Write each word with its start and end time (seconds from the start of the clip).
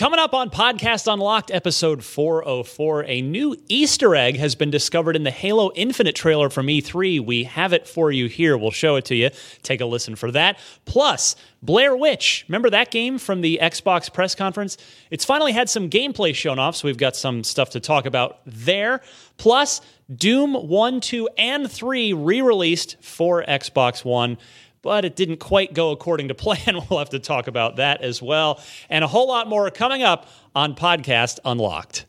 Coming 0.00 0.18
up 0.18 0.32
on 0.32 0.48
Podcast 0.48 1.12
Unlocked, 1.12 1.50
episode 1.50 2.02
404, 2.02 3.04
a 3.04 3.20
new 3.20 3.54
Easter 3.68 4.16
egg 4.16 4.38
has 4.38 4.54
been 4.54 4.70
discovered 4.70 5.14
in 5.14 5.24
the 5.24 5.30
Halo 5.30 5.72
Infinite 5.74 6.14
trailer 6.14 6.48
from 6.48 6.68
E3. 6.68 7.20
We 7.22 7.44
have 7.44 7.74
it 7.74 7.86
for 7.86 8.10
you 8.10 8.26
here. 8.26 8.56
We'll 8.56 8.70
show 8.70 8.96
it 8.96 9.04
to 9.04 9.14
you. 9.14 9.28
Take 9.62 9.82
a 9.82 9.84
listen 9.84 10.16
for 10.16 10.30
that. 10.30 10.58
Plus, 10.86 11.36
Blair 11.62 11.94
Witch. 11.94 12.46
Remember 12.48 12.70
that 12.70 12.90
game 12.90 13.18
from 13.18 13.42
the 13.42 13.58
Xbox 13.60 14.10
press 14.10 14.34
conference? 14.34 14.78
It's 15.10 15.26
finally 15.26 15.52
had 15.52 15.68
some 15.68 15.90
gameplay 15.90 16.34
shown 16.34 16.58
off, 16.58 16.76
so 16.76 16.88
we've 16.88 16.96
got 16.96 17.14
some 17.14 17.44
stuff 17.44 17.68
to 17.72 17.80
talk 17.80 18.06
about 18.06 18.38
there. 18.46 19.02
Plus, 19.36 19.82
Doom 20.10 20.54
1, 20.54 21.00
2, 21.02 21.28
and 21.36 21.70
3 21.70 22.14
re 22.14 22.40
released 22.40 22.96
for 23.02 23.44
Xbox 23.44 24.02
One 24.02 24.38
but 24.82 25.04
it 25.04 25.16
didn't 25.16 25.38
quite 25.38 25.74
go 25.74 25.90
according 25.90 26.28
to 26.28 26.34
plan. 26.40 26.80
We'll 26.88 26.98
have 26.98 27.10
to 27.10 27.18
talk 27.18 27.46
about 27.46 27.76
that 27.76 28.02
as 28.02 28.22
well. 28.22 28.60
And 28.88 29.04
a 29.04 29.08
whole 29.08 29.28
lot 29.28 29.48
more 29.48 29.70
coming 29.70 30.02
up 30.02 30.28
on 30.54 30.74
Podcast 30.74 31.38
Unlocked. 31.44 32.06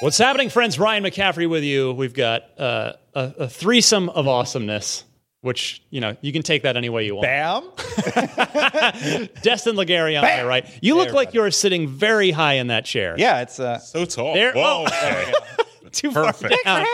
What's 0.00 0.16
happening, 0.16 0.48
friends? 0.48 0.78
Ryan 0.78 1.04
McCaffrey 1.04 1.46
with 1.46 1.62
you. 1.62 1.92
We've 1.92 2.14
got 2.14 2.58
uh, 2.58 2.94
a, 3.14 3.34
a 3.40 3.48
threesome 3.48 4.08
of 4.08 4.26
awesomeness 4.26 5.04
which 5.42 5.82
you 5.90 6.00
know 6.00 6.16
you 6.20 6.32
can 6.32 6.42
take 6.42 6.62
that 6.62 6.76
any 6.76 6.88
way 6.88 7.06
you 7.06 7.14
want. 7.16 7.24
Bam! 7.26 7.62
Destin 9.42 9.76
Legarie 9.76 10.16
on 10.16 10.22
my 10.22 10.44
right. 10.44 10.66
You 10.82 10.96
look 10.96 11.12
like 11.12 11.34
you're 11.34 11.50
sitting 11.50 11.88
very 11.88 12.30
high 12.30 12.54
in 12.54 12.68
that 12.68 12.84
chair. 12.84 13.14
Yeah, 13.18 13.40
it's 13.42 13.58
uh, 13.58 13.78
So 13.78 14.04
tall. 14.04 14.34
There- 14.34 14.52
Whoa. 14.52 14.84
oh. 14.86 14.86
okay. 14.86 15.32
too 15.92 16.12
Perfect. 16.12 16.54
far 16.64 16.82
down. 16.82 16.86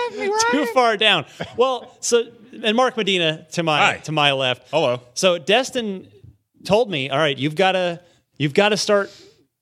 Too 0.50 0.66
far 0.72 0.96
down. 0.96 1.26
Well, 1.56 1.94
so 2.00 2.24
and 2.62 2.76
Mark 2.76 2.96
Medina 2.96 3.46
to 3.52 3.62
my 3.62 3.78
Hi. 3.78 3.96
to 3.98 4.12
my 4.12 4.32
left. 4.32 4.68
Hello. 4.70 5.00
So 5.14 5.38
Destin 5.38 6.08
told 6.64 6.90
me, 6.90 7.10
all 7.10 7.18
right, 7.18 7.36
you've 7.36 7.56
got 7.56 7.72
to 7.72 8.00
you've 8.38 8.54
got 8.54 8.70
to 8.70 8.76
start 8.76 9.10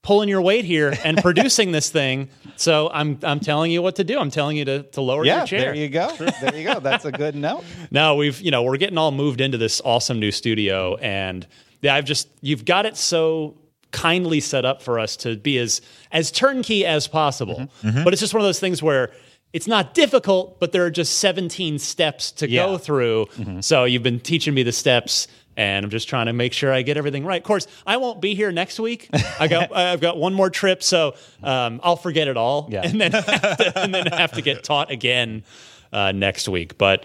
pulling 0.05 0.28
your 0.28 0.41
weight 0.41 0.64
here 0.64 0.94
and 1.02 1.19
producing 1.22 1.72
this 1.72 1.91
thing. 1.91 2.28
So 2.55 2.88
I'm 2.94 3.19
I'm 3.24 3.41
telling 3.41 3.72
you 3.72 3.83
what 3.83 3.97
to 3.97 4.05
do. 4.05 4.20
I'm 4.20 4.30
telling 4.30 4.56
you 4.56 4.64
to 4.66 4.83
to 4.84 5.00
lower 5.00 5.24
yeah. 5.24 5.38
your 5.38 5.46
chair. 5.48 5.61
There 5.61 5.74
you 5.74 5.88
go. 5.88 6.14
There 6.16 6.55
you 6.55 6.64
go. 6.72 6.78
That's 6.78 7.05
a 7.05 7.11
good 7.11 7.34
note. 7.48 7.64
No, 7.91 8.14
we've 8.14 8.41
you 8.41 8.52
know 8.52 8.62
we're 8.62 8.77
getting 8.77 8.98
all 8.98 9.11
moved 9.11 9.41
into 9.41 9.58
this 9.58 9.80
awesome 9.84 10.20
new 10.20 10.30
studio, 10.30 10.94
and 10.96 11.44
yeah, 11.83 11.96
I've 11.96 12.05
just 12.05 12.28
you've 12.41 12.64
got 12.64 12.86
it 12.86 12.96
so 12.96 13.56
kindly 13.91 14.41
set 14.41 14.64
up 14.64 14.83
for 14.83 14.98
us 14.98 15.16
to 15.16 15.36
be 15.36 15.58
as 15.58 15.80
as 16.12 16.30
turnkey 16.30 16.86
as 16.86 17.08
possible. 17.08 17.56
Mm-hmm. 17.56 17.89
Mm-hmm. 17.89 18.05
But 18.05 18.12
it's 18.12 18.20
just 18.20 18.34
one 18.34 18.41
of 18.41 18.46
those 18.46 18.61
things 18.61 18.83
where 18.83 19.11
it's 19.52 19.68
not 19.68 19.94
difficult, 19.94 20.58
but 20.58 20.72
there 20.72 20.84
are 20.84 20.91
just 20.91 21.18
17 21.20 21.78
steps 21.78 22.33
to 22.33 22.48
go 22.48 22.72
Yeah. 22.72 22.78
through. 22.78 23.27
Mm-hmm. 23.36 23.61
So 23.61 23.84
you've 23.84 24.02
been 24.02 24.18
teaching 24.18 24.52
me 24.52 24.64
the 24.64 24.72
steps. 24.72 25.28
And 25.56 25.84
I'm 25.84 25.91
just 25.91 26.08
trying 26.08 26.27
to 26.27 26.33
make 26.33 26.52
sure 26.52 26.72
I 26.72 26.83
get 26.83 26.97
everything 26.97 27.24
right. 27.24 27.41
Of 27.41 27.47
course, 27.47 27.66
I 27.86 27.97
won't 27.98 28.20
be 28.20 28.34
here 28.34 28.50
next 28.50 28.80
week. 28.80 29.08
I 29.38 29.47
got 29.47 29.74
I've 29.77 30.00
got 30.00 30.16
one 30.16 30.34
more 30.34 30.50
trip, 30.50 30.83
so 30.83 31.14
um, 31.42 31.80
I'll 31.84 31.96
forget 31.96 32.27
it 32.28 32.36
all, 32.36 32.69
Yeah. 32.70 32.83
and 32.84 33.00
then 33.00 33.12
have 33.12 33.56
to, 33.58 33.72
and 33.78 33.94
then 33.94 34.06
have 34.06 34.33
to 34.33 34.42
get 34.42 34.64
taught 34.64 34.91
again 34.91 35.44
uh, 35.92 36.11
next 36.12 36.48
week. 36.48 36.77
But 36.77 37.05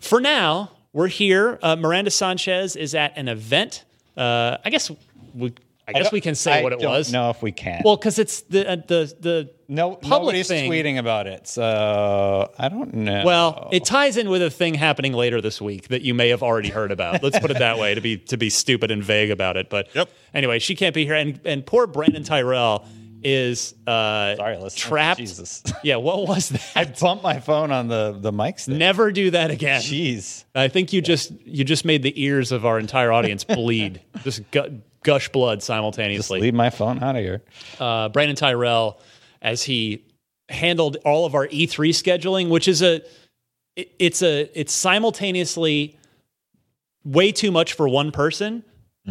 for 0.00 0.20
now, 0.20 0.70
we're 0.92 1.08
here. 1.08 1.58
Uh, 1.62 1.74
Miranda 1.76 2.10
Sanchez 2.10 2.76
is 2.76 2.94
at 2.94 3.16
an 3.18 3.28
event. 3.28 3.84
Uh, 4.16 4.56
I 4.64 4.70
guess 4.70 4.90
we, 5.34 5.52
I 5.90 5.92
guess 5.98 6.02
don't- 6.04 6.12
we 6.12 6.20
can 6.20 6.34
say 6.34 6.60
I 6.60 6.62
what 6.62 6.72
it 6.72 6.80
don't 6.80 6.90
was. 6.90 7.12
know 7.12 7.30
if 7.30 7.42
we 7.42 7.52
can. 7.52 7.82
Well, 7.84 7.96
because 7.96 8.18
it's 8.18 8.40
the 8.42 8.68
uh, 8.70 8.76
the 8.76 9.14
the 9.20 9.50
no, 9.68 9.90
public 9.96 10.08
nobody's 10.10 10.48
thing. 10.48 10.70
tweeting 10.70 10.98
about 10.98 11.26
it, 11.26 11.46
so 11.46 12.50
I 12.58 12.68
don't 12.68 12.92
know. 12.94 13.22
Well, 13.24 13.68
it 13.72 13.84
ties 13.84 14.16
in 14.16 14.28
with 14.28 14.42
a 14.42 14.50
thing 14.50 14.74
happening 14.74 15.12
later 15.12 15.40
this 15.40 15.60
week 15.60 15.88
that 15.88 16.02
you 16.02 16.14
may 16.14 16.28
have 16.30 16.42
already 16.42 16.68
heard 16.70 16.90
about. 16.92 17.22
Let's 17.22 17.38
put 17.38 17.50
it 17.50 17.58
that 17.58 17.78
way 17.78 17.94
to 17.94 18.00
be 18.00 18.16
to 18.18 18.36
be 18.36 18.50
stupid 18.50 18.90
and 18.90 19.02
vague 19.02 19.30
about 19.30 19.56
it. 19.56 19.70
But 19.70 19.88
Yep. 19.94 20.08
anyway, 20.34 20.58
she 20.58 20.74
can't 20.74 20.94
be 20.94 21.04
here, 21.04 21.14
and 21.14 21.38
and 21.44 21.64
poor 21.64 21.86
Brandon 21.86 22.24
Tyrell 22.24 22.84
is 23.22 23.74
uh, 23.86 24.34
Sorry, 24.36 24.56
listeners. 24.56 24.74
trapped. 24.74 25.20
Jesus. 25.20 25.62
Yeah, 25.82 25.96
what 25.96 26.26
was 26.26 26.48
that? 26.50 26.62
I 26.74 26.84
that? 26.84 26.98
bumped 26.98 27.22
my 27.22 27.38
phone 27.40 27.70
on 27.70 27.86
the 27.88 28.16
the 28.18 28.32
mic 28.32 28.58
stand. 28.58 28.78
Never 28.78 29.12
do 29.12 29.30
that 29.30 29.50
again. 29.50 29.80
Jeez. 29.82 30.44
I 30.54 30.68
think 30.68 30.92
you 30.92 31.00
just 31.00 31.30
you 31.46 31.64
just 31.64 31.84
made 31.84 32.02
the 32.02 32.12
ears 32.22 32.50
of 32.50 32.66
our 32.66 32.78
entire 32.78 33.12
audience 33.12 33.44
bleed, 33.44 34.00
just 34.24 34.50
gu- 34.50 34.80
gush 35.02 35.28
blood 35.30 35.58
Just 35.58 35.66
simultaneously. 35.68 36.40
leave 36.40 36.54
my 36.54 36.70
phone 36.70 37.02
out 37.02 37.16
of 37.16 37.22
here. 37.22 37.42
uh, 37.78 38.08
Brandon 38.10 38.36
Tyrell, 38.36 39.00
as 39.42 39.62
he 39.62 40.04
handled 40.48 40.96
all 41.04 41.24
of 41.26 41.34
our 41.34 41.46
E3 41.48 41.90
scheduling, 41.90 42.48
which 42.50 42.68
is 42.68 42.82
a 42.82 43.02
it- 43.76 43.92
it's 43.98 44.20
a 44.22 44.50
it's 44.58 44.72
simultaneously 44.72 45.96
way 47.04 47.32
too 47.32 47.50
much 47.50 47.72
for 47.72 47.88
one 47.88 48.10
person, 48.12 48.62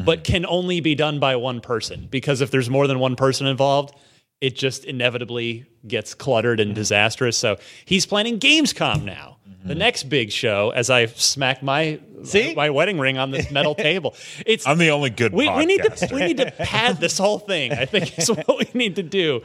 but 0.06 0.24
can 0.24 0.46
only 0.46 0.80
be 0.80 0.96
done 0.96 1.20
by 1.20 1.36
one 1.36 1.60
person 1.60 2.08
because 2.12 2.40
if 2.42 2.52
there's 2.52 2.70
more 2.70 2.88
than 2.88 3.00
one 3.00 3.16
person 3.16 3.48
involved, 3.48 3.94
it 4.40 4.56
just 4.56 4.86
inevitably 4.86 5.66
gets 5.88 6.14
cluttered 6.14 6.60
and 6.62 6.74
disastrous. 6.76 7.36
So 7.38 7.58
he's 7.86 8.06
planning 8.06 8.40
Gamescom 8.40 9.04
now. 9.04 9.38
The 9.64 9.75
next 9.75 10.03
big 10.03 10.31
show, 10.31 10.72
as 10.72 10.90
I 10.90 11.08
smack 11.08 11.62
my 11.62 12.00
See? 12.24 12.56
my 12.56 12.70
wedding 12.70 12.97
ring 12.97 13.18
on 13.18 13.31
this 13.31 13.52
metal 13.52 13.75
table, 13.90 14.16
it's 14.46 14.66
I'm 14.66 14.78
the 14.78 14.92
only 14.92 15.09
good 15.09 15.34
we, 15.34 15.50
we 15.50 15.66
need 15.66 15.84
to 15.84 16.09
we 16.14 16.22
need 16.22 16.38
to 16.38 16.52
pad 16.52 17.00
this 17.00 17.18
whole 17.18 17.40
thing. 17.40 17.74
I 17.74 17.86
think 17.86 18.18
is 18.18 18.30
what 18.48 18.48
we 18.58 18.68
need 18.74 18.96
to 18.96 19.03
do. 19.03 19.42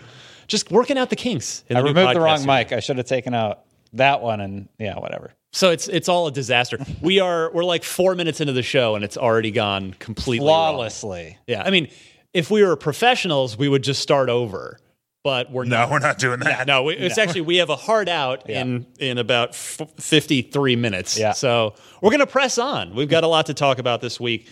Just 0.47 0.71
working 0.71 0.99
out 0.99 1.11
the 1.11 1.17
kinks. 1.17 1.65
in 1.69 1.77
I 1.77 1.81
the 1.81 1.89
removed 1.89 2.17
the 2.17 2.21
wrong 2.21 2.39
podcast 2.39 2.47
mic. 2.47 2.73
I 2.73 2.81
should 2.81 2.99
have 2.99 3.07
taken 3.07 3.35
out 3.35 3.61
that 3.95 4.23
one 4.23 4.41
and 4.41 4.69
yeah, 4.79 4.99
whatever. 4.99 5.33
So 5.53 5.71
it's 5.71 5.89
it's 5.89 6.09
all 6.09 6.27
a 6.27 6.33
disaster. 6.33 6.79
We 7.01 7.21
are 7.21 7.51
we're 7.53 7.65
like 7.65 7.85
four 7.85 8.15
minutes 8.15 8.41
into 8.41 8.53
the 8.53 8.63
show 8.63 8.95
and 8.95 9.05
it's 9.05 9.17
already 9.17 9.51
gone 9.51 9.95
completely 9.99 10.47
wrong. 10.47 10.75
Flawlessly. 10.75 11.39
Yeah, 11.47 11.63
I 11.65 11.71
mean, 11.71 11.89
if 12.33 12.51
we 12.51 12.63
were 12.65 12.77
professionals, 12.77 13.57
we 13.57 13.69
would 13.69 13.83
just 13.85 14.03
start 14.03 14.29
over. 14.29 14.79
But 15.25 15.51
we're 15.51 15.65
No, 15.65 15.79
not. 15.79 15.91
we're 15.91 15.99
not 16.01 16.19
doing 16.19 16.41
that. 16.41 16.67
No, 16.67 16.83
we, 16.83 16.95
it's 16.97 17.17
actually 17.17 17.41
we 17.41 17.57
have 17.57 17.71
a 17.71 17.77
hard 17.77 18.11
out 18.11 18.49
in 18.49 18.85
in 19.01 19.17
about 19.17 19.49
f- 19.51 19.81
fifty 19.99 20.43
three 20.43 20.77
minutes. 20.77 21.19
Yeah. 21.19 21.33
So 21.33 21.75
we're 22.03 22.11
gonna 22.11 22.27
press 22.27 22.59
on. 22.59 22.95
We've 22.95 23.09
got 23.09 23.25
a 23.25 23.27
lot 23.27 23.47
to 23.47 23.55
talk 23.55 23.79
about 23.79 24.03
this 24.03 24.21
week. 24.21 24.47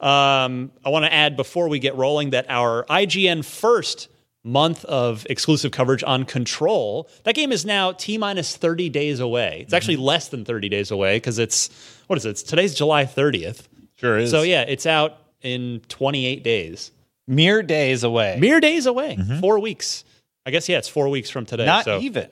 Um, 0.00 0.72
I 0.84 0.88
want 0.90 1.04
to 1.04 1.12
add 1.12 1.36
before 1.36 1.68
we 1.68 1.78
get 1.78 1.94
rolling 1.94 2.30
that 2.30 2.46
our 2.48 2.84
IGN 2.90 3.44
first 3.44 4.08
month 4.42 4.84
of 4.86 5.24
exclusive 5.30 5.70
coverage 5.70 6.02
on 6.04 6.24
Control 6.24 7.08
that 7.24 7.34
game 7.36 7.52
is 7.52 7.64
now 7.64 7.92
t 7.92 8.18
minus 8.18 8.56
thirty 8.56 8.88
days 8.88 9.20
away. 9.20 9.60
It's 9.62 9.72
actually 9.72 9.98
less 9.98 10.30
than 10.30 10.44
thirty 10.44 10.68
days 10.68 10.90
away 10.90 11.16
because 11.16 11.38
it's 11.38 11.70
what 12.08 12.16
is 12.18 12.26
it? 12.26 12.30
It's, 12.30 12.42
today's 12.42 12.74
July 12.74 13.06
thirtieth. 13.06 13.68
Sure 13.94 14.18
is. 14.18 14.32
So 14.32 14.42
yeah, 14.42 14.62
it's 14.62 14.84
out 14.84 15.16
in 15.42 15.80
twenty 15.88 16.26
eight 16.26 16.42
days. 16.42 16.90
Mere 17.28 17.62
days 17.62 18.02
away. 18.02 18.36
Mere 18.40 18.58
days 18.58 18.86
away. 18.86 19.16
Four 19.40 19.60
weeks. 19.60 20.02
I 20.48 20.50
guess 20.50 20.66
yeah, 20.66 20.78
it's 20.78 20.88
four 20.88 21.10
weeks 21.10 21.28
from 21.28 21.44
today. 21.44 21.66
Not 21.66 21.84
so. 21.84 22.00
even. 22.00 22.30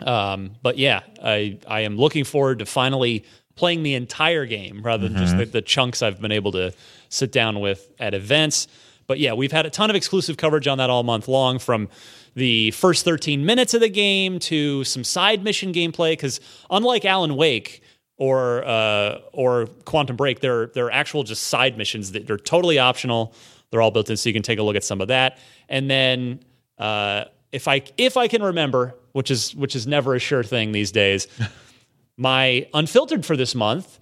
Um, 0.00 0.52
but 0.62 0.78
yeah, 0.78 1.02
I 1.22 1.58
I 1.66 1.80
am 1.80 1.98
looking 1.98 2.24
forward 2.24 2.60
to 2.60 2.66
finally 2.66 3.26
playing 3.56 3.82
the 3.82 3.94
entire 3.94 4.46
game 4.46 4.80
rather 4.82 5.06
than 5.06 5.18
just 5.18 5.36
the, 5.36 5.44
the 5.44 5.60
chunks 5.60 6.00
I've 6.00 6.18
been 6.18 6.32
able 6.32 6.52
to 6.52 6.72
sit 7.10 7.30
down 7.30 7.60
with 7.60 7.92
at 7.98 8.14
events. 8.14 8.68
But 9.06 9.18
yeah, 9.18 9.34
we've 9.34 9.52
had 9.52 9.66
a 9.66 9.70
ton 9.70 9.90
of 9.90 9.96
exclusive 9.96 10.38
coverage 10.38 10.66
on 10.66 10.78
that 10.78 10.88
all 10.88 11.02
month 11.02 11.28
long 11.28 11.58
from 11.58 11.90
the 12.34 12.70
first 12.70 13.04
13 13.04 13.44
minutes 13.44 13.74
of 13.74 13.82
the 13.82 13.90
game 13.90 14.38
to 14.38 14.82
some 14.84 15.04
side 15.04 15.44
mission 15.44 15.74
gameplay. 15.74 16.12
Because 16.12 16.40
unlike 16.70 17.04
Alan 17.04 17.36
Wake 17.36 17.82
or 18.16 18.64
uh, 18.64 19.18
or 19.34 19.66
Quantum 19.84 20.16
Break, 20.16 20.40
they're 20.40 20.68
they're 20.68 20.90
actual 20.90 21.22
just 21.22 21.42
side 21.48 21.76
missions 21.76 22.12
that 22.12 22.30
are 22.30 22.38
totally 22.38 22.78
optional. 22.78 23.34
They're 23.70 23.82
all 23.82 23.90
built 23.90 24.08
in, 24.08 24.16
so 24.16 24.30
you 24.30 24.32
can 24.32 24.42
take 24.42 24.58
a 24.58 24.62
look 24.62 24.76
at 24.76 24.84
some 24.84 25.02
of 25.02 25.08
that. 25.08 25.36
And 25.68 25.90
then 25.90 26.40
uh, 26.78 27.24
if 27.52 27.68
I 27.68 27.82
if 27.96 28.16
I 28.16 28.28
can 28.28 28.42
remember, 28.42 28.94
which 29.12 29.30
is 29.30 29.54
which 29.54 29.76
is 29.76 29.86
never 29.86 30.14
a 30.14 30.18
sure 30.18 30.42
thing 30.42 30.72
these 30.72 30.90
days, 30.90 31.28
my 32.16 32.66
unfiltered 32.74 33.24
for 33.24 33.36
this 33.36 33.54
month 33.54 33.98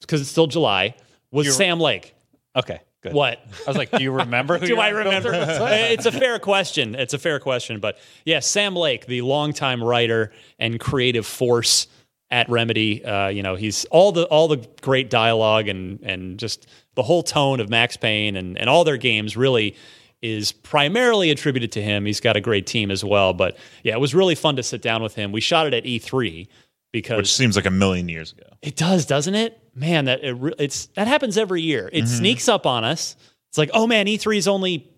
because 0.00 0.20
it's 0.20 0.30
still 0.30 0.46
July 0.46 0.94
was 1.30 1.54
Sam 1.54 1.80
Lake. 1.80 2.14
Okay, 2.56 2.80
good. 3.02 3.12
What? 3.12 3.40
I 3.66 3.70
was 3.70 3.76
like, 3.76 3.90
do 3.90 4.02
you 4.02 4.12
remember 4.12 4.58
who 4.58 4.66
Do 4.66 4.78
I 4.78 4.90
remember? 4.90 5.30
it's 5.34 6.06
a 6.06 6.12
fair 6.12 6.38
question. 6.38 6.94
It's 6.94 7.14
a 7.14 7.18
fair 7.18 7.40
question, 7.40 7.80
but 7.80 7.98
yeah, 8.24 8.40
Sam 8.40 8.74
Lake, 8.74 9.06
the 9.06 9.22
longtime 9.22 9.82
writer 9.82 10.32
and 10.58 10.78
creative 10.80 11.26
force 11.26 11.88
at 12.30 12.48
Remedy. 12.48 13.04
Uh, 13.04 13.28
you 13.28 13.42
know, 13.42 13.56
he's 13.56 13.84
all 13.86 14.12
the 14.12 14.24
all 14.24 14.48
the 14.48 14.66
great 14.80 15.10
dialogue 15.10 15.68
and 15.68 16.00
and 16.02 16.38
just 16.38 16.66
the 16.94 17.02
whole 17.02 17.22
tone 17.22 17.60
of 17.60 17.68
Max 17.68 17.96
Payne 17.96 18.36
and 18.36 18.56
and 18.56 18.70
all 18.70 18.84
their 18.84 18.96
games 18.96 19.36
really 19.36 19.76
is 20.22 20.52
primarily 20.52 21.30
attributed 21.30 21.72
to 21.72 21.82
him. 21.82 22.04
He's 22.04 22.20
got 22.20 22.36
a 22.36 22.40
great 22.40 22.66
team 22.66 22.90
as 22.90 23.04
well, 23.04 23.32
but 23.32 23.56
yeah, 23.84 23.94
it 23.94 24.00
was 24.00 24.14
really 24.14 24.34
fun 24.34 24.56
to 24.56 24.62
sit 24.62 24.82
down 24.82 25.02
with 25.02 25.14
him. 25.14 25.32
We 25.32 25.40
shot 25.40 25.66
it 25.66 25.74
at 25.74 25.84
E3 25.84 26.48
because 26.92 27.16
Which 27.18 27.32
seems 27.32 27.56
like 27.56 27.66
a 27.66 27.70
million 27.70 28.08
years 28.08 28.32
ago. 28.32 28.44
it 28.62 28.76
does, 28.76 29.06
doesn't 29.06 29.34
it? 29.34 29.60
Man, 29.74 30.06
that 30.06 30.24
it, 30.24 30.32
re- 30.32 30.54
it's 30.58 30.86
that 30.96 31.06
happens 31.06 31.38
every 31.38 31.62
year. 31.62 31.88
It 31.92 32.04
mm-hmm. 32.04 32.16
sneaks 32.16 32.48
up 32.48 32.66
on 32.66 32.82
us. 32.84 33.14
It's 33.50 33.58
like, 33.58 33.70
oh 33.74 33.86
man, 33.86 34.06
E3 34.06 34.36
is 34.36 34.48
only 34.48 34.90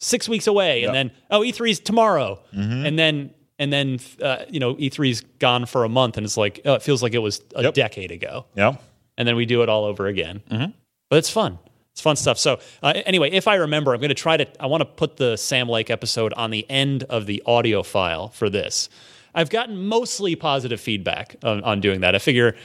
six 0.00 0.28
weeks 0.28 0.46
away, 0.46 0.84
and 0.84 0.94
then 0.94 1.10
oh 1.30 1.40
E3 1.40 1.70
is 1.70 1.80
tomorrow, 1.80 2.42
mm-hmm. 2.54 2.84
and 2.86 2.98
then 2.98 3.30
and 3.58 3.72
then 3.72 3.98
uh, 4.22 4.44
you 4.48 4.60
know 4.60 4.74
E3's 4.74 5.22
gone 5.38 5.66
for 5.66 5.84
a 5.84 5.88
month, 5.88 6.16
and 6.16 6.26
it's 6.26 6.36
like 6.36 6.60
oh, 6.64 6.74
it 6.74 6.82
feels 6.82 7.02
like 7.02 7.14
it 7.14 7.18
was 7.18 7.40
a 7.54 7.62
Yep. 7.62 7.74
decade 7.74 8.10
ago, 8.10 8.46
Yeah. 8.56 8.76
and 9.16 9.26
then 9.26 9.36
we 9.36 9.46
do 9.46 9.62
it 9.62 9.68
all 9.68 9.84
over 9.84 10.06
again. 10.06 10.42
Mm-hmm. 10.50 10.70
But 11.08 11.16
it's 11.16 11.30
fun. 11.30 11.58
It's 12.00 12.02
fun 12.02 12.16
stuff. 12.16 12.38
So 12.38 12.58
uh, 12.82 12.94
anyway, 13.04 13.30
if 13.30 13.46
I 13.46 13.56
remember, 13.56 13.92
I'm 13.92 14.00
going 14.00 14.08
to 14.08 14.14
try 14.14 14.38
to. 14.38 14.46
I 14.58 14.64
want 14.64 14.80
to 14.80 14.86
put 14.86 15.18
the 15.18 15.36
Sam 15.36 15.68
Lake 15.68 15.90
episode 15.90 16.32
on 16.32 16.50
the 16.50 16.64
end 16.70 17.02
of 17.04 17.26
the 17.26 17.42
audio 17.44 17.82
file 17.82 18.28
for 18.28 18.48
this. 18.48 18.88
I've 19.34 19.50
gotten 19.50 19.76
mostly 19.84 20.34
positive 20.34 20.80
feedback 20.80 21.36
on, 21.42 21.62
on 21.62 21.82
doing 21.82 22.00
that. 22.00 22.14
I 22.14 22.18
figure, 22.18 22.56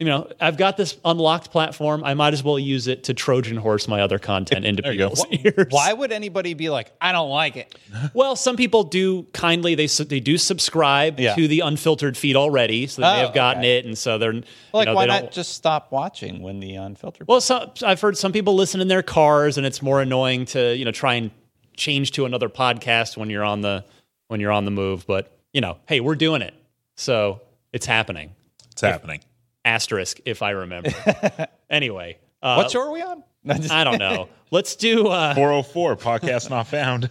you 0.00 0.06
know, 0.06 0.30
I've 0.40 0.56
got 0.56 0.78
this 0.78 0.96
unlocked 1.04 1.50
platform. 1.50 2.02
I 2.04 2.14
might 2.14 2.32
as 2.32 2.42
well 2.42 2.58
use 2.58 2.86
it 2.88 3.04
to 3.04 3.14
Trojan 3.14 3.58
horse 3.58 3.86
my 3.86 4.00
other 4.00 4.18
content 4.18 4.64
into 4.64 4.80
There 4.82 4.92
people's 4.92 5.24
ears. 5.30 5.66
Why 5.68 5.92
would 5.92 6.10
anybody 6.10 6.54
be 6.54 6.70
like, 6.70 6.90
I 7.02 7.12
don't 7.12 7.28
like 7.30 7.56
it? 7.56 7.74
Well, 8.14 8.34
some 8.34 8.56
people 8.56 8.84
do 8.84 9.24
kindly. 9.34 9.74
They 9.74 9.86
they 9.86 10.20
do 10.20 10.38
subscribe 10.38 11.20
Yeah. 11.20 11.34
to 11.34 11.46
the 11.46 11.60
unfiltered 11.60 12.16
feed 12.16 12.34
already, 12.34 12.86
so 12.86 13.02
they 13.02 13.08
may 13.08 13.20
Oh, 13.22 13.26
have 13.26 13.34
gotten 13.34 13.60
okay. 13.62 13.76
it, 13.78 13.84
and 13.84 13.96
so 13.96 14.16
they're 14.16 14.32
Like, 14.32 14.44
you 14.74 14.84
know, 14.86 14.94
why 14.94 15.06
they 15.06 15.20
not 15.20 15.32
just 15.32 15.52
stop 15.52 15.92
watching 15.92 16.40
when 16.42 16.60
the 16.60 16.76
unfiltered? 16.76 17.28
Well, 17.28 17.40
so, 17.42 17.70
I've 17.84 18.00
heard 18.00 18.16
some 18.16 18.32
people 18.32 18.54
listen 18.54 18.80
in 18.80 18.88
their 18.88 19.02
cars, 19.02 19.58
and 19.58 19.66
it's 19.66 19.82
more 19.82 20.00
annoying 20.00 20.46
to 20.46 20.74
you 20.74 20.84
know 20.86 20.92
try 20.92 21.14
and 21.14 21.30
change 21.76 22.12
to 22.12 22.24
another 22.24 22.48
podcast 22.48 23.16
when 23.18 23.28
you're 23.28 23.44
on 23.44 23.60
the 23.60 23.84
when 24.28 24.40
you're 24.40 24.52
on 24.52 24.64
the 24.64 24.70
move. 24.70 25.06
But 25.06 25.30
you 25.52 25.60
know, 25.60 25.76
hey, 25.86 26.00
we're 26.00 26.14
doing 26.16 26.40
it, 26.40 26.54
so 26.96 27.42
it's 27.74 27.84
happening. 27.86 28.30
It's 28.72 28.80
happening. 28.80 29.20
Asterisk, 29.64 30.20
if 30.24 30.42
I 30.42 30.50
remember. 30.50 30.90
anyway, 31.70 32.18
uh, 32.42 32.54
what 32.54 32.70
show 32.70 32.80
are 32.80 32.92
we 32.92 33.02
on? 33.02 33.22
I 33.70 33.84
don't 33.84 33.98
know. 33.98 34.28
Let's 34.50 34.74
do 34.76 35.06
uh, 35.08 35.34
404 35.34 35.96
podcast 35.96 36.50
not 36.50 36.66
found. 36.66 37.08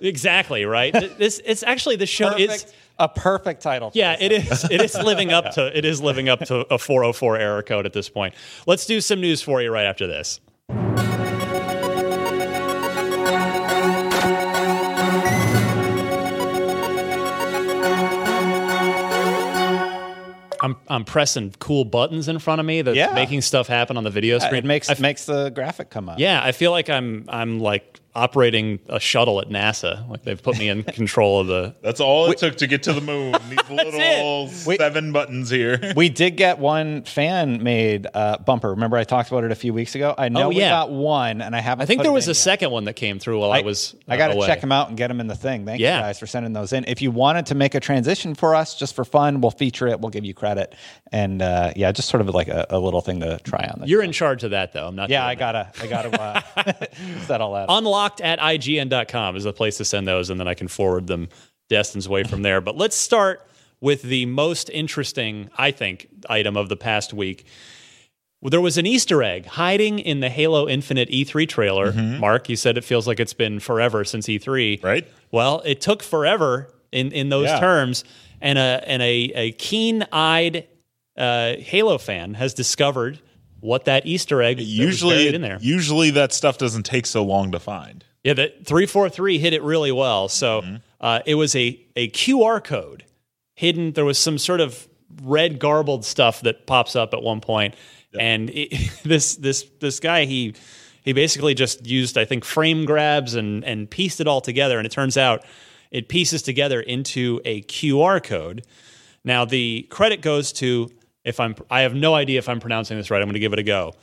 exactly 0.00 0.64
right. 0.64 0.92
This 0.92 1.40
it's 1.44 1.62
actually 1.62 1.96
the 1.96 2.06
show 2.06 2.36
is. 2.36 2.72
a 2.98 3.08
perfect 3.08 3.60
title. 3.62 3.90
for 3.90 3.98
Yeah, 3.98 4.16
this. 4.16 4.24
it 4.24 4.32
is. 4.32 4.70
It 4.70 4.80
is 4.80 4.94
living 4.96 5.32
up 5.32 5.52
to 5.54 5.76
it 5.76 5.84
is 5.84 6.00
living 6.00 6.28
up 6.28 6.40
to 6.46 6.60
a 6.72 6.78
404 6.78 7.36
error 7.38 7.62
code 7.62 7.86
at 7.86 7.92
this 7.92 8.08
point. 8.08 8.34
Let's 8.66 8.86
do 8.86 9.00
some 9.00 9.20
news 9.20 9.42
for 9.42 9.60
you 9.60 9.70
right 9.70 9.86
after 9.86 10.06
this. 10.06 10.40
I'm 20.64 20.76
I'm 20.88 21.04
pressing 21.04 21.54
cool 21.58 21.84
buttons 21.84 22.28
in 22.28 22.38
front 22.38 22.60
of 22.60 22.66
me 22.66 22.82
that's 22.82 22.96
Yeah. 22.96 23.12
making 23.14 23.42
stuff 23.42 23.66
happen 23.66 23.96
on 23.96 24.04
the 24.04 24.10
video 24.10 24.36
uh, 24.36 24.40
screen. 24.40 24.64
It 24.64 24.64
makes 24.64 24.88
I 24.88 24.92
f- 24.92 25.00
makes 25.00 25.26
the 25.26 25.50
graphic 25.50 25.90
come 25.90 26.08
up. 26.08 26.18
yeah, 26.18 26.42
I 26.42 26.52
feel 26.52 26.70
like 26.70 26.88
I'm 26.90 27.24
I'm 27.28 27.60
like 27.60 28.00
operating 28.14 28.78
a 28.88 29.00
shuttle 29.00 29.40
at 29.40 29.48
NASA. 29.48 30.08
Like 30.08 30.22
they've 30.22 30.42
put 30.42 30.58
me 30.58 30.68
in 30.68 30.82
control 30.84 31.40
of 31.40 31.46
the 31.48 31.74
That's 31.82 32.00
all 32.00 32.30
it 32.30 32.38
took 32.38 32.56
to 32.56 32.66
get 32.66 32.82
to 32.84 32.92
the 32.92 33.00
moon. 33.00 33.34
These 33.50 33.70
little 33.70 34.48
seven 34.48 35.12
buttons 35.12 35.50
here. 35.50 35.80
We 35.96 36.08
did 36.08 36.36
get 36.36 36.58
one 36.58 37.02
fan 37.04 37.62
made 37.62 38.06
uh, 38.14 38.38
bumper. 38.38 38.70
Remember, 38.70 38.96
I 38.96 39.04
talked 39.04 39.30
about 39.30 39.44
it 39.44 39.52
a 39.52 39.54
few 39.54 39.72
weeks 39.72 39.94
ago. 39.94 40.14
I 40.16 40.28
know 40.28 40.44
Oh, 40.44 40.48
we 40.48 40.58
got 40.58 40.90
one, 40.90 41.40
and 41.40 41.54
I 41.56 41.60
haven't. 41.60 41.82
I 41.82 41.86
think 41.86 42.02
there 42.02 42.12
was 42.12 42.26
a 42.26 42.30
yet. 42.30 42.36
second 42.36 42.70
one 42.70 42.84
that 42.84 42.94
came 42.94 43.18
through 43.18 43.40
while 43.40 43.52
I, 43.52 43.62
was. 43.62 43.94
I 44.08 44.16
got 44.16 44.30
uh, 44.30 44.34
to 44.40 44.46
check 44.46 44.60
them 44.60 44.72
out 44.72 44.88
and 44.88 44.96
get 44.98 45.08
them 45.08 45.20
in 45.20 45.26
the 45.26 45.34
thing. 45.36 45.64
Thank 45.64 45.80
Yeah. 45.80 45.96
you 45.96 46.02
guys 46.02 46.18
for 46.18 46.26
sending 46.26 46.52
those 46.52 46.72
in. 46.72 46.84
If 46.86 47.00
you 47.00 47.10
wanted 47.10 47.46
to 47.46 47.54
make 47.54 47.74
a 47.74 47.80
transition 47.80 48.34
for 48.34 48.54
us 48.54 48.74
just 48.74 48.94
for 48.94 49.04
fun, 49.04 49.40
we'll 49.40 49.50
feature 49.52 49.86
it. 49.88 50.00
We'll 50.00 50.10
give 50.10 50.24
you 50.24 50.34
credit, 50.34 50.74
and 51.12 51.40
uh, 51.40 51.72
yeah, 51.76 51.92
just 51.92 52.08
sort 52.08 52.20
of 52.20 52.28
like 52.34 52.48
a, 52.48 52.66
a 52.70 52.78
little 52.78 53.00
thing 53.00 53.20
to 53.20 53.38
try 53.44 53.66
on. 53.72 53.86
You're 53.86 54.02
in 54.02 54.12
charge 54.12 54.44
of 54.44 54.50
that, 54.50 54.72
though. 54.72 54.86
I'm 54.86 54.96
not. 54.96 55.08
yeah, 55.10 55.24
I 55.26 55.34
gotta, 55.36 55.70
I 55.80 55.86
gotta 55.86 56.20
uh, 56.20 56.72
settle 57.26 57.52
that. 57.54 57.68
Unlocked 58.04 58.20
at 58.20 58.38
IGN.com 58.38 59.34
is 59.34 59.44
the 59.44 59.52
place 59.54 59.78
to 59.78 59.84
send 59.86 60.06
those, 60.06 60.28
and 60.28 60.38
then 60.38 60.46
I 60.46 60.52
can 60.52 60.68
forward 60.68 61.06
them 61.06 61.30
Destin's 61.70 62.06
way 62.06 62.22
from 62.22 62.42
there. 62.42 62.60
But 62.60 62.76
let's 62.76 62.94
start 62.96 63.48
with 63.80 64.02
the 64.02 64.26
most 64.26 64.68
interesting, 64.68 65.48
I 65.56 65.70
think, 65.70 66.08
item 66.28 66.54
of 66.58 66.68
the 66.68 66.76
past 66.76 67.14
week. 67.14 67.46
There 68.42 68.60
was 68.60 68.76
an 68.76 68.84
Easter 68.84 69.22
egg 69.22 69.46
hiding 69.46 69.98
in 70.00 70.20
the 70.20 70.28
Halo 70.28 70.68
Infinite 70.68 71.08
E3 71.08 71.48
trailer. 71.48 71.92
Mark, 71.94 72.50
you 72.50 72.56
said 72.56 72.76
it 72.76 72.84
feels 72.84 73.06
like 73.06 73.20
it's 73.20 73.32
been 73.32 73.58
forever 73.58 74.04
since 74.04 74.26
E3. 74.26 74.84
Right. 74.84 75.08
Well, 75.32 75.62
it 75.64 75.80
took 75.80 76.02
forever 76.02 76.68
in, 76.92 77.10
in 77.10 77.30
those 77.30 77.46
Yeah. 77.48 77.58
terms, 77.58 78.04
and 78.42 78.58
a 78.58 78.84
and 78.86 79.00
a, 79.00 79.14
a 79.34 79.52
keen-eyed 79.52 80.66
uh, 81.16 81.54
Halo 81.56 81.96
fan 81.96 82.34
has 82.34 82.52
discovered 82.52 83.18
what 83.64 83.86
that 83.86 84.04
Easter 84.04 84.42
egg 84.42 84.58
that 84.58 84.64
Usually, 84.64 85.34
in 85.34 85.40
there. 85.40 85.56
usually 85.60 86.10
that 86.10 86.34
stuff 86.34 86.58
doesn't 86.58 86.82
take 86.84 87.06
so 87.06 87.24
long 87.24 87.50
to 87.52 87.58
find. 87.58 88.04
Yeah, 88.22 88.34
the 88.34 88.52
three 88.62 88.84
four 88.84 89.08
three 89.08 89.38
hit 89.38 89.54
it 89.54 89.62
really 89.62 89.90
well. 89.90 90.28
So 90.28 90.62
uh, 91.00 91.20
it 91.24 91.34
was 91.36 91.56
a 91.56 91.80
a 91.96 92.10
QR 92.10 92.62
code 92.62 93.04
hidden. 93.54 93.92
There 93.92 94.04
was 94.04 94.18
some 94.18 94.36
sort 94.36 94.60
of 94.60 94.86
red 95.22 95.58
garbled 95.58 96.04
stuff 96.04 96.42
that 96.42 96.66
pops 96.66 96.94
up 96.94 97.14
at 97.14 97.22
one 97.22 97.40
point, 97.40 97.74
and 98.18 98.50
it, 98.50 98.68
this 99.02 99.36
this 99.36 99.64
this 99.80 99.98
guy 99.98 100.26
he 100.26 100.54
he 101.02 101.14
basically 101.14 101.54
just 101.54 101.86
used 101.86 102.18
I 102.18 102.26
think 102.26 102.44
frame 102.44 102.84
grabs 102.84 103.34
and 103.34 103.64
and 103.64 103.90
pieced 103.90 104.20
it 104.20 104.28
all 104.28 104.42
together, 104.42 104.78
and 104.78 104.84
it 104.86 104.92
turns 104.92 105.16
out 105.16 105.42
it 105.90 106.08
pieces 106.08 106.42
together 106.42 106.80
into 106.80 107.40
a 107.46 107.62
QR 107.62 108.22
code. 108.22 108.66
Now 109.24 109.46
the 109.46 109.86
credit 109.90 110.20
goes 110.20 110.52
to 110.54 110.90
if 111.24 111.40
I'm 111.40 111.54
I 111.70 111.80
have 111.82 111.94
no 111.94 112.14
idea 112.14 112.38
if 112.38 112.48
I'm 112.48 112.60
pronouncing 112.60 112.96
this 112.96 113.10
right. 113.10 113.20
I'm 113.20 113.26
going 113.26 113.34
to 113.34 113.40
give 113.40 113.52
it 113.52 113.58
a 113.58 113.64
go. 113.64 113.94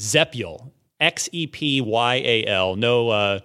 Zepyal, 0.00 0.70
X 1.00 1.28
E 1.32 1.46
P 1.46 1.80
Y 1.80 2.14
A 2.16 2.46
L. 2.46 2.76
No, 2.76 3.08
uh, 3.10 3.40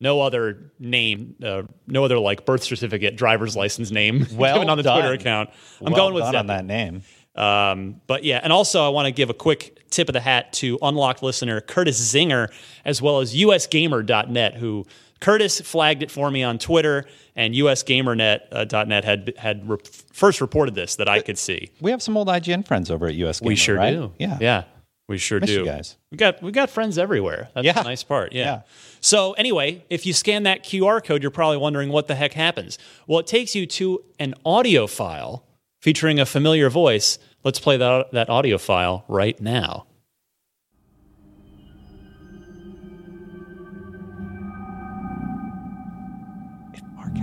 no 0.00 0.20
other 0.20 0.72
name, 0.78 1.36
uh, 1.42 1.62
no 1.86 2.04
other 2.04 2.18
like 2.18 2.44
birth 2.44 2.62
certificate, 2.62 3.16
driver's 3.16 3.56
license 3.56 3.90
name 3.90 4.26
Well 4.32 4.68
on 4.68 4.76
the 4.76 4.82
done. 4.82 5.00
Twitter 5.00 5.14
account. 5.14 5.50
I'm 5.80 5.92
Well 5.92 5.96
going 5.96 6.14
with 6.14 6.24
on 6.24 6.46
that 6.48 6.64
name. 6.64 7.02
Um, 7.34 8.00
but 8.06 8.24
yeah, 8.24 8.40
and 8.42 8.52
also 8.52 8.84
I 8.84 8.88
want 8.88 9.06
to 9.06 9.12
give 9.12 9.28
a 9.28 9.34
quick 9.34 9.90
tip 9.90 10.08
of 10.08 10.14
the 10.14 10.20
hat 10.20 10.54
to 10.54 10.78
unlocked 10.80 11.22
listener 11.22 11.60
Curtis 11.60 12.00
Zinger, 12.00 12.50
as 12.84 13.02
well 13.02 13.20
as 13.20 13.34
USGamer.net, 13.34 14.54
who 14.54 14.86
Curtis 15.20 15.60
flagged 15.60 16.02
it 16.02 16.10
for 16.10 16.30
me 16.30 16.42
on 16.42 16.58
Twitter, 16.58 17.04
and 17.34 17.54
USGamernet.net 17.54 19.04
uh, 19.04 19.06
had 19.06 19.32
had 19.36 19.68
re- 19.68 19.78
first 20.12 20.40
reported 20.40 20.74
this 20.74 20.96
that 20.96 21.08
I 21.08 21.20
could 21.20 21.38
see. 21.38 21.70
We 21.80 21.90
have 21.90 22.02
some 22.02 22.16
old 22.16 22.28
IGN 22.28 22.66
friends 22.66 22.90
over 22.90 23.06
at 23.06 23.14
US. 23.14 23.40
We 23.40 23.56
sure 23.56 23.76
right? 23.76 23.90
do. 23.92 24.12
Yeah, 24.18 24.38
yeah, 24.40 24.64
we 25.08 25.18
sure 25.18 25.40
Miss 25.40 25.50
do. 25.50 25.64
guys. 25.64 25.96
We 26.10 26.18
got 26.18 26.42
we 26.42 26.52
got 26.52 26.70
friends 26.70 26.98
everywhere. 26.98 27.48
That's 27.54 27.64
Yeah. 27.64 27.72
the 27.74 27.84
nice 27.84 28.02
part. 28.02 28.32
Yeah. 28.32 28.44
Yeah. 28.44 28.62
So 29.00 29.32
anyway, 29.34 29.84
if 29.90 30.04
you 30.06 30.12
scan 30.12 30.42
that 30.44 30.64
QR 30.64 31.02
code, 31.02 31.22
you're 31.22 31.30
probably 31.30 31.58
wondering 31.58 31.90
what 31.90 32.06
the 32.08 32.14
heck 32.14 32.32
happens. 32.32 32.78
Well, 33.06 33.18
it 33.20 33.26
takes 33.26 33.54
you 33.54 33.66
to 33.66 34.02
an 34.18 34.34
audio 34.44 34.86
file 34.86 35.44
featuring 35.80 36.18
a 36.18 36.26
familiar 36.26 36.68
voice. 36.70 37.18
Let's 37.44 37.60
play 37.60 37.76
that 37.76 38.12
that 38.12 38.28
audio 38.28 38.58
file 38.58 39.04
right 39.08 39.40
now. 39.40 39.86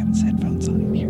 Had 0.03 0.09
his 0.09 0.21
headphones 0.23 0.67
on 0.67 0.93
here. 0.93 1.07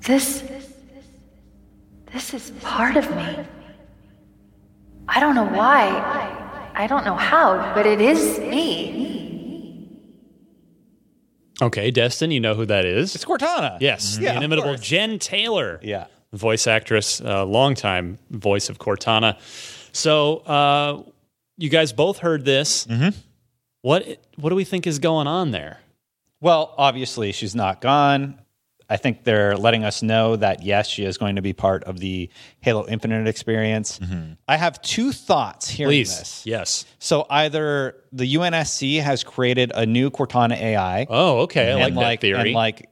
This. 0.00 0.42
This 2.10 2.32
is 2.32 2.52
part 2.62 2.96
of 2.96 3.10
me. 3.14 3.36
I 5.08 5.20
don't 5.20 5.34
know 5.34 5.44
why. 5.44 6.70
I 6.74 6.86
don't 6.86 7.04
know 7.04 7.16
how, 7.16 7.74
but 7.74 7.84
it 7.84 8.00
is 8.00 8.38
me. 8.38 9.21
Okay, 11.62 11.90
Destin, 11.92 12.30
you 12.32 12.40
know 12.40 12.54
who 12.54 12.66
that 12.66 12.84
is? 12.84 13.14
It's 13.14 13.24
Cortana. 13.24 13.78
Yes, 13.80 14.18
Yeah, 14.20 14.32
the 14.32 14.38
inimitable. 14.38 14.76
Jen 14.76 15.18
Taylor. 15.18 15.78
Yeah. 15.82 16.06
voice 16.32 16.66
actress, 16.66 17.20
uh, 17.20 17.44
longtime 17.44 18.18
voice 18.30 18.68
of 18.68 18.78
Cortana. 18.78 19.38
So, 19.92 20.38
uh, 20.38 21.02
you 21.58 21.68
guys 21.68 21.92
both 21.92 22.18
heard 22.18 22.44
this. 22.44 22.86
Mm-hmm. 22.86 23.10
What 23.82 24.18
what 24.36 24.50
do 24.50 24.56
we 24.56 24.64
think 24.64 24.86
is 24.86 24.98
going 24.98 25.26
on 25.26 25.50
there? 25.52 25.78
Well, 26.40 26.74
obviously, 26.76 27.30
she's 27.32 27.54
not 27.54 27.80
gone. 27.80 28.40
I 28.92 28.98
think 28.98 29.24
they're 29.24 29.56
letting 29.56 29.84
us 29.84 30.02
know 30.02 30.36
that 30.36 30.62
yes, 30.62 30.86
she 30.86 31.04
is 31.06 31.16
going 31.16 31.36
to 31.36 31.42
be 31.42 31.54
part 31.54 31.84
of 31.84 31.98
the 31.98 32.28
Halo 32.60 32.86
Infinite 32.86 33.26
experience. 33.26 33.98
Mm-hmm. 33.98 34.32
I 34.46 34.56
have 34.58 34.82
two 34.82 35.12
thoughts 35.12 35.66
here. 35.68 35.88
Please, 35.88 36.18
this. 36.18 36.46
yes. 36.46 36.84
So 36.98 37.26
either 37.30 37.96
the 38.12 38.34
UNSC 38.34 39.00
has 39.00 39.24
created 39.24 39.72
a 39.74 39.86
new 39.86 40.10
Cortana 40.10 40.56
AI, 40.60 41.06
Oh, 41.08 41.40
okay. 41.40 41.72
I 41.72 41.74
like 41.76 41.88
and 41.88 41.96
that 41.96 42.20
theory. 42.20 42.40
and 42.40 42.52
like 42.52 42.90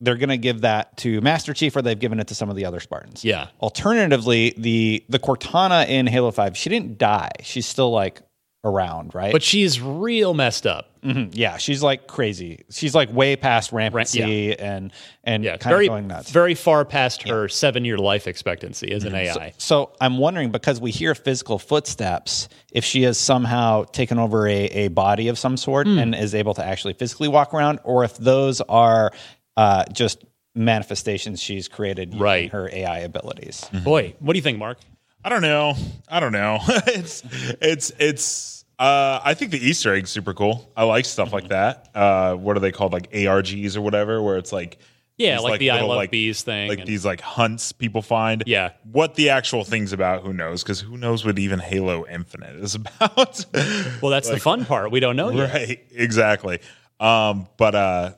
they're 0.00 0.16
going 0.16 0.30
to 0.30 0.38
give 0.38 0.62
that 0.62 0.96
to 0.98 1.20
Master 1.20 1.52
Chief, 1.52 1.76
or 1.76 1.82
they've 1.82 1.98
given 1.98 2.20
it 2.20 2.28
to 2.28 2.34
some 2.34 2.48
of 2.48 2.56
the 2.56 2.64
other 2.64 2.80
Spartans. 2.80 3.22
Yeah. 3.22 3.48
Alternatively, 3.60 4.54
the 4.56 5.04
the 5.10 5.18
Cortana 5.18 5.86
in 5.88 6.06
Halo 6.06 6.30
Five, 6.30 6.56
she 6.56 6.70
didn't 6.70 6.96
die. 6.96 7.30
She's 7.42 7.66
still 7.66 7.90
like 7.90 8.22
around, 8.64 9.14
right? 9.14 9.30
But 9.32 9.42
she's 9.42 9.78
real 9.80 10.32
messed 10.32 10.66
up. 10.66 10.88
Mhm, 11.04 11.30
yeah, 11.32 11.58
she's 11.58 11.82
like 11.82 12.06
crazy. 12.06 12.64
She's 12.70 12.94
like 12.94 13.12
way 13.12 13.36
past 13.36 13.72
rampancy 13.72 14.58
and 14.58 14.90
and 15.22 15.44
Yeah, 15.44 15.58
kind 15.58 15.74
very 15.74 15.86
of 15.86 15.90
going 15.90 16.06
nuts. 16.06 16.30
very 16.30 16.54
far 16.54 16.84
past 16.84 17.28
her 17.28 17.48
seven 17.48 17.84
year 17.84 17.98
life 17.98 18.26
expectancy 18.26 18.90
as 18.90 19.04
an 19.04 19.14
AI. 19.14 19.52
So 19.58 19.92
I'm 20.00 20.16
wondering 20.18 20.50
because 20.50 20.80
we 20.80 20.90
hear 20.90 21.14
physical 21.14 21.58
footsteps, 21.58 22.48
if 22.72 22.84
she 22.84 23.02
has 23.02 23.18
somehow 23.18 23.84
taken 23.84 24.18
over 24.18 24.48
a, 24.48 24.64
a 24.64 24.88
body 24.88 25.28
of 25.28 25.38
some 25.38 25.56
sort 25.58 25.86
Hmm. 25.86 25.98
and 25.98 26.14
is 26.14 26.34
able 26.34 26.54
to 26.54 26.64
actually 26.64 26.94
physically 26.94 27.28
walk 27.28 27.52
around, 27.52 27.80
or 27.84 28.04
if 28.04 28.16
those 28.16 28.60
are 28.62 29.12
uh, 29.56 29.84
just 29.92 30.24
manifestations 30.54 31.42
she's 31.42 31.68
created 31.68 32.08
using 32.08 32.20
Right. 32.22 32.50
her 32.52 32.70
AI 32.72 33.00
abilities. 33.00 33.68
Boy, 33.84 34.14
what 34.20 34.32
do 34.32 34.38
you 34.38 34.42
think, 34.42 34.56
Mark? 34.58 34.78
I 35.24 35.28
don't 35.28 35.42
know. 35.42 35.74
I 36.08 36.20
don't 36.20 36.32
know. 36.32 36.58
it's 36.86 37.22
it's 37.60 37.90
it's. 37.98 38.53
Uh, 38.78 39.20
I 39.24 39.34
think 39.34 39.50
the 39.52 39.58
Easter 39.64 39.94
egg's 39.94 40.10
super 40.10 40.34
cool. 40.34 40.70
I 40.76 40.84
like 40.84 41.04
stuff 41.04 41.32
like 41.32 41.48
that. 41.48 41.88
Uh, 41.94 42.34
what 42.34 42.56
are 42.56 42.60
they 42.60 42.72
called? 42.72 42.92
Like 42.92 43.10
ARGs 43.12 43.76
or 43.76 43.80
whatever, 43.82 44.20
where 44.20 44.36
it's 44.36 44.52
like 44.52 44.78
Yeah, 45.16 45.36
these, 45.36 45.44
like 45.44 45.60
the 45.60 45.70
I 45.70 45.74
little, 45.80 45.88
love 45.96 46.10
bees 46.10 46.42
thing 46.42 46.68
like 46.68 46.80
and- 46.80 46.88
these 46.88 47.04
like 47.04 47.20
hunts 47.20 47.70
people 47.72 48.02
find. 48.02 48.42
Yeah. 48.46 48.70
what 48.90 49.14
the 49.14 49.30
actual 49.30 49.62
thing's 49.64 49.92
about, 49.92 50.22
who 50.22 50.32
knows? 50.32 50.62
Because 50.62 50.80
who 50.80 50.96
knows 50.96 51.24
what 51.24 51.38
even 51.38 51.60
Halo 51.60 52.04
Infinite 52.06 52.56
is 52.56 52.74
about? 53.00 53.46
Well, 54.02 54.10
that's 54.10 54.28
the 54.28 54.40
fun 54.40 54.64
part. 54.64 54.90
We 54.90 54.98
don't 55.00 55.14
know 55.16 55.30
yet. 55.30 55.52
right, 55.54 55.84
exactly. 55.92 56.58
Um, 56.98 57.46
but 57.56 57.74
uh, 57.76 58.12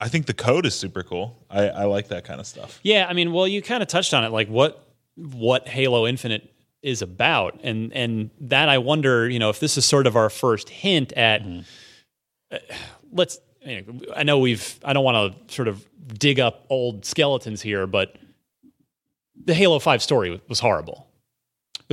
I 0.00 0.08
think 0.08 0.26
the 0.26 0.34
code 0.34 0.66
is 0.66 0.74
super 0.74 1.02
cool. 1.04 1.44
I, 1.48 1.68
I 1.68 1.84
like 1.84 2.08
that 2.08 2.24
kind 2.24 2.40
of 2.40 2.46
stuff. 2.46 2.80
Yeah, 2.82 3.06
I 3.08 3.12
mean, 3.12 3.32
well, 3.32 3.46
you 3.46 3.62
kind 3.62 3.82
of 3.82 3.88
touched 3.88 4.14
on 4.14 4.24
it, 4.24 4.30
like 4.30 4.48
what 4.48 4.84
what 5.16 5.68
Halo 5.68 6.06
Infinite 6.06 6.51
is 6.82 7.02
about, 7.02 7.60
and 7.62 7.92
and 7.92 8.30
that 8.40 8.68
I 8.68 8.78
wonder, 8.78 9.28
you 9.28 9.38
know, 9.38 9.50
if 9.50 9.60
this 9.60 9.78
is 9.78 9.84
sort 9.84 10.06
of 10.06 10.16
our 10.16 10.30
first 10.30 10.68
hint 10.68 11.12
at. 11.12 11.42
uh, 12.50 12.58
let's. 13.12 13.38
I 14.14 14.24
know 14.24 14.38
we've. 14.38 14.80
I 14.84 14.92
don't 14.92 15.04
want 15.04 15.48
to 15.48 15.54
sort 15.54 15.68
of 15.68 15.86
dig 16.08 16.40
up 16.40 16.66
old 16.68 17.04
skeletons 17.04 17.62
here, 17.62 17.86
but 17.86 18.16
the 19.44 19.54
Halo 19.54 19.78
Five 19.78 20.02
story 20.02 20.42
was 20.48 20.58
horrible. 20.58 21.06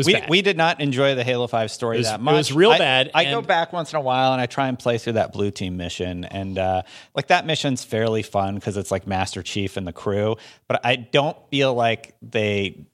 We, 0.06 0.14
bad. 0.14 0.30
we 0.30 0.42
did 0.42 0.58
not 0.58 0.82
enjoy 0.82 1.16
the 1.16 1.24
Halo 1.24 1.48
5 1.48 1.72
story 1.72 1.98
was- 1.98 2.08
that 2.08 2.22
much. 2.22 2.34
it 2.34 2.38
was 2.38 2.54
real 2.54 2.72
I- 2.72 2.78
bad, 2.78 3.12
I 3.14 3.26
go 3.26 3.42
back 3.42 3.74
once 3.74 3.92
in 3.92 3.98
a 3.98 4.02
while 4.02 4.34
and 4.34 4.42
I 4.42 4.46
try 4.46 4.68
and 4.68 4.78
play 4.78 4.98
through 4.98 5.14
that 5.14 5.34
blue 5.34 5.52
team 5.52 5.78
mission. 5.78 6.26
And 6.26 6.58
uh, 6.58 6.84
like 7.16 7.28
that 7.28 7.46
mission's 7.46 7.84
fairly 7.84 8.24
fun 8.24 8.56
because 8.56 8.78
it's 8.78 8.92
like 8.92 9.08
Master 9.08 9.44
Chief 9.44 9.78
and 9.78 9.88
the 9.88 9.94
crew. 9.94 10.38
But 10.68 10.86
I 10.86 10.96
don't 10.96 11.38
feel 11.50 11.74
like 11.74 12.16
they 12.22 12.86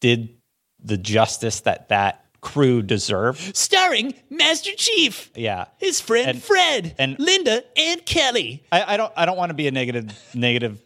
did 0.00 0.39
the 0.84 0.96
justice 0.96 1.60
that 1.60 1.88
that 1.90 2.24
crew 2.40 2.80
deserved. 2.82 3.54
starring 3.56 4.14
Master 4.30 4.70
Chief, 4.76 5.30
Yeah. 5.36 5.66
his 5.78 6.00
friend 6.00 6.28
And- 6.28 6.42
Fred, 6.42 6.94
and- 6.98 7.18
Linda, 7.18 7.62
and 7.76 8.04
Kelly. 8.06 8.62
I, 8.72 8.94
I 8.94 8.96
don't 8.96 9.12
I 9.16 9.26
don't 9.26 9.36
want 9.36 9.50
to 9.50 9.54
be 9.54 9.66
a 9.68 9.70
negative 9.70 10.06
negative 10.34 10.80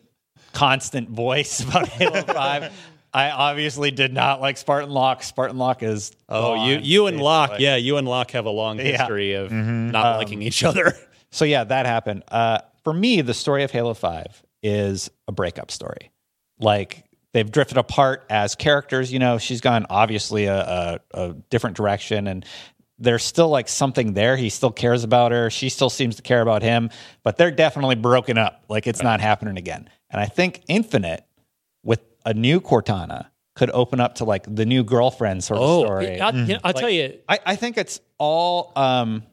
constant 0.53 1.11
voice 1.11 1.61
about 1.61 1.89
Halo 1.99 2.23
5. 2.23 2.73
I 3.13 3.31
obviously 3.31 3.93
did 3.93 4.13
not 4.13 4.41
like 4.41 4.57
Spartan 4.57 4.91
Locke. 4.91 5.23
Spartan 5.23 5.57
Locke 5.57 5.85
is 5.85 6.11
Oh, 6.29 6.67
you 6.67 6.75
gone, 6.77 6.85
you 6.85 7.07
and 7.07 7.21
Locke, 7.21 7.51
basically. 7.51 7.65
yeah, 7.67 7.77
you 7.77 7.97
and 7.99 8.09
Locke 8.09 8.33
have 8.33 8.47
a 8.47 8.51
long 8.51 8.79
Yeah. 8.79 8.85
history 8.99 9.35
of 9.35 9.53
not 9.53 10.17
liking 10.17 10.43
each 10.43 10.65
other. 10.65 10.97
So 11.31 11.45
yeah, 11.45 11.63
that 11.65 11.87
happened. 11.87 12.25
Uh, 12.29 12.59
for 12.83 12.93
me, 12.93 13.21
the 13.21 13.35
story 13.35 13.63
of 13.63 13.71
Halo 13.71 13.95
Five 13.95 14.43
is 14.63 15.11
a 15.29 15.33
breakup 15.33 15.71
story. 15.71 16.11
Like 16.59 17.04
they've 17.35 17.51
drifted 17.51 17.77
apart 17.77 18.25
as 18.31 18.55
characters. 18.55 19.13
You 19.13 19.19
know, 19.19 19.37
she's 19.37 19.61
gone 19.61 19.85
obviously 19.91 20.47
a, 20.47 20.59
a, 20.59 21.01
a 21.13 21.33
different 21.51 21.77
direction, 21.77 22.27
and 22.27 22.47
there's 22.99 23.25
still 23.25 23.49
like 23.51 23.69
something 23.69 24.15
there. 24.15 24.37
He 24.37 24.49
still 24.49 24.71
cares 24.71 25.05
about 25.05 25.33
her. 25.33 25.51
She 25.51 25.69
still 25.69 25.91
seems 25.91 26.17
to 26.17 26.23
care 26.23 26.41
about 26.41 26.63
him, 26.63 26.89
but 27.25 27.37
they're 27.37 27.51
definitely 27.51 27.97
broken 27.97 28.39
up. 28.39 28.65
Like 28.71 28.87
it's 28.87 29.03
not 29.03 29.21
happening 29.21 29.59
again. 29.59 29.91
And 30.09 30.21
I 30.21 30.27
think 30.27 30.63
Infinite 30.69 31.27
with 31.83 32.01
a 32.25 32.33
new 32.33 32.61
Cortana 32.61 33.27
could 33.57 33.71
open 33.71 34.01
up 34.01 34.15
to 34.17 34.25
like 34.25 34.47
the 34.53 34.65
new 34.65 34.85
girlfriend 34.85 35.43
sort 35.45 35.59
of 35.61 35.69
Oh, 35.69 35.85
story. 35.85 36.21
I, 36.21 36.31
you 36.31 36.55
know, 36.55 36.61
I'll 36.65 36.73
tell 36.73 36.91
you, 36.91 37.19
I, 37.29 37.39
I 37.45 37.57
think 37.57 37.77
it's 37.79 38.01
all 38.19 38.73
um, 38.77 39.25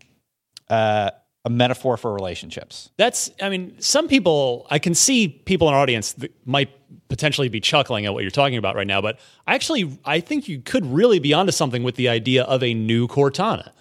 uh, 0.69 1.11
a 1.45 1.49
metaphor 1.49 1.97
for 1.97 2.13
relationships. 2.13 2.89
that's. 2.97 3.31
I 3.41 3.49
mean, 3.49 3.75
some 3.79 4.07
people, 4.07 4.67
I 4.69 4.77
can 4.79 4.93
see 4.93 5.27
people 5.27 5.67
in 5.69 5.73
our 5.73 5.79
audience 5.79 6.13
that 6.13 6.31
might 6.45 6.69
potentially 7.11 7.49
be 7.49 7.59
chuckling 7.59 8.05
at 8.05 8.13
what 8.13 8.23
you're 8.23 8.31
talking 8.31 8.57
about 8.57 8.75
right 8.75 8.87
now, 8.87 9.01
but 9.01 9.19
actually, 9.45 9.99
I 10.05 10.21
think 10.21 10.47
you 10.47 10.61
could 10.61 10.85
really 10.85 11.19
be 11.19 11.33
onto 11.33 11.51
something 11.51 11.83
with 11.83 11.95
the 11.95 12.07
idea 12.07 12.43
of 12.43 12.63
a 12.63 12.73
new 12.73 13.07
Cortana. 13.07 13.71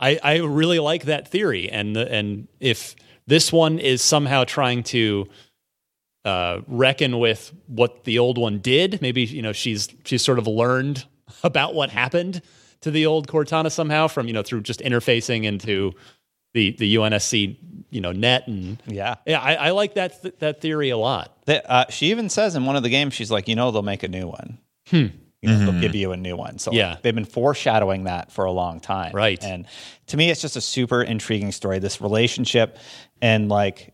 I, 0.00 0.18
I 0.22 0.36
really 0.38 0.78
like 0.78 1.04
that 1.04 1.28
theory, 1.28 1.70
and 1.70 1.94
the, 1.94 2.10
and 2.10 2.48
if 2.58 2.96
this 3.26 3.52
one 3.52 3.78
is 3.78 4.02
somehow 4.02 4.44
trying 4.44 4.82
to 4.84 5.28
uh, 6.24 6.60
reckon 6.66 7.18
with 7.18 7.52
what 7.66 8.04
the 8.04 8.18
old 8.18 8.38
one 8.38 8.58
did. 8.58 9.02
Maybe 9.02 9.24
you 9.24 9.42
know 9.42 9.52
she's 9.52 9.88
she's 10.04 10.24
sort 10.24 10.38
of 10.38 10.46
learned 10.46 11.04
about 11.44 11.74
what 11.74 11.90
happened 11.90 12.42
to 12.80 12.90
the 12.90 13.06
old 13.06 13.28
Cortana 13.28 13.70
somehow 13.70 14.08
from 14.08 14.26
you 14.26 14.32
know 14.32 14.42
through 14.42 14.62
just 14.62 14.80
interfacing 14.80 15.44
into 15.44 15.92
the 16.54 16.72
the 16.78 16.94
UNSC 16.96 17.56
you 17.90 18.00
know 18.00 18.12
net 18.12 18.46
and 18.48 18.82
Yeah. 18.86 19.16
yeah 19.26 19.40
I, 19.40 19.54
I 19.54 19.70
like 19.70 19.94
that 19.94 20.20
th- 20.22 20.34
that 20.38 20.60
theory 20.60 20.90
a 20.90 20.96
lot. 20.96 21.36
That, 21.46 21.70
uh, 21.70 21.84
she 21.90 22.10
even 22.10 22.28
says 22.30 22.54
in 22.54 22.64
one 22.64 22.76
of 22.76 22.82
the 22.82 22.88
games, 22.88 23.12
she's 23.14 23.30
like, 23.30 23.48
you 23.48 23.54
know, 23.56 23.70
they'll 23.70 23.82
make 23.82 24.02
a 24.02 24.08
new 24.08 24.28
one. 24.28 24.58
You 24.90 25.10
know, 25.42 25.58
They'll 25.58 25.80
give 25.80 25.94
you 25.96 26.12
a 26.12 26.16
new 26.16 26.36
one. 26.36 26.58
So 26.58 26.70
like, 26.70 26.76
Hmm. 26.76 26.78
Yeah. 26.78 26.96
they've 27.02 27.14
been 27.14 27.24
foreshadowing 27.24 28.04
that 28.04 28.30
for 28.30 28.44
a 28.44 28.52
long 28.52 28.78
time. 28.80 29.12
Right. 29.12 29.42
And 29.42 29.66
to 30.06 30.16
me, 30.16 30.30
it's 30.30 30.40
just 30.40 30.54
a 30.56 30.60
super 30.60 31.02
intriguing 31.02 31.50
story. 31.52 31.80
This 31.80 32.00
relationship 32.00 32.78
and 33.20 33.48
like, 33.48 33.92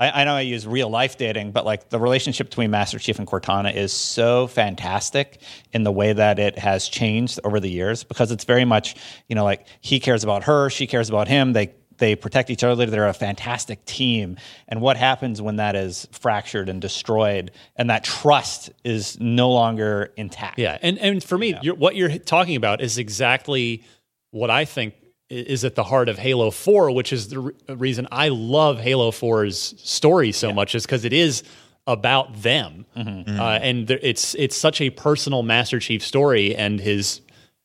I, 0.00 0.22
I 0.22 0.24
know 0.24 0.34
I 0.34 0.40
use 0.40 0.66
real 0.66 0.90
life 0.90 1.16
dating, 1.16 1.52
but 1.52 1.64
like 1.64 1.88
the 1.90 2.00
relationship 2.00 2.48
between 2.48 2.70
Master 2.72 2.98
Chief 2.98 3.18
and 3.20 3.28
Cortana 3.28 3.72
is 3.74 3.92
so 3.92 4.48
fantastic 4.48 5.40
in 5.72 5.84
the 5.84 5.92
way 5.92 6.12
that 6.12 6.38
it 6.40 6.58
has 6.58 6.88
changed 6.88 7.38
over 7.44 7.60
the 7.60 7.70
years 7.70 8.02
because 8.02 8.32
it's 8.32 8.44
very 8.44 8.64
much, 8.64 8.96
you 9.28 9.36
know, 9.36 9.44
like 9.44 9.66
he 9.80 10.00
cares 10.00 10.24
about 10.24 10.42
her, 10.44 10.68
she 10.68 10.86
cares 10.88 11.08
about 11.08 11.28
him. 11.28 11.52
They 11.52 11.74
they 12.02 12.16
protect 12.16 12.50
each 12.50 12.64
other. 12.64 12.84
They're 12.84 13.06
a 13.06 13.14
fantastic 13.14 13.84
team. 13.84 14.36
And 14.66 14.80
what 14.80 14.96
happens 14.96 15.40
when 15.40 15.56
that 15.56 15.76
is 15.76 16.08
fractured 16.10 16.68
and 16.68 16.82
destroyed, 16.82 17.52
and 17.76 17.88
that 17.90 18.02
trust 18.02 18.72
is 18.82 19.20
no 19.20 19.52
longer 19.52 20.12
intact? 20.16 20.58
Yeah, 20.58 20.78
and 20.82 20.98
and 20.98 21.22
for 21.22 21.38
me, 21.38 21.56
you're, 21.62 21.76
what 21.76 21.94
you're 21.94 22.18
talking 22.18 22.56
about 22.56 22.80
is 22.80 22.98
exactly 22.98 23.84
what 24.32 24.50
I 24.50 24.64
think 24.64 24.94
is 25.30 25.64
at 25.64 25.76
the 25.76 25.84
heart 25.84 26.08
of 26.08 26.18
Halo 26.18 26.50
Four, 26.50 26.90
which 26.90 27.12
is 27.12 27.28
the 27.28 27.38
re- 27.38 27.52
reason 27.68 28.08
I 28.10 28.28
love 28.30 28.80
Halo 28.80 29.12
4's 29.12 29.80
story 29.80 30.32
so 30.32 30.52
much, 30.52 30.74
is 30.74 30.84
because 30.84 31.04
it 31.04 31.12
is 31.12 31.44
about 31.86 32.42
them, 32.42 32.84
uh, 32.96 33.60
and 33.62 33.86
there, 33.86 34.00
it's 34.02 34.34
it's 34.34 34.56
such 34.56 34.80
a 34.80 34.90
personal 34.90 35.44
Master 35.44 35.78
Chief 35.78 36.04
story, 36.04 36.56
and 36.56 36.80
his 36.80 37.20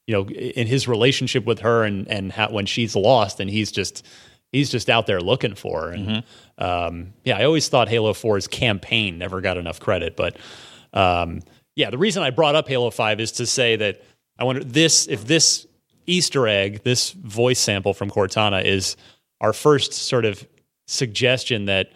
you 0.06 0.14
know 0.14 0.30
in 0.30 0.68
his 0.68 0.88
relationship 0.88 1.44
with 1.46 1.62
her, 1.62 1.84
and 1.84 2.08
and 2.08 2.32
how, 2.32 2.52
when 2.52 2.68
she's 2.68 2.96
lost, 2.96 3.40
and 3.40 3.50
he's 3.50 3.72
just 3.72 4.06
he's 4.52 4.70
just 4.70 4.90
out 4.90 5.08
there 5.08 5.20
looking 5.20 5.56
for. 5.56 5.90
And 5.90 6.24
um, 6.58 7.14
yeah, 7.24 7.38
I 7.38 7.44
always 7.44 7.68
thought 7.70 7.90
Halo 7.90 8.14
4's 8.14 8.48
campaign 8.48 9.18
never 9.18 9.42
got 9.42 9.58
enough 9.58 9.80
credit, 9.80 10.16
but 10.16 10.38
um, 10.94 11.42
yeah, 11.76 11.90
the 11.90 11.98
reason 11.98 12.24
I 12.24 12.32
brought 12.32 12.56
up 12.56 12.68
Halo 12.68 12.90
5 12.90 13.20
is 13.20 13.34
to 13.34 13.46
say 13.46 13.76
that 13.76 14.04
I 14.40 14.44
wonder 14.44 14.64
this 14.64 15.08
if 15.08 15.26
this 15.26 15.68
Easter 16.08 16.48
egg, 16.48 16.84
this 16.84 17.12
voice 17.12 17.60
sample 17.60 17.94
from 17.94 18.10
Cortana 18.10 18.64
is 18.64 18.96
our 19.42 19.54
first 19.54 19.94
sort 19.94 20.26
of 20.26 20.48
suggestion 20.88 21.66
that 21.66 21.92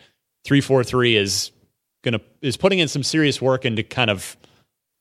343 0.46 1.16
is 1.16 1.52
going 2.04 2.14
to 2.14 2.22
is 2.42 2.58
putting 2.58 2.80
in 2.80 2.88
some 2.88 3.04
serious 3.04 3.42
work 3.42 3.66
into 3.66 3.84
kind 3.84 4.10
of 4.10 4.38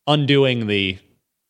undoing 0.06 0.66
the 0.66 0.98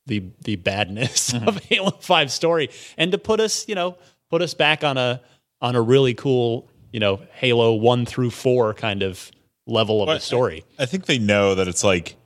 the 0.06 0.22
the 0.44 0.56
badness 0.56 1.34
of 1.46 1.58
Halo 1.64 1.90
5 1.90 2.32
story 2.32 2.70
and 2.96 3.12
to 3.12 3.18
put 3.18 3.40
us, 3.40 3.68
you 3.68 3.74
know, 3.74 3.96
put 4.30 4.42
us 4.42 4.54
back 4.54 4.82
on 4.82 4.96
a 4.96 5.20
on 5.60 5.76
a 5.76 5.82
really 5.82 6.14
cool, 6.14 6.68
you 6.92 7.00
know, 7.00 7.20
Halo 7.32 7.74
1 7.74 8.06
through 8.06 8.30
4 8.30 8.74
kind 8.74 9.02
of 9.02 9.30
level 9.66 10.02
of 10.02 10.08
the 10.08 10.14
But 10.14 10.22
story. 10.22 10.64
I 10.78 10.86
think 10.86 11.06
they 11.06 11.18
know 11.18 11.54
that 11.54 11.68
it's 11.68 11.84
like 11.84 12.16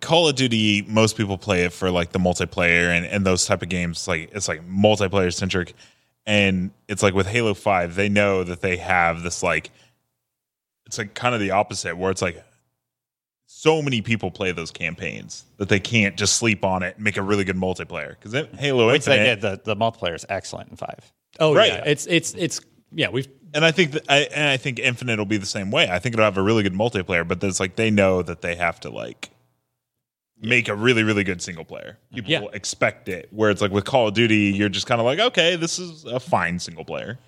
Call 0.00 0.28
of 0.28 0.36
Duty. 0.36 0.82
Most 0.82 1.16
people 1.16 1.38
play 1.38 1.64
it 1.64 1.72
for 1.72 1.90
like 1.90 2.12
the 2.12 2.18
multiplayer 2.18 2.88
and, 2.88 3.06
and 3.06 3.24
those 3.24 3.46
type 3.46 3.62
of 3.62 3.68
games. 3.68 4.06
Like 4.06 4.30
it's 4.32 4.48
like 4.48 4.66
multiplayer 4.68 5.32
centric, 5.32 5.74
and 6.26 6.70
it's 6.88 7.02
like 7.02 7.14
with 7.14 7.26
Halo 7.26 7.54
Five, 7.54 7.94
they 7.94 8.08
know 8.08 8.44
that 8.44 8.60
they 8.60 8.76
have 8.76 9.22
this 9.22 9.42
like 9.42 9.70
it's 10.86 10.98
like 10.98 11.14
kind 11.14 11.34
of 11.34 11.40
the 11.40 11.52
opposite 11.52 11.96
where 11.96 12.10
it's 12.10 12.22
like 12.22 12.44
so 13.46 13.82
many 13.82 14.00
people 14.00 14.30
play 14.30 14.52
those 14.52 14.70
campaigns 14.70 15.44
that 15.56 15.68
they 15.68 15.80
can't 15.80 16.16
just 16.16 16.34
sleep 16.36 16.64
on 16.64 16.82
it 16.82 16.96
and 16.96 17.04
make 17.04 17.16
a 17.16 17.22
really 17.22 17.44
good 17.44 17.56
multiplayer 17.56 18.10
because 18.10 18.32
Halo 18.58 18.88
Which 18.88 19.04
they 19.04 19.18
Infinite 19.18 19.40
did. 19.40 19.64
The, 19.64 19.74
the 19.74 19.76
multiplayer 19.76 20.14
is 20.14 20.26
excellent 20.28 20.70
in 20.70 20.76
five. 20.76 21.12
Oh 21.40 21.54
Right. 21.54 21.72
yeah, 21.72 21.82
it's 21.86 22.06
it's 22.06 22.34
it's 22.34 22.60
yeah, 22.92 23.08
we've 23.08 23.26
and 23.54 23.64
I 23.64 23.72
think 23.72 23.92
that 23.92 24.04
I 24.08 24.18
and 24.34 24.48
I 24.48 24.56
think 24.56 24.78
Infinite 24.78 25.18
will 25.18 25.24
be 25.26 25.36
the 25.38 25.46
same 25.46 25.70
way. 25.70 25.88
I 25.90 25.98
think 25.98 26.14
it'll 26.14 26.24
have 26.24 26.36
a 26.38 26.42
really 26.42 26.62
good 26.62 26.74
multiplayer, 26.74 27.26
but 27.26 27.40
there's 27.40 27.58
like 27.58 27.76
they 27.76 27.90
know 27.90 28.22
that 28.22 28.42
they 28.42 28.54
have 28.56 28.78
to 28.80 28.90
like 28.90 29.30
make 30.40 30.68
a 30.68 30.74
really 30.74 31.02
really 31.02 31.24
good 31.24 31.42
single 31.42 31.64
player. 31.64 31.98
People 32.14 32.30
Yeah. 32.30 32.42
expect 32.52 33.08
it. 33.08 33.28
Where 33.30 33.50
it's 33.50 33.60
like 33.60 33.72
with 33.72 33.84
Call 33.84 34.08
of 34.08 34.14
Duty, 34.14 34.52
you're 34.56 34.68
just 34.68 34.86
kind 34.86 35.00
of 35.00 35.04
like, 35.04 35.18
okay, 35.18 35.56
this 35.56 35.78
is 35.78 36.04
a 36.04 36.20
fine 36.20 36.58
single 36.58 36.84
player. 36.84 37.18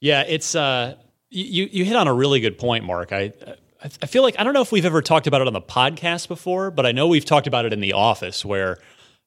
Yeah, 0.00 0.22
it's 0.26 0.54
uh, 0.54 0.96
you 1.30 1.68
you 1.72 1.84
hit 1.84 1.96
on 1.96 2.08
a 2.08 2.14
really 2.14 2.40
good 2.40 2.58
point, 2.58 2.84
Mark. 2.84 3.12
I 3.12 3.32
I 3.82 3.90
I 4.02 4.06
feel 4.06 4.22
like 4.22 4.36
I 4.38 4.44
don't 4.44 4.52
know 4.54 4.60
if 4.62 4.72
we've 4.72 4.84
ever 4.84 5.00
talked 5.02 5.26
about 5.26 5.40
it 5.40 5.46
on 5.46 5.52
the 5.52 5.62
podcast 5.62 6.28
before, 6.28 6.70
but 6.70 6.84
I 6.86 6.92
know 6.92 7.08
we've 7.08 7.24
talked 7.24 7.46
about 7.46 7.64
it 7.64 7.72
in 7.72 7.80
the 7.80 7.92
office 7.94 8.44
where 8.44 8.78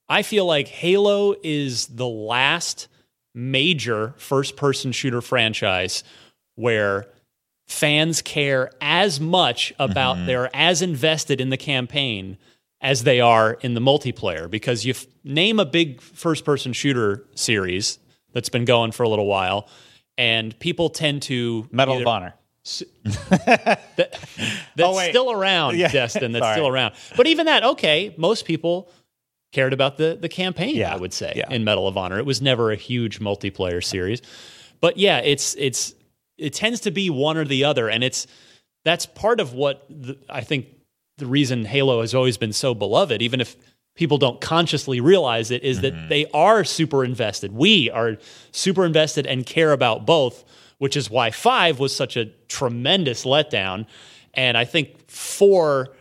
I 0.10 0.22
feel 0.22 0.46
like 0.46 0.68
Halo 0.68 1.36
is 1.44 1.88
the 1.88 2.08
last 2.08 2.88
major 3.38 4.16
first 4.18 4.56
person 4.58 4.92
shooter 4.92 5.22
franchise 5.22 6.04
where 6.56 7.06
fans 7.68 8.22
care 8.24 8.72
as 8.82 9.20
much 9.20 9.72
about 9.78 10.18
mm-hmm. 10.18 10.26
they're 10.26 10.56
as 10.56 10.82
invested 10.82 11.40
in 11.40 11.50
the 11.52 11.58
campaign 11.58 12.36
as 12.82 13.04
they 13.04 13.22
are 13.22 13.54
in 13.62 13.76
the 13.76 13.80
multiplayer 13.80 14.50
because 14.50 14.86
you 14.86 14.92
f- 14.92 15.06
name 15.24 15.60
a 15.60 15.66
big 15.66 16.02
first 16.02 16.46
person 16.46 16.74
shooter 16.74 17.24
series 17.36 18.00
that's 18.34 18.50
been 18.50 18.66
going 18.66 18.92
for 18.92 19.04
a 19.04 19.10
little 19.10 19.28
while 19.28 19.68
and 20.18 20.58
people 20.60 20.90
tend 20.90 21.22
to 21.22 21.68
Medal 21.72 21.96
either- 21.96 22.04
of 22.04 22.08
Honor. 22.08 22.34
that's 23.96 24.20
Oh, 24.80 25.00
still 25.10 25.32
around, 25.32 25.78
Yeah. 25.78 25.88
Destin. 25.90 26.34
That's 26.34 26.44
Sorry. 26.44 26.56
still 26.56 26.68
around. 26.68 26.96
But 27.16 27.28
even 27.28 27.46
that, 27.46 27.64
okay, 27.64 28.14
most 28.18 28.46
people 28.46 28.90
cared 29.58 29.74
about 29.74 29.98
the 29.98 30.16
the 30.22 30.30
campaign. 30.30 30.76
Yeah. 30.76 30.94
I 30.94 30.98
would 30.98 31.14
say 31.14 31.34
Yeah. 31.36 31.50
in 31.50 31.64
Medal 31.64 31.88
of 31.88 31.98
Honor, 31.98 32.20
it 32.20 32.28
was 32.28 32.44
never 32.44 32.72
a 32.72 32.76
huge 32.76 33.20
multiplayer 33.20 33.84
series. 33.84 34.22
But 34.82 34.98
yeah, 34.98 35.18
it's 35.18 35.56
it's 35.58 35.96
it 36.38 36.54
tends 36.54 36.82
to 36.82 36.92
be 36.92 37.10
one 37.10 37.38
or 37.38 37.46
the 37.46 37.64
other, 37.64 37.90
and 37.90 38.04
it's 38.04 38.28
that's 38.86 39.08
part 39.08 39.40
of 39.40 39.54
what 39.54 39.84
the, 39.90 40.16
I 40.30 40.42
think 40.42 40.68
the 41.18 41.26
reason 41.26 41.66
Halo 41.66 42.02
has 42.02 42.14
always 42.14 42.38
been 42.38 42.54
so 42.54 42.76
beloved, 42.76 43.24
even 43.24 43.42
if 43.42 43.56
people 43.96 44.20
don't 44.20 44.40
consciously 44.40 45.02
realize 45.02 45.50
it, 45.50 45.64
is 45.64 45.82
that 45.82 45.96
mm-hmm. 45.96 46.10
they 46.10 46.28
are 46.36 46.64
super 46.64 47.04
invested. 47.04 47.52
We 47.52 47.90
are 47.90 48.18
super 48.52 48.86
invested 48.86 49.26
and 49.26 49.44
care 49.44 49.72
about 49.72 50.06
both, 50.06 50.46
which 50.78 50.96
is 50.96 51.10
why 51.10 51.32
five 51.32 51.80
was 51.80 51.96
such 51.96 52.16
a 52.16 52.26
tremendous 52.48 53.26
letdown. 53.26 53.88
And 54.36 54.56
I 54.56 54.66
think 54.66 55.10
four 55.10 55.97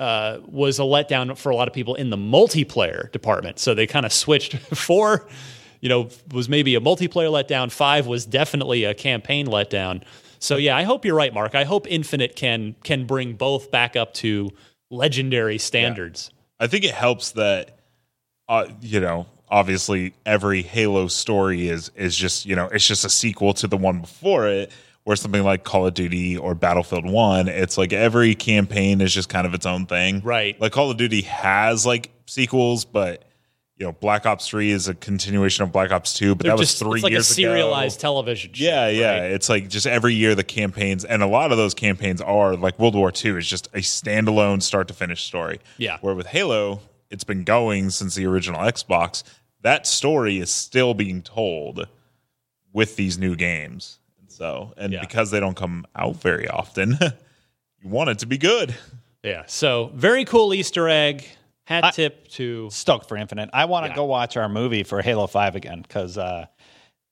uh, 0.00 0.40
was 0.46 0.78
a 0.78 0.82
letdown 0.82 1.36
for 1.36 1.50
a 1.50 1.56
lot 1.56 1.68
of 1.68 1.74
people 1.74 1.94
in 1.94 2.08
the 2.08 2.16
multiplayer 2.16 3.12
department. 3.12 3.58
So 3.58 3.74
they 3.74 3.86
kind 3.86 4.06
of 4.06 4.12
switched. 4.12 4.56
Four, 4.74 5.28
you 5.80 5.88
know, 5.88 6.08
was 6.32 6.48
maybe 6.48 6.74
a 6.74 6.80
multiplayer 6.80 7.30
letdown. 7.30 7.70
Five 7.70 8.06
was 8.06 8.24
definitely 8.24 8.84
a 8.84 8.94
campaign 8.94 9.46
letdown. 9.46 10.02
So 10.38 10.56
yeah, 10.56 10.74
I 10.74 10.84
hope 10.84 11.04
you're 11.04 11.14
right, 11.14 11.34
Mark. 11.34 11.54
I 11.54 11.64
hope 11.64 11.86
Infinite 11.86 12.34
can 12.34 12.74
can 12.82 13.04
bring 13.06 13.34
both 13.34 13.70
back 13.70 13.94
up 13.94 14.14
to 14.14 14.50
legendary 14.90 15.58
standards. 15.58 16.30
I 16.58 16.66
think 16.66 16.84
it 16.84 16.94
helps 16.94 17.32
that, 17.32 17.78
uh, 18.48 18.66
you 18.80 19.00
know, 19.00 19.26
obviously 19.50 20.14
every 20.24 20.62
Halo 20.62 21.08
story 21.08 21.68
is 21.68 21.90
is 21.94 22.16
just 22.16 22.46
you 22.46 22.56
know 22.56 22.66
it's 22.66 22.86
just 22.86 23.04
a 23.04 23.10
sequel 23.10 23.52
to 23.54 23.66
the 23.66 23.76
one 23.76 24.00
before 24.00 24.48
it. 24.48 24.72
Where 25.04 25.16
something 25.16 25.42
like 25.42 25.64
Call 25.64 25.86
of 25.86 25.94
Duty 25.94 26.36
or 26.36 26.54
Battlefield 26.54 27.04
One, 27.10 27.48
it's 27.48 27.78
like 27.78 27.92
every 27.92 28.34
campaign 28.34 29.00
is 29.00 29.12
just 29.14 29.28
kind 29.28 29.46
of 29.46 29.54
its 29.54 29.64
own 29.66 29.86
thing. 29.86 30.20
Right. 30.20 30.60
Like 30.60 30.72
Call 30.72 30.90
of 30.90 30.98
Duty 30.98 31.22
has 31.22 31.86
like 31.86 32.10
sequels, 32.26 32.84
but 32.84 33.24
you 33.76 33.86
know, 33.86 33.92
Black 33.92 34.26
Ops 34.26 34.46
Three 34.46 34.70
is 34.70 34.88
a 34.88 34.94
continuation 34.94 35.64
of 35.64 35.72
Black 35.72 35.90
Ops 35.90 36.12
Two, 36.12 36.34
but 36.34 36.44
They're 36.44 36.52
that 36.52 36.58
was 36.58 36.68
just 36.68 36.80
three 36.82 36.98
it's 36.98 37.02
like 37.02 37.12
years 37.12 37.30
a 37.30 37.32
ago. 37.32 37.48
serialized 37.50 37.98
television. 37.98 38.52
show, 38.52 38.62
Yeah, 38.62 38.88
yeah. 38.88 39.10
right? 39.22 39.30
It's 39.32 39.48
like 39.48 39.68
just 39.70 39.86
every 39.86 40.12
year 40.12 40.34
the 40.34 40.44
campaigns, 40.44 41.06
and 41.06 41.22
a 41.22 41.26
lot 41.26 41.50
of 41.50 41.56
those 41.56 41.72
campaigns 41.72 42.20
are 42.20 42.54
like 42.56 42.78
World 42.78 42.94
War 42.94 43.10
II 43.10 43.38
is 43.38 43.46
just 43.46 43.68
a 43.68 43.78
standalone 43.78 44.62
start 44.62 44.86
to 44.88 44.94
finish 44.94 45.22
story. 45.22 45.60
Yeah. 45.78 45.96
Where 46.02 46.14
with 46.14 46.26
Halo, 46.26 46.80
it's 47.10 47.24
been 47.24 47.42
going 47.44 47.88
since 47.88 48.14
the 48.16 48.26
original 48.26 48.60
Xbox. 48.60 49.22
That 49.62 49.86
story 49.86 50.38
is 50.38 50.50
still 50.50 50.92
being 50.92 51.22
told 51.22 51.88
with 52.74 52.96
these 52.96 53.16
new 53.18 53.34
games. 53.34 53.98
And 54.40 54.46
so, 54.46 54.74
and 54.76 54.92
Yeah. 54.92 55.00
because 55.00 55.30
they 55.30 55.40
don't 55.40 55.56
come 55.56 55.86
out 55.94 56.16
very 56.16 56.48
often, 56.48 56.98
you 57.82 57.88
want 57.88 58.10
it 58.10 58.18
to 58.20 58.26
be 58.26 58.38
good. 58.38 58.74
Yeah. 59.22 59.44
So 59.46 59.90
very 59.94 60.24
cool 60.24 60.54
Easter 60.54 60.88
egg. 60.88 61.24
Hat 61.66 61.92
tip 61.94 62.26
to 62.28 62.68
Stoked 62.70 63.06
for 63.08 63.16
Infinite. 63.16 63.50
I 63.52 63.66
want 63.66 63.84
to 63.86 63.90
Yeah. 63.90 63.96
go 63.96 64.04
watch 64.06 64.36
our 64.36 64.48
movie 64.48 64.82
for 64.82 65.02
Halo 65.02 65.26
Five 65.28 65.54
again 65.54 65.82
because, 65.82 66.18
uh, 66.18 66.46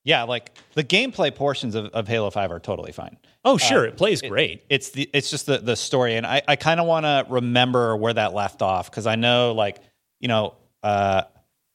yeah, 0.04 0.24
like 0.24 0.56
the 0.74 0.82
gameplay 0.82 1.32
portions 1.32 1.74
of, 1.76 1.86
of 1.86 2.08
Halo 2.08 2.30
Five 2.30 2.50
are 2.50 2.58
totally 2.58 2.90
fine. 2.92 3.18
oh 3.44 3.56
sure, 3.56 3.84
it 3.84 3.96
plays 3.96 4.20
great. 4.20 4.64
It's 4.68 4.90
the 4.90 5.08
it's 5.12 5.30
just 5.30 5.46
the 5.46 5.58
the 5.58 5.76
story, 5.76 6.16
and 6.16 6.26
I 6.26 6.42
I 6.48 6.56
kind 6.56 6.80
of 6.80 6.86
want 6.86 7.04
to 7.04 7.24
remember 7.28 7.96
where 7.96 8.12
that 8.14 8.34
left 8.34 8.60
off 8.62 8.90
because 8.90 9.06
I 9.06 9.14
know 9.14 9.52
like 9.52 9.78
you 10.18 10.26
know 10.28 10.54
uh 10.82 11.22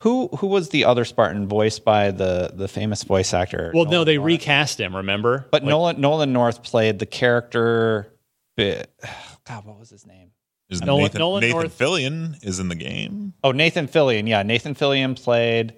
who 0.04 0.28
who 0.38 0.48
was 0.48 0.70
the 0.70 0.86
other 0.86 1.06
Spartan 1.06 1.48
voiced 1.48 1.84
by 1.84 2.12
the 2.12 2.52
the 2.54 2.68
famous 2.68 3.04
voice 3.04 3.34
actor. 3.34 3.72
Well, 3.74 3.86
no, 3.86 4.04
they 4.04 4.18
North. 4.18 4.26
recast 4.28 4.80
him. 4.80 4.96
Remember? 4.96 5.48
But 5.52 5.63
Like, 5.63 5.70
Nolan 5.70 6.02
Nolan 6.02 6.32
North 6.34 6.62
played 6.63 7.00
the 7.00 7.06
character. 7.06 8.13
bit- 8.56 8.89
God, 9.48 9.66
what 9.66 9.80
was 9.80 9.89
his 9.89 10.06
name? 10.06 10.30
Is 10.70 10.82
Nolan- 10.82 11.04
Nathan, 11.04 11.20
Nolan 11.20 11.42
Nathan 11.42 11.58
North- 11.60 11.78
Fillion 11.78 12.36
is 12.46 12.60
in 12.60 12.68
the 12.70 12.76
game. 12.76 13.34
Oh, 13.44 13.52
Nathan 13.52 13.88
Fillion. 13.88 14.28
Yeah, 14.28 14.44
Nathan 14.44 14.76
Fillion 14.76 15.22
played. 15.22 15.74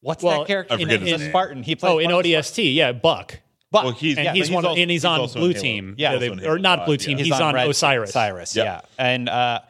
What's 0.00 0.22
Well, 0.24 0.40
that 0.40 0.46
character? 0.48 0.74
I 0.74 0.78
forget 0.78 1.00
He's 1.00 1.10
his 1.12 1.20
a 1.20 1.24
name. 1.24 1.30
Spartan. 1.30 1.62
He 1.62 1.76
played 1.76 1.92
Oh, 1.92 1.98
in 1.98 2.10
ODST, 2.10 2.74
yeah, 2.74 2.92
Buck. 2.92 3.38
Buck. 3.70 3.84
Well, 3.84 3.92
he's- 3.92 4.16
and 4.18 4.24
Yeah, 4.26 4.32
he's 4.34 4.48
but 4.48 4.54
one, 4.56 4.64
also- 4.66 4.80
and 4.80 4.90
he's 4.90 5.02
he's 5.02 5.04
on 5.04 5.20
also 5.20 5.38
in 5.38 5.44
Blue 5.44 5.50
Halo. 5.52 5.62
Team. 5.62 5.94
Yeah, 5.96 6.16
they- 6.16 6.28
or 6.46 6.58
not 6.58 6.80
5, 6.80 6.86
Blue 6.86 6.94
yeah. 6.94 6.98
Team. 6.98 7.18
He's 7.18 7.26
He's, 7.28 7.40
on, 7.40 7.54
Red- 7.54 7.68
Osiris. 7.70 8.10
Osiris, 8.10 8.56
Yep. 8.56 8.64
yeah. 8.66 8.80
And 8.98 9.28
uh, 9.28 9.60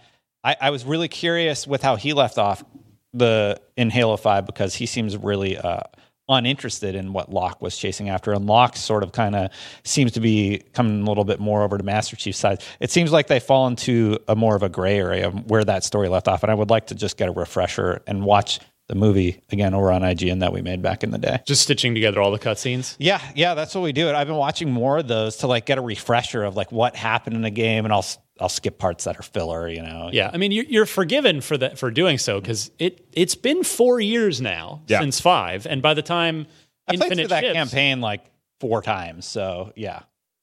I, 0.43 0.57
I 0.61 0.71
was 0.71 0.85
really 0.85 1.09
curious 1.09 1.67
with 1.67 1.83
how 1.83 1.97
he 1.97 2.13
left 2.15 2.39
off 2.39 2.65
the 3.13 3.61
in 3.77 3.91
Halo 3.91 4.17
Five 4.17 4.47
because 4.47 4.75
he 4.75 4.87
seems 4.87 5.17
really 5.17 5.57
uh, 5.59 5.81
uninterested 6.29 6.95
in 6.95 7.13
what 7.13 7.33
Locke 7.33 7.61
was 7.61 7.77
chasing 7.77 8.09
after, 8.09 8.33
and 8.33 8.47
Locke 8.47 8.77
sort 8.77 9.03
of 9.03 9.13
kind 9.13 9.35
of 9.35 9.51
seems 9.85 10.13
to 10.13 10.21
be 10.21 10.63
coming 10.73 11.03
a 11.03 11.05
little 11.05 11.25
bit 11.25 11.41
more 11.41 11.63
over 11.63 11.77
to 11.77 11.85
Master 11.85 12.17
Chief's 12.17 12.39
side. 12.39 12.63
It 12.81 12.91
seems 12.91 13.13
like 13.13 13.27
they 13.27 13.41
fall 13.41 13.67
into 13.67 14.19
a 14.29 14.37
more 14.37 14.57
of 14.57 14.63
a 14.63 14.69
gray 14.69 14.99
area 14.99 15.31
where 15.31 15.65
that 15.65 15.85
story 15.85 16.09
left 16.09 16.29
off, 16.29 16.43
and 16.43 16.51
I 16.51 16.55
would 16.55 16.71
like 16.71 16.87
to 16.89 16.95
just 16.95 17.17
get 17.17 17.29
a 17.29 17.33
refresher 17.33 18.03
and 18.07 18.25
watch 18.25 18.61
the 18.93 18.99
movie 18.99 19.41
again 19.51 19.73
over 19.73 19.91
on 19.91 20.03
IGN 20.03 20.41
that 20.41 20.53
we 20.53 20.61
made 20.61 20.83
back 20.83 21.03
in 21.03 21.11
the 21.13 21.17
day. 21.19 21.41
Just 21.47 21.63
stitching 21.63 21.95
together 21.95 22.21
all 22.21 22.31
the 22.31 22.39
cutscenes. 22.39 22.95
Yeah, 22.99 23.23
yeah, 23.35 23.55
that's 23.55 23.75
what 23.75 23.81
we 23.81 23.93
do. 23.93 24.09
And 24.09 24.15
I've 24.17 24.27
been 24.27 24.37
watching 24.37 24.71
more 24.71 24.99
of 24.99 25.09
those 25.09 25.39
to 25.39 25.47
like 25.47 25.65
get 25.65 25.79
a 25.79 25.81
refresher 25.81 26.45
of 26.45 26.57
like 26.57 26.71
what 26.71 26.95
happened 26.95 27.35
in 27.35 27.41
the 27.41 27.49
game, 27.51 27.87
and 27.87 27.93
I'll 27.95 28.05
I'll 28.39 28.51
skip 28.51 28.79
parts 28.79 29.05
that 29.05 29.19
are 29.19 29.23
filler. 29.23 29.67
You 29.67 29.81
know. 29.81 30.11
Yeah, 30.13 30.31
I 30.31 30.37
mean 30.37 30.53
you're, 30.53 30.67
you're 30.67 30.85
forgiven 30.87 31.41
for 31.41 31.57
that 31.57 31.79
for 31.79 31.91
doing 31.91 32.19
so 32.19 32.39
because 32.39 32.71
it 32.79 33.03
it's 33.15 33.35
been 33.35 33.65
four 33.65 33.99
years 33.99 34.43
now 34.43 34.83
Yeah. 34.89 35.01
since 35.01 35.21
five, 35.23 35.67
and 35.67 35.81
by 35.81 35.95
the 35.95 36.03
time 36.03 36.47
I 36.87 36.97
played 36.97 37.05
Infinite 37.13 37.23
through 37.23 37.29
that 37.29 37.41
ships- 37.45 37.55
campaign 37.55 38.01
like 38.03 38.27
four 38.61 38.83
times. 38.83 39.25
So 39.27 39.73
yeah, 39.75 40.01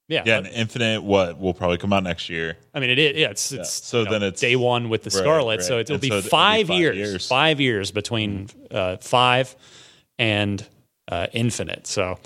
yeah, 0.10 0.24
Yeah, 0.26 0.38
and 0.40 0.48
Infinite, 0.48 1.02
what 1.04 1.40
will 1.40 1.54
probably 1.54 1.78
come 1.78 1.94
out 1.94 2.04
next 2.04 2.30
year. 2.30 2.58
I 2.74 2.82
mean 2.82 2.90
it 2.90 3.00
is 3.00 3.16
yeah 3.18 3.30
it's 3.30 3.52
it's 3.54 3.72
So 3.72 4.00
you 4.00 4.06
know, 4.06 4.12
then 4.12 4.24
it's- 4.24 4.42
day 4.42 4.58
one 4.58 4.90
with 4.90 5.04
the 5.04 5.10
Right, 5.12 5.20
Scarlet, 5.24 5.58
right. 5.60 5.66
so 5.66 5.80
it'll 5.80 5.94
And 5.94 6.02
be, 6.02 6.10
so 6.10 6.16
it'll 6.18 6.24
be 6.26 6.30
five, 6.30 6.68
five 6.68 6.80
years, 6.80 6.98
years. 6.98 7.28
five 7.28 7.62
years 7.62 7.92
between 7.92 8.50
uh, 8.72 8.98
five 8.98 9.56
and 10.18 10.66
uh, 11.08 11.28
Infinite. 11.32 11.88
So. 11.88 12.20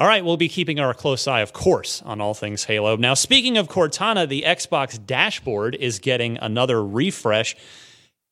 All 0.00 0.06
right, 0.06 0.24
we'll 0.24 0.36
be 0.36 0.48
keeping 0.48 0.78
our 0.78 0.94
close 0.94 1.26
eye, 1.26 1.40
of 1.40 1.52
course, 1.52 2.02
on 2.02 2.20
all 2.20 2.32
things 2.32 2.62
Halo. 2.62 2.94
Now, 2.94 3.14
speaking 3.14 3.58
of 3.58 3.66
Cortana, 3.66 4.28
the 4.28 4.42
Xbox 4.46 5.04
dashboard 5.04 5.74
is 5.74 5.98
getting 5.98 6.38
another 6.38 6.80
refresh, 6.86 7.56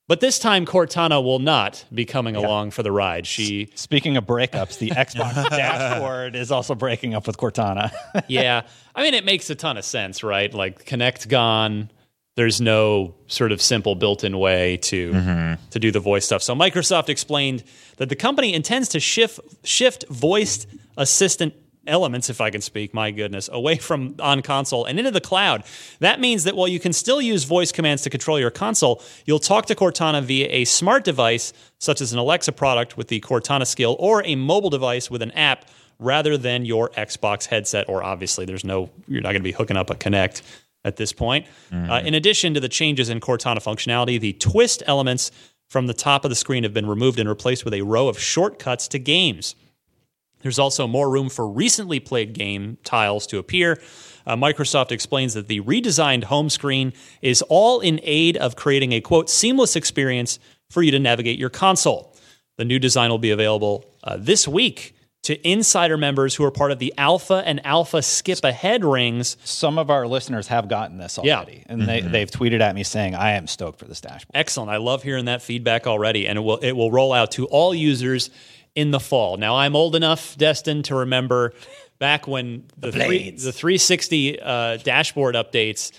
but 0.09 0.21
this 0.21 0.39
time 0.39 0.65
Cortana 0.67 1.23
will 1.23 1.41
not 1.41 1.85
be 1.93 2.05
coming 2.05 2.37
along 2.37 2.71
for 2.71 2.83
the 2.83 2.93
ride. 2.93 3.27
She 3.27 3.71
speaking 3.75 4.17
of 4.17 4.25
breakups, 4.25 4.79
the 4.79 4.91
Xbox 4.91 5.35
dashboard 5.51 6.37
is 6.37 6.53
also 6.53 6.75
breaking 6.75 7.15
up 7.15 7.27
with 7.27 7.37
Cortana. 7.37 7.93
yeah. 8.29 8.63
I 8.95 9.03
mean, 9.03 9.15
it 9.15 9.25
makes 9.25 9.51
a 9.51 9.55
ton 9.55 9.77
of 9.77 9.85
sense, 9.85 10.23
right? 10.23 10.53
Like 10.53 10.85
Kinect 10.85 11.29
gone. 11.29 11.91
There's 12.37 12.61
no 12.61 13.15
sort 13.29 13.51
of 13.51 13.63
simple 13.63 13.95
built-in 13.95 14.39
way 14.39 14.77
to 14.79 15.13
mm-hmm. 15.13 15.69
to 15.71 15.79
do 15.79 15.91
the 15.91 16.01
voice 16.01 16.25
stuff. 16.25 16.43
So 16.43 16.55
Microsoft 16.55 17.09
explained 17.09 17.65
that 17.97 18.09
the 18.09 18.17
company 18.17 18.55
intends 18.55 18.91
to 18.91 19.01
shift 19.01 19.41
shift 19.65 20.05
voiced 20.09 20.67
assistant 20.97 21.55
elements, 21.87 22.31
if 22.31 22.41
I 22.41 22.51
can 22.51 22.61
speak, 22.61 22.95
my 22.95 23.11
goodness, 23.11 23.49
away 23.53 23.77
from 23.77 24.17
on 24.21 24.43
console 24.43 24.85
and 24.85 24.99
into 24.99 25.11
the 25.11 25.21
cloud. 25.21 25.65
That 26.01 26.21
means 26.21 26.45
that 26.45 26.57
while 26.57 26.69
you 26.69 26.81
can 26.81 26.93
still 26.93 27.21
use 27.21 27.45
voice 27.45 27.73
commands 27.73 28.03
to 28.03 28.11
control 28.11 28.39
your 28.39 28.51
console, 28.51 29.03
you'll 29.25 29.39
talk 29.39 29.67
to 29.67 29.75
Cortana 29.75 30.23
via 30.23 30.49
a 30.51 30.65
smart 30.65 31.05
device, 31.05 31.53
such 31.79 32.01
as 32.01 32.13
an 32.13 32.19
Alexa 32.19 32.53
product 32.53 32.97
with 32.97 33.09
the 33.09 33.21
Cortana 33.21 33.67
skill, 33.67 33.97
or 33.99 34.25
a 34.25 34.37
mobile 34.37 34.71
device 34.71 35.11
with 35.11 35.23
an 35.23 35.31
app 35.33 35.67
rather 35.99 36.37
than 36.37 36.65
your 36.65 36.91
Xbox 36.91 37.47
headset. 37.47 37.89
Or 37.89 38.03
obviously, 38.03 38.45
there's 38.45 38.65
no, 38.65 38.91
you're 39.09 39.23
not 39.23 39.31
going 39.31 39.43
to 39.43 39.45
be 39.45 39.53
hooking 39.53 39.77
up 39.77 39.91
a 39.91 39.95
Kinect 39.95 40.43
at 40.85 40.97
this 40.97 41.13
point. 41.13 41.47
Uh, 41.91 42.01
in 42.05 42.15
addition 42.15 42.55
to 42.55 42.61
the 42.61 42.69
changes 42.69 43.09
in 43.09 43.21
Cortana 43.21 43.57
functionality, 43.57 44.21
the 44.21 44.33
twist 44.35 44.83
elements 44.87 45.33
from 45.69 45.89
the 45.89 45.95
top 45.95 46.25
of 46.25 46.31
the 46.31 46.37
screen 46.37 46.63
have 46.63 46.73
been 46.73 46.87
removed 46.87 47.19
and 47.19 47.29
replaced 47.29 47.65
with 47.65 47.75
a 47.75 47.83
row 47.83 48.07
of 48.07 48.19
shortcuts 48.21 48.87
to 48.89 48.99
games. 49.01 49.57
There's 50.41 50.59
also 50.59 50.87
more 50.87 51.11
room 51.11 51.29
for 51.29 51.49
recently 51.49 51.99
played 52.01 52.33
game 52.33 52.79
tiles 52.85 53.27
to 53.29 53.39
appear. 53.39 53.81
Uh, 54.27 54.37
Microsoft 54.37 54.93
explains 54.93 55.35
that 55.35 55.49
the 55.49 55.61
redesigned 55.61 56.25
home 56.25 56.51
screen 56.51 56.93
is 57.23 57.43
all 57.43 57.81
in 57.81 58.01
aid 58.03 58.37
of 58.37 58.57
creating 58.57 58.93
a 58.93 59.01
quote 59.01 59.31
seamless 59.31 59.77
experience 59.77 60.39
for 60.71 60.83
you 60.83 60.91
to 60.91 60.99
navigate 60.99 61.39
your 61.39 61.51
console. 61.51 62.15
The 62.59 62.65
new 62.65 62.79
design 62.79 63.11
will 63.11 63.19
be 63.19 63.31
available 63.31 63.85
uh, 64.03 64.17
this 64.19 64.47
week 64.49 64.95
to 65.23 65.49
insider 65.49 65.97
members 65.97 66.35
who 66.37 66.45
are 66.45 66.51
part 66.53 66.71
of 66.71 66.79
the 66.79 66.95
Alpha 66.97 67.43
and 67.45 67.65
Alpha 67.67 68.01
Skip 68.01 68.45
Ahead 68.45 68.85
rings. 68.85 69.37
Some 69.45 69.77
of 69.79 69.91
our 69.91 70.07
listeners 70.07 70.47
have 70.49 70.69
gotten 70.69 70.99
this 70.99 71.19
Yeah. 71.23 71.37
already, 71.39 71.65
and 71.67 71.83
they, 71.83 72.01
they've 72.01 72.31
tweeted 72.31 72.61
at 72.61 72.75
me 72.77 72.85
saying, 72.85 73.15
"I 73.17 73.33
am 73.33 73.47
stoked 73.49 73.79
for 73.81 73.87
this 73.87 74.01
dashboard." 74.01 74.31
Excellent. 74.35 74.71
I 74.71 74.77
love 74.77 75.03
hearing 75.03 75.25
that 75.25 75.43
feedback 75.43 75.87
already, 75.89 76.29
and 76.29 76.39
it 76.39 76.43
will 76.43 76.59
it 76.59 76.73
will 76.73 76.93
roll 76.93 77.13
out 77.13 77.33
to 77.33 77.47
all 77.47 77.75
users 77.75 78.31
in 78.77 78.93
the 78.93 79.01
fall. 79.01 79.39
Now, 79.39 79.57
I'm 79.57 79.75
old 79.75 79.97
enough, 79.97 80.37
Destin, 80.37 80.85
to 80.85 80.95
remember 80.95 81.53
back 81.99 82.29
when 82.29 82.65
the 82.77 82.93
three, 82.93 83.31
the 83.31 83.53
360 83.53 84.41
uh, 84.41 84.77
dashboard 84.77 85.35
updates 85.35 85.91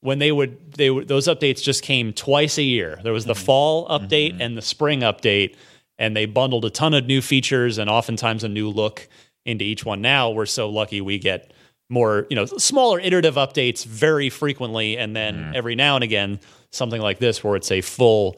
when 0.00 0.18
they 0.18 0.30
would 0.30 0.72
they 0.72 0.90
would 0.90 1.08
those 1.08 1.26
updates 1.26 1.62
just 1.62 1.82
came 1.82 2.12
twice 2.12 2.58
a 2.58 2.62
year. 2.62 2.98
There 3.02 3.12
was 3.12 3.24
the 3.24 3.34
fall 3.34 3.88
update 3.88 4.36
and 4.40 4.56
the 4.56 4.62
spring 4.62 5.00
update, 5.00 5.56
and 5.98 6.16
they 6.16 6.26
bundled 6.26 6.64
a 6.64 6.70
ton 6.70 6.94
of 6.94 7.06
new 7.06 7.22
features 7.22 7.78
and 7.78 7.88
oftentimes 7.88 8.44
a 8.44 8.48
new 8.48 8.68
look 8.68 9.08
into 9.44 9.64
each 9.64 9.84
one. 9.84 10.02
Now 10.02 10.30
we're 10.30 10.46
so 10.46 10.68
lucky 10.68 11.00
we 11.00 11.18
get 11.18 11.52
more, 11.88 12.26
you 12.28 12.34
know, 12.36 12.44
smaller 12.46 12.98
iterative 12.98 13.36
updates 13.36 13.86
very 13.86 14.28
frequently, 14.28 14.98
and 14.98 15.14
then 15.14 15.52
every 15.54 15.76
now 15.76 15.94
and 15.94 16.04
again 16.04 16.40
something 16.72 17.00
like 17.00 17.18
this 17.18 17.42
where 17.42 17.56
it's 17.56 17.70
a 17.70 17.80
full, 17.80 18.36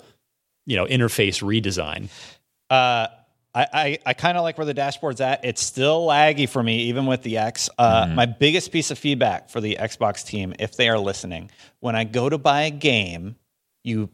you 0.67 0.77
know, 0.77 0.85
interface 0.85 1.43
redesign. 1.43 2.09
Uh, 2.71 3.09
I, 3.59 3.67
I, 3.73 3.99
I 4.07 4.13
kind 4.15 4.39
of 4.39 4.45
like 4.45 4.57
where 4.57 4.65
the 4.65 4.75
dashboard's 4.75 5.21
at. 5.21 5.45
It's 5.45 5.63
still 5.63 6.07
laggy 6.07 6.49
for 6.49 6.63
me, 6.63 6.83
even 6.85 7.07
with 7.07 7.23
the 7.23 7.39
X. 7.39 7.69
Uh, 7.77 8.07
My 8.15 8.27
biggest 8.27 8.71
piece 8.71 8.93
of 8.93 8.99
feedback 8.99 9.51
for 9.51 9.61
the 9.61 9.77
Xbox 9.81 10.25
team, 10.25 10.55
if 10.61 10.77
they 10.77 10.89
are 10.89 10.99
listening, 10.99 11.51
when 11.81 11.97
I 11.97 12.05
go 12.05 12.29
to 12.29 12.39
buy 12.39 12.63
a 12.63 12.71
game, 12.71 13.35
you 13.83 14.11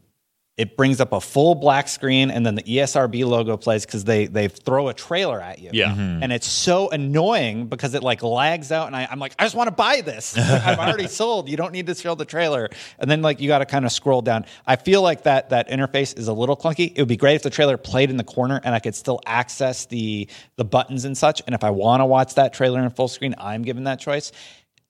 it 0.57 0.77
brings 0.77 1.01
up 1.01 1.11
a 1.11 1.19
full 1.19 1.53
black 1.53 1.89
screen 1.89 2.31
and 2.31 2.45
then 2.45 2.55
the 2.55 2.63
ESRB 2.63 3.25
logo 3.25 3.57
plays 3.57 3.85
because 3.85 4.05
they 4.05 4.27
they 4.27 4.47
throw 4.47 4.87
a 4.87 4.93
trailer 4.93 5.41
at 5.41 5.59
you. 5.59 5.69
Yeah. 5.73 5.89
Mm-hmm. 5.89 6.23
And 6.23 6.31
it's 6.31 6.47
so 6.47 6.89
annoying 6.89 7.67
because 7.67 7.93
it 7.93 8.03
like 8.03 8.23
lags 8.23 8.71
out 8.71 8.87
and 8.87 8.95
I, 8.95 9.05
I'm 9.11 9.19
like, 9.19 9.35
I 9.37 9.43
just 9.43 9.55
want 9.55 9.67
to 9.67 9.75
buy 9.75 10.01
this. 10.01 10.35
Like, 10.45 10.65
I'm 10.65 10.79
already 10.79 11.07
sold. 11.21 11.49
You 11.49 11.57
don't 11.57 11.71
need 11.71 11.87
to 11.87 11.95
show 11.95 12.13
the 12.15 12.23
trailer. 12.23 12.69
And 12.99 13.09
then 13.09 13.21
like 13.21 13.41
you 13.41 13.47
got 13.47 13.59
to 13.59 13.65
kind 13.65 13.83
of 13.83 13.91
scroll 13.91 14.21
down. 14.21 14.45
I 14.65 14.75
feel 14.75 15.01
like 15.01 15.23
that 15.23 15.49
that 15.49 15.69
interface 15.69 16.17
is 16.17 16.27
a 16.27 16.33
little 16.33 16.55
clunky. 16.55 16.93
It 16.95 17.01
would 17.01 17.09
be 17.09 17.17
great 17.17 17.35
if 17.35 17.41
the 17.43 17.49
trailer 17.49 17.77
played 17.77 18.09
in 18.09 18.17
the 18.17 18.23
corner 18.23 18.61
and 18.63 18.75
I 18.75 18.79
could 18.79 18.95
still 18.95 19.19
access 19.25 19.85
the 19.87 20.29
the 20.55 20.63
buttons 20.63 21.03
and 21.03 21.17
such. 21.17 21.41
And 21.45 21.55
if 21.55 21.63
I 21.63 21.71
want 21.71 22.01
to 22.01 22.05
watch 22.05 22.35
that 22.35 22.53
trailer 22.53 22.81
in 22.81 22.89
full 22.91 23.07
screen, 23.07 23.35
I'm 23.37 23.63
given 23.63 23.85
that 23.85 23.99
choice. 23.99 24.31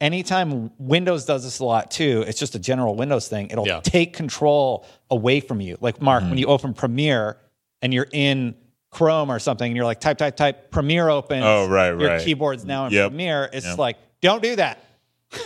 Anytime 0.02 0.72
Windows 0.78 1.26
does 1.26 1.44
this 1.44 1.60
a 1.60 1.66
lot 1.66 1.90
too, 1.90 2.24
it's 2.28 2.38
just 2.40 2.54
a 2.56 2.60
general 2.60 2.96
Windows 2.96 3.28
thing. 3.28 3.50
It'll 3.50 3.66
Yeah. 3.68 3.80
take 3.82 4.14
control 4.14 4.86
away 5.10 5.40
from 5.40 5.62
you. 5.62 5.78
Like 5.80 6.02
Mark, 6.02 6.22
when 6.22 6.32
mm-hmm. 6.32 6.40
you 6.40 6.48
open 6.48 6.74
Premiere 6.74 7.38
and 7.82 7.94
you're 7.94 8.08
in 8.12 8.56
Chrome 8.92 9.30
or 9.32 9.40
something, 9.40 9.66
and 9.68 9.76
you're 9.76 9.86
like 9.86 10.00
type 10.02 10.18
type 10.18 10.36
type, 10.36 10.70
Premiere 10.72 11.10
opens. 11.10 11.44
Oh, 11.46 11.68
right, 11.68 11.88
Your 11.88 12.10
right. 12.10 12.22
keyboard's 12.22 12.66
now 12.66 12.88
in 12.88 12.94
Yep. 12.94 13.12
Premiere. 13.12 13.50
It's 13.54 13.66
Yep. 13.66 13.78
like 13.78 13.98
don't 14.22 14.42
do 14.44 14.56
that. 14.58 14.80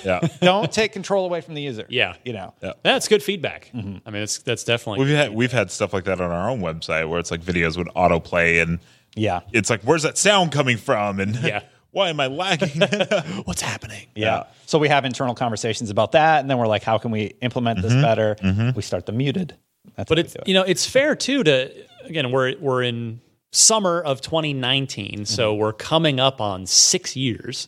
Yeah. 0.03 0.19
Don't 0.41 0.71
take 0.71 0.91
control 0.91 1.25
away 1.25 1.41
from 1.41 1.55
the 1.55 1.61
user. 1.61 1.85
Yeah. 1.89 2.15
you 2.23 2.33
know. 2.33 2.53
Yeah. 2.61 2.73
That's 2.83 3.07
good 3.07 3.23
feedback. 3.23 3.71
Mm-hmm. 3.73 3.97
I 4.05 4.11
mean, 4.11 4.21
it's 4.21 4.37
that's 4.39 4.63
definitely 4.63 5.05
We've 5.05 5.15
had 5.15 5.33
we've 5.33 5.51
had 5.51 5.71
stuff 5.71 5.93
like 5.93 6.03
that 6.03 6.21
on 6.21 6.31
our 6.31 6.49
own 6.49 6.59
website 6.61 7.09
where 7.09 7.19
it's 7.19 7.31
like 7.31 7.41
videos 7.41 7.77
would 7.77 7.87
autoplay 7.95 8.61
and 8.61 8.79
Yeah, 9.15 9.41
it's 9.51 9.69
like 9.69 9.81
where's 9.83 10.03
that 10.03 10.17
sound 10.17 10.51
coming 10.51 10.77
from 10.77 11.19
and 11.19 11.35
Yeah. 11.37 11.61
why 11.91 12.09
am 12.09 12.19
I 12.19 12.27
lagging? 12.27 12.81
what's 13.45 13.61
happening. 13.61 14.07
yeah. 14.15 14.45
So 14.65 14.79
we 14.79 14.87
have 14.89 15.05
internal 15.05 15.35
conversations 15.35 15.89
about 15.89 16.11
that, 16.13 16.41
and 16.41 16.49
then 16.49 16.57
we're 16.57 16.67
like, 16.67 16.83
how 16.83 16.97
can 16.97 17.11
we 17.11 17.33
implement 17.41 17.81
this 17.81 17.93
mm-hmm. 17.93 18.01
better? 18.01 18.35
Mm-hmm. 18.35 18.71
We 18.75 18.81
start 18.81 19.05
the 19.05 19.11
muted. 19.11 19.55
That's 19.95 20.09
But 20.09 20.19
it's 20.19 20.35
it. 20.35 20.47
you 20.47 20.53
know 20.53 20.63
it's 20.63 20.85
fair 20.85 21.15
too 21.15 21.43
to 21.43 21.71
again 22.05 22.31
we're 22.31 22.55
we're 22.59 22.83
in 22.83 23.21
summer 23.51 24.01
of 24.01 24.21
2019, 24.21 25.25
so 25.25 25.51
mm-hmm. 25.51 25.61
we're 25.61 25.73
coming 25.73 26.19
up 26.19 26.39
on 26.39 26.65
six 26.65 27.15
years 27.15 27.67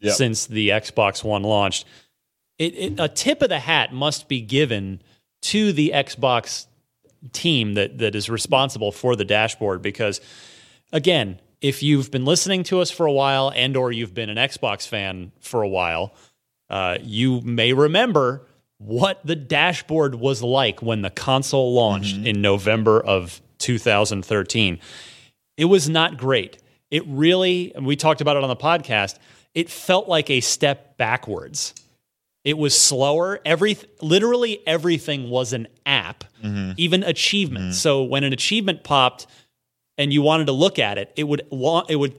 Yep. 0.00 0.14
since 0.14 0.46
the 0.46 0.68
Xbox 0.68 1.24
One 1.24 1.42
launched. 1.42 1.84
It, 2.56 2.74
it, 2.76 3.00
a 3.00 3.08
tip 3.08 3.42
of 3.42 3.48
the 3.48 3.58
hat 3.58 3.92
must 3.92 4.28
be 4.28 4.40
given 4.40 5.02
to 5.42 5.72
the 5.72 5.90
Xbox 5.92 6.66
team 7.32 7.74
that 7.74 7.98
that 7.98 8.14
is 8.14 8.30
responsible 8.30 8.92
for 8.92 9.16
the 9.16 9.24
dashboard 9.24 9.82
because 9.82 10.20
again 10.92 11.40
if 11.60 11.82
you've 11.82 12.10
been 12.10 12.24
listening 12.24 12.62
to 12.64 12.80
us 12.80 12.90
for 12.90 13.06
a 13.06 13.12
while 13.12 13.52
and 13.54 13.76
or 13.76 13.92
you've 13.92 14.14
been 14.14 14.30
an 14.30 14.36
xbox 14.36 14.86
fan 14.86 15.32
for 15.40 15.62
a 15.62 15.68
while 15.68 16.14
uh, 16.70 16.98
you 17.02 17.40
may 17.40 17.72
remember 17.72 18.46
what 18.78 19.20
the 19.24 19.34
dashboard 19.34 20.14
was 20.14 20.42
like 20.42 20.82
when 20.82 21.02
the 21.02 21.10
console 21.10 21.74
launched 21.74 22.16
mm-hmm. 22.16 22.26
in 22.26 22.42
november 22.42 23.00
of 23.00 23.40
2013 23.58 24.78
it 25.58 25.66
was 25.66 25.88
not 25.90 26.16
great. 26.16 26.56
It 26.90 27.02
really 27.06 27.74
and 27.74 27.84
we 27.84 27.96
talked 27.96 28.22
about 28.22 28.38
it 28.38 28.42
on 28.42 28.48
the 28.48 28.56
podcast 28.56 29.18
it 29.54 29.68
felt 29.68 30.08
like 30.08 30.30
a 30.30 30.40
step 30.40 30.96
backwards. 30.96 31.74
It 32.44 32.56
was 32.56 32.78
slower. 32.78 33.40
Every 33.44 33.76
literally 34.00 34.60
everything 34.66 35.28
was 35.28 35.52
an 35.52 35.66
app, 35.84 36.24
mm-hmm. 36.42 36.72
even 36.76 37.02
achievements. 37.02 37.76
Mm-hmm. 37.76 37.82
So 37.82 38.04
when 38.04 38.24
an 38.24 38.32
achievement 38.32 38.84
popped 38.84 39.26
and 39.98 40.12
you 40.12 40.22
wanted 40.22 40.46
to 40.46 40.52
look 40.52 40.78
at 40.78 40.96
it, 40.96 41.12
it 41.16 41.24
would 41.24 41.42
la- 41.50 41.84
it 41.88 41.96
would 41.96 42.14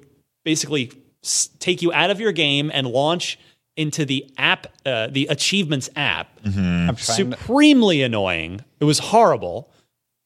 basically 0.45 0.91
s- 1.23 1.49
take 1.59 1.81
you 1.81 1.91
out 1.93 2.09
of 2.11 2.19
your 2.19 2.31
game 2.31 2.69
and 2.73 2.85
launch 2.87 3.39
into 3.75 4.03
the 4.05 4.25
app, 4.37 4.67
uh, 4.85 5.07
the 5.07 5.27
achievements 5.27 5.89
app. 5.95 6.27
I'm 6.45 6.51
trying 6.51 6.95
to- 6.95 7.37
Supremely 7.37 8.01
annoying. 8.03 8.61
It 8.79 8.83
was 8.85 8.99
horrible. 8.99 9.69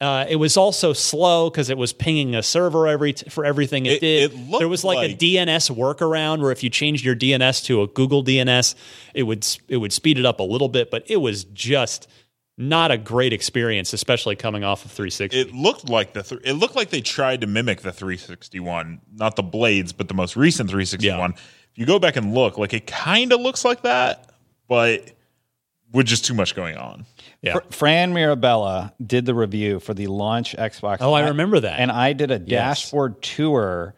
Uh, 0.00 0.26
it 0.28 0.36
was 0.36 0.56
also 0.56 0.92
slow 0.92 1.48
because 1.48 1.70
it 1.70 1.78
was 1.78 1.92
pinging 1.92 2.34
a 2.34 2.42
server 2.42 2.88
every 2.88 3.12
t- 3.12 3.30
for 3.30 3.44
everything 3.44 3.86
it, 3.86 3.92
It- 3.92 4.00
did. 4.00 4.32
it 4.32 4.36
looked 4.50 4.60
there 4.60 4.68
was 4.68 4.82
like, 4.82 5.08
a 5.08 5.14
DNS 5.14 5.70
workaround 5.70 6.40
where 6.40 6.50
if 6.50 6.64
you 6.64 6.68
changed 6.68 7.04
your 7.04 7.14
DNS 7.14 7.64
to 7.66 7.80
a 7.80 7.86
Google 7.86 8.22
DNS, 8.24 8.74
it 9.14 9.22
would 9.22 9.46
it 9.68 9.76
would 9.76 9.92
speed 9.92 10.18
it 10.18 10.26
up 10.26 10.40
a 10.40 10.42
little 10.42 10.68
bit, 10.68 10.90
but 10.90 11.04
it 11.06 11.18
was 11.18 11.44
just 11.44 12.08
not 12.56 12.90
a 12.90 12.98
great 12.98 13.32
experience, 13.32 13.92
especially 13.92 14.36
coming 14.36 14.62
off 14.62 14.84
of 14.84 14.90
360. 14.92 15.38
it 15.40 15.52
looked 15.52 15.88
like 15.88 16.12
the 16.12 16.22
th- 16.22 16.40
it 16.44 16.52
looked 16.54 16.76
like 16.76 16.90
they 16.90 17.00
tried 17.00 17.40
to 17.40 17.46
mimic 17.46 17.80
the 17.80 17.92
361, 17.92 19.00
not 19.14 19.36
the 19.36 19.42
blades, 19.42 19.92
but 19.92 20.08
the 20.08 20.14
most 20.14 20.36
recent 20.36 20.70
361. 20.70 21.32
If 21.32 21.38
you 21.74 21.86
go 21.86 21.98
back 21.98 22.16
and 22.16 22.32
look, 22.32 22.56
like 22.56 22.72
it 22.72 22.86
kind 22.86 23.32
of 23.32 23.40
looks 23.40 23.64
like 23.64 23.82
that, 23.82 24.30
but 24.68 25.10
with 25.92 26.06
just 26.06 26.24
too 26.24 26.34
much 26.34 26.54
going 26.54 26.76
on. 26.76 27.06
yeah. 27.40 27.58
Fran 27.70 28.12
Mirabella 28.12 28.92
did 29.04 29.26
the 29.26 29.34
review 29.34 29.78
for 29.80 29.94
the 29.94 30.06
launch 30.08 30.56
Xbox. 30.56 30.98
Oh, 31.00 31.12
I 31.12 31.28
remember 31.28 31.60
that. 31.60 31.78
And 31.78 31.90
I 31.90 32.12
did 32.12 32.30
a 32.30 32.38
dashboard 32.38 33.22
tour 33.22 33.94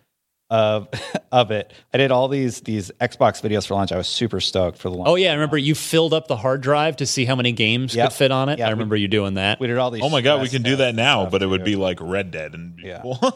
of 0.48 0.88
of 1.32 1.50
it. 1.50 1.72
I 1.92 1.98
did 1.98 2.10
all 2.12 2.28
these 2.28 2.60
these 2.60 2.90
Xbox 3.00 3.42
videos 3.42 3.66
for 3.66 3.74
launch. 3.74 3.90
I 3.92 3.96
was 3.96 4.06
super 4.06 4.40
stoked 4.40 4.78
for 4.78 4.88
the 4.90 4.96
launch. 4.96 5.08
Oh 5.08 5.14
yeah, 5.16 5.30
I 5.30 5.34
remember 5.34 5.58
you 5.58 5.74
filled 5.74 6.14
up 6.14 6.28
the 6.28 6.36
hard 6.36 6.60
drive 6.60 6.96
to 6.98 7.06
see 7.06 7.24
how 7.24 7.34
many 7.34 7.52
games 7.52 7.94
Yep. 7.94 8.08
could 8.10 8.16
fit 8.16 8.30
on 8.30 8.48
it. 8.48 8.58
Yeah, 8.58 8.66
I 8.66 8.68
we- 8.68 8.72
remember 8.74 8.96
you 8.96 9.08
doing 9.08 9.34
that. 9.34 9.58
We 9.58 9.66
did 9.66 9.76
all 9.78 9.90
these. 9.90 10.02
Oh 10.04 10.08
my 10.08 10.20
god, 10.20 10.40
we 10.42 10.48
can 10.48 10.62
do 10.62 10.76
that 10.76 10.94
now, 10.94 11.26
but 11.26 11.42
it 11.42 11.46
would 11.46 11.60
too. 11.60 11.64
be 11.64 11.76
like 11.76 11.98
Red 12.00 12.30
Dead 12.30 12.54
and 12.54 12.78
Yeah. 12.78 13.02
beautiful. 13.02 13.32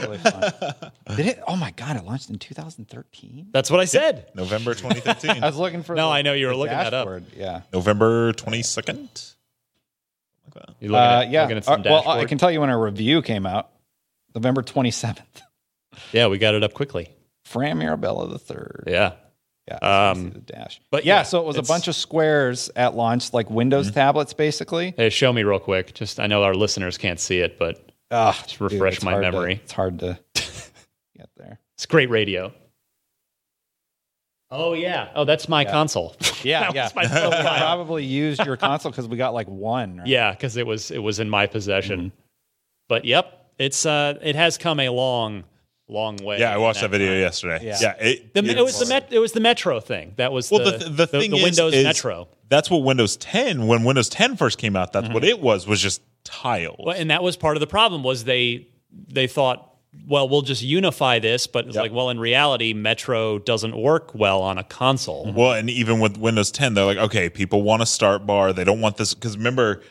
really 0.00 0.18
fun. 0.18 0.52
Did 1.16 1.26
it? 1.26 1.42
Oh 1.46 1.56
my 1.56 1.70
god, 1.72 1.96
it 1.96 2.04
launched 2.04 2.30
in 2.30 2.38
2013. 2.38 3.48
That's 3.52 3.70
what 3.70 3.80
I 3.80 3.84
said. 3.84 4.26
November 4.34 4.74
2013. 4.74 5.42
I 5.42 5.46
was 5.46 5.56
looking 5.56 5.82
for. 5.82 5.94
No, 5.94 6.06
the- 6.08 6.14
I 6.14 6.22
know 6.22 6.32
you 6.32 6.46
were 6.46 6.52
the 6.52 6.58
looking 6.58 6.76
that 6.78 6.94
up. 6.94 7.08
Yeah. 7.36 7.62
November 7.72 8.32
22nd. 8.32 9.34
You're 10.80 10.90
looking 10.90 10.94
Uh, 10.94 11.20
at, 11.22 11.30
yeah. 11.30 11.42
looking 11.42 11.56
at 11.58 11.68
Uh, 11.68 11.72
some 11.74 11.82
well, 11.82 12.08
I 12.08 12.24
can 12.24 12.38
tell 12.38 12.50
you 12.50 12.60
when 12.60 12.70
our 12.70 12.80
review 12.80 13.22
came 13.22 13.46
out. 13.46 13.68
November 14.34 14.62
27th. 14.62 15.42
Yeah, 16.12 16.26
we 16.28 16.38
got 16.38 16.54
it 16.54 16.62
up 16.62 16.74
quickly. 16.74 17.08
Fran 17.44 17.78
Mirabella 17.78 18.28
the 18.28 18.38
third. 18.38 18.84
Yeah. 18.86 19.12
Yeah. 19.68 20.10
Um, 20.10 20.30
the 20.30 20.38
dash. 20.40 20.80
but 20.90 21.04
yeah, 21.04 21.16
yeah, 21.18 21.22
so 21.24 21.40
it 21.40 21.46
was 21.46 21.56
a 21.56 21.60
Mm-hmm. 21.60 21.68
bunch 21.68 21.88
of 21.88 21.94
squares 21.94 22.70
at 22.74 22.94
launch, 22.94 23.34
like 23.34 23.50
Windows 23.50 23.90
tablets, 23.90 24.32
basically. 24.32 24.94
Hey, 24.96 25.10
show 25.10 25.30
me 25.32 25.42
real 25.42 25.58
quick. 25.58 25.92
Just 25.94 26.18
I 26.20 26.26
know 26.26 26.42
our 26.42 26.54
listeners 26.54 26.96
can't 26.96 27.20
see 27.20 27.40
it, 27.40 27.58
but 27.58 27.90
Ah, 28.10 28.32
Just 28.42 28.60
refresh 28.60 28.94
it's 28.96 29.04
my 29.04 29.12
hard 29.12 29.24
to- 29.24 29.30
memory. 29.32 29.60
it's 29.62 29.72
hard 29.72 29.98
to 29.98 30.18
get 30.34 31.28
there. 31.36 31.58
it's 31.74 31.84
great 31.84 32.08
radio. 32.08 32.50
Oh 34.50 34.72
yeah. 34.72 35.10
Oh, 35.14 35.24
that's 35.24 35.48
my 35.48 35.64
console. 35.64 36.14
Yeah, 36.44 36.70
yeah. 36.72 36.88
my 36.94 37.04
So 37.04 37.30
probably 37.30 38.04
used 38.04 38.46
your 38.46 38.56
console 38.56 38.92
because 38.92 39.08
we 39.08 39.16
got 39.16 39.34
like 39.34 39.48
one. 39.48 39.98
Right? 39.98 40.06
yeah, 40.06 40.30
because 40.30 40.56
it 40.56 40.64
was 40.64 40.92
it 40.92 41.00
was 41.00 41.18
in 41.18 41.28
my 41.28 41.46
possession. 41.48 41.98
Mm-hmm. 41.98 42.16
But 42.88 43.04
yep, 43.04 43.50
it's 43.58 43.84
uh 43.84 44.14
it 44.22 44.36
has 44.36 44.56
come 44.56 44.78
a 44.78 44.88
long, 44.88 45.42
long 45.88 46.16
way. 46.16 46.38
Yeah, 46.38 46.54
I 46.54 46.58
watched 46.58 46.80
that 46.80 46.90
video 46.90 47.12
time. 47.12 47.20
yesterday. 47.20 47.66
Yeah. 47.66 47.78
Yeah, 47.80 47.94
it, 47.98 48.34
The, 48.34 48.44
it 48.44 48.62
was 48.62 48.78
the 48.78 48.86
met, 48.86 49.08
it 49.10 49.18
was 49.18 49.32
the 49.32 49.40
Metro 49.40 49.80
thing. 49.80 50.14
That 50.16 50.32
was 50.32 50.50
Well, 50.50 50.64
the 50.64 50.78
the, 50.78 50.90
the, 50.90 51.06
thing 51.06 51.34
is, 51.34 51.42
Windows 51.42 51.74
is 51.74 51.84
Metro. 51.84 52.28
That's 52.48 52.70
what 52.70 52.78
Windows 52.78 53.16
10. 53.16 53.66
When 53.66 53.84
Windows 53.84 54.08
10 54.08 54.36
first 54.36 54.58
came 54.58 54.76
out, 54.76 54.92
that's 54.92 55.08
what 55.08 55.22
mm-hmm. 55.22 55.30
it 55.30 55.40
was. 55.40 55.66
Was 55.66 55.80
just 55.80 56.02
tiles. 56.24 56.76
Well, 56.78 56.96
and 56.96 57.10
that 57.10 57.22
was 57.22 57.36
part 57.36 57.56
of 57.56 57.60
the 57.60 57.66
problem 57.66 58.02
was 58.02 58.24
they 58.24 58.68
they 59.08 59.26
thought 59.26 59.64
well, 60.06 60.28
we'll 60.28 60.42
just 60.42 60.62
unify 60.62 61.18
this, 61.18 61.46
but 61.46 61.66
it's 61.66 61.76
like, 61.76 61.92
well, 61.92 62.10
in 62.10 62.20
reality, 62.20 62.72
Metro 62.72 63.38
doesn't 63.38 63.76
work 63.76 64.14
well 64.14 64.42
on 64.42 64.58
a 64.58 64.64
console. 64.64 65.26
Mm-hmm. 65.26 65.36
Well, 65.36 65.52
and 65.52 65.70
even 65.70 65.98
with 65.98 66.16
Windows 66.16 66.50
10, 66.50 66.74
they're 66.74 66.84
like, 66.84 66.98
okay, 66.98 67.28
people 67.28 67.62
want 67.62 67.82
a 67.82 67.86
start 67.86 68.26
bar. 68.26 68.52
They 68.52 68.64
don't 68.64 68.80
want 68.80 68.96
this 68.96 69.14
because 69.14 69.36
remember 69.36 69.82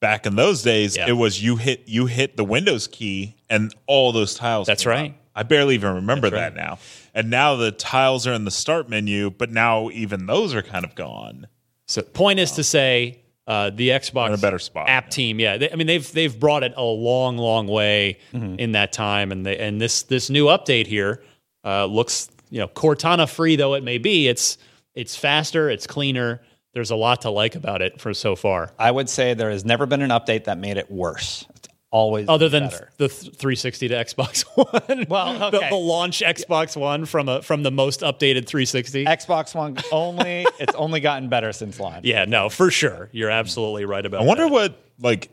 back 0.00 0.26
in 0.26 0.36
those 0.36 0.62
days, 0.62 0.96
Yeah. 0.96 1.08
it 1.08 1.12
was 1.12 1.42
you 1.42 1.56
hit 1.56 1.84
you 1.86 2.06
hit 2.06 2.36
the 2.36 2.44
Windows 2.44 2.86
key 2.86 3.36
and 3.48 3.74
all 3.86 4.12
those 4.12 4.34
tiles. 4.34 4.66
That's 4.66 4.82
came 4.84 4.90
right. 4.90 5.10
up. 5.12 5.16
I 5.34 5.42
barely 5.44 5.74
even 5.74 5.94
remember 5.94 6.30
That's 6.30 6.54
that 6.54 6.60
now. 6.60 6.78
And 7.14 7.30
now 7.30 7.56
the 7.56 7.72
tiles 7.72 8.26
are 8.26 8.32
in 8.32 8.44
the 8.44 8.50
start 8.50 8.88
menu, 8.88 9.30
but 9.30 9.50
now 9.50 9.90
even 9.90 10.26
those 10.26 10.54
are 10.54 10.62
kind 10.62 10.84
of 10.84 10.94
gone. 10.94 11.46
So, 11.86 12.02
point 12.02 12.38
is 12.38 12.52
to 12.52 12.64
say, 12.64 13.18
uh, 13.46 13.70
the 13.70 13.88
Xbox 13.88 14.28
In 14.28 14.34
a 14.34 14.38
better 14.38 14.58
spot, 14.58 14.88
app 14.88 15.04
yeah. 15.04 15.10
team, 15.10 15.40
yeah, 15.40 15.56
they, 15.56 15.70
I 15.70 15.74
mean 15.74 15.86
they've 15.88 16.10
they've 16.12 16.38
brought 16.38 16.62
it 16.62 16.74
a 16.76 16.82
long, 16.82 17.36
long 17.38 17.66
way 17.66 18.18
Mm-hmm. 18.32 18.54
in 18.58 18.72
that 18.72 18.92
time, 18.92 19.32
and 19.32 19.44
they, 19.44 19.58
and 19.58 19.80
this 19.80 20.04
this 20.04 20.30
new 20.30 20.46
update 20.46 20.86
here 20.86 21.22
uh, 21.64 21.86
looks, 21.86 22.30
you 22.50 22.60
know, 22.60 22.68
Cortana 22.68 23.28
free 23.28 23.56
though 23.56 23.74
it 23.74 23.82
may 23.82 23.98
be, 23.98 24.28
it's 24.28 24.58
it's 24.94 25.16
faster, 25.16 25.68
it's 25.70 25.86
cleaner. 25.86 26.40
There's 26.72 26.90
a 26.90 26.96
lot 26.96 27.22
to 27.22 27.30
like 27.30 27.54
about 27.54 27.82
it 27.82 28.00
for 28.00 28.14
so 28.14 28.36
far. 28.36 28.70
I 28.78 28.90
would 28.90 29.08
say 29.08 29.34
there 29.34 29.50
has 29.50 29.64
never 29.64 29.84
been 29.86 30.00
an 30.02 30.10
update 30.10 30.44
that 30.44 30.56
made 30.58 30.76
it 30.78 30.90
worse. 30.90 31.44
It's 31.92 31.98
always 31.98 32.26
Other 32.26 32.48
than 32.48 32.68
better. 32.68 32.88
the 32.96 33.08
360 33.10 33.88
to 33.88 33.94
Xbox 33.96 34.44
One, 34.54 35.06
Well, 35.10 35.50
the, 35.50 35.58
okay. 35.58 35.68
the 35.68 35.76
launch 35.76 36.20
Xbox 36.20 36.74
One 36.74 37.04
from 37.04 37.28
a 37.28 37.42
from 37.42 37.62
the 37.62 37.70
most 37.70 38.00
updated 38.00 38.46
360. 38.46 39.04
Xbox 39.04 39.54
One 39.54 39.76
only. 39.92 40.46
it's 40.58 40.74
only 40.74 41.00
gotten 41.00 41.28
better 41.28 41.52
since 41.52 41.78
launch. 41.78 42.06
yeah, 42.06 42.24
no, 42.24 42.48
for 42.48 42.70
sure, 42.70 43.10
you're 43.12 43.28
absolutely 43.28 43.84
right 43.84 44.06
about. 44.06 44.22
I 44.22 44.24
wonder 44.24 44.44
that. 44.44 44.52
what 44.52 44.82
like 45.00 45.30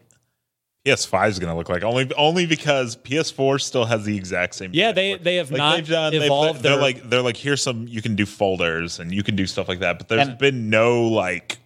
PS5 0.86 1.30
is 1.30 1.40
going 1.40 1.50
to 1.52 1.56
look 1.58 1.70
like. 1.70 1.84
Only 1.84 2.12
only 2.16 2.46
because 2.46 2.98
PS4 2.98 3.62
still 3.62 3.86
has 3.86 4.04
the 4.04 4.18
exact 4.18 4.56
same. 4.56 4.72
Yeah, 4.74 4.92
they 4.92 5.12
dashboard. 5.12 5.24
they 5.24 5.36
have 5.38 5.52
Like 5.52 5.58
not 5.58 5.76
they've 5.78 5.88
done, 5.88 6.12
they've- 6.12 6.24
evolved. 6.24 6.62
they're 6.62 6.74
their, 6.74 6.82
like 6.82 7.10
they're 7.10 7.22
like 7.22 7.38
here's 7.38 7.64
some 7.64 7.88
you 7.88 8.02
can 8.02 8.16
do 8.16 8.26
folders 8.26 9.00
and 9.00 9.14
you 9.14 9.24
can 9.24 9.38
do 9.38 9.46
stuff 9.48 9.70
like 9.70 9.80
that, 9.80 9.98
but 9.98 10.10
there's 10.10 10.28
And- 10.28 10.38
been 10.38 10.70
no 10.70 11.04
like. 11.08 11.58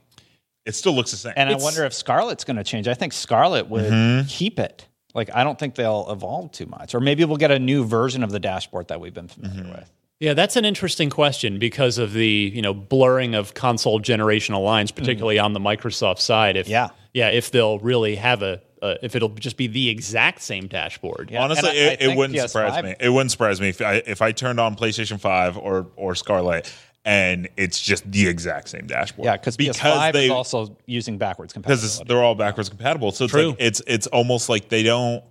It 0.65 0.76
still 0.76 0.93
looks 0.93 1.12
the 1.12 1.17
same. 1.17 1.34
And 1.36 1.49
I 1.49 1.56
wonder 1.56 1.84
if 1.84 1.93
Scarlet's 1.93 2.43
going 2.45 2.56
to 2.58 2.63
change. 2.63 2.88
I 2.88 2.93
think 2.93 3.13
Scarlet 3.13 3.69
would 3.69 3.86
Mm-hmm. 3.91 4.28
keep 4.28 4.60
it. 4.60 4.88
Like 5.13 5.30
I 5.34 5.43
don't 5.43 5.60
think 5.60 5.76
they'll 5.76 6.08
evolve 6.10 6.52
too 6.54 6.65
much, 6.65 6.95
or 6.95 6.99
maybe 6.99 7.23
we'll 7.26 7.38
get 7.38 7.52
a 7.52 7.60
new 7.60 7.86
version 7.86 8.23
of 8.23 8.32
the 8.32 8.39
dashboard 8.39 8.88
that 8.88 8.99
we've 8.99 9.13
been 9.13 9.28
familiar 9.28 9.62
Mm-hmm. 9.63 9.71
with. 9.73 9.91
Yeah, 10.19 10.34
that's 10.36 10.56
an 10.56 10.63
interesting 10.63 11.10
question 11.10 11.60
because 11.60 11.97
of 11.97 12.13
the 12.13 12.52
you 12.54 12.62
know 12.62 12.73
blurring 12.73 13.36
of 13.36 13.54
console 13.54 13.99
generational 13.99 14.63
lines, 14.63 14.89
particularly 14.91 15.38
on 15.38 15.54
the 15.54 15.60
Microsoft 15.60 16.19
side. 16.19 16.56
If 16.58 16.67
Yeah. 16.69 16.89
yeah, 17.13 17.28
if 17.30 17.52
they'll 17.52 17.78
really 17.80 18.15
have 18.15 18.41
a, 18.41 18.62
uh, 18.82 18.95
if 19.04 19.15
it'll 19.15 19.30
just 19.30 19.58
be 19.58 19.67
the 19.67 19.89
exact 19.89 20.41
same 20.41 20.67
dashboard. 20.67 21.30
Yeah. 21.30 21.43
Honestly, 21.43 21.69
And 21.69 21.78
I- 21.78 21.82
I 21.82 21.93
it, 21.93 22.02
it 22.02 22.17
wouldn't 22.17 22.39
PS5 22.39 22.49
surprise 22.49 22.84
me. 22.84 22.95
It 22.99 23.10
wouldn't 23.10 23.32
surprise 23.32 23.60
me 23.62 23.69
if 23.69 23.82
I 23.82 23.95
if 24.06 24.21
I 24.21 24.32
turned 24.32 24.60
on 24.62 24.76
PlayStation 24.78 25.19
Five 25.19 25.58
or 25.58 25.88
or 25.97 26.15
Scarlet 26.15 26.71
and 27.05 27.49
it's 27.57 27.81
just 27.81 28.09
the 28.09 28.27
exact 28.27 28.69
same 28.69 28.87
dashboard. 28.87 29.25
Yeah, 29.25 29.35
because 29.37 29.57
PS5 29.57 30.13
they 30.13 30.25
is 30.25 30.31
also 30.31 30.77
using 30.85 31.17
backwards 31.17 31.51
compatible. 31.53 31.75
because 31.81 32.01
they're 32.07 32.23
all 32.23 32.35
backwards 32.35 32.69
compatible. 32.69 33.11
So 33.11 33.25
it's 33.25 33.33
True. 33.33 33.49
like 33.49 33.57
it's 33.59 33.81
it's 33.87 34.07
almost 34.07 34.47
like 34.49 34.69
they 34.69 34.83
don't, 34.83 35.23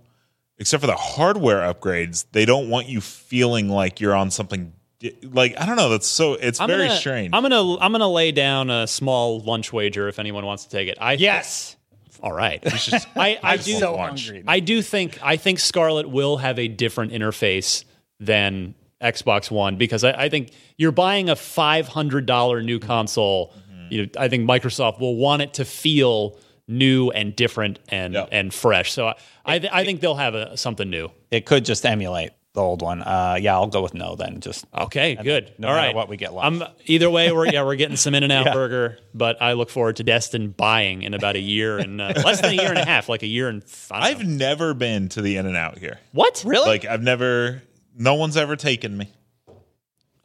except 0.59 0.81
for 0.81 0.87
the 0.87 0.95
hardware 0.95 1.61
upgrades, 1.73 2.25
they 2.31 2.45
don't 2.45 2.69
want 2.69 2.87
you 2.87 3.01
feeling 3.01 3.69
like 3.69 3.99
you're 3.99 4.15
on 4.15 4.29
something. 4.29 4.71
di- 4.99 5.15
Like 5.23 5.59
I 5.59 5.65
don't 5.65 5.75
know. 5.75 5.89
That's 5.89 6.07
so. 6.07 6.33
It's 6.33 6.59
I'm 6.61 6.67
very 6.67 6.87
gonna, 6.87 6.99
strange. 6.99 7.31
I'm 7.33 7.41
gonna 7.41 7.77
I'm 7.79 7.91
gonna 7.91 8.07
lay 8.11 8.31
down 8.31 8.69
a 8.69 8.85
small 8.85 9.39
lunch 9.39 9.73
wager 9.73 10.07
if 10.07 10.19
anyone 10.19 10.45
wants 10.45 10.65
to 10.65 10.69
take 10.69 10.87
it. 10.89 10.97
I 11.01 11.13
yes, 11.13 11.75
all 12.21 12.33
right. 12.33 12.61
I, 13.15 13.39
I 13.41 13.57
do 13.57 13.79
so 13.79 13.97
hungry. 13.97 14.43
I 14.47 14.59
do 14.59 14.81
think 14.83 15.17
I 15.23 15.37
think 15.37 15.57
Scarlet 15.59 16.07
will 16.07 16.37
have 16.37 16.59
a 16.59 16.67
different 16.67 17.13
interface 17.13 17.83
than 18.19 18.75
Xbox 19.03 19.51
One 19.51 19.75
because 19.77 20.03
I, 20.03 20.11
I 20.13 20.29
think 20.29 20.51
you're 20.77 20.91
buying 20.91 21.29
a 21.29 21.35
five 21.35 21.87
hundred 21.87 22.25
dollar 22.25 22.61
new 22.63 22.79
console. 22.79 23.53
You 23.89 24.03
know, 24.03 24.09
I 24.17 24.29
think 24.29 24.47
Microsoft 24.49 24.99
will 24.99 25.17
want 25.17 25.41
it 25.43 25.55
to 25.55 25.65
feel 25.65 26.37
new 26.67 27.09
and 27.11 27.35
different 27.35 27.79
and 27.89 28.13
Yeah. 28.13 28.25
and 28.31 28.53
fresh. 28.53 28.91
So 28.93 29.07
I 29.07 29.15
I, 29.45 29.59
th- 29.59 29.71
I 29.73 29.83
think 29.85 29.99
they'll 30.01 30.15
have 30.15 30.33
a, 30.35 30.55
something 30.57 30.89
new. 30.89 31.09
it 31.29 31.45
could 31.45 31.65
just 31.65 31.85
emulate 31.85 32.31
the 32.53 32.61
old 32.61 32.81
one. 32.81 33.01
Uh, 33.01 33.37
yeah, 33.41 33.55
I'll 33.55 33.67
go 33.67 33.81
with 33.81 33.93
no 33.95 34.15
then. 34.15 34.39
Just 34.39 34.65
Okay, 34.77 35.15
good. 35.15 35.51
no 35.57 35.67
All 35.67 35.73
matter 35.73 35.87
right, 35.87 35.95
what 35.95 36.07
we 36.07 36.17
get 36.17 36.33
left. 36.33 36.45
I'm 36.45 36.63
either 36.85 37.09
way. 37.09 37.31
We're 37.31 37.47
yeah, 37.47 37.63
we're 37.65 37.75
getting 37.75 37.97
some 37.97 38.15
In 38.15 38.23
and 38.23 38.31
Out 38.31 38.53
Burger, 38.53 38.99
but 39.13 39.41
I 39.41 39.53
look 39.53 39.69
forward 39.69 39.95
to 39.97 40.03
Destin 40.03 40.51
buying 40.51 41.01
in 41.01 41.13
about 41.13 41.35
a 41.35 41.39
year 41.39 41.77
and 41.79 41.99
uh, 41.99 42.13
less 42.23 42.39
than 42.41 42.51
a 42.51 42.61
year 42.61 42.69
and 42.69 42.77
a 42.77 42.85
half, 42.85 43.09
like 43.09 43.23
a 43.23 43.27
year 43.27 43.49
and 43.49 43.63
I've 43.91 44.23
know. 44.23 44.29
never 44.37 44.73
been 44.73 45.09
to 45.09 45.21
the 45.21 45.35
In 45.37 45.45
and 45.47 45.57
Out 45.57 45.77
here. 45.79 45.99
what 46.13 46.43
really, 46.45 46.67
Like 46.67 46.85
I've 46.85 47.03
never. 47.03 47.61
No 47.95 48.15
one's 48.15 48.37
ever 48.37 48.55
taken 48.55 48.97
me. 48.97 49.09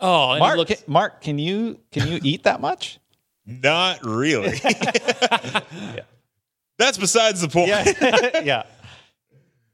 Oh, 0.00 0.30
and 0.32 0.40
Mark. 0.40 0.56
looks- 0.56 0.82
can, 0.82 0.92
Mark, 0.92 1.20
can 1.20 1.38
you 1.38 1.80
can 1.90 2.08
you 2.08 2.20
eat 2.22 2.44
that 2.44 2.60
much? 2.60 2.98
Not 3.46 4.04
really. 4.04 4.58
That's 6.78 6.96
besides 6.98 7.40
the 7.40 7.48
point. 7.48 7.68
Yeah, 7.68 8.40
yeah. 8.44 8.62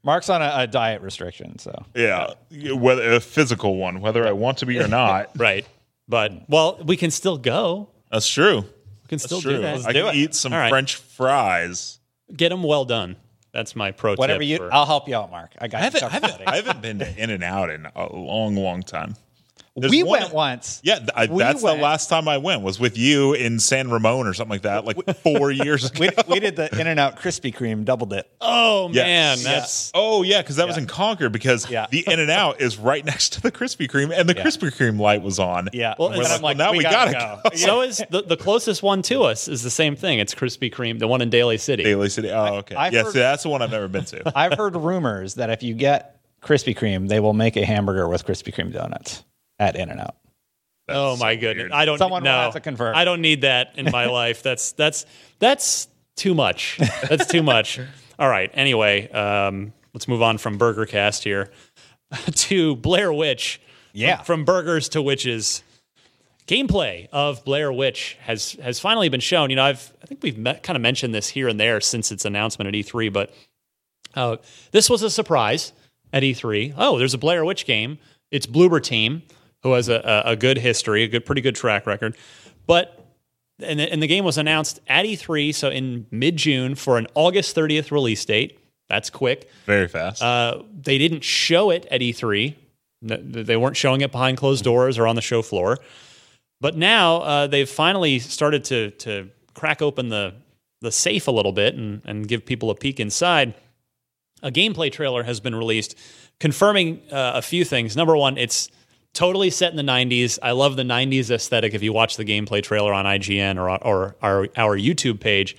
Mark's 0.03 0.29
on 0.29 0.41
a, 0.41 0.51
a 0.55 0.67
diet 0.67 1.01
restriction, 1.01 1.57
so 1.59 1.73
Yeah, 1.95 2.33
whether 2.73 3.13
a 3.13 3.19
physical 3.19 3.75
one, 3.77 4.01
whether 4.01 4.27
I 4.27 4.31
want 4.33 4.59
to 4.59 4.65
be 4.65 4.79
or 4.79 4.87
not. 4.87 5.31
Right. 5.35 5.65
But 6.07 6.47
well, 6.49 6.79
we 6.85 6.95
can 6.97 7.09
still 7.11 7.37
go. 7.37 7.89
That's 8.11 8.27
true. 8.27 8.61
We 8.61 9.07
can 9.07 9.19
still 9.19 9.37
That's 9.37 9.43
true. 9.43 9.55
do 9.57 9.61
that. 9.61 9.85
I 9.85 9.93
do 9.93 10.03
can 10.05 10.09
it. 10.15 10.17
eat 10.17 10.35
some 10.35 10.53
All 10.53 10.59
right. 10.59 10.69
French 10.69 10.95
fries. 10.95 11.99
Get 12.35 12.49
them 12.49 12.63
well 12.63 12.85
done. 12.85 13.15
That's 13.55 13.73
my 13.73 13.91
pro 13.91 14.15
whatever 14.15 14.41
tip. 14.41 14.49
you. 14.49 14.57
for- 14.57 14.73
I'll 14.73 14.85
help 14.85 15.07
you 15.07 15.15
out, 15.15 15.31
Mark. 15.31 15.53
I 15.59 15.69
got 15.69 15.79
I 15.79 15.83
haven't, 15.85 16.03
I 16.03 16.09
haven't. 16.09 16.41
I 16.45 16.55
haven't 16.57 16.81
been 16.81 16.99
to 16.99 17.17
In 17.17 17.29
and 17.29 17.41
Out 17.41 17.69
in 17.69 17.87
a 17.95 18.13
long, 18.13 18.55
long 18.57 18.83
time. 18.83 19.15
There's 19.77 19.91
we 19.91 20.03
one- 20.03 20.21
went 20.21 20.33
once. 20.33 20.79
Yeah, 20.83 20.99
th- 20.99 21.09
I, 21.13 21.25
We 21.25 21.39
that's 21.43 21.61
went. 21.61 21.77
the 21.79 21.83
last 21.83 22.07
time 22.09 22.29
I 22.29 22.37
went 22.37 22.61
was 22.61 22.79
with 22.79 22.97
you 22.97 23.33
in 23.33 23.59
San 23.59 23.89
Ramon 23.91 24.25
or 24.25 24.33
something 24.33 24.51
like 24.51 24.61
that, 24.61 24.85
like 24.85 24.95
four 25.23 25.51
years 25.51 25.83
ago. 25.91 25.99
We, 25.99 26.09
we 26.29 26.39
did 26.39 26.55
the 26.55 26.73
In 26.79 26.87
and 26.87 26.97
Out 26.97 27.17
Krispy 27.19 27.53
Kreme 27.53 27.83
double 27.83 28.07
dip. 28.07 28.33
oh 28.39 28.89
Yes. 28.93 29.05
man, 29.05 29.37
Yeah. 29.39 29.59
that's 29.59 29.91
Oh 29.93 30.23
yeah, 30.23 30.41
because 30.41 30.55
that 30.55 30.67
was 30.67 30.77
in 30.77 30.85
Concord. 30.87 31.33
Because 31.33 31.69
Yeah. 31.69 31.87
the 31.91 32.05
In 32.07 32.21
and 32.21 32.31
Out 32.31 32.61
is 32.61 32.77
right 32.77 33.03
next 33.03 33.33
to 33.33 33.41
the 33.41 33.51
Krispy 33.51 33.89
Kreme, 33.91 34.17
and 34.17 34.29
the 34.29 34.35
Krispy 34.35 34.71
Kreme 34.73 34.97
light 34.97 35.21
was 35.21 35.39
on. 35.39 35.67
Yeah. 35.73 35.95
Well, 35.99 36.07
And 36.09 36.21
it's- 36.21 36.33
I'm 36.37 36.41
like, 36.41 36.57
well, 36.57 36.67
now 36.71 36.77
we 36.77 36.81
gotta, 36.81 37.11
gotta 37.11 37.41
go. 37.43 37.49
go. 37.49 37.55
so 37.57 37.81
is 37.81 38.01
the, 38.09 38.21
the 38.21 38.37
closest 38.37 38.81
one 38.81 39.01
to 39.01 39.23
us 39.23 39.49
is 39.49 39.61
the 39.61 39.69
same 39.69 39.97
thing. 39.97 40.19
It's 40.19 40.33
Krispy 40.33 40.73
Kreme, 40.73 40.99
the 40.99 41.07
one 41.09 41.21
in 41.21 41.29
Daly 41.29 41.57
City. 41.57 41.83
Daly 41.83 42.07
City. 42.07 42.31
Oh, 42.31 42.55
okay. 42.59 42.75
I've 42.75 42.93
yeah, 42.93 43.03
heard- 43.03 43.11
see, 43.11 43.19
that's 43.19 43.43
the 43.43 43.49
one 43.49 43.61
I've 43.61 43.71
never 43.71 43.89
been 43.89 44.05
to. 44.05 44.31
I've 44.37 44.53
heard 44.53 44.77
rumors 44.77 45.35
that 45.35 45.49
if 45.49 45.63
you 45.63 45.73
get 45.73 46.21
Krispy 46.41 46.73
Kreme, 46.77 47.09
they 47.09 47.19
will 47.19 47.33
make 47.33 47.57
a 47.57 47.65
hamburger 47.65 48.07
with 48.07 48.25
Krispy 48.25 48.53
Kreme 48.55 48.71
donuts 48.71 49.23
at 49.59 49.75
In 49.75 49.89
and 49.89 49.99
Out. 49.99 50.15
oh 50.89 51.17
my 51.17 51.35
so 51.35 51.41
goodness, 51.41 51.63
weird. 51.63 51.71
I 51.71 51.85
don't. 51.85 51.97
Someone 51.97 52.23
will 52.23 52.29
have 52.29 52.53
to 52.53 52.59
confirm. 52.59 52.95
I 52.95 53.05
don't 53.05 53.21
need 53.21 53.41
that 53.41 53.73
in 53.77 53.91
my 53.91 54.05
life. 54.21 54.43
That's 54.43 54.71
that's 54.73 55.05
that's 55.39 55.87
too 56.15 56.33
much. 56.33 56.79
That's 57.09 57.27
too 57.27 57.43
much. 57.43 57.79
All 58.19 58.29
right. 58.29 58.49
Anyway, 58.53 59.09
um, 59.11 59.73
let's 59.93 60.07
move 60.07 60.21
on 60.21 60.37
from 60.37 60.57
Burger 60.57 60.85
Cast 60.85 61.23
here 61.23 61.51
to 62.31 62.75
Blair 62.77 63.11
Witch. 63.11 63.61
Yeah. 63.93 64.17
From, 64.17 64.25
from 64.25 64.45
burgers 64.45 64.89
to 64.89 65.01
witches. 65.01 65.63
Gameplay 66.47 67.07
of 67.11 67.43
Blair 67.43 67.73
Witch 67.73 68.17
has 68.21 68.51
has 68.61 68.79
finally 68.79 69.09
been 69.09 69.19
shown. 69.19 69.49
You 69.49 69.55
know, 69.55 69.63
I've 69.63 69.91
I 70.03 70.05
think 70.05 70.21
we've 70.21 70.37
met, 70.37 70.61
kind 70.61 70.75
of 70.77 70.81
mentioned 70.81 71.13
this 71.15 71.27
here 71.27 71.47
and 71.47 71.59
there 71.59 71.81
since 71.81 72.11
its 72.11 72.23
announcement 72.23 72.67
at 72.67 72.73
E3, 72.75 73.11
but 73.11 73.33
uh, 74.13 74.37
this 74.71 74.87
was 74.89 75.01
a 75.01 75.09
surprise 75.09 75.73
at 76.13 76.21
E3. 76.21 76.75
Oh, 76.77 76.99
there's 76.99 77.15
a 77.15 77.17
Blair 77.17 77.43
Witch 77.43 77.65
game. 77.65 77.97
It's 78.29 78.45
Bloober 78.45 78.81
Team, 78.81 79.23
who 79.65 79.73
has 79.73 79.89
a, 79.89 80.21
a, 80.25 80.35
good 80.35 80.59
history, 80.59 81.01
a 81.01 81.07
good, 81.07 81.25
pretty 81.25 81.41
good 81.41 81.55
track 81.55 81.87
record. 81.87 82.15
But 82.67 83.03
and 83.59 83.79
the, 83.79 83.91
and 83.91 84.01
the 84.01 84.05
game 84.05 84.23
was 84.23 84.37
announced 84.37 84.79
at 84.87 85.05
E3, 85.05 85.55
so 85.55 85.69
in 85.69 86.05
mid 86.11 86.37
June 86.37 86.75
for 86.75 86.99
an 86.99 87.07
August 87.15 87.55
30th 87.55 87.89
release 87.89 88.23
date. 88.23 88.59
That's 88.89 89.09
quick. 89.09 89.49
Very 89.65 89.87
fast. 89.87 90.21
Uh, 90.21 90.61
they 90.79 90.99
didn't 90.99 91.23
show 91.23 91.71
it 91.71 91.87
at 91.89 92.01
E3. 92.01 92.55
N- 93.09 93.31
They 93.31 93.57
weren't 93.57 93.75
showing 93.75 94.01
it 94.01 94.11
behind 94.11 94.37
closed 94.37 94.63
doors 94.63 94.99
or 94.99 95.07
on 95.07 95.15
the 95.15 95.21
show 95.23 95.41
floor. 95.41 95.79
But 96.61 96.77
now 96.77 97.17
uh, 97.21 97.47
they've 97.47 97.67
finally 97.67 98.19
started 98.19 98.65
to 98.65 98.91
to 98.91 99.31
crack 99.55 99.81
open 99.81 100.09
the 100.09 100.35
the 100.81 100.91
safe 100.91 101.27
a 101.27 101.31
little 101.31 101.53
bit 101.53 101.73
and, 101.73 102.03
and 102.05 102.27
give 102.27 102.45
people 102.45 102.69
a 102.69 102.75
peek 102.75 102.99
inside. 102.99 103.55
A 104.43 104.51
gameplay 104.51 104.91
trailer 104.91 105.23
has 105.23 105.39
been 105.39 105.55
released 105.55 105.97
confirming 106.39 107.01
uh, 107.11 107.31
a 107.33 107.41
few 107.41 107.65
things. 107.65 107.95
Number 107.95 108.15
one, 108.15 108.37
it's 108.37 108.69
totally 109.15 109.49
set 109.49 109.71
in 109.71 109.77
the 109.77 109.91
90s. 109.91 110.37
I 110.43 110.51
love 110.51 110.75
the 110.75 110.83
90s 110.83 111.31
aesthetic. 111.31 111.73
If 111.73 111.81
you 111.81 111.91
watch 111.91 112.17
the 112.17 112.25
gameplay 112.25 112.61
trailer 112.61 112.93
on 112.93 113.05
IGN 113.05 113.57
or, 113.57 113.69
or 113.83 114.15
our, 114.21 114.47
our 114.55 114.77
YouTube 114.77 115.19
page, 115.19 115.57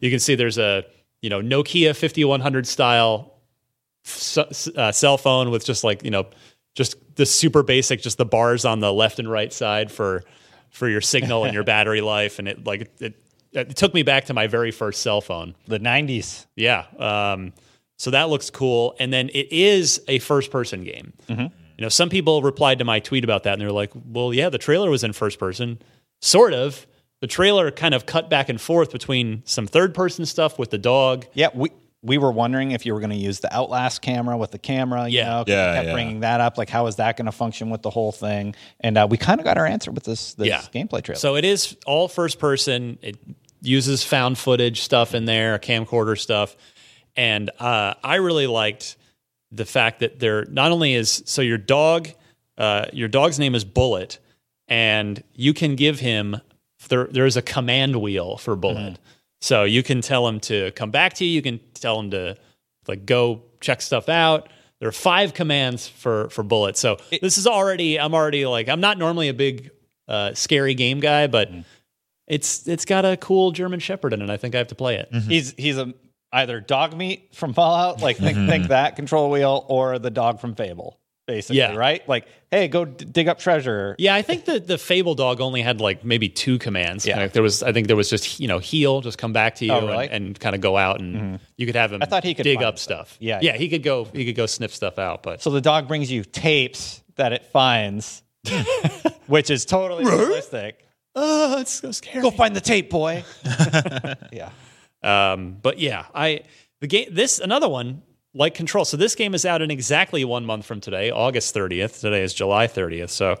you 0.00 0.10
can 0.10 0.20
see 0.20 0.36
there's 0.36 0.58
a 0.58 0.84
you 1.20 1.30
know 1.30 1.40
Nokia 1.40 1.96
5100 1.96 2.66
style 2.66 3.34
uh, 4.76 4.92
cell 4.92 5.18
phone 5.18 5.50
with 5.50 5.64
just 5.64 5.82
like 5.82 6.04
you 6.04 6.10
know 6.10 6.26
just 6.74 6.94
the 7.16 7.26
super 7.26 7.64
basic 7.64 8.00
just 8.00 8.18
the 8.18 8.24
bars 8.24 8.64
on 8.64 8.78
the 8.78 8.92
left 8.92 9.18
and 9.18 9.28
right 9.28 9.52
side 9.52 9.90
for 9.90 10.22
for 10.70 10.88
your 10.88 11.00
signal 11.00 11.44
and 11.44 11.52
your 11.52 11.64
battery 11.74 12.00
life 12.00 12.38
and 12.38 12.46
it 12.46 12.64
like 12.64 12.82
it, 13.00 13.14
it, 13.52 13.76
took 13.76 13.92
me 13.92 14.04
back 14.04 14.26
to 14.26 14.34
my 14.34 14.46
very 14.46 14.70
first 14.70 15.02
cell 15.02 15.20
phone 15.20 15.56
The 15.66 15.80
90s. 15.80 16.46
yeah 16.54 16.84
um, 16.98 17.52
So 17.96 18.12
that 18.12 18.30
looks 18.30 18.48
cool. 18.48 18.94
And 19.00 19.12
then 19.12 19.28
it 19.30 19.52
is 19.52 20.00
a 20.06 20.20
first 20.20 20.50
person 20.52 20.84
game. 20.84 21.12
Mm-hmm. 21.28 21.46
You 21.78 21.84
know, 21.84 21.88
some 21.88 22.08
people 22.10 22.42
replied 22.42 22.80
to 22.80 22.84
my 22.84 22.98
tweet 23.00 23.24
about 23.24 23.44
that 23.44 23.52
and 23.54 23.62
they're 23.62 23.70
like, 23.72 23.92
well, 23.94 24.34
yeah, 24.34 24.48
the 24.50 24.58
trailer 24.58 24.90
was 24.90 25.04
in 25.04 25.12
first 25.12 25.38
person. 25.38 25.78
Sort 26.20 26.52
of. 26.52 26.86
The 27.20 27.26
trailer 27.28 27.70
kind 27.70 27.94
of 27.94 28.04
cut 28.06 28.28
back 28.28 28.48
and 28.48 28.60
forth 28.60 28.92
between 28.92 29.42
some 29.44 29.66
third 29.66 29.94
person 29.94 30.26
stuff 30.26 30.58
with 30.58 30.70
the 30.70 30.78
dog. 30.78 31.26
Yeah, 31.34 31.48
we 31.54 31.70
we 32.00 32.16
were 32.16 32.30
wondering 32.30 32.70
if 32.70 32.86
you 32.86 32.94
were 32.94 33.00
going 33.00 33.10
to 33.10 33.16
use 33.16 33.40
the 33.40 33.52
Outlast 33.52 34.02
camera 34.02 34.36
with 34.36 34.52
the 34.52 34.58
camera. 34.58 35.08
You 35.08 35.18
Yeah. 35.18 35.24
know, 35.30 35.38
'cause 35.44 35.48
Yeah, 35.48 35.70
we 35.70 35.76
kept 35.78 35.86
yeah. 35.88 35.92
bringing 35.94 36.20
that 36.20 36.40
up. 36.40 36.56
Like, 36.56 36.68
how 36.70 36.86
is 36.86 36.94
that 36.96 37.16
going 37.16 37.26
to 37.26 37.32
function 37.32 37.70
with 37.70 37.82
the 37.82 37.90
whole 37.90 38.12
thing? 38.12 38.54
And 38.78 38.96
uh, 38.96 39.08
we 39.10 39.16
kind 39.16 39.40
of 39.40 39.44
got 39.44 39.58
our 39.58 39.66
answer 39.66 39.90
with 39.90 40.04
this 40.04 40.34
this 40.34 40.46
Yeah. 40.46 40.60
gameplay 40.72 41.02
trailer. 41.02 41.18
So 41.18 41.34
it 41.34 41.44
is 41.44 41.76
all 41.86 42.06
first 42.06 42.38
person. 42.38 42.98
It 43.02 43.16
uses 43.62 44.04
found 44.04 44.38
footage 44.38 44.80
stuff 44.82 45.12
in 45.12 45.24
there, 45.24 45.58
camcorder 45.58 46.16
stuff, 46.16 46.56
and 47.16 47.50
uh, 47.58 47.94
I 48.04 48.16
really 48.16 48.46
liked 48.46 48.96
the 49.50 49.64
fact 49.64 50.00
that 50.00 50.18
there 50.20 50.44
not 50.46 50.72
only 50.72 50.94
is 50.94 51.22
so 51.26 51.42
your 51.42 51.58
dog, 51.58 52.08
uh, 52.56 52.86
your 52.92 53.08
dog's 53.08 53.38
name 53.38 53.54
is 53.54 53.64
Bullet, 53.64 54.18
and 54.68 55.22
you 55.34 55.54
can 55.54 55.74
give 55.76 56.00
him 56.00 56.36
there. 56.88 57.04
There 57.06 57.26
is 57.26 57.36
a 57.36 57.42
command 57.42 57.96
wheel 57.96 58.36
for 58.36 58.56
Bullet, 58.56 58.98
so 59.40 59.64
you 59.64 59.82
can 59.82 60.00
tell 60.00 60.26
him 60.28 60.40
to 60.40 60.70
come 60.72 60.90
back 60.90 61.14
to 61.14 61.24
you. 61.24 61.30
You 61.30 61.42
can 61.42 61.60
tell 61.74 61.98
him 62.00 62.10
to 62.10 62.36
like 62.86 63.06
go 63.06 63.42
check 63.60 63.80
stuff 63.80 64.08
out. 64.08 64.48
There 64.80 64.88
are 64.88 64.92
five 64.92 65.34
commands 65.34 65.88
for 65.88 66.28
for 66.30 66.42
Bullet. 66.42 66.76
So 66.76 66.98
this 67.10 67.38
is 67.38 67.46
already. 67.46 67.98
I'm 67.98 68.14
already 68.14 68.46
like 68.46 68.68
I'm 68.68 68.80
not 68.80 68.98
normally 68.98 69.28
a 69.28 69.34
big 69.34 69.70
uh, 70.06 70.34
scary 70.34 70.74
game 70.74 71.00
guy, 71.00 71.26
but 71.26 71.50
it's 72.26 72.68
it's 72.68 72.84
got 72.84 73.04
a 73.04 73.16
cool 73.16 73.50
German 73.52 73.80
Shepherd 73.80 74.12
in 74.12 74.20
it. 74.22 74.30
I 74.30 74.36
think 74.36 74.54
I 74.54 74.58
have 74.58 74.68
to 74.68 74.74
play 74.74 74.96
it. 74.96 75.08
he's 75.12 75.54
he's 75.56 75.78
a 75.78 75.94
either 76.32 76.60
dog 76.60 76.96
meat 76.96 77.34
from 77.34 77.54
Fallout, 77.54 78.00
like 78.02 78.16
think, 78.18 78.36
think 78.48 78.68
that 78.68 78.96
control 78.96 79.30
wheel, 79.30 79.64
or 79.68 79.98
the 79.98 80.10
dog 80.10 80.40
from 80.40 80.54
Fable, 80.54 80.98
basically, 81.26 81.58
Yeah. 81.58 81.74
right? 81.74 82.06
Like, 82.08 82.26
hey, 82.50 82.68
go 82.68 82.84
d- 82.84 83.04
dig 83.04 83.28
up 83.28 83.38
treasure. 83.38 83.94
Yeah, 83.98 84.14
I 84.14 84.22
think 84.22 84.44
the 84.44 84.60
the 84.60 84.76
Fable 84.78 85.14
dog 85.14 85.40
only 85.40 85.62
had 85.62 85.80
like 85.80 86.04
maybe 86.04 86.28
two 86.28 86.58
commands. 86.58 87.06
Yeah. 87.06 87.18
Like, 87.18 87.32
there 87.32 87.42
was 87.42 87.62
I 87.62 87.72
think 87.72 87.86
there 87.86 87.96
was 87.96 88.10
just 88.10 88.40
you 88.40 88.48
know 88.48 88.58
heal, 88.58 89.00
just 89.00 89.16
come 89.18 89.32
back 89.32 89.54
to 89.56 89.64
you 89.64 89.72
Oh, 89.72 89.80
really? 89.86 90.06
Mm-hmm. 90.06 90.14
and, 90.14 90.26
and 90.26 90.40
kind 90.40 90.54
of 90.54 90.60
go 90.60 90.76
out 90.76 91.00
and 91.00 91.40
you 91.56 91.66
could 91.66 91.76
have 91.76 91.92
him. 91.92 92.02
I 92.02 92.06
thought 92.06 92.24
he 92.24 92.34
could 92.34 92.44
dig 92.44 92.62
up 92.62 92.78
stuff. 92.78 93.08
stuff. 93.08 93.16
Yeah, 93.20 93.38
yeah, 93.40 93.52
yeah. 93.52 93.58
he 93.58 93.68
could 93.68 93.82
go 93.82 94.04
he 94.04 94.24
could 94.26 94.36
go 94.36 94.46
sniff 94.46 94.74
stuff 94.74 94.98
out. 94.98 95.22
But 95.22 95.40
So 95.42 95.50
the 95.50 95.60
dog 95.60 95.88
brings 95.88 96.10
you 96.12 96.24
tapes 96.24 97.02
that 97.16 97.32
it 97.32 97.44
finds, 97.46 98.22
which 99.26 99.50
is 99.50 99.64
totally 99.64 100.04
realistic. 100.04 100.84
oh, 101.14 101.58
it's 101.60 101.72
so 101.72 101.90
scary. 101.90 102.22
Go 102.22 102.30
find 102.30 102.54
the 102.54 102.60
tape, 102.60 102.90
boy. 102.90 103.24
yeah. 104.32 104.50
Um, 105.02 105.56
but 105.62 105.78
yeah, 105.78 106.06
I 106.14 106.40
the 106.80 106.86
game 106.86 107.08
this 107.10 107.38
another 107.38 107.68
one 107.68 108.02
like 108.34 108.54
Control. 108.54 108.84
So 108.84 108.96
this 108.96 109.14
game 109.14 109.34
is 109.34 109.44
out 109.44 109.62
in 109.62 109.70
exactly 109.70 110.24
one 110.24 110.44
month 110.44 110.66
from 110.66 110.80
today, 110.80 111.10
August 111.10 111.54
30th. 111.54 112.00
Today 112.00 112.22
is 112.22 112.34
July 112.34 112.66
30th, 112.66 113.10
so 113.10 113.36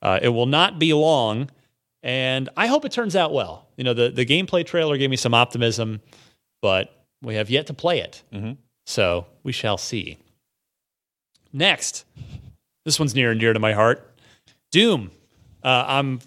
uh, 0.00 0.18
it 0.22 0.28
will 0.28 0.46
not 0.46 0.78
be 0.78 0.92
long, 0.92 1.50
and 2.02 2.48
I 2.56 2.66
hope 2.66 2.84
it 2.84 2.92
turns 2.92 3.16
out 3.16 3.32
well. 3.32 3.68
You 3.76 3.84
know, 3.84 3.94
the 3.94 4.10
the 4.10 4.26
gameplay 4.26 4.64
trailer 4.64 4.96
gave 4.96 5.10
me 5.10 5.16
some 5.16 5.34
optimism, 5.34 6.00
but 6.62 6.94
we 7.22 7.34
have 7.34 7.50
yet 7.50 7.66
to 7.68 7.74
play 7.74 8.00
it, 8.00 8.22
so 8.86 9.26
we 9.42 9.52
shall 9.52 9.78
see. 9.78 10.18
Next, 11.52 12.04
this 12.84 12.98
one's 12.98 13.14
near 13.14 13.30
and 13.30 13.40
dear 13.40 13.52
to 13.52 13.58
my 13.58 13.72
heart. 13.72 14.14
Doom. 14.70 15.10
Uh, 15.62 15.84
I'm 15.86 16.20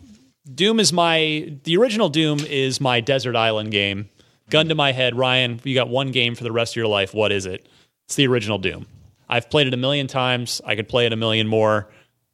Doom 0.54 0.80
is 0.80 0.92
my 0.92 1.54
the 1.64 1.78
original 1.78 2.10
Doom 2.10 2.40
is 2.40 2.82
my 2.82 3.00
desert 3.00 3.36
island 3.36 3.72
game. 3.72 4.10
Gun 4.52 4.68
to 4.70 4.76
my 4.76 4.92
head, 4.92 5.16
Ryan. 5.18 5.60
You 5.64 5.74
got 5.74 5.90
one 5.90 6.12
game 6.12 6.36
for 6.36 6.44
the 6.44 6.52
rest 6.52 6.74
of 6.74 6.76
your 6.76 6.88
life. 6.88 7.14
What 7.14 7.32
is 7.32 7.46
it? 7.48 7.68
It's 8.06 8.16
the 8.16 8.28
original 8.28 8.58
Doom. 8.60 8.86
I've 9.28 9.50
played 9.50 9.66
it 9.68 9.74
a 9.74 9.78
million 9.78 10.08
times. 10.08 10.62
I 10.66 10.76
could 10.76 10.88
play 10.90 11.06
it 11.06 11.14
a 11.14 11.16
million 11.16 11.48
more. 11.48 11.88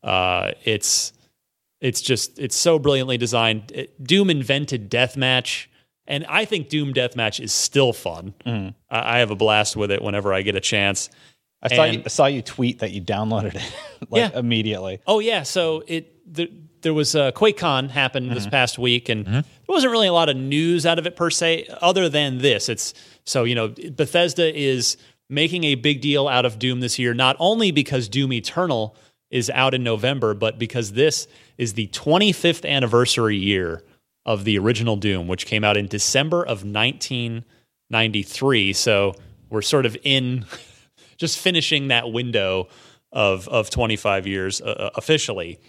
Uh, 0.03 0.51
it's 0.65 1.13
it's 1.79 2.01
just 2.01 2.39
it's 2.39 2.55
so 2.55 2.79
brilliantly 2.79 3.17
designed. 3.17 3.71
It, 3.71 4.03
Doom 4.03 4.29
invented 4.31 4.89
deathmatch, 4.89 5.67
and 6.07 6.25
I 6.27 6.45
think 6.45 6.69
Doom 6.69 6.93
deathmatch 6.93 7.39
is 7.39 7.53
still 7.53 7.93
fun. 7.93 8.33
I, 8.45 8.73
I 8.89 9.17
have 9.19 9.29
a 9.31 9.35
blast 9.35 9.75
with 9.75 9.91
it 9.91 10.01
whenever 10.01 10.33
I 10.33 10.41
get 10.41 10.55
a 10.55 10.59
chance. 10.59 11.09
I 11.61 11.75
saw, 11.75 11.83
you, 11.85 12.01
I 12.05 12.07
saw 12.09 12.25
you 12.27 12.41
tweet 12.43 12.79
that 12.79 12.91
you 12.91 13.01
downloaded 13.01 13.55
it 13.55 13.75
like 14.09 14.31
Yeah. 14.31 14.39
immediately. 14.39 14.99
Oh 15.07 15.19
yeah, 15.19 15.43
so 15.43 15.83
it 15.87 16.13
the, 16.31 16.51
there 16.87 16.93
was 16.93 17.15
a 17.15 17.33
QuakeCon 17.33 17.89
happened 17.89 18.31
this 18.31 18.43
mm-hmm. 18.43 18.51
past 18.51 18.79
week, 18.79 19.09
and 19.09 19.25
mm-hmm. 19.25 19.33
there 19.33 19.43
wasn't 19.67 19.91
really 19.91 20.07
a 20.07 20.13
lot 20.13 20.29
of 20.29 20.37
news 20.37 20.85
out 20.85 20.99
of 20.99 21.05
it 21.05 21.17
per 21.17 21.29
se, 21.29 21.67
other 21.81 22.07
than 22.07 22.37
this. 22.37 22.69
It's 22.69 22.93
so 23.25 23.43
you 23.43 23.55
know 23.55 23.67
Bethesda 23.67 24.57
is 24.57 24.95
making 25.29 25.65
a 25.65 25.75
big 25.75 25.99
deal 25.99 26.29
out 26.29 26.45
of 26.45 26.57
Doom 26.57 26.79
this 26.79 26.97
year, 26.97 27.13
not 27.13 27.35
only 27.39 27.71
because 27.71 28.07
Doom 28.07 28.31
Eternal 28.31 28.95
is 29.29 29.49
out 29.49 29.73
in 29.73 29.83
November, 29.83 30.33
but 30.33 30.57
because 30.57 30.93
this 30.93 31.27
is 31.57 31.73
the 31.73 31.87
25th 31.87 32.65
anniversary 32.65 33.35
year 33.35 33.83
of 34.25 34.45
the 34.45 34.57
original 34.57 34.95
Doom, 34.95 35.27
which 35.27 35.45
came 35.45 35.65
out 35.65 35.75
in 35.75 35.87
December 35.87 36.43
of 36.43 36.63
1993. 36.63 38.71
So 38.71 39.13
we're 39.49 39.61
sort 39.61 39.85
of 39.85 39.97
in 40.05 40.45
just 41.17 41.37
finishing 41.37 41.89
that 41.89 42.13
window 42.13 42.69
of 43.11 43.49
of 43.49 43.69
25 43.69 44.25
years 44.25 44.61
uh, 44.61 44.65
uh 44.65 44.89
officially. 44.95 45.59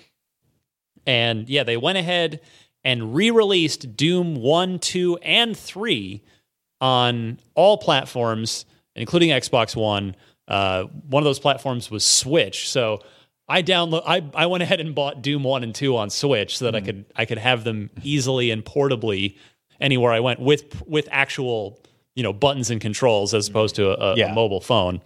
And 1.07 1.49
yeah, 1.49 1.63
they 1.65 1.77
went 1.77 1.99
ahead 1.99 2.41
and 2.85 3.15
re-released 3.15 3.97
Doom 3.97 4.37
1, 4.37 4.79
2, 4.79 5.19
and 5.19 5.57
3 5.57 6.23
on 6.81 7.39
all 7.55 7.77
platforms, 7.79 8.65
including 8.95 9.31
Xbox 9.31 9.75
One. 9.75 10.15
Uh, 10.47 10.85
one 10.85 11.23
of 11.23 11.25
those 11.25 11.41
platforms 11.41 11.91
was 11.91 12.05
Switch. 12.05 12.69
So 12.71 13.01
I 13.49 13.63
download 13.63 14.03
I, 14.07 14.23
I 14.35 14.47
went 14.47 14.63
ahead 14.63 14.81
and 14.81 14.95
bought 14.95 15.23
Doom 15.23 15.43
1 15.45 15.63
and 15.65 15.75
2 15.75 15.97
on 15.97 16.11
Switch 16.11 16.59
so 16.59 16.67
that 16.67 16.75
I 16.75 16.81
could 16.81 17.05
I 17.17 17.25
could 17.25 17.39
have 17.39 17.65
them 17.65 17.91
easily 18.03 18.51
and 18.51 18.65
portably 18.65 19.37
anywhere 19.81 20.13
I 20.13 20.21
went 20.21 20.41
with 20.41 20.87
with 20.87 21.09
actual, 21.11 21.81
you 22.15 22.23
know, 22.23 22.33
buttons 22.33 22.71
and 22.71 22.81
controls 22.81 23.35
as 23.35 23.49
opposed 23.49 23.75
to 23.77 23.91
a, 23.91 24.13
a- 24.13 24.17
a 24.31 24.35
mobile 24.35 24.61
phone. 24.61 25.01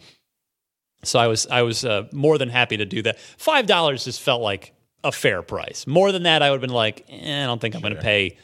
So 1.05 1.19
I 1.19 1.27
was 1.27 1.47
I 1.49 1.63
was 1.63 1.85
uh, 1.85 2.07
more 2.13 2.39
than 2.39 2.49
happy 2.49 2.77
to 2.77 2.85
do 2.85 3.03
that. 3.03 3.19
Five 3.19 3.67
dollars 3.67 4.05
just 4.05 4.21
felt 4.21 4.43
like 4.43 4.73
a 5.05 5.13
fair 5.13 5.43
price. 5.43 5.87
More 5.87 6.13
than 6.13 6.25
that, 6.25 6.43
I 6.43 6.51
would 6.51 6.57
have 6.57 6.69
been 6.69 6.75
like, 6.75 7.07
eh, 7.09 7.43
I 7.43 7.47
don't 7.47 7.61
think 7.61 7.75
I'm 7.75 7.81
going 7.81 7.95
to 7.95 8.01
pay. 8.01 8.37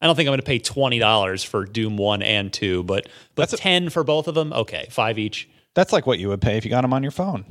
I 0.00 0.06
don't 0.06 0.16
think 0.16 0.26
I'm 0.26 0.32
going 0.32 0.40
to 0.40 0.46
pay 0.46 0.58
twenty 0.58 0.98
dollars 0.98 1.44
for 1.44 1.64
Doom 1.64 1.96
one 1.96 2.22
and 2.22 2.52
two, 2.52 2.82
but 2.82 3.08
but 3.34 3.48
ten 3.50 3.88
for 3.88 4.04
both 4.04 4.28
of 4.28 4.34
them. 4.34 4.52
Okay, 4.52 4.86
five 4.90 5.18
each. 5.18 5.48
That's 5.74 5.92
like 5.92 6.06
what 6.06 6.18
you 6.18 6.28
would 6.28 6.40
pay 6.40 6.56
if 6.56 6.64
you 6.64 6.70
got 6.70 6.82
them 6.82 6.92
on 6.92 7.02
your 7.02 7.12
phone. 7.12 7.44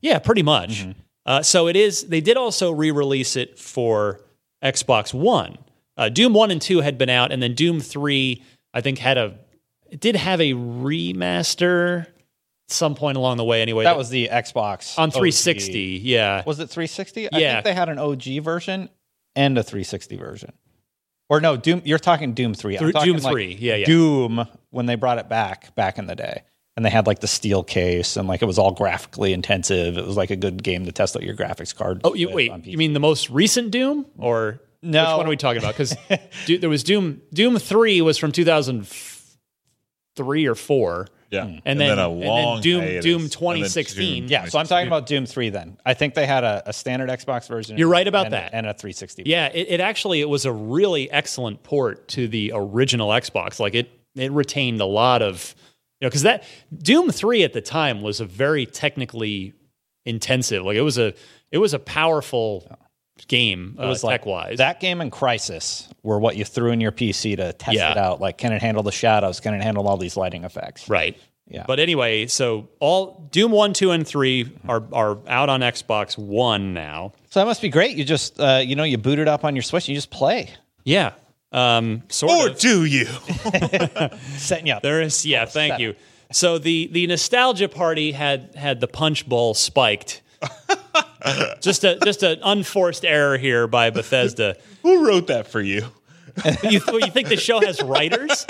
Yeah, 0.00 0.18
pretty 0.18 0.42
much. 0.42 0.82
Mm-hmm. 0.82 1.00
Uh, 1.26 1.42
so 1.42 1.66
it 1.66 1.76
is. 1.76 2.04
They 2.04 2.20
did 2.20 2.36
also 2.36 2.70
re-release 2.70 3.36
it 3.36 3.58
for 3.58 4.20
Xbox 4.62 5.14
One. 5.14 5.56
Uh, 5.96 6.08
Doom 6.08 6.34
one 6.34 6.50
and 6.50 6.60
two 6.60 6.80
had 6.80 6.98
been 6.98 7.08
out, 7.08 7.32
and 7.32 7.42
then 7.42 7.54
Doom 7.54 7.80
three, 7.80 8.42
I 8.72 8.80
think, 8.80 8.98
had 8.98 9.16
a. 9.16 9.38
It 9.90 10.00
did 10.00 10.16
have 10.16 10.40
a 10.40 10.52
remaster. 10.52 12.06
Some 12.74 12.94
point 12.94 13.16
along 13.16 13.36
the 13.38 13.44
way, 13.44 13.62
anyway. 13.62 13.84
That 13.84 13.96
was 13.96 14.10
the 14.10 14.28
Xbox 14.30 14.98
on 14.98 15.08
OG. 15.08 15.12
360. 15.14 16.00
Yeah, 16.02 16.42
Was 16.46 16.58
it 16.60 16.68
360? 16.70 17.32
I 17.32 17.38
Yeah. 17.38 17.52
think 17.54 17.64
they 17.64 17.74
had 17.74 17.88
an 17.88 17.98
OG 17.98 18.40
version 18.40 18.88
and 19.36 19.56
a 19.56 19.62
360 19.62 20.16
version. 20.16 20.52
Or 21.30 21.40
no, 21.40 21.56
Doom. 21.56 21.80
You're 21.84 21.98
talking 21.98 22.34
Doom 22.34 22.52
3. 22.54 22.76
I'm 22.78 22.92
talking 22.92 23.12
Doom 23.14 23.22
like 23.22 23.32
3, 23.32 23.56
yeah, 23.58 23.76
yeah. 23.76 23.86
Doom 23.86 24.46
when 24.70 24.86
they 24.86 24.94
brought 24.94 25.18
it 25.18 25.28
back 25.28 25.74
back 25.74 25.98
in 25.98 26.06
the 26.06 26.14
day. 26.14 26.42
And 26.76 26.84
they 26.84 26.90
had 26.90 27.06
like 27.06 27.20
the 27.20 27.28
steel 27.28 27.62
case 27.62 28.16
and 28.16 28.26
like 28.28 28.42
it 28.42 28.46
was 28.46 28.58
all 28.58 28.72
graphically 28.72 29.32
intensive. 29.32 29.96
It 29.96 30.04
was 30.04 30.16
like 30.16 30.30
a 30.30 30.36
good 30.36 30.62
game 30.62 30.84
to 30.86 30.92
test 30.92 31.16
out 31.16 31.22
your 31.22 31.36
graphics 31.36 31.74
card. 31.74 32.00
Oh, 32.04 32.14
you 32.14 32.28
wait. 32.30 32.66
You 32.66 32.76
mean 32.76 32.92
the 32.94 33.00
most 33.00 33.30
recent 33.30 33.70
Doom, 33.70 34.06
or 34.18 34.60
No. 34.82 35.00
Which 35.12 35.16
one 35.18 35.26
are 35.26 35.30
we 35.30 35.36
talking 35.36 35.62
about? 35.62 35.74
Because 35.74 35.96
there 36.60 36.68
was 36.68 36.82
Doom. 36.82 37.22
Doom 37.32 37.58
three 37.58 38.00
was 38.02 38.18
from 38.18 38.32
two 38.32 38.44
thousand 38.44 38.88
three 40.16 40.46
or 40.46 40.54
four. 40.54 41.06
Yeah. 41.34 41.42
Hmm. 41.44 41.48
and, 41.50 41.60
And 41.66 41.80
then, 41.80 41.88
then 41.88 41.98
a 41.98 42.10
and 42.10 42.22
then 42.22 42.28
long 42.28 42.60
Doom 42.60 42.80
hiatus. 42.82 43.04
Doom 43.04 43.14
And 43.14 43.22
then 43.24 43.30
twenty 43.30 43.64
sixteen. 43.64 44.22
Doom- 44.22 44.30
Yeah, 44.30 44.44
so 44.46 44.58
I'm 44.58 44.66
talking 44.66 44.86
about 44.86 45.06
Doom 45.06 45.26
3 45.26 45.50
then. 45.50 45.76
I 45.84 45.94
think 45.94 46.14
they 46.14 46.26
had 46.26 46.44
a, 46.44 46.62
a 46.66 46.72
standard 46.72 47.08
Xbox 47.10 47.48
version. 47.48 47.76
You're 47.78 47.88
right 47.88 48.06
about 48.08 48.26
and- 48.26 48.34
that. 48.34 48.50
And 48.54 48.66
a 48.66 48.72
360. 48.74 49.24
Yeah, 49.26 49.46
it, 49.52 49.66
it 49.68 49.80
actually 49.80 50.20
it 50.20 50.28
was 50.28 50.44
a 50.46 50.52
really 50.52 51.10
excellent 51.10 51.62
port 51.62 52.08
to 52.08 52.28
the 52.28 52.52
original 52.54 53.08
Xbox. 53.10 53.58
Like 53.60 53.74
it 53.74 53.90
it 54.16 54.30
retained 54.32 54.80
a 54.80 54.86
lot 54.86 55.22
of 55.22 55.54
you 56.00 56.06
know 56.06 56.08
because 56.10 56.22
that 56.22 56.44
Doom 56.76 57.10
three 57.10 57.42
at 57.44 57.52
the 57.52 57.60
time 57.60 58.00
was 58.02 58.20
a 58.20 58.24
very 58.24 58.64
technically 58.66 59.52
intensive. 60.06 60.64
Like 60.64 60.76
it 60.76 60.82
was 60.82 60.98
a 60.98 61.14
it 61.50 61.58
was 61.58 61.74
a 61.74 61.78
powerful 61.78 62.66
game 63.28 63.76
It 63.80 63.84
was 63.86 64.02
uh, 64.04 64.08
like 64.08 64.20
tech 64.22 64.26
wise. 64.26 64.58
that 64.58 64.80
game 64.80 65.00
and 65.00 65.10
Crysis 65.10 65.88
were 66.02 66.18
what 66.18 66.36
you 66.36 66.44
threw 66.44 66.70
in 66.72 66.80
your 66.80 66.92
PC 66.92 67.36
to 67.36 67.52
test 67.52 67.76
Yeah. 67.76 67.92
it 67.92 67.96
out. 67.96 68.20
Like, 68.20 68.38
can 68.38 68.52
it 68.52 68.60
handle 68.60 68.82
the 68.82 68.92
shadows? 68.92 69.40
Can 69.40 69.54
it 69.54 69.62
handle 69.62 69.86
all 69.88 69.96
these 69.96 70.16
lighting 70.16 70.44
effects? 70.44 70.88
Right. 70.88 71.16
Yeah. 71.48 71.64
But 71.66 71.78
anyway, 71.78 72.26
so 72.26 72.68
all 72.80 73.28
Doom 73.30 73.52
one, 73.52 73.72
two, 73.74 73.90
and 73.90 74.06
three 74.06 74.50
are 74.66 74.82
are 74.92 75.18
out 75.28 75.48
on 75.50 75.60
Xbox 75.60 76.16
One 76.18 76.72
now. 76.74 77.12
So 77.30 77.40
that 77.40 77.46
must 77.46 77.60
be 77.62 77.68
great. 77.68 77.96
You 77.96 78.04
just, 78.04 78.40
uh, 78.40 78.62
you 78.64 78.76
know, 78.76 78.84
you 78.84 78.96
boot 78.98 79.18
it 79.18 79.28
up 79.28 79.44
on 79.44 79.54
your 79.54 79.62
Switch. 79.62 79.84
And 79.86 79.90
you 79.90 79.96
just 79.96 80.10
play. 80.10 80.50
Yeah. 80.84 81.12
Um, 81.52 82.02
sort 82.08 82.32
Or 82.32 82.48
of. 82.50 82.58
do 82.58 82.84
you? 82.84 83.04
Setting 84.36 84.66
you 84.68 84.72
up. 84.74 84.82
There 84.82 85.00
is, 85.02 85.24
yeah. 85.26 85.44
Thank 85.44 85.72
setup. 85.74 85.80
you. 85.80 85.94
so 86.32 86.58
the 86.58 86.88
the 86.90 87.06
nostalgia 87.06 87.68
party 87.68 88.12
had 88.12 88.54
had 88.54 88.80
the 88.80 88.88
punch 88.88 89.28
bowl 89.28 89.54
spiked. 89.54 90.22
just 91.60 91.84
a 91.84 91.98
just 92.04 92.22
an 92.22 92.38
unforced 92.42 93.04
error 93.04 93.36
here 93.38 93.66
by 93.66 93.90
Bethesda. 93.90 94.56
Who 94.82 95.06
wrote 95.06 95.28
that 95.28 95.46
for 95.46 95.60
you? 95.60 95.86
You, 96.64 96.80
you 96.92 97.10
think 97.12 97.28
the 97.28 97.36
show 97.36 97.60
has 97.60 97.80
writers? 97.80 98.44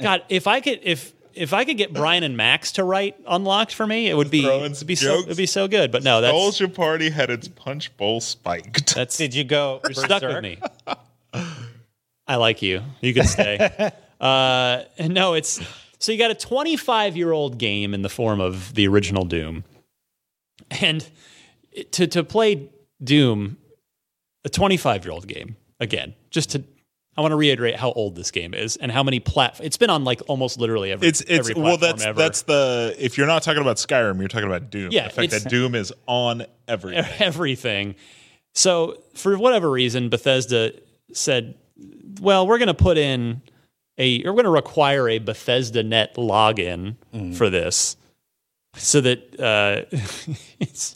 God, 0.00 0.22
if 0.28 0.46
I 0.46 0.60
could 0.60 0.78
if 0.84 1.12
if 1.34 1.52
I 1.52 1.64
could 1.64 1.76
get 1.76 1.92
Brian 1.92 2.22
and 2.22 2.36
Max 2.36 2.72
to 2.72 2.84
write 2.84 3.16
Unlocked 3.26 3.74
for 3.74 3.86
me, 3.86 4.08
it 4.08 4.14
would 4.16 4.30
be 4.30 4.46
it'd 4.46 4.86
be 4.86 4.94
so 4.94 5.18
it'd 5.18 5.36
be 5.36 5.46
so 5.46 5.66
good. 5.66 5.90
But 5.90 6.04
no, 6.04 6.20
that's 6.20 6.32
Soldier 6.32 6.68
Party 6.68 7.10
had 7.10 7.30
its 7.30 7.48
punch 7.48 7.96
bowl 7.96 8.20
spiked. 8.20 8.94
that's 8.94 9.16
Did 9.16 9.34
you 9.34 9.44
go 9.44 9.80
You're 9.84 9.94
stuck 9.94 10.22
with 10.22 10.42
me. 10.42 10.58
I 12.26 12.36
like 12.36 12.62
you. 12.62 12.82
You 13.00 13.12
can 13.12 13.26
stay. 13.26 13.58
uh, 14.20 14.82
and 14.98 15.14
no, 15.14 15.34
it's 15.34 15.60
so 15.98 16.12
you 16.12 16.18
got 16.18 16.30
a 16.30 16.34
25 16.34 17.16
year 17.16 17.32
old 17.32 17.58
game 17.58 17.92
in 17.94 18.02
the 18.02 18.08
form 18.08 18.40
of 18.40 18.74
the 18.74 18.86
original 18.86 19.24
Doom, 19.24 19.64
and 20.80 21.08
to 21.92 22.06
to 22.06 22.24
play 22.24 22.70
Doom, 23.02 23.56
a 24.44 24.48
25 24.48 25.04
year 25.04 25.12
old 25.12 25.26
game 25.26 25.56
again. 25.78 26.14
Just 26.30 26.50
to, 26.50 26.64
I 27.16 27.22
want 27.22 27.32
to 27.32 27.36
reiterate 27.36 27.76
how 27.76 27.92
old 27.92 28.14
this 28.14 28.30
game 28.30 28.54
is 28.54 28.76
and 28.76 28.92
how 28.92 29.02
many 29.02 29.20
plat. 29.20 29.58
It's 29.62 29.76
been 29.76 29.90
on 29.90 30.04
like 30.04 30.22
almost 30.28 30.58
literally 30.58 30.92
every. 30.92 31.08
It's 31.08 31.20
it's 31.22 31.50
every 31.50 31.60
well 31.60 31.76
that's 31.76 32.04
ever. 32.04 32.18
that's 32.18 32.42
the 32.42 32.94
if 32.98 33.18
you're 33.18 33.26
not 33.26 33.42
talking 33.42 33.62
about 33.62 33.76
Skyrim, 33.76 34.18
you're 34.18 34.28
talking 34.28 34.48
about 34.48 34.70
Doom. 34.70 34.90
Yeah, 34.92 35.08
the 35.08 35.14
fact 35.14 35.32
that 35.32 35.48
Doom 35.48 35.74
is 35.74 35.92
on 36.06 36.44
everything. 36.68 37.04
everything. 37.18 37.94
So 38.54 39.02
for 39.14 39.38
whatever 39.38 39.70
reason, 39.70 40.08
Bethesda 40.08 40.72
said, 41.12 41.56
"Well, 42.20 42.46
we're 42.46 42.58
going 42.58 42.68
to 42.68 42.74
put 42.74 42.98
in 42.98 43.42
a, 44.00 44.22
we're 44.24 44.32
going 44.32 44.44
to 44.44 44.50
require 44.50 45.08
a 45.08 45.18
Bethesda 45.18 45.82
Net 45.82 46.16
login 46.16 46.96
mm. 47.14 47.36
for 47.36 47.50
this, 47.50 47.96
so 48.74 49.00
that 49.00 49.40
uh, 49.40 49.84
it's 50.60 50.94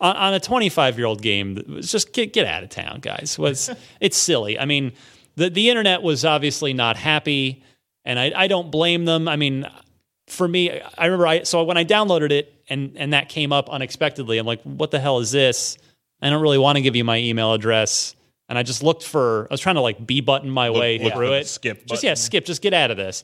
on, 0.00 0.16
on 0.16 0.34
a 0.34 0.40
25 0.40 0.98
year 0.98 1.06
old 1.06 1.22
game. 1.22 1.80
Just 1.80 2.12
get 2.12 2.32
get 2.32 2.46
out 2.46 2.62
of 2.62 2.70
town, 2.70 3.00
guys. 3.00 3.38
Was 3.38 3.70
it's 4.00 4.16
silly? 4.16 4.58
I 4.58 4.64
mean, 4.64 4.92
the 5.36 5.50
the 5.50 5.68
internet 5.68 6.02
was 6.02 6.24
obviously 6.24 6.72
not 6.72 6.96
happy, 6.96 7.62
and 8.04 8.18
I, 8.18 8.32
I 8.34 8.46
don't 8.46 8.70
blame 8.70 9.04
them. 9.04 9.28
I 9.28 9.36
mean, 9.36 9.66
for 10.26 10.46
me, 10.46 10.80
I 10.96 11.06
remember 11.06 11.26
I 11.26 11.42
so 11.42 11.64
when 11.64 11.76
I 11.76 11.84
downloaded 11.84 12.30
it 12.30 12.54
and 12.68 12.92
and 12.96 13.12
that 13.12 13.28
came 13.28 13.52
up 13.52 13.68
unexpectedly, 13.68 14.38
I'm 14.38 14.46
like, 14.46 14.62
what 14.62 14.90
the 14.90 15.00
hell 15.00 15.18
is 15.18 15.30
this? 15.30 15.76
I 16.22 16.30
don't 16.30 16.42
really 16.42 16.58
want 16.58 16.76
to 16.76 16.82
give 16.82 16.96
you 16.96 17.04
my 17.04 17.18
email 17.18 17.54
address. 17.54 18.14
And 18.48 18.58
I 18.58 18.62
just 18.62 18.82
looked 18.82 19.04
for 19.04 19.46
I 19.50 19.54
was 19.54 19.60
trying 19.60 19.76
to 19.76 19.80
like 19.80 20.04
B 20.04 20.20
button 20.20 20.50
my 20.50 20.70
way 20.70 20.98
look 20.98 21.14
through 21.14 21.34
it. 21.34 21.46
skip 21.46 21.86
Just 21.86 22.02
yeah, 22.02 22.14
skip, 22.14 22.44
just 22.44 22.62
get 22.62 22.74
out 22.74 22.90
of 22.90 22.96
this. 22.96 23.22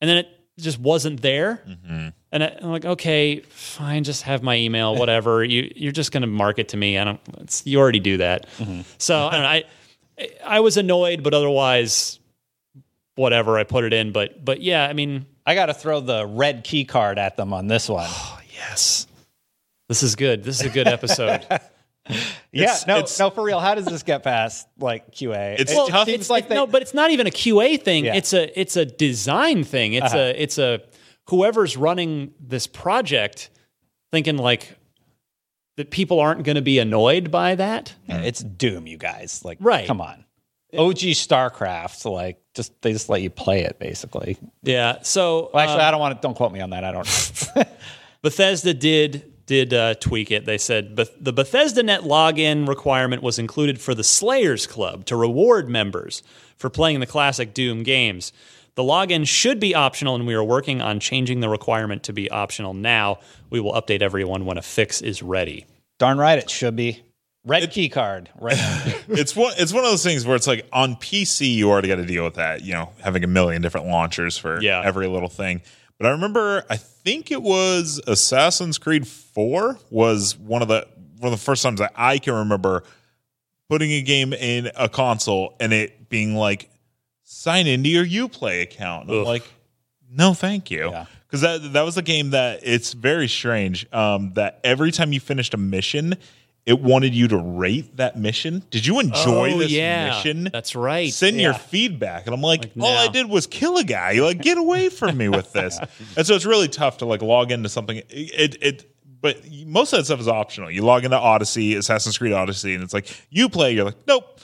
And 0.00 0.08
then 0.08 0.18
it 0.18 0.28
just 0.58 0.78
wasn't 0.78 1.20
there. 1.20 1.62
Mm-hmm. 1.68 2.08
And 2.32 2.44
I, 2.44 2.56
I'm 2.62 2.70
like, 2.70 2.84
okay, 2.84 3.40
fine, 3.40 4.04
just 4.04 4.22
have 4.22 4.42
my 4.42 4.56
email, 4.56 4.94
whatever. 4.96 5.42
you 5.44 5.70
you're 5.74 5.92
just 5.92 6.12
going 6.12 6.20
to 6.22 6.26
mark 6.28 6.58
it 6.58 6.68
to 6.70 6.76
me. 6.76 6.96
I 6.98 7.04
don't. 7.04 7.20
It's, 7.38 7.66
you 7.66 7.78
already 7.78 8.00
do 8.00 8.18
that. 8.18 8.46
Mm-hmm. 8.58 8.82
So 8.98 9.26
I, 9.26 9.30
don't 9.32 9.42
know, 9.42 9.48
I 9.48 9.64
I 10.44 10.60
was 10.60 10.76
annoyed, 10.76 11.22
but 11.22 11.34
otherwise, 11.34 12.20
whatever. 13.16 13.58
I 13.58 13.64
put 13.64 13.84
it 13.84 13.92
in, 13.92 14.12
but 14.12 14.44
but 14.44 14.60
yeah, 14.60 14.86
I 14.86 14.92
mean, 14.92 15.26
I 15.46 15.54
got 15.54 15.66
to 15.66 15.74
throw 15.74 16.00
the 16.00 16.26
red 16.26 16.62
key 16.64 16.84
card 16.84 17.18
at 17.18 17.36
them 17.36 17.52
on 17.52 17.66
this 17.66 17.88
one. 17.88 18.08
yes, 18.52 19.06
this 19.88 20.02
is 20.02 20.14
good. 20.14 20.44
This 20.44 20.60
is 20.60 20.66
a 20.66 20.70
good 20.70 20.86
episode. 20.86 21.44
yeah, 22.08 22.18
It's- 22.52 22.86
no, 22.86 22.96
it's- 22.98 23.18
no, 23.18 23.30
for 23.30 23.42
real. 23.42 23.58
How 23.60 23.74
does 23.74 23.86
this 23.86 24.02
get 24.02 24.22
past 24.22 24.68
like 24.78 25.10
QA? 25.12 25.58
It's 25.58 25.72
it 25.72 25.74
Well, 25.74 25.88
tough. 25.88 26.08
It's 26.08 26.30
like 26.30 26.48
they, 26.48 26.54
no, 26.54 26.66
but 26.66 26.82
it's 26.82 26.94
not 26.94 27.10
even 27.10 27.26
a 27.26 27.30
QA 27.30 27.80
thing. 27.82 28.04
Yeah. 28.04 28.14
It's 28.14 28.32
a 28.32 28.58
it's 28.58 28.76
a 28.76 28.84
design 28.84 29.64
thing. 29.64 29.94
It's 29.94 30.14
a 30.14 30.40
it's 30.40 30.58
a 30.58 30.80
whoever's 31.30 31.76
running 31.76 32.32
this 32.40 32.66
project 32.66 33.50
thinking 34.12 34.36
like 34.36 34.76
that 35.76 35.90
people 35.90 36.20
aren't 36.20 36.42
going 36.44 36.56
to 36.56 36.62
be 36.62 36.78
annoyed 36.78 37.30
by 37.30 37.54
that. 37.54 37.94
it's 38.08 38.40
Doom, 38.42 38.86
you 38.86 38.98
guys. 38.98 39.42
Like, 39.44 39.58
Right. 39.60 39.86
Come 39.86 40.00
on, 40.00 40.24
OG 40.76 40.98
StarCraft. 41.16 42.10
Like, 42.10 42.40
just 42.54 42.80
they 42.82 42.92
just 42.92 43.08
let 43.08 43.22
you 43.22 43.30
play 43.30 43.62
it 43.62 43.78
basically. 43.78 44.36
Yeah. 44.62 44.98
So 45.02 45.50
Well, 45.54 45.62
actually, 45.62 45.80
um, 45.80 45.88
I 45.88 45.90
don't 45.90 46.00
want 46.00 46.16
to. 46.16 46.20
Don't 46.20 46.34
quote 46.34 46.52
me 46.52 46.60
on 46.60 46.70
that. 46.70 46.84
I 46.84 46.92
don't. 46.92 47.46
know. 47.56 47.62
Bethesda 48.22 48.74
did 48.74 49.46
did 49.46 49.72
uh, 49.74 49.94
tweak 49.94 50.30
it. 50.30 50.44
They 50.44 50.58
said 50.58 50.94
Beth- 50.94 51.16
the 51.18 51.32
Bethesda 51.32 51.82
Net 51.82 52.02
login 52.02 52.68
requirement 52.68 53.22
was 53.22 53.38
included 53.38 53.80
for 53.80 53.94
the 53.94 54.04
Slayers 54.04 54.66
Club 54.66 55.04
to 55.06 55.16
reward 55.16 55.68
members 55.68 56.22
for 56.56 56.68
playing 56.70 57.00
the 57.00 57.06
classic 57.06 57.54
Doom 57.54 57.82
games. 57.82 58.32
The 58.80 58.86
login 58.86 59.28
should 59.28 59.60
be 59.60 59.74
optional, 59.74 60.14
and 60.14 60.26
we 60.26 60.32
are 60.32 60.42
working 60.42 60.80
on 60.80 61.00
changing 61.00 61.40
the 61.40 61.50
requirement 61.50 62.04
to 62.04 62.14
be 62.14 62.30
optional 62.30 62.72
now. 62.72 63.18
We 63.50 63.60
will 63.60 63.74
update 63.74 64.00
everyone 64.00 64.46
when 64.46 64.56
a 64.56 64.62
fix 64.62 65.02
is 65.02 65.22
ready. 65.22 65.66
Darn 65.98 66.16
right, 66.16 66.38
it 66.38 66.48
should 66.48 66.76
be 66.76 67.02
red 67.44 67.70
key 67.70 67.90
card. 67.90 68.30
Right. 68.40 68.56
it's 69.10 69.36
one 69.36 69.52
it's 69.58 69.74
one 69.74 69.84
of 69.84 69.90
those 69.90 70.02
things 70.02 70.24
where 70.26 70.34
it's 70.34 70.46
like 70.46 70.66
on 70.72 70.96
PC 70.96 71.52
you 71.54 71.68
already 71.68 71.88
got 71.88 71.96
to 71.96 72.06
deal 72.06 72.24
with 72.24 72.36
that, 72.36 72.62
you 72.62 72.72
know, 72.72 72.88
having 73.02 73.22
a 73.22 73.26
million 73.26 73.60
different 73.60 73.86
launchers 73.86 74.38
for 74.38 74.62
Yeah. 74.62 74.80
every 74.82 75.08
little 75.08 75.28
thing. 75.28 75.60
But 75.98 76.06
I 76.06 76.12
remember 76.12 76.64
I 76.70 76.78
think 76.78 77.30
it 77.30 77.42
was 77.42 78.00
Assassin's 78.06 78.78
Creed 78.78 79.06
4 79.06 79.78
was 79.90 80.38
one 80.38 80.62
of 80.62 80.68
the 80.68 80.88
one 81.18 81.30
of 81.30 81.38
the 81.38 81.44
first 81.44 81.62
times 81.62 81.80
that 81.80 81.92
I 81.96 82.16
can 82.16 82.32
remember 82.32 82.84
putting 83.68 83.90
a 83.92 84.00
game 84.00 84.32
in 84.32 84.70
a 84.74 84.88
console 84.88 85.54
and 85.60 85.74
it 85.74 86.08
being 86.08 86.34
like 86.34 86.70
sign 87.30 87.66
into 87.66 87.88
your 87.88 88.04
Uplay 88.04 88.62
account. 88.62 89.04
And 89.08 89.12
I'm 89.12 89.20
Ugh. 89.22 89.26
like 89.26 89.44
no, 90.12 90.34
thank 90.34 90.70
you. 90.70 90.90
Yeah. 90.90 91.06
Because 91.26 91.42
that 91.42 91.72
that 91.74 91.82
was 91.82 91.96
a 91.96 92.02
game 92.02 92.30
that 92.30 92.60
it's 92.64 92.92
very 92.92 93.28
strange. 93.28 93.86
Um, 93.92 94.32
that 94.34 94.60
every 94.64 94.90
time 94.90 95.12
you 95.12 95.20
finished 95.20 95.54
a 95.54 95.56
mission, 95.56 96.16
it 96.66 96.80
wanted 96.80 97.14
you 97.14 97.28
to 97.28 97.38
rate 97.38 97.96
that 97.98 98.18
mission. 98.18 98.64
Did 98.70 98.84
you 98.84 98.98
enjoy 98.98 99.52
Oh, 99.54 99.58
this 99.58 99.70
yeah. 99.70 100.08
mission? 100.08 100.48
That's 100.52 100.74
right. 100.74 101.12
Send 101.12 101.40
your 101.40 101.52
Yeah. 101.52 101.58
feedback, 101.58 102.26
and 102.26 102.34
I'm 102.34 102.42
like, 102.42 102.62
Like, 102.62 102.72
all 102.80 102.98
I 102.98 103.06
no. 103.06 103.12
did 103.12 103.28
was 103.28 103.46
kill 103.46 103.76
a 103.78 103.84
guy. 103.84 104.14
Like, 104.20 104.42
get 104.42 104.58
away 104.58 104.88
from 104.88 105.16
me 105.16 105.28
with 105.28 105.52
this. 105.52 105.78
and 106.16 106.26
so 106.26 106.34
it's 106.34 106.44
really 106.44 106.68
tough 106.68 106.98
to 106.98 107.06
like 107.06 107.22
log 107.22 107.52
into 107.52 107.68
something. 107.68 107.98
It, 107.98 108.06
it, 108.10 108.56
it 108.60 108.94
but 109.22 109.40
most 109.66 109.92
of 109.92 109.98
that 110.00 110.06
stuff 110.06 110.18
is 110.20 110.28
optional. 110.28 110.70
You 110.70 110.82
log 110.82 111.04
into 111.04 111.16
Odyssey, 111.18 111.76
Assassin's 111.76 112.18
Creed 112.18 112.32
Odyssey, 112.32 112.74
and 112.74 112.82
it's 112.82 112.94
like 112.94 113.06
you 113.30 113.48
play. 113.48 113.72
You're 113.72 113.84
like, 113.84 114.06
nope. 114.08 114.40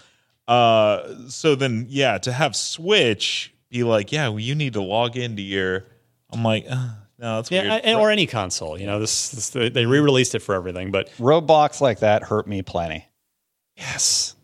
Uh, 0.49 1.29
so 1.29 1.55
then, 1.55 1.87
yeah, 1.89 2.19
to 2.19 2.33
have 2.33 2.55
Switch 2.55 3.53
be 3.71 3.83
like, 3.83 4.13
yeah, 4.13 4.29
well, 4.29 4.39
you 4.41 4.55
need 4.55 4.75
to 4.75 4.83
log 4.83 5.17
into 5.17 5.43
your. 5.43 5.85
I'm 6.31 6.43
like, 6.43 6.67
uh, 6.71 6.89
no, 7.19 7.37
that's 7.37 7.51
Yeah, 7.51 7.63
weird. 7.69 7.83
and, 7.85 7.99
or 7.99 8.11
any 8.11 8.27
console. 8.27 8.79
You 8.79 8.87
know, 8.87 9.01
this, 9.01 9.31
this 9.31 9.51
they 9.51 9.87
re-released 9.87 10.35
it 10.35 10.41
for 10.41 10.55
everything, 10.55 10.91
but 10.91 11.09
Roadblocks 11.19 11.81
like 11.81 12.01
that 12.01 12.23
hurt 12.23 12.47
me 12.47 12.63
plenty. 12.63 13.07
yes, 13.77 14.35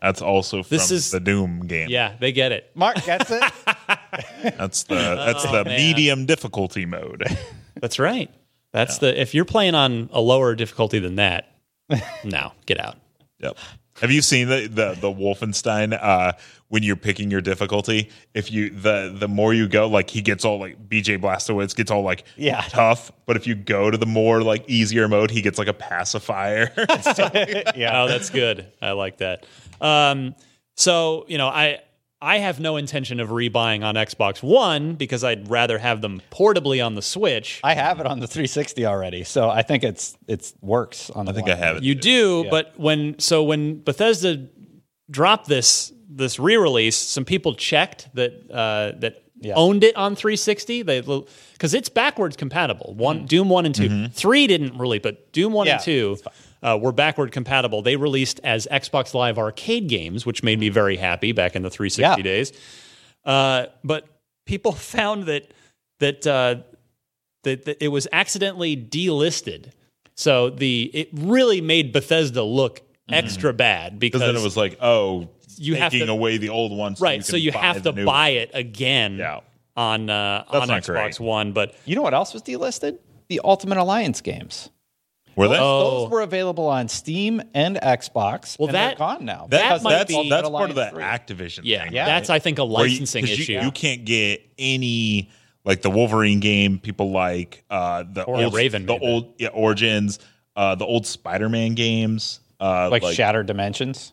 that's 0.00 0.20
also 0.22 0.62
from 0.62 0.76
This 0.76 0.90
is- 0.90 1.10
the 1.10 1.20
Doom 1.20 1.66
game. 1.66 1.88
yeah, 1.90 2.14
they 2.18 2.32
get 2.32 2.52
it. 2.52 2.70
Mark 2.74 3.02
gets 3.04 3.30
it. 3.30 3.42
that's 4.42 4.82
the 4.84 4.94
that's 4.94 5.42
the 5.44 5.60
Oh, 5.60 5.64
man. 5.64 5.76
medium 5.76 6.26
difficulty 6.26 6.84
mode. 6.86 7.24
That's 7.80 7.98
right. 7.98 8.30
That's 8.72 8.98
the 8.98 9.18
if 9.20 9.34
you're 9.34 9.44
playing 9.44 9.74
on 9.74 10.08
a 10.12 10.20
lower 10.20 10.54
difficulty 10.54 10.98
than 10.98 11.16
that, 11.16 11.52
no, 12.24 12.52
get 12.66 12.78
out. 12.78 12.96
Yep. 13.40 13.56
Have 14.02 14.10
you 14.10 14.20
seen 14.20 14.48
the 14.48 14.66
the, 14.66 14.94
the 15.00 15.08
Wolfenstein 15.08 15.96
uh, 15.98 16.32
when 16.68 16.82
you're 16.82 16.96
picking 16.96 17.30
your 17.30 17.40
difficulty? 17.40 18.10
If 18.34 18.50
you 18.52 18.68
the 18.70 19.14
the 19.16 19.28
more 19.28 19.54
you 19.54 19.68
go, 19.68 19.88
like 19.88 20.10
he 20.10 20.20
gets 20.20 20.44
all 20.44 20.58
like 20.58 20.88
BJ 20.88 21.18
Blazkowicz 21.18 21.74
gets 21.74 21.90
all 21.90 22.02
like 22.02 22.24
Yeah. 22.36 22.60
tough, 22.68 23.10
but 23.26 23.36
if 23.36 23.46
you 23.46 23.54
go 23.54 23.90
to 23.90 23.96
the 23.96 24.04
more 24.06 24.42
like 24.42 24.68
easier 24.68 25.06
mode, 25.08 25.30
he 25.30 25.40
gets 25.40 25.56
like 25.58 25.68
a 25.68 25.72
pacifier. 25.72 26.70
yeah. 26.76 28.02
Oh, 28.02 28.08
that's 28.08 28.28
good. 28.28 28.66
I 28.82 28.90
like 28.90 29.18
that. 29.18 29.46
Um, 29.80 30.34
so 30.74 31.24
you 31.28 31.38
know, 31.38 31.48
I 31.48 31.78
I 32.22 32.38
have 32.38 32.60
no 32.60 32.76
intention 32.76 33.18
of 33.18 33.30
rebuying 33.30 33.84
on 33.84 33.96
Xbox 33.96 34.42
One 34.44 34.94
because 34.94 35.24
I'd 35.24 35.50
rather 35.50 35.76
have 35.78 36.00
them 36.00 36.22
portably 36.30 36.84
on 36.84 36.94
the 36.94 37.02
Switch. 37.02 37.60
I 37.64 37.74
have 37.74 37.98
it 37.98 38.06
on 38.06 38.20
the 38.20 38.28
360 38.28 38.86
already, 38.86 39.24
so 39.24 39.50
I 39.50 39.62
think 39.62 39.82
it's 39.82 40.16
it's 40.28 40.54
works 40.60 41.10
on 41.10 41.26
the. 41.26 41.32
I 41.32 41.34
think 41.34 41.48
I 41.50 41.56
have 41.56 41.78
it. 41.78 41.82
You 41.82 41.96
do, 41.96 42.46
but 42.48 42.78
when 42.78 43.18
so 43.18 43.42
when 43.42 43.80
Bethesda 43.82 44.46
dropped 45.10 45.48
this 45.48 45.92
this 46.08 46.38
re-release, 46.38 46.96
some 46.96 47.24
people 47.24 47.54
checked 47.54 48.08
that 48.14 48.32
uh, 48.50 48.98
that 49.00 49.24
Yeah. 49.40 49.54
owned 49.56 49.82
it 49.82 49.96
on 49.96 50.14
360. 50.14 50.82
They 50.82 51.00
because 51.00 51.74
it's 51.74 51.88
backwards 51.88 52.36
compatible. 52.36 52.94
One 52.96 53.26
Doom 53.26 53.48
one 53.48 53.66
and 53.66 53.74
2 53.74 54.08
Three 54.10 54.46
didn't 54.46 54.78
really, 54.78 55.00
but 55.00 55.32
Doom 55.32 55.52
one 55.52 55.66
Yeah, 55.66 55.74
and 55.74 55.82
two 55.82 56.16
uh, 56.62 56.78
were 56.80 56.92
backward 56.92 57.32
compatible. 57.32 57.82
They 57.82 57.96
released 57.96 58.40
as 58.44 58.68
Xbox 58.70 59.14
Live 59.14 59.38
Arcade 59.38 59.88
games, 59.88 60.24
which 60.24 60.42
made 60.42 60.58
me 60.60 60.68
very 60.68 60.96
happy 60.96 61.32
back 61.32 61.56
in 61.56 61.62
the 61.62 61.70
360 61.70 62.00
Yeah. 62.02 62.16
days. 62.22 62.52
Uh, 63.24 63.66
but 63.84 64.06
people 64.46 64.72
found 64.94 65.24
that 65.24 65.50
that, 66.00 66.26
uh, 66.26 66.56
that 67.44 67.64
that 67.66 67.82
it 67.84 67.88
was 67.88 68.06
accidentally 68.12 68.76
delisted. 68.76 69.70
So 70.14 70.50
the 70.50 70.90
it 70.92 71.08
really 71.12 71.60
made 71.60 71.92
Bethesda 71.92 72.42
look 72.42 72.82
extra 73.08 73.52
bad 73.52 73.98
because 73.98 74.20
then 74.20 74.36
it 74.36 74.42
was 74.42 74.56
like, 74.56 74.78
oh, 74.80 75.28
You 75.56 75.74
have 75.76 75.90
taking 75.92 76.06
to- 76.08 76.12
away 76.12 76.36
the 76.38 76.48
old 76.50 76.76
one, 76.76 76.96
so 76.96 77.04
right. 77.04 77.24
So 77.24 77.36
you 77.36 77.52
have 77.52 77.82
to 77.82 77.92
buy 77.92 78.30
it 78.30 78.50
again. 78.54 79.16
Yeah. 79.16 79.40
on 79.76 80.10
uh, 80.10 80.44
on 80.48 80.68
Xbox 80.68 80.86
great. 80.86 81.20
One. 81.20 81.52
But 81.52 81.74
You 81.86 81.96
know 81.96 82.02
what 82.02 82.14
else 82.14 82.32
was 82.34 82.42
delisted? 82.42 82.98
The 83.28 83.40
Ultimate 83.44 83.78
Alliance 83.78 84.20
games. 84.20 84.68
Were 85.36 85.48
they? 85.48 85.56
Oh. 85.58 86.00
Those 86.02 86.10
were 86.10 86.20
available 86.22 86.66
on 86.66 86.88
Steam 86.88 87.42
and 87.54 87.76
Xbox. 87.76 88.58
Well, 88.58 88.68
and 88.68 88.74
they're 88.74 88.88
that- 88.90 88.98
gone 88.98 89.24
now. 89.24 89.46
that 89.50 89.62
because 89.62 89.82
might 89.82 89.92
that's 89.92 90.08
be- 90.08 90.16
Ultimate 90.16 90.36
that's 90.36 90.50
part 90.50 90.70
of 90.70 90.76
the 90.76 90.90
3. 90.90 91.02
Activision 91.02 91.60
yeah, 91.64 91.84
thing. 91.84 91.92
Yeah. 91.94 92.04
that's 92.06 92.30
I 92.30 92.38
think 92.38 92.58
a 92.58 92.64
Where 92.64 92.86
you- 92.86 93.02
issue. 93.02 93.52
You, 93.52 93.60
you 93.62 93.70
can't 93.70 94.04
get 94.04 94.42
any 94.58 95.30
like 95.64 95.82
the 95.82 95.90
Wolverine 95.90 96.40
game. 96.40 96.78
People 96.78 97.10
like 97.12 97.64
uh, 97.70 98.04
the 98.10 98.24
Or 98.24 98.42
old 98.42 98.54
Raven 98.54 98.86
the 98.86 98.92
made 98.94 99.00
that. 99.02 99.06
old 99.06 99.34
yeah, 99.38 99.48
Origins, 99.48 100.18
uh, 100.56 100.74
the 100.74 100.84
old 100.84 101.06
Spider-Man 101.06 101.74
games. 101.74 102.40
Uh, 102.60 102.88
like, 102.90 103.02
Shattered 103.04 103.46
Dimensions. 103.46 104.12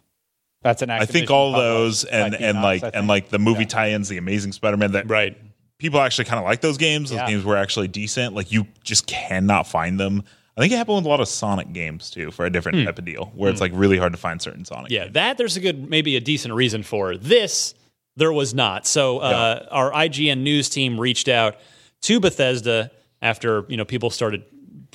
That's 0.62 0.82
an 0.82 0.90
Activision 0.90 1.02
I 1.02 1.06
think 1.06 1.32
all 1.32 1.54
published 1.54 1.68
those 1.70 2.04
and 2.06 2.34
IP 2.34 2.42
and 2.42 2.56
Knox, 2.62 2.64
like 2.64 2.84
I 2.84 2.98
and 2.98 3.08
like 3.08 3.30
the 3.30 3.40
movie 3.40 3.66
tie-ins, 3.66 4.10
the 4.10 4.18
Amazing 4.18 4.52
Spider-Man. 4.54 4.92
That 4.94 5.10
right. 5.10 5.38
people 5.78 6.02
actually 6.02 6.26
kind 6.26 6.40
of 6.40 6.46
like 6.46 6.60
those 6.62 6.78
games. 6.78 7.10
Those 7.12 7.20
Yeah. 7.20 7.28
games 7.30 7.46
were 7.46 7.56
actually 7.58 7.88
decent. 7.88 8.36
Like 8.36 8.52
you 8.52 8.68
just 8.84 9.08
cannot 9.08 9.68
find 9.68 10.00
them. 10.00 10.24
I 10.60 10.64
think 10.64 10.74
it 10.74 10.76
happened 10.78 10.98
with 10.98 11.06
a 11.06 11.10
lot 11.10 11.22
of 11.22 11.30
Sonic 11.30 11.72
games 11.72 12.10
too, 12.10 12.32
for 12.32 12.46
a 12.46 12.50
different 12.50 12.86
type 12.86 13.00
of 13.00 13.06
deal, 13.06 13.32
where 13.34 13.50
it's 13.50 13.62
like 13.62 13.72
really 13.74 13.98
hard 13.98 14.12
to 14.12 14.18
find 14.18 14.42
certain 14.42 14.66
Sonic. 14.66 14.90
Hmm. 14.90 14.94
Yeah, 14.94 15.04
games. 15.04 15.14
that 15.14 15.38
there's 15.38 15.56
a 15.56 15.62
good, 15.62 15.90
maybe 15.90 16.18
a 16.18 16.20
decent 16.20 16.54
reason 16.54 16.84
for 16.84 17.16
this. 17.16 17.74
There 18.18 18.34
was 18.34 18.54
not. 18.54 18.86
So 18.86 19.20
uh, 19.20 19.68
our 19.72 19.90
IGN 19.90 20.42
news 20.42 20.68
team 20.68 21.00
reached 21.00 21.30
out 21.30 21.56
to 22.02 22.20
Bethesda 22.20 22.92
after 23.22 23.64
you 23.70 23.78
know 23.78 23.86
people 23.86 24.10
started 24.10 24.44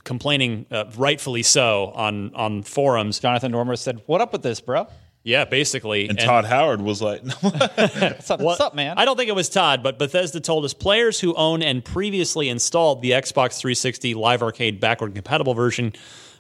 complaining, 0.04 0.66
uh, 0.70 0.84
rightfully 0.98 1.42
so, 1.42 1.92
on 1.94 2.34
on 2.34 2.62
forums. 2.62 3.18
Jonathan 3.18 3.52
Normer 3.52 3.78
said, 3.78 4.02
"What 4.04 4.20
up 4.20 4.34
with 4.34 4.42
this, 4.42 4.60
bro? 4.60 4.86
Yeah, 5.24 5.46
basically. 5.46 6.06
And 6.06 6.18
Todd 6.18 6.44
Howard 6.44 6.82
was 6.82 7.00
like, 7.00 7.22
What's 7.40 8.30
up, 8.30 8.40
what's 8.40 8.60
up 8.60 8.74
man?" 8.74 8.98
I 8.98 9.06
don't 9.06 9.16
think 9.16 9.30
it 9.30 9.34
was 9.34 9.48
Todd, 9.48 9.82
but 9.82 9.98
Bethesda 9.98 10.38
told 10.38 10.66
us 10.66 10.74
players 10.74 11.18
who 11.18 11.34
own 11.34 11.62
and 11.62 11.82
previously 11.82 12.50
installed 12.50 13.00
the 13.00 13.12
Xbox 13.12 13.58
360 13.58 14.14
Live 14.14 14.42
Arcade 14.42 14.80
backward 14.80 15.14
compatible 15.14 15.54
version 15.54 15.94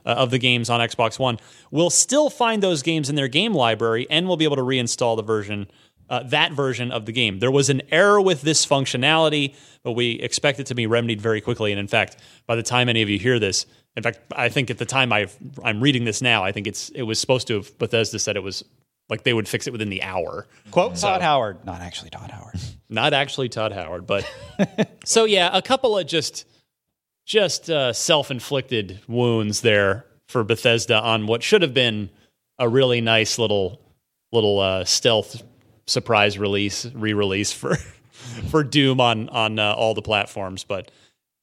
uh, 0.04 0.10
of 0.10 0.30
the 0.30 0.38
games 0.38 0.68
on 0.68 0.80
Xbox 0.80 1.18
One 1.18 1.38
will 1.70 1.88
still 1.88 2.28
find 2.28 2.62
those 2.62 2.82
games 2.82 3.08
in 3.08 3.16
their 3.16 3.26
game 3.28 3.54
library 3.54 4.06
and 4.10 4.28
will 4.28 4.36
be 4.36 4.44
able 4.44 4.56
to 4.56 4.62
reinstall 4.62 5.16
the 5.16 5.22
version. 5.22 5.66
Uh, 6.10 6.22
that 6.22 6.52
version 6.52 6.92
of 6.92 7.06
the 7.06 7.12
game. 7.12 7.38
There 7.38 7.50
was 7.50 7.70
an 7.70 7.80
error 7.90 8.20
with 8.20 8.42
this 8.42 8.66
functionality, 8.66 9.54
but 9.82 9.92
we 9.92 10.12
expect 10.20 10.60
it 10.60 10.66
to 10.66 10.74
be 10.74 10.86
remedied 10.86 11.18
very 11.18 11.40
quickly. 11.40 11.72
And 11.72 11.80
in 11.80 11.88
fact, 11.88 12.18
by 12.46 12.56
the 12.56 12.62
time 12.62 12.90
any 12.90 13.00
of 13.00 13.08
you 13.08 13.18
hear 13.18 13.38
this, 13.38 13.64
in 13.96 14.02
fact, 14.02 14.18
I 14.34 14.48
think 14.48 14.70
at 14.70 14.78
the 14.78 14.84
time 14.84 15.12
I've, 15.12 15.36
I'm 15.62 15.80
reading 15.80 16.04
this 16.04 16.20
now, 16.20 16.42
I 16.42 16.52
think 16.52 16.66
it's 16.66 16.88
it 16.90 17.02
was 17.02 17.20
supposed 17.20 17.46
to 17.48 17.54
have 17.54 17.78
Bethesda 17.78 18.18
said 18.18 18.36
it 18.36 18.42
was 18.42 18.64
like 19.08 19.22
they 19.22 19.34
would 19.34 19.48
fix 19.48 19.66
it 19.66 19.72
within 19.72 19.90
the 19.90 20.02
hour. 20.02 20.46
Quote 20.70 20.96
Todd 20.96 21.22
Howard, 21.22 21.64
not 21.64 21.80
actually 21.80 22.10
Todd 22.10 22.30
Howard. 22.30 22.58
not 22.88 23.12
actually 23.12 23.48
Todd 23.48 23.72
Howard, 23.72 24.06
but 24.06 24.30
so 25.04 25.24
yeah, 25.24 25.50
a 25.52 25.62
couple 25.62 25.96
of 25.96 26.06
just 26.06 26.46
just 27.26 27.70
uh, 27.70 27.92
self-inflicted 27.92 29.00
wounds 29.08 29.60
there 29.62 30.04
for 30.28 30.44
Bethesda 30.44 31.00
on 31.00 31.26
what 31.26 31.42
should 31.42 31.62
have 31.62 31.72
been 31.74 32.10
a 32.58 32.68
really 32.68 33.00
nice 33.00 33.38
little 33.38 33.80
little 34.32 34.58
uh, 34.58 34.84
stealth 34.84 35.42
surprise 35.86 36.38
release 36.38 36.86
re-release 36.86 37.52
for 37.52 37.76
for 38.50 38.64
Doom 38.64 39.00
on 39.00 39.28
on 39.28 39.58
uh, 39.58 39.72
all 39.72 39.94
the 39.94 40.02
platforms, 40.02 40.64
but 40.64 40.90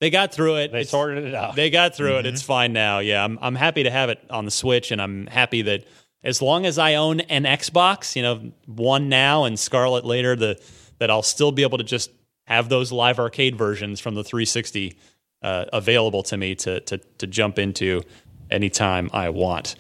they 0.02 0.10
got 0.10 0.34
through 0.34 0.58
it. 0.58 0.72
They 0.74 0.80
It's- 0.82 0.90
sorted 0.90 1.24
it 1.26 1.34
out. 1.34 1.56
They 1.56 1.70
got 1.70 1.96
through 1.96 2.18
it. 2.18 2.26
It's 2.26 2.42
fine 2.42 2.74
now. 2.74 3.00
Yeah, 3.00 3.24
I'm 3.24 3.40
I'm 3.42 3.56
happy 3.56 3.84
to 3.84 3.90
have 3.92 4.10
it 4.10 4.20
on 4.30 4.44
the 4.44 4.52
Switch, 4.52 4.92
and 4.92 5.02
I'm 5.02 5.28
happy 5.28 5.62
that 5.62 5.86
as 6.24 6.42
long 6.42 6.66
as 6.66 6.78
I 6.78 6.96
own 6.96 7.22
an 7.22 7.44
Xbox, 7.46 8.16
you 8.18 8.22
know, 8.22 8.52
one 8.66 9.08
now 9.08 9.46
and 9.46 9.58
Scarlett 9.58 10.04
later, 10.04 10.36
the 10.36 10.60
that 11.00 11.10
I'll 11.10 11.24
still 11.24 11.52
be 11.54 11.62
able 11.64 11.78
to 11.78 11.84
just 11.86 12.12
have 12.48 12.68
those 12.70 12.92
live 12.92 13.18
arcade 13.20 13.56
versions 13.56 14.00
from 14.02 14.14
the 14.16 14.24
360 14.24 14.98
uh, 15.42 15.66
available 15.72 16.22
to 16.24 16.36
me 16.38 16.56
to 16.56 16.80
to 16.82 16.98
to 17.20 17.28
jump 17.28 17.58
into 17.58 18.02
anytime 18.50 19.10
I 19.14 19.30
want. 19.30 19.76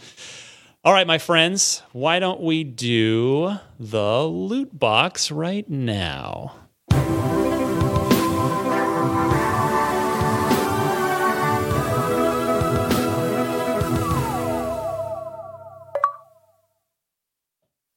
All 0.83 0.93
right, 0.93 1.05
my 1.05 1.19
friends, 1.19 1.83
why 1.91 2.17
don't 2.17 2.41
we 2.41 2.63
do 2.63 3.53
the 3.79 4.23
loot 4.23 4.77
box 4.79 5.29
right 5.29 5.69
now? 5.69 6.55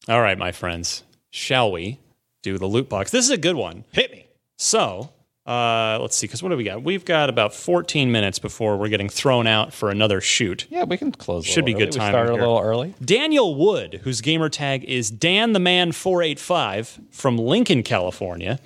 All 0.09 0.21
right, 0.21 0.37
my 0.37 0.53
friends, 0.53 1.03
shall 1.31 1.73
we 1.73 1.99
do 2.43 2.59
the 2.59 2.67
loot 2.67 2.89
box? 2.91 3.11
This 3.11 3.25
is 3.25 3.31
a 3.31 3.39
good 3.39 3.57
one. 3.57 3.85
Hit 3.93 4.13
me. 4.13 4.27
So, 4.59 5.11
uh, 5.47 5.99
let's 5.99 6.15
see, 6.15 6.27
because 6.27 6.43
what 6.43 6.51
do 6.51 6.59
we 6.59 6.65
got? 6.65 6.83
We've 6.83 7.07
got 7.07 7.31
about 7.31 7.55
14 7.55 8.13
minutes 8.13 8.39
before 8.39 8.77
we're 8.77 8.89
getting 8.89 9.09
thrown 9.09 9.47
out 9.47 9.73
for 9.73 9.91
another 9.91 10.21
shoot. 10.21 10.67
Yeah, 10.69 10.85
we 10.85 10.99
can 10.99 11.11
close. 11.11 11.47
Should 11.47 11.65
be 11.65 11.73
good 11.73 11.91
time. 11.91 12.13
Started 12.13 12.33
a 12.33 12.37
little 12.37 12.61
early. 12.61 12.95
Daniel 13.03 13.55
Wood, 13.55 14.01
whose 14.05 14.21
gamer 14.21 14.51
tag 14.51 14.85
is 14.85 15.11
Dan 15.11 15.53
the 15.53 15.59
Man 15.59 15.93
485 15.93 17.01
from 17.11 17.39
Lincoln, 17.39 17.83
California, 17.83 18.59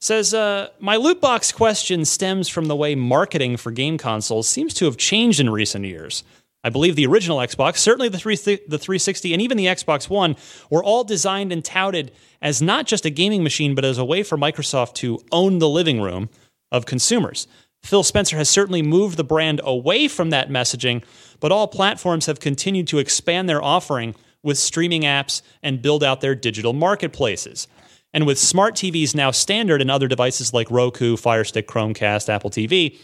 says, 0.00 0.34
uh, 0.34 0.68
My 0.80 0.96
loot 0.96 1.20
box 1.20 1.50
question 1.50 2.04
stems 2.04 2.48
from 2.48 2.66
the 2.66 2.76
way 2.76 2.94
marketing 2.94 3.56
for 3.56 3.70
game 3.70 3.96
consoles 3.96 4.48
seems 4.48 4.74
to 4.74 4.84
have 4.84 4.98
changed 4.98 5.40
in 5.40 5.48
recent 5.48 5.86
years. 5.86 6.24
I 6.64 6.70
believe 6.70 6.96
the 6.96 7.06
original 7.06 7.38
Xbox, 7.38 7.78
certainly 7.78 8.08
the, 8.08 8.18
3, 8.18 8.34
the 8.66 8.78
360, 8.78 9.32
and 9.32 9.40
even 9.40 9.56
the 9.56 9.66
Xbox 9.66 10.10
One 10.10 10.36
were 10.70 10.82
all 10.82 11.04
designed 11.04 11.52
and 11.52 11.64
touted 11.64 12.10
as 12.42 12.60
not 12.60 12.86
just 12.86 13.04
a 13.04 13.10
gaming 13.10 13.42
machine, 13.42 13.74
but 13.74 13.84
as 13.84 13.98
a 13.98 14.04
way 14.04 14.22
for 14.22 14.36
Microsoft 14.36 14.94
to 14.94 15.20
own 15.30 15.58
the 15.58 15.68
living 15.68 16.00
room 16.00 16.28
of 16.72 16.84
consumers. 16.84 17.46
Phil 17.82 18.02
Spencer 18.02 18.36
has 18.36 18.48
certainly 18.48 18.82
moved 18.82 19.16
the 19.16 19.24
brand 19.24 19.60
away 19.62 20.08
from 20.08 20.30
that 20.30 20.50
messaging, 20.50 21.04
but 21.40 21.52
all 21.52 21.68
platforms 21.68 22.26
have 22.26 22.40
continued 22.40 22.88
to 22.88 22.98
expand 22.98 23.48
their 23.48 23.62
offering 23.62 24.14
with 24.42 24.58
streaming 24.58 25.02
apps 25.02 25.42
and 25.62 25.82
build 25.82 26.02
out 26.02 26.20
their 26.20 26.34
digital 26.34 26.72
marketplaces. 26.72 27.68
And 28.12 28.26
with 28.26 28.38
smart 28.38 28.74
TVs 28.74 29.14
now 29.14 29.30
standard 29.30 29.82
in 29.82 29.90
other 29.90 30.08
devices 30.08 30.52
like 30.54 30.70
Roku, 30.70 31.16
Fire 31.16 31.44
Stick, 31.44 31.68
Chromecast, 31.68 32.28
Apple 32.28 32.50
TV, 32.50 32.98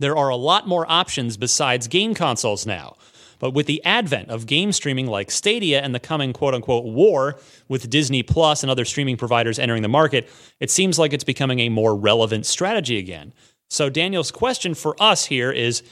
there 0.00 0.16
are 0.16 0.28
a 0.30 0.36
lot 0.36 0.66
more 0.66 0.90
options 0.90 1.36
besides 1.36 1.86
game 1.86 2.14
consoles 2.14 2.66
now. 2.66 2.96
But 3.38 3.54
with 3.54 3.66
the 3.66 3.82
advent 3.84 4.28
of 4.28 4.46
game 4.46 4.72
streaming 4.72 5.06
like 5.06 5.30
Stadia 5.30 5.80
and 5.80 5.94
the 5.94 6.00
coming 6.00 6.32
quote 6.32 6.54
unquote 6.54 6.84
war 6.84 7.38
with 7.68 7.88
Disney 7.88 8.22
Plus 8.22 8.62
and 8.62 8.70
other 8.70 8.84
streaming 8.84 9.16
providers 9.16 9.58
entering 9.58 9.82
the 9.82 9.88
market, 9.88 10.28
it 10.58 10.70
seems 10.70 10.98
like 10.98 11.12
it's 11.12 11.24
becoming 11.24 11.60
a 11.60 11.68
more 11.68 11.96
relevant 11.96 12.44
strategy 12.44 12.98
again. 12.98 13.32
So, 13.70 13.88
Daniel's 13.88 14.30
question 14.30 14.74
for 14.74 14.94
us 15.00 15.26
here 15.26 15.52
is 15.52 15.82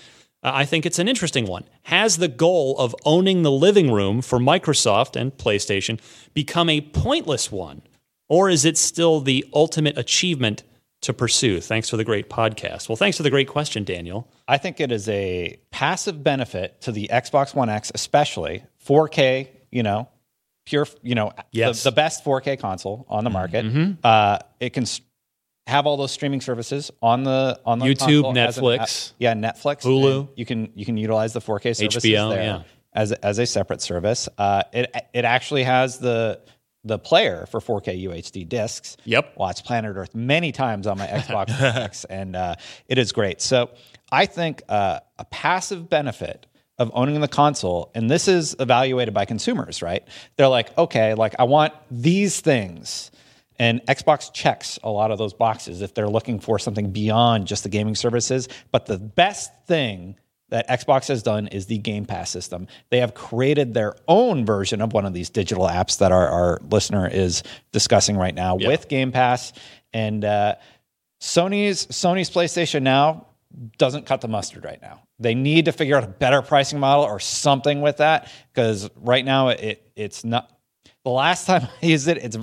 uh, 0.42 0.50
I 0.54 0.64
think 0.66 0.84
it's 0.84 0.98
an 0.98 1.09
interesting 1.09 1.46
one. 1.46 1.64
Has 1.84 2.18
the 2.18 2.28
goal 2.28 2.76
of 2.78 2.94
owning 3.04 3.42
the 3.42 3.50
living 3.50 3.90
room 3.90 4.20
for 4.20 4.38
Microsoft 4.38 5.16
and 5.16 5.32
PlayStation 5.36 6.00
become 6.34 6.68
a 6.68 6.80
pointless 6.80 7.50
one? 7.50 7.82
Or 8.28 8.50
is 8.50 8.64
it 8.64 8.76
still 8.76 9.20
the 9.20 9.46
ultimate 9.54 9.96
achievement 9.96 10.62
to 11.03 11.12
pursue? 11.12 11.61
Thanks 11.61 11.88
for 11.88 11.96
the 11.96 12.05
great 12.05 12.28
podcast. 12.28 12.88
Well, 12.88 12.96
thanks 12.96 13.16
for 13.16 13.22
the 13.22 13.30
great 13.30 13.49
question, 13.49 13.84
Daniel. 13.84 14.28
I 14.46 14.59
think 14.59 14.80
it 14.80 14.90
is 14.92 15.09
a 15.09 15.59
passive 15.70 16.22
benefit 16.24 16.80
to 16.82 16.92
the 16.92 17.09
Xbox 17.12 17.55
One 17.55 17.68
X, 17.68 17.92
especially 17.94 18.64
4K. 18.86 19.49
You 19.70 19.82
know, 19.82 20.09
pure. 20.66 20.86
You 21.03 21.14
know, 21.14 21.32
Yes. 21.53 21.82
the, 21.82 21.90
the 21.90 21.94
best 21.96 22.24
4K 22.24 22.59
console 22.59 23.07
on 23.09 23.24
the 23.24 23.30
market. 23.30 23.64
Uh, 24.03 24.38
it 24.61 24.70
can 24.70 24.84
s- 24.84 25.01
have 25.66 25.86
all 25.86 25.96
those 25.99 26.11
streaming 26.12 26.40
services 26.40 26.90
on 27.03 27.24
the 27.24 27.61
on 27.66 27.78
the 27.78 27.84
YouTube, 27.84 28.34
as 28.36 28.57
an 28.59 28.64
Netflix. 28.64 29.12
yeah, 29.18 29.34
Netflix, 29.34 29.82
Hulu. 29.82 30.30
You 30.36 30.46
can 30.46 30.72
you 30.74 30.84
can 30.86 30.96
utilize 30.96 31.32
the 31.34 31.40
4K 31.40 31.76
services 31.76 32.03
HBO, 32.05 32.30
there 32.30 32.42
yeah. 32.42 32.62
as 32.94 33.12
as 33.12 33.38
a 33.38 33.44
separate 33.46 33.82
service. 33.82 34.28
Uh, 34.38 34.62
it 34.72 34.90
it 35.12 35.24
actually 35.26 35.64
has 35.64 35.99
the 35.99 36.40
the 36.85 36.99
player 36.99 37.47
for 37.51 37.61
4K 37.61 38.05
UHD 38.05 38.49
discs. 38.49 38.97
Yep. 39.05 39.37
Watched 39.37 39.64
Planet 39.64 39.97
Earth 39.97 40.14
many 40.14 40.53
times 40.53 40.87
on 40.87 40.99
my 40.99 41.07
Xbox 41.07 41.51
X, 41.61 42.05
and 42.05 42.37
uh, 42.37 42.55
it 42.89 42.99
is 42.99 43.12
great. 43.12 43.41
So 43.41 43.70
I 44.11 44.26
think 44.26 44.62
uh, 44.68 45.01
a 45.18 45.24
passive 45.26 45.91
benefit 45.91 46.47
of 46.79 46.91
owning 46.95 47.20
the 47.20 47.29
console, 47.29 47.91
and 47.95 48.09
this 48.09 48.29
is 48.29 48.55
evaluated 48.61 49.12
by 49.12 49.24
consumers, 49.24 49.83
right? 49.83 50.07
They're 50.37 50.49
like, 50.49 50.76
okay, 50.79 51.14
like 51.14 51.35
I 51.39 51.45
want 51.45 51.74
these 51.91 52.41
things. 52.41 53.11
And 53.61 53.85
Xbox 53.87 54.33
checks 54.33 54.79
a 54.85 54.91
lot 54.91 55.11
of 55.11 55.18
those 55.18 55.35
boxes 55.35 55.83
if 55.83 55.93
they're 55.93 56.09
looking 56.09 56.39
for 56.39 56.61
something 56.61 56.93
beyond 56.93 57.49
just 57.49 57.64
the 57.64 57.68
gaming 57.68 57.97
services. 57.97 58.49
But 58.70 58.87
the 58.87 58.99
best 58.99 59.51
thing 59.66 60.14
that 60.51 60.68
Xbox 60.68 61.09
has 61.09 61.22
done 61.22 61.46
is 61.49 61.66
the 61.66 61.78
Game 61.78 62.05
Pass 62.05 62.30
system. 62.30 62.66
They 62.90 63.01
have 63.01 63.14
created 63.14 63.74
their 63.74 63.94
own 64.07 64.46
version 64.46 64.80
of 64.80 64.92
one 64.92 65.05
of 65.05 65.12
these 65.12 65.30
digital 65.30 65.66
apps 65.66 65.99
that 65.99 66.12
our, 66.12 66.26
our 66.28 66.61
listener 66.70 67.09
is 67.09 67.42
discussing 67.72 68.16
right 68.16 68.34
now 68.34 68.57
with 68.57 68.88
Game 68.88 69.12
Pass. 69.12 69.53
And 69.92 70.24
uh, 70.24 70.57
Sony's 71.20 71.86
Sony's 71.86 72.30
PlayStation 72.30 72.82
Now 72.82 73.26
doesn't 73.78 74.07
cut 74.07 74.20
the 74.20 74.28
mustard 74.28 74.64
right 74.64 74.80
now. 74.80 75.03
They 75.18 75.34
need 75.34 75.64
to 75.66 75.72
figure 75.72 75.96
out 75.96 76.05
a 76.05 76.09
better 76.09 76.42
pricing 76.42 76.78
model 76.78 77.05
or 77.05 77.18
something 77.18 77.80
with 77.80 77.99
that 77.99 78.30
because 78.53 78.88
right 78.96 79.24
now 79.24 79.49
it 79.49 79.90
it's 79.96 80.24
not. 80.24 80.51
The 81.05 81.11
last 81.11 81.46
time 81.46 81.66
I 81.82 81.86
used 81.86 82.09
it, 82.09 82.18
it's 82.18 82.38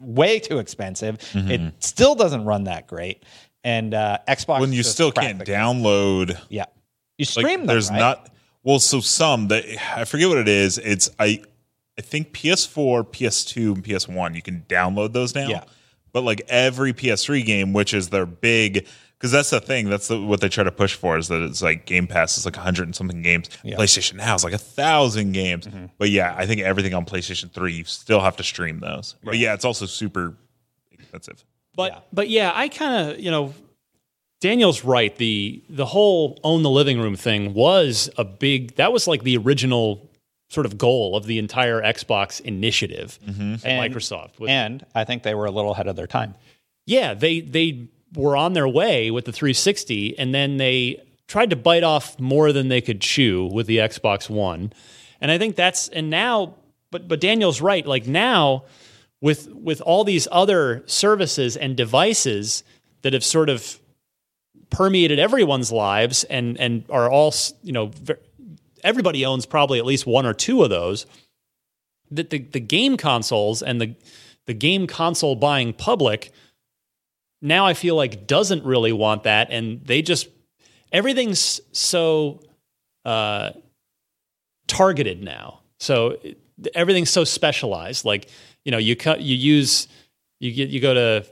way 0.00 0.38
too 0.38 0.58
expensive. 0.58 1.18
Mm-hmm. 1.18 1.50
It 1.50 1.84
still 1.84 2.14
doesn't 2.14 2.44
run 2.44 2.64
that 2.64 2.86
great. 2.86 3.24
And 3.64 3.94
uh, 3.94 4.18
Xbox 4.28 4.60
when 4.60 4.72
you 4.72 4.82
still 4.82 5.10
can't 5.10 5.40
download 5.40 6.38
Yeah, 6.48 6.66
you 7.18 7.24
like 7.24 7.28
stream 7.28 7.60
them. 7.60 7.66
there's 7.66 7.90
right? 7.90 7.98
not 7.98 8.30
well 8.62 8.78
so 8.78 9.00
some 9.00 9.48
that 9.48 9.64
i 9.96 10.04
forget 10.04 10.28
what 10.28 10.38
it 10.38 10.48
is 10.48 10.78
it's 10.78 11.10
i 11.18 11.40
i 11.98 12.02
think 12.02 12.32
ps4 12.32 13.04
ps2 13.06 13.74
and 13.74 13.84
ps1 13.84 14.34
you 14.34 14.42
can 14.42 14.64
download 14.68 15.12
those 15.12 15.34
now 15.34 15.48
Yeah. 15.48 15.64
but 16.12 16.22
like 16.24 16.42
every 16.48 16.92
ps3 16.92 17.44
game 17.44 17.72
which 17.72 17.94
is 17.94 18.08
their 18.10 18.26
big 18.26 18.86
because 19.18 19.30
that's 19.32 19.48
the 19.48 19.60
thing 19.62 19.88
that's 19.88 20.08
the, 20.08 20.20
what 20.20 20.40
they 20.42 20.48
try 20.50 20.62
to 20.64 20.70
push 20.72 20.94
for 20.94 21.16
is 21.16 21.28
that 21.28 21.40
it's 21.40 21.62
like 21.62 21.86
game 21.86 22.06
pass 22.06 22.36
is 22.36 22.44
like 22.44 22.56
100 22.56 22.82
and 22.84 22.94
something 22.94 23.22
games 23.22 23.48
playstation 23.64 24.14
now 24.16 24.34
is 24.34 24.44
like 24.44 24.52
a 24.52 24.58
thousand 24.58 25.32
games 25.32 25.66
Mm-hmm. 25.66 25.86
but 25.98 26.10
yeah 26.10 26.34
i 26.36 26.44
think 26.46 26.60
everything 26.60 26.92
on 26.94 27.06
playstation 27.06 27.50
3 27.50 27.72
you 27.72 27.84
still 27.84 28.20
have 28.20 28.36
to 28.36 28.42
stream 28.42 28.80
those 28.80 29.14
but 29.24 29.38
yeah 29.38 29.54
it's 29.54 29.64
also 29.64 29.86
super 29.86 30.34
expensive 30.92 31.44
But 31.76 32.06
but 32.12 32.28
yeah, 32.28 32.52
I 32.54 32.68
kind 32.68 33.10
of 33.10 33.20
you 33.20 33.30
know, 33.30 33.52
Daniel's 34.40 34.84
right. 34.84 35.14
The 35.16 35.62
the 35.68 35.86
whole 35.86 36.38
own 36.44 36.62
the 36.62 36.70
living 36.70 37.00
room 37.00 37.16
thing 37.16 37.54
was 37.54 38.10
a 38.18 38.24
big. 38.24 38.76
That 38.76 38.92
was 38.92 39.06
like 39.06 39.22
the 39.22 39.36
original 39.38 40.10
sort 40.48 40.66
of 40.66 40.78
goal 40.78 41.16
of 41.16 41.24
the 41.26 41.38
entire 41.38 41.82
Xbox 41.82 42.40
initiative 42.40 43.18
mm-hmm. 43.26 43.54
at 43.54 43.64
And- 43.64 43.94
Microsoft. 43.94 44.38
Was- 44.38 44.50
and 44.50 44.84
I 44.94 45.04
think 45.04 45.22
they 45.22 45.34
were 45.34 45.46
a 45.46 45.50
little 45.50 45.72
ahead 45.72 45.88
of 45.88 45.96
their 45.96 46.06
time. 46.06 46.34
yeah, 46.86 47.14
they 47.14 47.40
they 47.40 47.88
were 48.14 48.36
on 48.36 48.52
their 48.52 48.68
way 48.68 49.10
with 49.10 49.24
the 49.24 49.32
360, 49.32 50.18
and 50.18 50.32
then 50.34 50.56
they 50.58 51.02
tried 51.26 51.50
to 51.50 51.56
bite 51.56 51.82
off 51.82 52.18
more 52.20 52.52
than 52.52 52.68
they 52.68 52.80
could 52.80 53.00
chew 53.00 53.46
with 53.52 53.66
the 53.66 53.78
Xbox 53.78 54.30
One, 54.30 54.72
and 55.20 55.30
I 55.30 55.38
think 55.38 55.56
that's 55.56 55.88
and 55.88 56.10
now, 56.10 56.54
but 56.90 57.08
but 57.08 57.20
Daniel's 57.20 57.60
right. 57.60 57.84
Like 57.86 58.06
now, 58.06 58.64
with 59.20 59.48
with 59.52 59.80
all 59.80 60.04
these 60.04 60.28
other 60.30 60.84
services 60.86 61.56
and 61.56 61.74
devices 61.76 62.62
that 63.02 63.12
have 63.14 63.24
sort 63.24 63.48
of 63.48 63.80
permeated 64.70 65.18
everyone's 65.18 65.70
lives 65.72 66.24
and 66.24 66.58
and 66.58 66.84
are 66.90 67.10
all 67.10 67.32
you 67.62 67.72
know 67.72 67.90
everybody 68.82 69.24
owns 69.24 69.46
probably 69.46 69.78
at 69.78 69.86
least 69.86 70.06
one 70.06 70.26
or 70.26 70.34
two 70.34 70.62
of 70.62 70.70
those 70.70 71.06
that 72.10 72.30
the, 72.30 72.38
the 72.38 72.60
game 72.60 72.96
consoles 72.96 73.62
and 73.62 73.80
the 73.80 73.94
the 74.46 74.54
game 74.54 74.86
console 74.86 75.34
buying 75.34 75.72
public 75.72 76.32
now 77.42 77.66
I 77.66 77.74
feel 77.74 77.96
like 77.96 78.26
doesn't 78.26 78.64
really 78.64 78.92
want 78.92 79.24
that 79.24 79.48
and 79.50 79.84
they 79.84 80.02
just 80.02 80.28
everything's 80.92 81.60
so 81.72 82.40
uh, 83.04 83.52
targeted 84.66 85.22
now. 85.22 85.60
So 85.78 86.18
everything's 86.74 87.10
so 87.10 87.24
specialized. 87.24 88.04
Like 88.04 88.28
you 88.64 88.72
know, 88.72 88.78
you 88.78 88.96
cut, 88.96 89.20
you 89.20 89.36
use, 89.36 89.86
you 90.40 90.52
get, 90.52 90.70
you 90.70 90.80
go 90.80 90.94
to, 90.94 91.26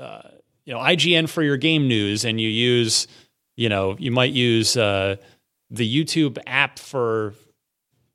uh, 0.00 0.28
you 0.64 0.74
know, 0.74 0.80
IGN 0.80 1.28
for 1.28 1.42
your 1.42 1.56
game 1.56 1.88
news, 1.88 2.24
and 2.24 2.40
you 2.40 2.48
use, 2.48 3.06
you 3.56 3.68
know, 3.68 3.96
you 3.98 4.10
might 4.10 4.32
use 4.32 4.76
uh, 4.76 5.16
the 5.70 6.04
YouTube 6.04 6.38
app 6.46 6.78
for 6.78 7.34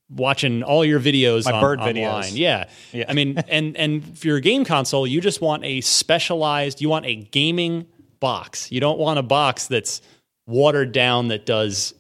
watching 0.10 0.64
all 0.64 0.86
your 0.86 1.00
videos 1.00 1.46
My 1.46 1.54
on, 1.54 1.62
bird 1.62 1.80
online. 1.80 1.96
videos. 1.96 2.38
Yeah. 2.38 2.70
Yeah. 2.91 3.06
I 3.08 3.14
mean, 3.14 3.38
and 3.48 3.76
and 3.76 4.18
for 4.18 4.28
your 4.28 4.39
game 4.39 4.66
console, 4.66 5.08
you 5.08 5.22
just 5.22 5.41
want 5.41 5.64
a 5.66 5.82
specialized, 5.82 6.82
you 6.82 6.89
want 6.89 7.06
a 7.06 7.16
gaming 7.16 7.88
box. 8.20 8.72
You 8.72 8.80
don't 8.80 9.00
want 9.00 9.20
a 9.20 9.24
box 9.24 9.68
that's 9.68 10.02
watered 10.48 10.91
down 10.91 11.30
that 11.30 11.46
does, 11.46 11.93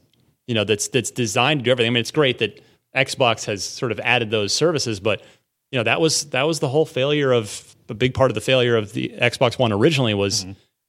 you 0.47 0.53
know, 0.55 0.63
that's 0.63 0.87
that's 0.89 1.11
designed 1.11 1.61
to 1.61 1.63
do 1.63 1.71
everything. 1.71 1.89
I 1.89 1.93
mean, 1.93 2.01
it's 2.01 2.11
great 2.11 2.39
that 2.39 2.61
Xbox 2.95 3.45
has 3.45 3.63
sort 3.63 3.91
of 3.91 3.99
added 3.99 4.31
those 4.31 4.53
services, 4.53 4.99
but 4.99 5.21
you 5.71 5.79
know, 5.79 5.83
that 5.83 5.99
was 5.99 6.25
that 6.29 6.43
was 6.43 6.59
the 6.59 6.69
whole 6.69 6.85
failure 6.85 7.31
of 7.31 7.74
a 7.89 7.93
big 7.93 8.13
part 8.13 8.31
of 8.31 8.35
the 8.35 8.41
failure 8.41 8.75
of 8.75 8.93
the 8.93 9.13
Xbox 9.21 9.59
One 9.59 9.71
originally 9.71 10.13
was 10.13 10.45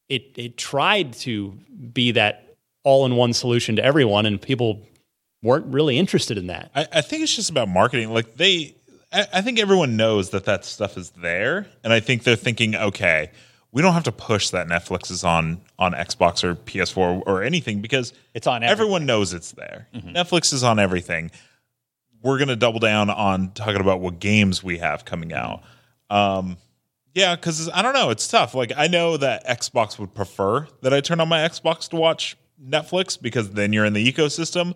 it 0.08 0.32
it 0.36 0.56
tried 0.56 1.12
to 1.14 1.58
be 1.92 2.12
that 2.12 2.56
all-in-one 2.84 3.32
solution 3.32 3.76
to 3.76 3.84
everyone 3.84 4.26
and 4.26 4.40
people 4.40 4.80
weren't 5.42 5.66
really 5.66 5.98
interested 5.98 6.38
in 6.38 6.46
that. 6.48 6.70
I, 6.74 6.86
I 6.92 7.00
think 7.00 7.22
it's 7.22 7.34
just 7.34 7.50
about 7.50 7.68
marketing. 7.68 8.12
Like 8.12 8.36
they, 8.36 8.76
I, 9.12 9.26
I 9.34 9.42
think 9.42 9.58
everyone 9.58 9.96
knows 9.96 10.30
that 10.30 10.44
that 10.44 10.64
stuff 10.64 10.96
is 10.96 11.10
there, 11.10 11.66
and 11.84 11.92
I 11.92 12.00
think 12.00 12.24
they're 12.24 12.36
thinking, 12.36 12.74
okay, 12.74 13.30
we 13.72 13.82
don't 13.82 13.92
have 13.92 14.04
to 14.04 14.12
push 14.12 14.50
that 14.50 14.68
Netflix 14.68 15.10
is 15.10 15.24
on 15.24 15.60
on 15.78 15.92
Xbox 15.92 16.44
or 16.44 16.54
PS4 16.54 17.22
or 17.26 17.42
anything 17.42 17.80
because 17.80 18.12
It's 18.34 18.46
on 18.46 18.62
Everyone 18.62 19.06
knows 19.06 19.32
it's 19.32 19.52
there. 19.52 19.88
Mm-hmm. 19.94 20.10
Netflix 20.10 20.52
is 20.52 20.64
on 20.64 20.78
everything. 20.78 21.30
We're 22.22 22.38
gonna 22.38 22.56
double 22.56 22.80
down 22.80 23.10
on 23.10 23.52
talking 23.52 23.80
about 23.80 24.00
what 24.00 24.18
games 24.18 24.62
we 24.64 24.78
have 24.78 25.04
coming 25.04 25.32
out. 25.32 25.62
Um, 26.08 26.56
yeah, 27.16 27.34
because 27.34 27.68
I 27.70 27.80
don't 27.82 27.94
know, 27.94 28.10
it's 28.10 28.28
tough. 28.28 28.54
Like 28.54 28.72
I 28.76 28.86
know 28.88 29.16
that 29.16 29.46
Xbox 29.46 29.98
would 29.98 30.14
prefer 30.14 30.68
that 30.82 30.92
I 30.92 31.00
turn 31.00 31.18
on 31.20 31.28
my 31.28 31.38
Xbox 31.38 31.88
to 31.88 31.96
watch 31.96 32.36
Netflix 32.62 33.20
because 33.20 33.50
then 33.50 33.72
you're 33.72 33.84
in 33.86 33.94
the 33.94 34.12
ecosystem. 34.12 34.74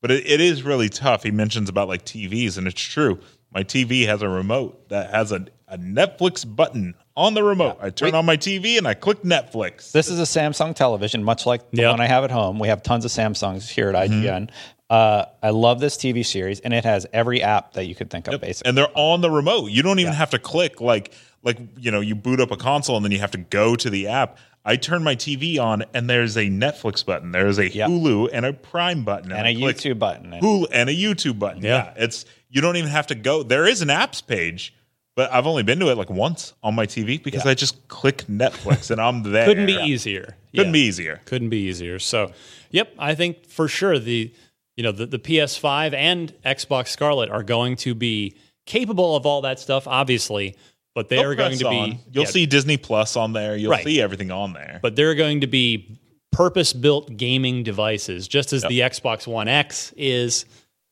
But 0.00 0.10
it, 0.12 0.26
it 0.26 0.40
is 0.40 0.62
really 0.62 0.88
tough. 0.88 1.24
He 1.24 1.30
mentions 1.30 1.68
about 1.68 1.88
like 1.88 2.04
TVs, 2.06 2.56
and 2.56 2.66
it's 2.66 2.80
true. 2.80 3.18
My 3.52 3.64
TV 3.64 4.06
has 4.06 4.22
a 4.22 4.28
remote 4.28 4.88
that 4.88 5.10
has 5.10 5.32
a, 5.32 5.44
a 5.68 5.76
Netflix 5.76 6.46
button 6.46 6.94
on 7.16 7.34
the 7.34 7.42
remote. 7.42 7.76
I 7.82 7.90
turn 7.90 8.14
on 8.14 8.24
my 8.24 8.36
TV 8.36 8.78
and 8.78 8.86
I 8.88 8.94
click 8.94 9.22
Netflix. 9.22 9.90
This 9.92 10.08
is 10.08 10.18
a 10.20 10.22
Samsung 10.22 10.74
television, 10.74 11.22
much 11.24 11.44
like 11.44 11.68
the 11.72 11.82
Yep. 11.82 11.90
one 11.90 12.00
I 12.00 12.06
have 12.06 12.22
at 12.24 12.30
home. 12.30 12.58
We 12.60 12.68
have 12.68 12.82
tons 12.82 13.04
of 13.04 13.10
Samsungs 13.10 13.68
here 13.68 13.90
at 13.90 14.08
Mm-hmm. 14.10 14.24
IGN. 14.24 14.50
Uh, 14.88 15.26
I 15.42 15.50
love 15.50 15.80
this 15.80 15.96
TV 15.96 16.24
series, 16.24 16.60
and 16.60 16.72
it 16.72 16.84
has 16.84 17.06
every 17.12 17.42
app 17.42 17.74
that 17.74 17.84
you 17.84 17.94
could 17.94 18.08
think 18.10 18.26
of, 18.26 18.40
basically. 18.40 18.70
and 18.70 18.78
they're 18.78 18.90
on 18.94 19.20
the 19.20 19.30
remote. 19.30 19.66
You 19.70 19.82
don't 19.82 19.98
even 20.00 20.14
have 20.14 20.30
to 20.30 20.38
click 20.38 20.80
like 20.80 21.12
like 21.42 21.58
you 21.78 21.90
know 21.90 22.00
you 22.00 22.14
boot 22.14 22.40
up 22.40 22.50
a 22.50 22.56
console 22.56 22.96
and 22.96 23.04
then 23.04 23.12
you 23.12 23.18
have 23.20 23.30
to 23.32 23.38
go 23.38 23.76
to 23.76 23.90
the 23.90 24.08
app. 24.08 24.38
I 24.62 24.76
turn 24.76 25.02
my 25.02 25.16
TV 25.16 25.58
on 25.58 25.84
and 25.94 26.08
there's 26.10 26.36
a 26.36 26.46
Netflix 26.46 27.04
button, 27.04 27.32
there's 27.32 27.58
a 27.58 27.68
Yep. 27.70 27.88
Hulu 27.88 28.28
and 28.32 28.44
a 28.44 28.52
Prime 28.52 29.04
button, 29.04 29.32
and 29.32 29.46
I 29.46 29.50
a 29.50 29.54
YouTube 29.54 29.98
button. 29.98 30.34
And 30.34 30.42
Hulu 30.42 30.66
and 30.70 30.90
a 30.90 30.94
YouTube 30.94 31.38
button. 31.38 31.62
Yeah. 31.62 31.92
it's 31.96 32.26
you 32.50 32.60
don't 32.60 32.76
even 32.76 32.90
have 32.90 33.06
to 33.08 33.14
go. 33.14 33.42
There 33.42 33.66
is 33.66 33.80
an 33.80 33.88
apps 33.88 34.24
page, 34.26 34.74
but 35.16 35.32
I've 35.32 35.46
only 35.46 35.62
been 35.62 35.78
to 35.80 35.88
it 35.90 35.96
like 35.96 36.10
once 36.10 36.52
on 36.62 36.74
my 36.74 36.84
TV 36.86 37.22
because 37.22 37.46
I 37.46 37.54
just 37.54 37.88
click 37.88 38.24
Netflix 38.28 38.90
and 38.90 39.00
I'm 39.00 39.22
there. 39.32 39.46
Couldn't 39.46 39.66
be 39.66 39.74
easier. 39.74 40.36
Couldn't 40.54 40.66
Yeah. 40.66 40.72
be 40.72 40.80
easier. 40.80 41.20
couldn't 41.24 41.48
be 41.48 41.58
easier. 41.68 41.98
So, 41.98 42.32
yep, 42.70 42.92
I 42.98 43.14
think 43.14 43.46
for 43.46 43.66
sure 43.66 43.98
the 43.98 44.30
you 44.76 44.82
know 44.82 44.92
the, 44.92 45.06
the 45.06 45.18
PS5 45.18 45.94
and 45.94 46.34
Xbox 46.44 46.88
Scarlett 46.88 47.30
are 47.30 47.42
going 47.42 47.76
to 47.76 47.94
be 47.94 48.34
capable 48.66 49.16
of 49.16 49.24
all 49.24 49.40
that 49.42 49.58
stuff, 49.58 49.86
obviously, 49.88 50.54
but 51.00 51.08
they 51.08 51.16
They'll 51.16 51.30
are 51.30 51.34
going 51.34 51.56
to 51.56 51.70
be 51.70 51.78
on. 51.78 51.98
You'll 52.12 52.24
yeah, 52.24 52.30
see 52.30 52.44
Disney 52.44 52.76
Plus 52.76 53.16
on 53.16 53.32
there. 53.32 53.56
You'll 53.56 53.70
Right. 53.70 53.82
see 53.82 54.02
everything 54.02 54.30
on 54.30 54.52
there. 54.52 54.80
but 54.82 54.96
they're 54.96 55.14
going 55.14 55.40
to 55.40 55.46
be 55.46 55.96
purpose 56.30 56.74
built 56.74 57.16
gaming 57.16 57.62
devices, 57.62 58.28
just 58.28 58.52
as 58.52 58.62
the 58.64 58.80
Xbox 58.80 59.26
One 59.26 59.48
X 59.48 59.94
is. 59.96 60.44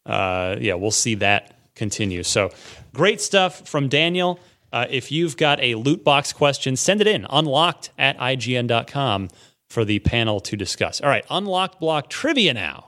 Uh, 0.07 0.57
yeah, 0.59 0.73
we'll 0.75 0.91
see 0.91 1.15
that 1.17 1.59
continue. 1.75 2.23
So, 2.23 2.51
great 2.95 3.21
stuff 3.21 3.69
from 3.69 3.89
Daniel. 3.89 4.41
Uh, 4.73 4.87
if 4.89 5.13
you've 5.13 5.37
got 5.37 5.61
a 5.61 5.75
loot 5.75 6.03
box 6.05 6.33
question, 6.33 6.75
send 6.77 7.03
it 7.03 7.07
in 7.07 7.27
unlocked 7.29 7.91
at 7.99 8.17
ign.com 8.19 9.29
for 9.69 9.85
the 9.85 9.99
panel 9.99 10.41
to 10.41 10.57
discuss. 10.57 11.03
All 11.03 11.11
right, 11.11 11.25
unlocked 11.29 11.81
block 11.81 12.09
trivia 12.09 12.55
now. 12.55 12.88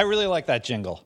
I 0.00 0.04
really 0.04 0.26
like 0.26 0.46
that 0.46 0.64
jingle. 0.64 1.04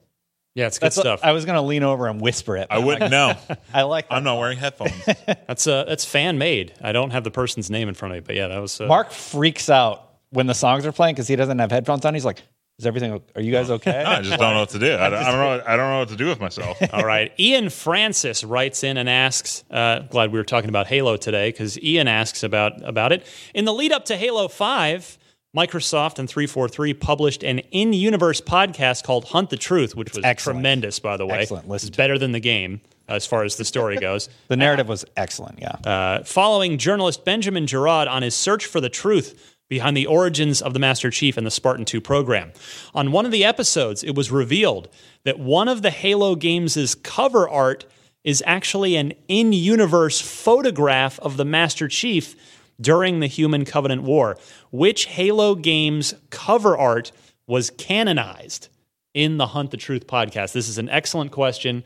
Yeah, 0.55 0.69
it's 0.69 0.79
good 0.79 0.87
That's 0.87 0.95
stuff. 0.95 1.21
I 1.25 1.33
was 1.33 1.45
going 1.45 1.57
to 1.57 1.63
lean 1.63 1.83
over 1.83 2.07
and 2.07 2.21
whisper 2.21 2.57
it. 2.57 2.69
I 2.71 2.79
wouldn't 2.79 3.11
know. 3.11 3.35
I 3.75 3.83
like 3.83 4.09
that. 4.09 4.15
I'm 4.15 4.23
not 4.23 4.39
wearing 4.39 4.57
headphones. 4.57 4.93
That's 5.27 5.67
uh, 5.67 5.83
that's 5.83 6.05
fan 6.05 6.39
made. 6.39 6.75
I 6.81 6.93
don't 6.93 7.11
have 7.11 7.25
the 7.25 7.33
person's 7.33 7.71
name 7.71 7.89
in 7.89 7.97
front 7.97 8.15
of 8.15 8.23
me, 8.23 8.25
but 8.25 8.37
yeah, 8.37 8.47
that 8.47 8.61
was 8.61 8.81
uh, 8.81 8.87
Mark 8.87 9.11
freaks 9.11 9.69
out 9.69 10.11
when 10.31 10.47
the 10.47 10.55
songs 10.55 10.87
are 10.87 10.93
playing 10.93 11.17
because 11.17 11.27
he 11.27 11.35
doesn't 11.35 11.59
have 11.59 11.73
headphones 11.73 12.05
on. 12.05 12.15
He's 12.15 12.25
like, 12.25 12.41
"Is 12.79 12.87
everything? 12.87 13.21
Are 13.35 13.43
you 13.43 13.51
guys 13.51 13.69
okay?" 13.69 14.05
I 14.07 14.23
just 14.23 14.39
don't 14.39 14.55
know 14.55 14.61
what 14.61 14.69
to 14.71 14.79
do. 14.79 14.95
I 14.95 15.11
don't, 15.11 15.19
I 15.19 15.31
don't 15.33 15.41
know. 15.41 15.65
I 15.67 15.77
don't 15.77 15.91
know 15.91 15.99
what 15.99 16.09
to 16.11 16.17
do 16.17 16.29
with 16.29 16.39
myself. 16.39 16.81
All 16.93 17.05
right. 17.05 17.33
Ian 17.37 17.71
Francis 17.71 18.45
writes 18.45 18.85
in 18.85 18.97
and 18.97 19.09
asks, 19.09 19.65
uh, 19.73 20.01
glad 20.11 20.31
we 20.31 20.39
were 20.39 20.45
talking 20.45 20.69
about 20.69 20.87
Halo 20.87 21.17
today 21.17 21.49
because 21.49 21.81
Ian 21.83 22.07
asks 22.07 22.45
about, 22.45 22.87
about 22.89 23.11
it. 23.11 23.27
In 23.55 23.65
the 23.65 23.75
lead 23.75 23.91
up 23.91 24.05
to 24.07 24.17
Halo 24.17 24.47
5, 24.47 25.19
Microsoft 25.55 26.19
and 26.19 26.29
343 26.29 26.95
published 26.95 27.45
an 27.45 27.61
in 27.71 27.93
universe 27.93 28.41
podcast 28.41 29.05
called 29.05 29.27
Hunt 29.27 29.51
the 29.51 29.57
Truth, 29.57 29.95
which 29.95 30.15
was 30.15 30.25
Excellent. 30.25 30.57
tremendous, 30.57 30.99
by 30.99 31.17
the 31.17 31.27
way. 31.27 31.41
Excellent. 31.41 31.69
Listen 31.69 31.89
It's 31.89 31.97
better 31.97 32.19
than 32.19 32.33
the 32.33 32.41
game 32.41 32.81
as 33.09 33.27
far 33.27 33.45
as 33.45 33.57
the 33.57 33.65
story 33.65 33.97
goes. 33.99 34.29
the 34.49 34.57
narrative 34.57 34.89
was 34.89 35.05
excellent. 35.17 35.61
Yeah. 35.61 35.77
Uh, 35.85 36.25
following 36.25 36.79
journalist 36.79 37.25
Benjamin 37.25 37.67
Giraud 37.67 38.09
on 38.09 38.23
his 38.23 38.35
search 38.35 38.67
for 38.67 38.81
the 38.81 38.89
truth 38.89 39.55
behind 39.69 39.97
the 39.97 40.07
origins 40.07 40.61
of 40.61 40.73
the 40.73 40.79
Master 40.79 41.11
Chief 41.11 41.37
and 41.37 41.47
the 41.47 41.51
Spartan 41.51 41.85
2 41.85 42.01
program. 42.01 42.53
On 42.95 43.13
one 43.13 43.25
of 43.25 43.33
the 43.33 43.45
episodes, 43.45 44.03
it 44.03 44.15
was 44.15 44.31
revealed 44.31 44.89
that 45.25 45.39
one 45.39 45.69
of 45.69 45.83
the 45.83 45.91
Halo 45.91 46.35
games' 46.35 46.95
cover 46.97 47.49
art 47.49 47.87
is 48.25 48.43
actually 48.47 48.97
an 48.97 49.13
in 49.29 49.53
universe 49.53 50.21
photograph 50.21 51.19
of 51.21 51.37
the 51.37 51.45
Master 51.45 51.89
Chief 51.89 52.35
during 52.81 53.21
the 53.21 53.27
Human 53.27 53.65
Covenant 53.65 54.03
War. 54.03 54.37
Which 54.71 55.07
Halo 55.07 55.55
game's 55.55 56.15
cover 56.31 56.77
art 56.77 57.13
was 57.47 57.71
canonized 57.71 58.69
in 59.13 59.37
the 59.37 59.49
Hunt 59.49 59.71
the 59.71 59.77
Truth 59.77 60.07
podcast? 60.07 60.53
This 60.53 60.69
is 60.69 60.79
an 60.79 60.89
excellent 60.89 61.33
question. 61.33 61.85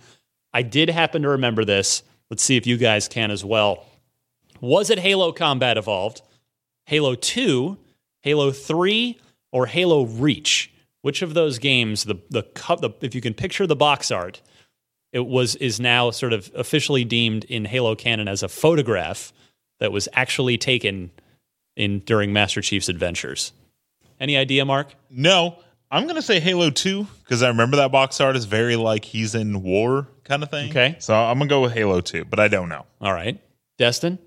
I 0.53 0.63
did 0.63 0.91
happen 0.91 1.23
to 1.23 1.29
remember 1.29 1.65
this. 1.65 2.03
Let's 2.31 2.43
see 2.43 2.57
if 2.57 2.67
you 2.67 2.77
guys 2.77 3.09
can 3.09 3.31
as 3.31 3.45
well. 3.45 3.85
Was 4.61 4.91
it 4.91 4.99
Halo 4.99 5.33
Combat 5.33 5.77
Evolved, 5.77 6.23
Halo 6.87 7.15
2, 7.15 7.79
Halo 8.23 8.51
3, 8.51 9.19
or 9.53 9.67
Halo 9.67 10.05
Reach? 10.05 10.73
Which 11.03 11.23
of 11.23 11.35
those 11.35 11.59
games, 11.59 12.05
the, 12.05 12.17
the, 12.31 12.43
the 12.43 12.93
if 13.01 13.15
you 13.15 13.21
can 13.21 13.35
picture 13.35 13.67
the 13.67 13.77
box 13.77 14.11
art, 14.11 14.43
it 15.13 15.27
was 15.27 15.55
is 15.57 15.81
now 15.81 16.11
sort 16.11 16.33
of 16.33 16.51
officially 16.55 17.05
deemed 17.05 17.45
in 17.45 17.65
Halo 17.65 17.95
canon 17.95 18.29
as 18.29 18.43
a 18.43 18.49
photograph 18.49 19.33
that 19.81 19.93
was 19.93 20.09
actually 20.13 20.59
taken 20.59 21.11
in 21.77 22.01
during 22.01 22.33
Master 22.33 22.61
Chief's 22.61 22.89
adventures. 22.89 23.53
Any 24.21 24.37
idea, 24.37 24.65
Mark? 24.65 24.95
No, 25.11 25.59
I'm 25.91 26.07
gonna 26.07 26.23
say 26.23 26.41
Halo 26.41 26.71
Two 26.71 27.07
because 27.23 27.43
I 27.43 27.49
remember 27.49 27.77
that 27.79 27.93
box 27.93 28.21
art 28.21 28.37
is 28.37 28.45
very 28.45 28.77
like 28.77 29.05
he's 29.05 29.35
in 29.35 29.63
war 29.63 30.09
kind 30.25 30.43
of 30.43 30.51
thing. 30.51 30.71
Okay. 30.71 30.97
so 30.99 31.15
I'm 31.15 31.39
gonna 31.39 31.49
go 31.49 31.63
with 31.63 31.73
Halo 31.73 32.01
Two, 32.01 32.25
but 32.25 32.41
I 32.41 32.49
don't 32.49 32.69
know. 32.69 32.85
All 33.01 33.13
right. 33.13 33.41
Destin? 33.79 34.19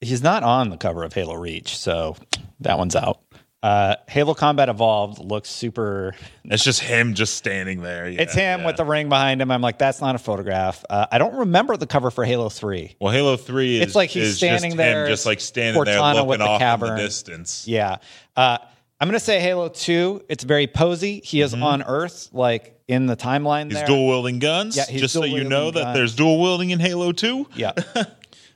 He's 0.00 0.22
not 0.22 0.42
on 0.44 0.70
the 0.70 0.76
cover 0.76 1.02
of 1.04 1.12
Halo 1.12 1.34
Reach, 1.34 1.76
so 1.76 2.16
that 2.60 2.78
one's 2.78 2.96
out. 2.96 3.20
Uh, 3.62 3.96
Halo 4.06 4.34
Combat 4.34 4.68
Evolved 4.68 5.18
looks 5.18 5.50
super. 5.50 6.14
It's 6.50 6.64
just 6.64 6.80
him 6.80 7.12
just 7.12 7.34
standing 7.34 7.82
there. 7.82 8.08
Yeah, 8.08 8.22
It's 8.22 8.32
him 8.32 8.60
yeah. 8.60 8.66
with 8.66 8.76
the 8.76 8.84
ring 8.84 9.10
behind 9.10 9.42
him. 9.42 9.50
I'm 9.50 9.60
like, 9.60 9.76
that's 9.76 10.00
not 10.00 10.14
a 10.14 10.18
photograph. 10.18 10.82
Uh, 10.88 11.06
I 11.12 11.18
don't 11.18 11.34
remember 11.40 11.76
the 11.76 11.86
cover 11.86 12.10
for 12.10 12.24
Halo 12.24 12.48
3. 12.48 12.96
Well, 13.00 13.12
Halo 13.12 13.36
Three 13.36 13.76
is 13.76 13.82
It's 13.82 13.94
like 13.94 14.08
he's 14.08 14.36
standing 14.38 14.70
just 14.70 14.76
there, 14.78 15.04
him 15.04 15.10
just 15.12 15.26
like 15.26 15.40
standing 15.40 15.84
there 15.84 15.98
Cortana 16.00 16.14
looking 16.14 16.28
with 16.28 16.38
the 16.38 16.46
off 16.46 16.62
in 16.62 16.80
the 16.80 16.96
distance. 16.96 17.68
Yeah. 17.68 17.96
Uh, 18.34 18.56
I'm 18.98 19.08
going 19.08 19.18
to 19.18 19.24
say 19.24 19.40
Halo 19.40 19.68
2. 19.68 20.24
It's 20.30 20.42
very 20.44 20.66
posy. 20.66 21.20
He 21.22 21.42
is 21.42 21.52
on 21.52 21.82
Earth, 21.82 22.30
like 22.32 22.80
in 22.88 23.04
the 23.06 23.16
timeline 23.16 23.64
Mm-hmm. 23.64 23.68
He's 23.70 23.78
there. 23.78 23.86
dual 23.88 24.06
wielding 24.08 24.38
guns. 24.38 24.74
Yeah, 24.76 24.86
he's 24.88 25.02
just 25.02 25.12
so 25.12 25.24
you 25.24 25.42
dual-wielding 25.44 25.48
know 25.50 25.70
that 25.72 25.92
there's 25.92 26.14
dual 26.16 26.40
wielding 26.40 26.70
in 26.70 26.80
Halo 26.80 27.12
Two. 27.12 27.46
Yeah. 27.54 27.72
All 27.96 28.04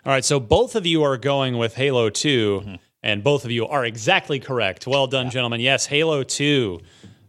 right, 0.06 0.24
so 0.24 0.40
both 0.40 0.74
of 0.76 0.86
you 0.86 1.02
are 1.02 1.18
going 1.18 1.58
with 1.58 1.74
Halo 1.74 2.08
2, 2.08 2.78
and 3.02 3.22
both 3.24 3.44
of 3.44 3.50
you 3.50 3.66
are 3.66 3.84
exactly 3.84 4.38
correct. 4.40 4.86
Well 4.86 5.06
done, 5.06 5.30
gentlemen. 5.30 5.60
Yes, 5.60 5.86
Halo 5.86 6.22
2. 6.22 6.80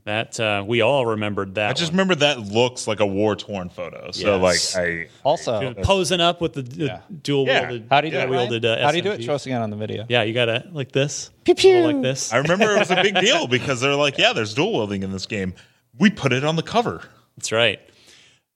That 0.06 0.38
uh, 0.38 0.66
we 0.68 0.82
all 0.82 1.06
remembered 1.06 1.56
that. 1.56 1.70
I 1.70 1.74
just 1.74 1.94
one. 1.94 2.00
remember 2.00 2.16
that 2.16 2.38
looks 2.40 2.88
like 2.88 3.00
a 3.00 3.06
war 3.06 3.38
torn 3.38 3.70
photo. 3.70 4.12
So 4.12 4.38
Yes. 4.42 4.76
like 4.76 4.86
I 4.86 5.08
Also, 5.24 5.74
posing 5.76 6.20
up 6.20 6.42
with 6.42 6.52
the, 6.54 6.62
the 6.64 6.86
Yeah. 6.86 7.00
dual 7.22 7.46
Yeah. 7.48 7.62
wielded. 7.70 7.88
how 7.90 8.02
do 8.02 8.08
you 8.08 8.12
do 8.12 8.18
Yeah. 8.18 8.24
it? 8.26 8.30
wielded, 8.30 8.66
uh, 8.66 8.82
how 8.82 8.92
do 8.92 8.98
you 8.98 9.04
do 9.04 9.12
it? 9.12 9.20
SMG. 9.22 9.26
Show 9.26 9.36
us 9.36 9.46
again 9.46 9.62
on 9.62 9.70
the 9.70 9.78
video. 9.78 10.06
Yeah, 10.10 10.24
you 10.24 10.34
got 10.34 10.46
to 10.48 10.66
like 10.74 10.92
this. 10.92 11.30
Pew, 11.46 11.56
pew. 11.56 11.86
Like 11.86 12.02
this. 12.02 12.34
I 12.34 12.38
remember 12.40 12.76
it 12.76 12.80
was 12.80 12.92
a 12.92 13.02
big 13.02 13.16
deal 13.16 13.48
because 13.58 13.80
they're 13.80 13.96
like, 13.96 14.18
yeah, 14.18 14.34
there's 14.34 14.54
dual 14.54 14.74
wielding 14.74 15.04
in 15.04 15.14
this 15.14 15.26
game. 15.26 15.54
We 15.98 16.10
put 16.10 16.34
it 16.34 16.44
on 16.44 16.58
the 16.58 16.64
cover. 16.64 17.04
That's 17.38 17.54
right. 17.54 17.80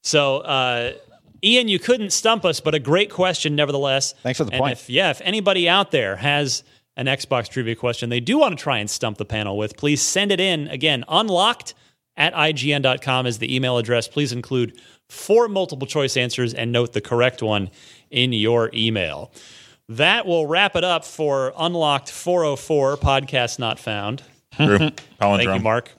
So, 0.04 0.40
uh, 0.40 0.94
Ian, 1.46 1.70
you 1.70 1.80
couldn't 1.80 2.12
stump 2.12 2.44
us, 2.44 2.60
but 2.60 2.76
a 2.76 2.80
great 2.80 3.10
question 3.10 3.56
nevertheless. 3.56 4.14
Thanks 4.22 4.38
for 4.38 4.44
the 4.44 4.52
And 4.52 4.60
point. 4.60 4.74
If, 4.74 4.90
yeah, 4.90 5.12
if 5.12 5.22
anybody 5.24 5.70
out 5.70 5.92
there 5.92 6.18
has 6.18 6.64
an 6.98 7.06
Xbox 7.06 7.48
trivia 7.48 7.76
question 7.76 8.10
they 8.10 8.20
do 8.20 8.40
want 8.40 8.58
to 8.58 8.62
try 8.62 8.80
and 8.80 8.90
stump 8.90 9.18
the 9.18 9.26
panel 9.26 9.58
with, 9.58 9.78
please 9.78 10.02
send 10.02 10.32
it 10.32 10.42
in. 10.42 10.68
Again, 10.68 11.06
unlocked 11.08 11.74
at 12.18 12.34
ign.com 12.34 13.26
is 13.26 13.38
the 13.38 13.56
email 13.56 13.78
address. 13.78 14.08
Please 14.08 14.34
include 14.34 14.78
four 15.08 15.48
multiple 15.48 15.88
choice 15.88 16.18
answers 16.18 16.54
and 16.54 16.72
note 16.72 16.92
the 16.94 17.00
correct 17.00 17.42
one 17.42 17.70
in 18.10 18.34
your 18.34 18.72
email. 18.74 19.32
That 19.90 20.26
will 20.26 20.46
wrap 20.48 20.76
it 20.76 20.84
up 20.84 21.06
for 21.06 21.54
Unlocked 21.58 22.12
404 22.12 22.98
podcast 22.98 23.58
not 23.58 23.80
found. 23.80 24.24
True. 24.54 24.78
Palindrome. 25.22 25.38
Thank 25.38 25.44
you, 25.44 25.60
Mark. 25.60 25.92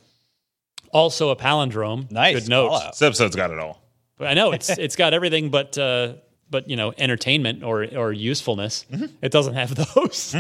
Also 0.93 1.31
a 1.31 1.37
palindrome. 1.37 2.11
Nice. 2.11 2.41
Good 2.41 2.49
note. 2.49 2.83
This 2.89 3.03
episode's 3.03 3.37
got 3.37 3.51
it 3.51 3.59
all. 3.59 3.81
I 4.21 4.35
know 4.35 4.53
it's 4.53 4.69
it's 4.79 4.97
got 4.97 5.15
everything 5.15 5.51
but 5.51 5.79
uh, 5.79 6.15
but 6.51 6.69
you 6.69 6.77
know 6.77 6.93
entertainment 6.99 7.63
or 7.63 7.85
or 7.97 8.13
usefulness. 8.13 8.87
It 9.23 9.33
doesn't 9.33 9.55
have 9.55 9.75
those. 9.95 10.35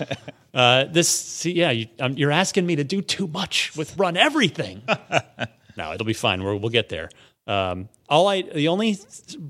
uh, 0.54 0.84
this 0.84 1.08
see, 1.08 1.52
yeah, 1.52 1.70
you, 1.70 1.86
um, 1.98 2.14
you're 2.14 2.32
asking 2.32 2.66
me 2.66 2.76
to 2.76 2.84
do 2.84 3.02
too 3.02 3.26
much 3.26 3.76
with 3.76 3.96
run 3.98 4.16
everything. 4.16 4.82
no, 5.76 5.92
it'll 5.92 6.06
be 6.06 6.12
fine. 6.12 6.42
We're, 6.42 6.56
we'll 6.56 6.70
get 6.70 6.88
there. 6.88 7.10
Um, 7.46 7.88
all 8.08 8.28
I 8.28 8.42
the 8.42 8.68
only 8.68 8.98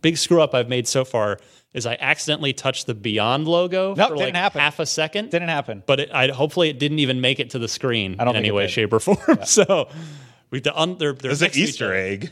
big 0.01 0.17
screw 0.17 0.41
up 0.41 0.55
I've 0.55 0.69
made 0.69 0.87
so 0.89 1.05
far 1.05 1.39
is 1.73 1.87
I 1.87 1.97
accidentally 2.01 2.53
touched 2.53 2.87
the 2.87 2.95
Beyond 2.95 3.47
logo 3.47 3.95
Nope, 3.95 4.09
for 4.09 4.15
didn't 4.17 4.19
like 4.19 4.35
happen. 4.35 4.61
half 4.61 4.81
a 4.81 4.87
second. 4.87 5.31
Didn't 5.31 5.49
happen. 5.49 5.85
But 5.87 6.01
it, 6.01 6.11
I 6.13 6.29
hopefully 6.29 6.69
it 6.69 6.79
didn't 6.79 6.99
even 6.99 7.21
make 7.21 7.39
it 7.39 7.51
to 7.51 7.59
the 7.59 7.69
screen 7.69 8.17
I 8.19 8.25
don't 8.25 8.35
in 8.35 8.41
any 8.41 8.51
way, 8.51 8.67
shape, 8.67 8.93
or 8.93 8.99
form. 9.01 9.39
So 9.45 9.89
we 10.51 10.61
to 10.63 10.79
un- 10.81 10.97
they're, 10.99 11.13
they're 11.13 11.29
There's 11.31 11.43
an 11.43 11.47
next 11.47 11.55
to 11.57 11.61
each 11.63 11.69
Easter 11.71 11.95
egg. 11.95 12.31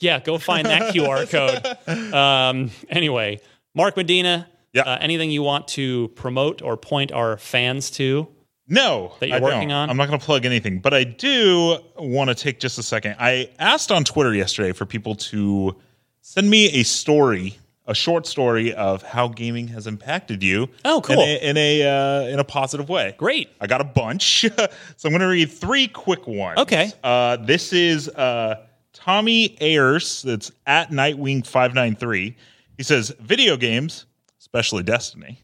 Yeah, 0.00 0.20
go 0.20 0.38
find 0.38 0.66
that 0.66 0.94
QR 0.94 1.28
code. 1.28 2.14
Um, 2.14 2.70
anyway, 2.88 3.40
Mark 3.74 3.96
Medina, 3.96 4.48
Yeah. 4.72 4.82
uh, 4.82 4.98
anything 5.00 5.30
you 5.30 5.42
want 5.42 5.68
to 5.68 6.08
promote 6.08 6.62
or 6.62 6.76
point 6.76 7.12
our 7.12 7.36
fans 7.36 7.90
to? 7.92 8.28
No, 8.70 9.14
That 9.20 9.28
you're 9.28 9.38
I 9.38 9.40
working 9.40 9.68
don't. 9.68 9.76
on? 9.78 9.90
I'm 9.90 9.96
not 9.96 10.08
going 10.08 10.18
to 10.20 10.24
plug 10.24 10.44
anything, 10.44 10.80
but 10.80 10.92
I 10.92 11.04
do 11.04 11.78
want 11.96 12.28
to 12.28 12.34
take 12.34 12.60
just 12.60 12.78
a 12.78 12.82
second. 12.82 13.16
I 13.18 13.48
asked 13.58 13.90
on 13.90 14.04
Twitter 14.04 14.34
yesterday 14.34 14.72
for 14.72 14.84
people 14.84 15.14
to 15.14 15.74
send 16.20 16.50
me 16.50 16.66
a 16.72 16.82
story, 16.82 17.56
a 17.88 17.94
short 17.94 18.26
story 18.26 18.74
of 18.74 19.02
how 19.02 19.28
gaming 19.28 19.66
has 19.68 19.86
impacted 19.86 20.42
you. 20.42 20.68
Oh, 20.84 21.00
cool. 21.00 21.20
In 21.20 21.28
a 21.28 21.50
in 21.50 21.56
a, 21.56 21.82
uh, 21.82 22.28
in 22.28 22.38
a 22.38 22.44
positive 22.44 22.88
way. 22.88 23.14
Great. 23.16 23.48
I 23.60 23.66
got 23.66 23.80
a 23.80 23.84
bunch, 23.84 24.42
so 24.96 25.08
I'm 25.08 25.10
going 25.10 25.20
to 25.20 25.26
read 25.26 25.50
three 25.50 25.88
quick 25.88 26.26
ones. 26.26 26.58
Okay. 26.58 26.92
Uh, 27.02 27.38
this 27.38 27.72
is 27.72 28.08
uh, 28.10 28.66
Tommy 28.92 29.56
Ayers. 29.60 30.22
That's 30.22 30.52
at 30.66 30.90
Nightwing 30.90 31.46
five 31.46 31.74
nine 31.74 31.96
three. 31.96 32.36
He 32.76 32.82
says 32.84 33.12
video 33.18 33.56
games, 33.56 34.04
especially 34.38 34.82
Destiny, 34.84 35.42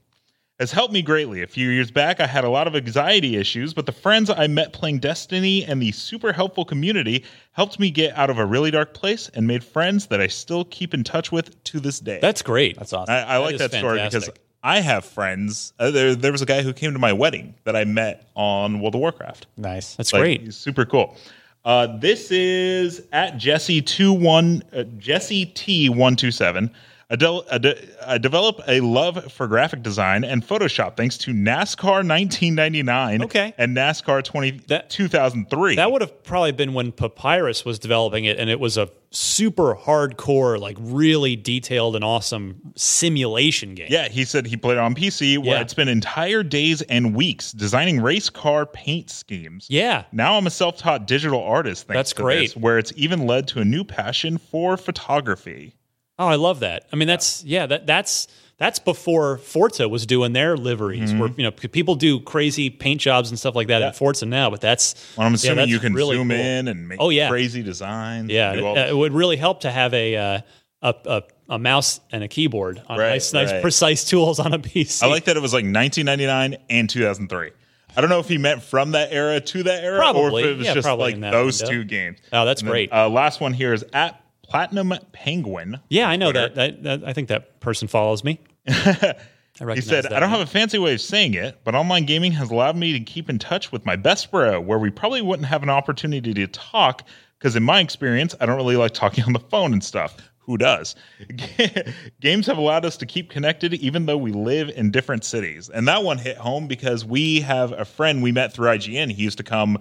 has 0.65 0.73
helped 0.73 0.95
me 0.95 1.03
greatly. 1.03 1.43
A 1.43 1.47
few 1.47 1.69
years 1.69 1.91
back, 1.91 2.21
I 2.21 2.27
had 2.27 2.43
a 2.43 2.49
lot 2.49 2.67
of 2.67 2.75
anxiety 2.75 3.37
issues, 3.37 3.75
but 3.75 3.85
the 3.85 3.93
friends 3.93 4.31
I 4.31 4.47
met 4.47 4.73
playing 4.73 5.01
Destiny 5.01 5.63
and 5.63 5.81
the 5.83 5.93
super 5.93 6.33
helpful 6.33 6.65
community 6.65 7.23
helped 7.53 7.79
me 7.79 7.91
get 7.91 8.17
out 8.17 8.31
of 8.31 8.39
a 8.39 8.47
really 8.47 8.71
dark 8.71 8.95
place 8.95 9.29
and 9.35 9.47
made 9.47 9.63
friends 9.63 10.07
that 10.07 10.23
I 10.23 10.27
still 10.27 10.65
keep 10.65 10.95
in 10.95 11.05
touch 11.05 11.31
with 11.31 11.63
to 11.65 11.81
this 11.81 12.01
day. 12.01 12.19
That's 12.23 12.41
great. 12.41 12.79
That's 12.79 12.95
awesome. 12.95 13.13
I, 13.13 13.23
I 13.25 13.37
like 13.37 13.55
is 13.57 13.61
that 13.61 13.73
story 13.75 14.03
because. 14.03 14.31
I 14.67 14.81
have 14.81 15.05
friends. 15.05 15.75
Uh, 15.79 15.91
there, 15.91 16.15
there 16.15 16.33
was 16.33 16.41
a 16.41 16.47
guy 16.47 16.63
who 16.63 16.73
came 16.73 16.95
to 16.95 16.99
my 16.99 17.13
wedding 17.13 17.55
that 17.65 17.77
I 17.77 17.85
met 17.85 18.31
on 18.35 18.81
World 18.81 18.95
of 18.95 19.03
Warcraft. 19.03 19.47
nice. 19.59 19.95
That's 19.97 20.15
Like, 20.15 20.21
great. 20.23 20.41
he's 20.41 20.57
super 20.57 20.87
cool. 20.87 21.15
Uh, 21.67 21.99
this 21.99 22.31
is 22.31 23.03
at 23.13 23.37
Jesse 23.37 23.83
two 23.83 24.11
one 24.15 24.63
uh, 24.75 24.85
Jesse 24.97 25.45
T 25.45 25.91
one 25.91 26.17
two 26.17 26.31
seven. 26.31 26.71
I, 27.11 27.15
I, 27.51 27.59
de- 27.59 27.79
I 28.07 28.19
develop 28.19 28.61
a 28.67 28.81
love 28.81 29.31
for 29.33 29.47
graphic 29.47 29.83
design 29.83 30.25
and 30.25 30.47
Photoshop 30.47 30.97
thanks 30.97 31.19
to 31.19 31.33
NASCAR 31.33 32.07
1999 32.09 33.23
Okay. 33.25 33.55
and 33.59 33.77
NASCAR 33.77 34.25
20, 34.25 34.51
That- 34.69 34.91
2003. 34.91 35.77
That 35.77 35.93
would 35.93 36.01
have 36.01 36.23
probably 36.25 36.53
been 36.53 36.73
when 36.75 36.93
Papyrus 36.93 37.65
was 37.65 37.79
developing 37.79 38.25
it, 38.25 38.39
and 38.39 38.49
it 38.51 38.59
was 38.59 38.77
a 38.79 38.89
super 39.11 39.75
hardcore, 39.77 40.59
like 40.59 40.77
really 40.81 41.37
detailed 41.37 41.95
and 41.95 42.05
awesome 42.05 42.73
simulation 42.75 43.75
game. 43.75 43.87
yeah, 43.91 44.09
he 44.09 44.25
said 44.25 44.47
he 44.47 44.57
played 44.57 44.73
it 44.73 44.79
on 44.79 44.95
PC 44.95 45.39
where 45.39 45.55
Yeah. 45.55 45.61
I'd 45.61 45.71
spent 45.71 45.89
entire 45.91 46.43
days 46.43 46.83
and 46.83 47.15
weeks 47.15 47.53
designing 47.53 48.01
race 48.01 48.29
car 48.31 48.67
paint 48.67 49.11
schemes. 49.11 49.67
Yeah. 49.69 50.05
Now 50.11 50.37
I'm 50.37 50.47
a 50.47 50.51
self-taught 50.51 51.07
digital 51.07 51.43
artist. 51.43 51.87
Thanks 51.87 51.97
That's 51.99 52.13
to 52.15 52.23
great. 52.23 52.41
this, 52.41 52.57
where 52.57 52.79
it's 52.79 52.93
even 52.97 53.27
led 53.27 53.47
to 53.49 53.61
a 53.61 53.65
new 53.65 53.85
passion 53.85 54.39
for 54.39 54.77
photography. 54.77 55.75
Oh, 56.19 56.27
I 56.27 56.37
love 56.37 56.61
that. 56.61 56.87
I 56.93 56.97
mean, 56.97 57.09
that's 57.09 57.43
yeah, 57.45 57.67
that 57.67 57.87
that's 57.87 58.29
that's 58.57 58.79
before 58.79 59.39
Forza 59.39 59.89
was 59.89 60.07
doing 60.07 60.33
their 60.33 60.57
liveries, 60.57 61.13
where 61.13 61.29
Mm-hmm. 61.29 61.41
you 61.41 61.45
know 61.47 61.51
people 61.51 61.97
do 61.97 62.21
crazy 62.21 62.71
paint 62.71 63.01
jobs 63.01 63.31
and 63.31 63.39
stuff 63.39 63.57
like 63.57 63.67
that 63.69 63.83
at 63.83 63.97
Forza 63.97 64.27
now. 64.27 64.49
But 64.51 64.61
that's 64.61 64.95
Well, 65.17 65.27
I'm 65.27 65.35
assuming 65.35 65.57
that's 65.57 65.71
you 65.71 65.81
can 65.81 65.93
really 65.93 66.17
zoom 66.17 66.29
cool. 66.29 66.39
in 66.39 66.69
and 66.69 66.89
make 66.89 67.01
Oh, 67.01 67.11
yeah. 67.11 67.29
crazy 67.29 67.63
designs. 67.65 68.31
Yeah, 68.31 68.53
it, 68.55 68.63
all- 68.63 68.79
uh, 68.79 68.87
it 68.87 68.97
would 68.97 69.13
really 69.13 69.37
help 69.37 69.61
to 69.63 69.71
have 69.73 69.93
a 69.93 70.17
uh, 70.17 70.41
a, 70.83 70.95
a 71.07 71.23
a 71.51 71.59
mouse 71.59 72.01
and 72.13 72.23
a 72.25 72.29
keyboard 72.29 72.81
on 72.89 72.99
Right, 72.99 73.11
nice, 73.11 73.33
nice, 73.33 73.51
right. 73.51 73.61
precise 73.61 74.05
tools 74.05 74.39
on 74.39 74.53
a 74.55 74.59
PC. 74.61 75.03
I 75.03 75.07
like 75.09 75.25
that 75.25 75.37
it 75.37 75.41
was 75.43 75.53
like 75.53 75.65
1999 75.65 76.57
and 76.71 76.89
2003. 76.89 77.51
I 77.97 78.01
don't 78.01 78.09
know 78.11 78.19
if 78.21 78.29
he 78.29 78.39
meant 78.39 78.63
from 78.63 78.93
that 78.93 79.13
era 79.13 79.41
to 79.41 79.63
that 79.65 79.85
era, 79.85 80.11
or 80.13 80.29
if 80.41 80.47
it 80.47 80.57
was 80.59 80.67
Yeah, 80.67 80.75
just 80.75 80.89
like 80.89 81.21
those 81.21 81.61
window. 81.61 81.73
two 81.73 81.85
games. 81.85 82.19
Oh, 82.33 82.45
that's 82.45 82.61
And 82.63 82.69
then, 82.69 82.73
great. 82.73 82.93
Uh, 82.93 83.09
last 83.09 83.41
one 83.41 83.53
here 83.53 83.73
is 83.73 83.85
at 83.93 84.21
Platinum 84.55 84.95
Penguin. 85.11 85.81
Yeah, 85.89 86.09
I 86.09 86.15
know 86.15 86.31
that, 86.31 86.55
that, 86.55 86.85
that. 86.85 87.05
I 87.05 87.13
think 87.13 87.27
that 87.27 87.59
person 87.59 87.89
follows 87.89 88.23
me. 88.23 88.39
He 89.57 89.83
said, 89.83 90.07
I 90.07 90.19
don't 90.19 90.31
name. 90.31 90.31
have 90.31 90.41
a 90.41 90.51
fancy 90.51 90.79
way 90.79 90.95
of 90.95 91.01
saying 91.01 91.35
it, 91.35 91.61
but 91.63 91.77
online 91.77 92.07
gaming 92.07 92.33
has 92.33 92.51
allowed 92.51 92.75
me 92.75 92.93
to 92.93 92.99
keep 92.99 93.31
in 93.31 93.39
touch 93.39 93.71
with 93.71 93.87
my 93.87 93.95
best 93.95 94.33
bro, 94.33 94.61
where 94.61 94.81
we 94.81 94.91
probably 94.91 95.23
wouldn't 95.23 95.47
have 95.47 95.63
an 95.63 95.71
opportunity 95.71 96.35
to 96.35 96.49
talk 96.49 97.07
because, 97.39 97.55
in 97.55 97.63
my 97.63 97.79
experience, 97.79 98.35
I 98.41 98.47
don't 98.47 98.57
really 98.57 98.75
like 98.75 98.95
talking 98.95 99.23
on 99.23 99.33
the 99.33 99.39
phone 99.39 99.73
and 99.73 99.85
stuff. 99.85 100.17
who 100.39 100.59
does? 100.59 100.97
Games 102.21 102.49
have 102.49 102.59
allowed 102.59 102.85
us 102.85 102.97
to 102.97 103.07
keep 103.07 103.31
connected 103.31 103.75
even 103.75 104.07
though 104.07 104.19
we 104.19 104.33
live 104.33 104.71
in 104.71 104.91
different 104.91 105.25
cities. 105.25 105.69
And 105.69 105.87
that 105.87 106.03
one 106.03 106.19
hit 106.19 106.37
home 106.37 106.67
because 106.67 107.05
we 107.05 107.41
have 107.43 107.71
a 107.71 107.85
friend 107.85 108.25
we 108.25 108.33
met 108.33 108.53
through 108.53 108.71
IGN. 108.71 109.13
He 109.13 109.23
used 109.23 109.39
to 109.39 109.45
come 109.45 109.79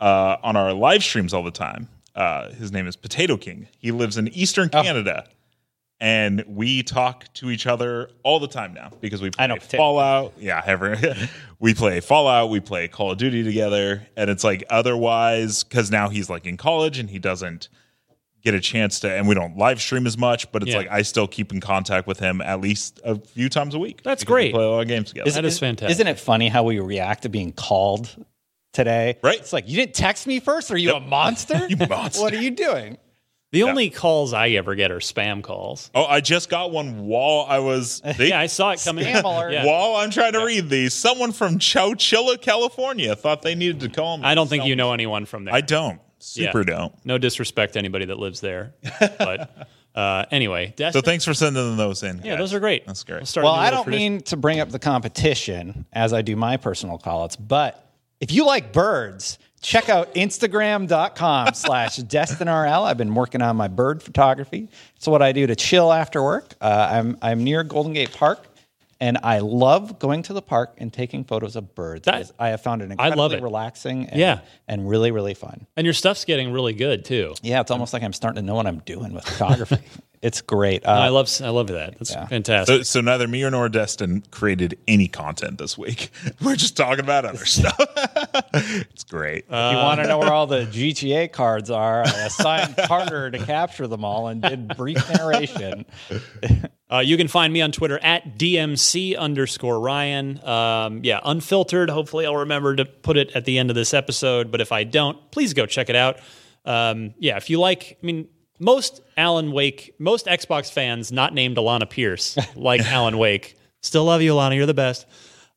uh, 0.00 0.36
on 0.42 0.56
our 0.56 0.72
live 0.72 1.04
streams 1.04 1.32
all 1.32 1.44
the 1.44 1.52
time. 1.52 1.88
Uh, 2.14 2.50
his 2.50 2.72
name 2.72 2.86
is 2.86 2.96
Potato 2.96 3.36
King. 3.36 3.68
He 3.78 3.90
lives 3.90 4.18
in 4.18 4.28
Eastern 4.28 4.68
Canada. 4.68 5.24
And 6.00 6.42
we 6.48 6.82
talk 6.82 7.32
to 7.34 7.48
each 7.48 7.64
other 7.68 8.10
all 8.24 8.40
the 8.40 8.48
time 8.48 8.74
now 8.74 8.90
because 9.00 9.22
we 9.22 9.30
play 9.30 9.44
I 9.44 9.46
know 9.46 9.54
Potato 9.54 9.76
Fallout. 9.76 10.32
Yeah, 10.36 10.60
ever. 10.66 10.98
we 11.60 11.74
play 11.74 12.00
Fallout. 12.00 12.50
We 12.50 12.58
play 12.58 12.88
Call 12.88 13.12
of 13.12 13.18
Duty 13.18 13.44
together. 13.44 14.04
And 14.16 14.28
it's 14.28 14.42
like 14.42 14.64
otherwise, 14.68 15.62
because 15.62 15.92
now 15.92 16.08
he's 16.08 16.28
like 16.28 16.44
in 16.44 16.56
college 16.56 16.98
and 16.98 17.08
he 17.08 17.20
doesn't 17.20 17.68
get 18.42 18.52
a 18.52 18.60
chance 18.60 18.98
to, 18.98 19.12
and 19.12 19.28
we 19.28 19.36
don't 19.36 19.56
live 19.56 19.80
stream 19.80 20.04
as 20.04 20.18
much, 20.18 20.50
but 20.50 20.62
it's 20.62 20.72
Yeah. 20.72 20.78
like 20.78 20.90
I 20.90 21.02
still 21.02 21.28
keep 21.28 21.52
in 21.52 21.60
contact 21.60 22.08
with 22.08 22.18
him 22.18 22.40
at 22.40 22.60
least 22.60 23.00
a 23.04 23.14
few 23.20 23.48
times 23.48 23.72
a 23.72 23.78
week. 23.78 24.02
That's 24.02 24.24
because 24.24 24.32
we 24.34 24.34
great. 24.42 24.54
play 24.54 24.64
a 24.64 24.68
lot 24.68 24.80
of 24.80 24.88
games 24.88 25.10
together. 25.10 25.28
Is 25.28 25.36
That 25.36 25.44
is 25.44 25.60
fantastic. 25.60 25.92
Isn't 25.92 26.08
it 26.08 26.18
funny 26.18 26.48
how 26.48 26.64
we 26.64 26.80
react 26.80 27.22
to 27.22 27.28
being 27.28 27.52
called 27.52 28.16
today? 28.72 29.18
Right. 29.22 29.38
It's 29.38 29.52
like 29.52 29.68
you 29.68 29.76
didn't 29.76 29.94
text 29.94 30.26
me 30.26 30.40
first. 30.40 30.70
Are 30.70 30.76
you 30.76 30.94
a 30.94 31.00
monster? 31.00 31.66
You 31.68 31.76
monster. 31.76 32.22
What 32.22 32.32
are 32.34 32.40
you 32.42 32.50
doing? 32.50 32.98
The 33.52 33.64
only 33.64 33.90
calls 33.90 34.32
I 34.32 34.48
ever 34.50 34.74
get 34.74 34.90
are 34.90 34.98
spam 34.98 35.42
calls. 35.42 35.90
oh, 35.94 36.06
I 36.06 36.20
just 36.22 36.48
got 36.48 36.70
one 36.70 37.04
while 37.04 37.44
I 37.46 37.58
was. 37.58 38.00
They, 38.16 38.28
Yeah, 38.30 38.40
I 38.40 38.46
saw 38.46 38.70
it 38.70 38.80
coming. 38.82 39.04
Scam 39.04 39.24
alert. 39.24 39.52
Yeah. 39.52 39.66
While 39.66 39.96
I'm 39.96 40.10
trying 40.10 40.32
to 40.32 40.42
read 40.44 40.70
these, 40.70 40.94
someone 40.94 41.32
from 41.32 41.58
Chowchilla, 41.58 42.40
California, 42.40 43.14
thought 43.14 43.42
they 43.42 43.54
needed 43.54 43.80
to 43.80 43.90
call 43.90 44.16
me. 44.16 44.24
I 44.24 44.34
don't 44.34 44.48
think 44.48 44.64
you 44.64 44.74
know 44.74 44.94
anyone 44.94 45.26
from 45.26 45.44
there. 45.44 45.52
I 45.54 45.60
don't. 45.60 46.00
Super 46.18 46.60
Yeah. 46.60 46.64
don't. 46.78 47.04
No 47.04 47.18
disrespect 47.18 47.74
to 47.74 47.78
anybody 47.78 48.06
that 48.06 48.18
lives 48.18 48.40
there, 48.40 48.72
but 49.18 49.68
uh, 49.94 50.24
anyway, 50.30 50.72
So 50.92 51.02
thanks 51.02 51.26
for 51.26 51.34
sending 51.34 51.76
those 51.76 52.02
in. 52.02 52.18
yeah, 52.18 52.30
guys. 52.30 52.38
those 52.38 52.54
are 52.54 52.60
great. 52.60 52.86
That's 52.86 53.04
great. 53.04 53.30
We'll 53.36 53.44
Well, 53.44 53.52
I 53.52 53.68
don't 53.70 53.84
tradition. 53.84 54.12
mean 54.14 54.20
to 54.22 54.36
bring 54.38 54.60
up 54.60 54.70
the 54.70 54.78
competition 54.78 55.84
as 55.92 56.14
I 56.14 56.22
do 56.22 56.36
my 56.36 56.56
personal 56.56 56.96
callouts, 56.98 57.36
but 57.38 57.91
if 58.22 58.30
you 58.30 58.46
like 58.46 58.72
birds, 58.72 59.36
check 59.62 59.88
out 59.88 60.14
Instagram.com 60.14 61.54
slash 61.54 61.98
DestinRL. 61.98 62.84
I've 62.84 62.96
been 62.96 63.16
working 63.16 63.42
on 63.42 63.56
my 63.56 63.66
bird 63.66 64.00
photography. 64.00 64.68
It's 64.94 65.08
what 65.08 65.22
I 65.22 65.32
do 65.32 65.44
to 65.48 65.56
chill 65.56 65.92
after 65.92 66.22
work. 66.22 66.54
Uh, 66.60 66.88
I'm, 66.88 67.18
I'm 67.20 67.42
near 67.42 67.64
Golden 67.64 67.92
Gate 67.92 68.12
Park, 68.12 68.46
and 69.02 69.18
I 69.24 69.40
love 69.40 69.98
going 69.98 70.22
to 70.22 70.32
the 70.32 70.40
park 70.40 70.74
and 70.78 70.92
taking 70.92 71.24
photos 71.24 71.56
of 71.56 71.74
birds. 71.74 72.04
That- 72.06 72.30
I 72.38 72.50
have 72.50 72.60
found 72.62 72.82
it 72.82 72.84
I 72.88 72.92
incredibly 72.92 73.18
love 73.18 73.32
it. 73.32 73.42
relaxing 73.42 74.06
and, 74.08 74.20
Yeah. 74.20 74.40
and 74.68 74.88
really, 74.88 75.10
really 75.10 75.34
fun. 75.34 75.66
And 75.76 75.84
your 75.84 75.92
stuff's 75.94 76.24
getting 76.24 76.52
really 76.52 76.72
good 76.72 77.04
too. 77.04 77.34
Yeah, 77.42 77.60
it's 77.60 77.72
almost 77.72 77.92
like 77.92 78.04
I'm 78.04 78.12
starting 78.12 78.40
to 78.40 78.46
know 78.46 78.54
what 78.54 78.66
I'm 78.68 78.78
doing 78.86 79.12
with 79.12 79.24
photography. 79.24 79.78
it's 80.22 80.40
great. 80.40 80.86
Uh, 80.86 80.90
I 80.90 81.08
love 81.08 81.28
I 81.42 81.48
love 81.48 81.66
that. 81.66 81.98
That's 81.98 82.14
fantastic. 82.14 82.76
So, 82.76 82.82
so 82.84 83.00
neither 83.00 83.26
me 83.26 83.42
or 83.42 83.50
nor 83.50 83.68
Destin 83.68 84.22
created 84.30 84.78
any 84.86 85.08
content 85.08 85.58
this 85.58 85.76
week. 85.76 86.10
We're 86.40 86.54
just 86.54 86.76
talking 86.76 87.00
about 87.04 87.24
other 87.24 87.44
stuff. 87.44 87.76
it's 88.54 89.02
great. 89.04 89.46
If 89.48 89.50
you 89.50 89.78
want 89.78 90.00
to 90.00 90.06
know 90.06 90.18
where 90.18 90.32
all 90.32 90.46
the 90.46 90.64
GTA 90.66 91.32
cards 91.32 91.70
are, 91.70 92.06
I 92.06 92.26
assigned 92.26 92.76
Carter 92.86 93.32
to 93.32 93.38
capture 93.44 93.88
them 93.88 94.04
all 94.04 94.28
and 94.28 94.40
did 94.40 94.76
brief 94.76 95.02
narration. 95.12 95.86
Uh, 96.92 96.98
you 96.98 97.16
can 97.16 97.26
find 97.26 97.52
me 97.52 97.62
on 97.62 97.72
Twitter 97.72 97.98
at 98.02 98.36
DMC 98.36 99.16
underscore 99.16 99.80
Ryan. 99.80 100.44
Um, 100.44 101.00
yeah, 101.02 101.20
unfiltered. 101.24 101.88
Hopefully, 101.88 102.26
I'll 102.26 102.36
remember 102.36 102.76
to 102.76 102.84
put 102.84 103.16
it 103.16 103.30
at 103.34 103.46
the 103.46 103.58
end 103.58 103.70
of 103.70 103.76
this 103.76 103.94
episode. 103.94 104.50
But 104.50 104.60
if 104.60 104.72
I 104.72 104.84
don't, 104.84 105.30
please 105.30 105.54
go 105.54 105.64
check 105.64 105.88
it 105.88 105.96
out. 105.96 106.18
Um, 106.66 107.14
yeah, 107.18 107.38
if 107.38 107.48
you 107.48 107.58
like, 107.58 107.98
I 108.02 108.06
mean, 108.06 108.28
most 108.58 109.00
Alan 109.16 109.52
Wake, 109.52 109.94
most 109.98 110.26
Xbox 110.26 110.70
fans 110.70 111.10
not 111.10 111.32
named 111.32 111.56
Alana 111.56 111.88
Pierce 111.88 112.36
like 112.56 112.82
Alan 112.82 113.16
Wake. 113.16 113.56
Still 113.80 114.04
love 114.04 114.20
you, 114.20 114.34
Alana. 114.34 114.54
You're 114.54 114.66
the 114.66 114.74
best. 114.74 115.06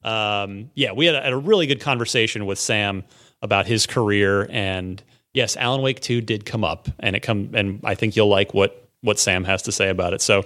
Um, 0.03 0.71
yeah, 0.73 0.93
we 0.93 1.05
had 1.05 1.15
a, 1.15 1.21
had 1.21 1.33
a 1.33 1.37
really 1.37 1.67
good 1.67 1.81
conversation 1.81 2.45
with 2.45 2.59
Sam 2.59 3.03
about 3.41 3.65
his 3.67 3.85
career, 3.85 4.47
and 4.49 5.03
yes, 5.33 5.57
Alan 5.57 5.81
Wake 5.81 5.99
Two 5.99 6.21
did 6.21 6.45
come 6.45 6.63
up, 6.63 6.87
and 6.99 7.15
it 7.15 7.19
come, 7.21 7.51
and 7.53 7.81
I 7.83 7.95
think 7.95 8.15
you'll 8.15 8.29
like 8.29 8.53
what 8.53 8.84
what 9.05 9.19
Sam 9.19 9.43
has 9.45 9.61
to 9.63 9.71
say 9.71 9.89
about 9.89 10.13
it. 10.13 10.21
So, 10.21 10.43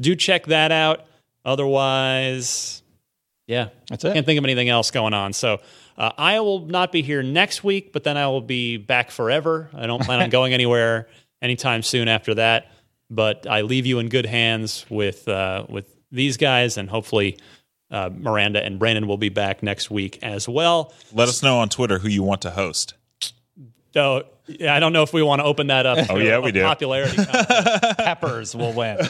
do 0.00 0.16
check 0.16 0.46
that 0.46 0.72
out. 0.72 1.06
Otherwise, 1.44 2.82
yeah, 3.46 3.68
That's 3.88 4.04
it. 4.04 4.14
Can't 4.14 4.26
think 4.26 4.38
of 4.38 4.44
anything 4.44 4.68
else 4.68 4.90
going 4.90 5.14
on. 5.14 5.32
So. 5.32 5.60
Uh, 5.96 6.12
I 6.16 6.38
will 6.38 6.60
not 6.60 6.92
be 6.92 7.02
here 7.02 7.24
next 7.24 7.64
week, 7.64 7.92
but 7.92 8.04
then 8.04 8.16
I 8.16 8.28
will 8.28 8.40
be 8.40 8.76
back 8.76 9.10
forever. 9.10 9.68
I 9.74 9.88
don't 9.88 10.00
plan 10.00 10.22
on 10.22 10.30
going 10.38 10.52
anywhere 10.54 11.08
anytime 11.42 11.82
soon 11.82 12.06
after 12.06 12.36
that. 12.36 12.70
But 13.10 13.48
I 13.48 13.62
leave 13.62 13.84
you 13.84 13.98
in 13.98 14.08
good 14.08 14.26
hands 14.26 14.86
with 14.88 15.26
uh, 15.26 15.64
with 15.68 15.86
these 16.12 16.36
guys, 16.36 16.76
and 16.76 16.88
hopefully 16.88 17.38
uh, 17.90 18.10
Miranda 18.14 18.62
and 18.62 18.78
Brandon 18.78 19.06
will 19.06 19.16
be 19.16 19.28
back 19.28 19.62
next 19.62 19.90
week 19.90 20.18
as 20.22 20.48
well. 20.48 20.92
Let 21.12 21.28
us 21.28 21.42
know 21.42 21.58
on 21.58 21.68
Twitter 21.68 21.98
who 21.98 22.08
you 22.08 22.22
want 22.22 22.42
to 22.42 22.50
host. 22.50 22.94
So 23.94 24.26
yeah, 24.48 24.74
I 24.74 24.80
don't 24.80 24.92
know 24.92 25.02
if 25.02 25.12
we 25.12 25.22
want 25.22 25.40
to 25.40 25.44
open 25.44 25.68
that 25.68 25.86
up. 25.86 26.10
Oh, 26.10 26.16
yeah, 26.16 26.38
we 26.38 26.52
do. 26.52 26.62
Popularity. 26.62 27.16
Peppers 27.98 28.54
will 28.54 28.72
win. 28.72 28.98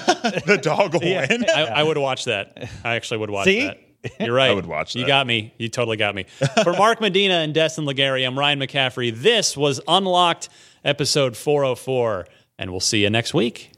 The 0.46 0.58
dog 0.60 0.94
will 0.94 1.00
win. 1.00 1.44
I, 1.48 1.64
I 1.66 1.82
would 1.82 1.98
watch 1.98 2.24
that. 2.24 2.68
I 2.84 2.94
actually 2.96 3.18
would 3.18 3.30
watch 3.30 3.44
See? 3.44 3.60
that. 3.66 3.80
You're 4.20 4.34
right. 4.34 4.50
I 4.50 4.54
would 4.54 4.66
watch 4.66 4.94
You 4.94 5.06
got 5.06 5.26
me. 5.26 5.52
You 5.58 5.68
totally 5.68 5.96
got 5.96 6.14
me. 6.14 6.26
For 6.62 6.72
Mark 6.72 7.00
Medina 7.00 7.34
and 7.34 7.52
Destin 7.52 7.84
Legarie, 7.84 8.26
I'm 8.26 8.38
Ryan 8.38 8.60
McCaffrey. 8.60 9.14
This 9.14 9.56
was 9.56 9.80
Unlocked, 9.88 10.48
episode 10.84 11.36
404, 11.36 12.26
and 12.58 12.70
we'll 12.70 12.80
see 12.80 13.02
you 13.02 13.10
next 13.10 13.34
week. 13.34 13.72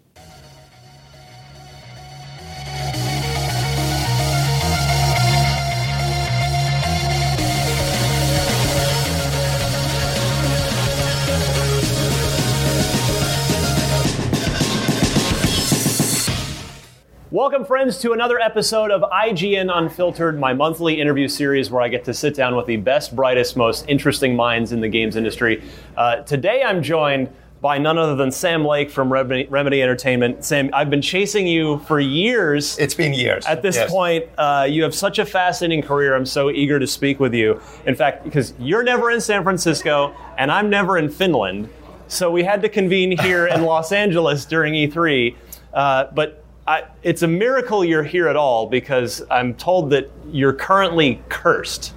Welcome, 17.40 17.64
friends, 17.64 17.96
to 18.00 18.12
another 18.12 18.38
episode 18.38 18.90
of 18.90 19.00
IGN 19.00 19.74
Unfiltered, 19.74 20.38
my 20.38 20.52
monthly 20.52 21.00
interview 21.00 21.26
series 21.26 21.70
where 21.70 21.80
I 21.80 21.88
get 21.88 22.04
to 22.04 22.12
sit 22.12 22.34
down 22.34 22.54
with 22.54 22.66
the 22.66 22.76
best, 22.76 23.16
brightest, 23.16 23.56
most 23.56 23.86
interesting 23.88 24.36
minds 24.36 24.72
in 24.72 24.82
the 24.82 24.90
games 24.90 25.16
industry. 25.16 25.62
Uh, 25.96 26.16
today 26.16 26.62
I'm 26.62 26.82
joined 26.82 27.30
by 27.62 27.78
none 27.78 27.96
other 27.96 28.14
than 28.14 28.30
Sam 28.30 28.62
Lake 28.62 28.90
from 28.90 29.10
Remedy, 29.10 29.46
Remedy 29.48 29.82
Entertainment. 29.82 30.44
Sam, 30.44 30.68
I've 30.74 30.90
been 30.90 31.00
chasing 31.00 31.46
you 31.46 31.78
for 31.78 31.98
years. 31.98 32.78
It's 32.78 32.92
been 32.92 33.14
years. 33.14 33.46
At 33.46 33.62
this 33.62 33.76
Yes. 33.76 33.90
point, 33.90 34.26
uh, 34.36 34.66
you 34.68 34.82
have 34.82 34.94
such 34.94 35.18
a 35.18 35.24
fascinating 35.24 35.82
career. 35.82 36.14
I'm 36.14 36.26
so 36.26 36.50
eager 36.50 36.78
to 36.78 36.86
speak 36.86 37.20
with 37.20 37.32
you. 37.32 37.58
In 37.86 37.94
fact, 37.94 38.22
because 38.22 38.52
you're 38.58 38.82
never 38.82 39.10
in 39.10 39.20
San 39.22 39.44
Francisco 39.44 40.12
and 40.36 40.52
I'm 40.52 40.68
never 40.68 40.98
in 40.98 41.08
Finland, 41.08 41.70
so 42.06 42.30
we 42.30 42.44
had 42.44 42.60
to 42.60 42.68
convene 42.68 43.16
here 43.18 43.46
in 43.46 43.62
Los 43.64 43.92
Angeles 43.92 44.44
during 44.44 44.74
E3. 44.74 45.36
Uh, 45.72 46.04
but 46.14 46.39
I, 46.70 46.84
it's 47.02 47.22
a 47.22 47.26
miracle 47.26 47.84
you're 47.84 48.04
here 48.04 48.28
at 48.28 48.36
all 48.36 48.68
because 48.68 49.22
I'm 49.28 49.54
told 49.54 49.90
that 49.90 50.08
you're 50.30 50.52
currently 50.52 51.20
cursed. 51.28 51.92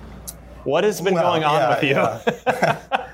What 0.64 0.84
has 0.84 1.00
been 1.00 1.14
Well, 1.14 1.30
going 1.30 1.44
on 1.44 1.60
yeah, 1.60 1.70
with 1.70 1.84
you? 1.84 1.90
yeah. 1.96 2.82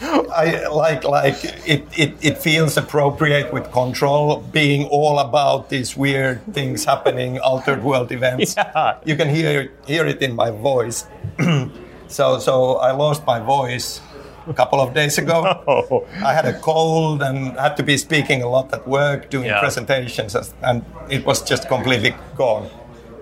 I 0.00 0.68
like 0.68 1.04
like 1.04 1.42
it, 1.66 1.86
it, 1.96 2.14
it 2.20 2.38
feels 2.38 2.76
appropriate 2.76 3.52
with 3.54 3.72
control 3.72 4.40
being 4.52 4.86
all 4.88 5.18
about 5.18 5.70
these 5.70 5.96
weird 5.96 6.40
things 6.52 6.84
happening, 6.84 7.38
altered 7.50 7.82
world 7.82 8.12
events. 8.12 8.54
Yeah. 8.56 8.98
You 9.06 9.16
can 9.16 9.28
hear 9.28 9.72
hear 9.86 10.06
it 10.06 10.20
in 10.22 10.36
my 10.36 10.50
voice. 10.50 11.06
so 12.08 12.38
so 12.38 12.76
I 12.76 12.92
lost 12.92 13.26
my 13.26 13.40
voice 13.40 14.00
a 14.48 14.54
couple 14.54 14.80
of 14.80 14.94
days 14.94 15.18
ago. 15.18 15.38
Oh. 15.68 16.06
I 16.24 16.32
had 16.34 16.46
a 16.46 16.58
cold 16.60 17.22
and 17.22 17.56
had 17.58 17.76
to 17.76 17.82
be 17.82 17.96
speaking 17.96 18.42
a 18.42 18.48
lot 18.48 18.72
at 18.72 18.86
work, 18.86 19.30
doing 19.30 19.46
Yeah. 19.46 19.60
presentations, 19.60 20.34
and 20.62 20.82
it 21.10 21.24
was 21.26 21.42
just 21.42 21.68
completely 21.68 22.14
gone. 22.36 22.68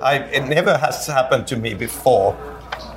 I, 0.03 0.15
it 0.39 0.45
never 0.49 0.77
has 0.79 1.07
happened 1.07 1.47
to 1.49 1.57
me 1.57 1.75
before, 1.75 2.37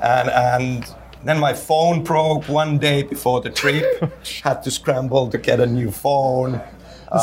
and 0.02 0.30
and 0.30 0.86
then 1.26 1.40
my 1.40 1.54
phone 1.54 2.04
broke 2.04 2.48
one 2.48 2.78
day 2.78 3.04
before 3.04 3.42
the 3.42 3.50
trip. 3.50 3.86
had 4.44 4.64
to 4.64 4.72
scramble 4.72 5.28
to 5.30 5.38
get 5.38 5.60
a 5.60 5.66
new 5.66 5.92
phone. 5.92 6.62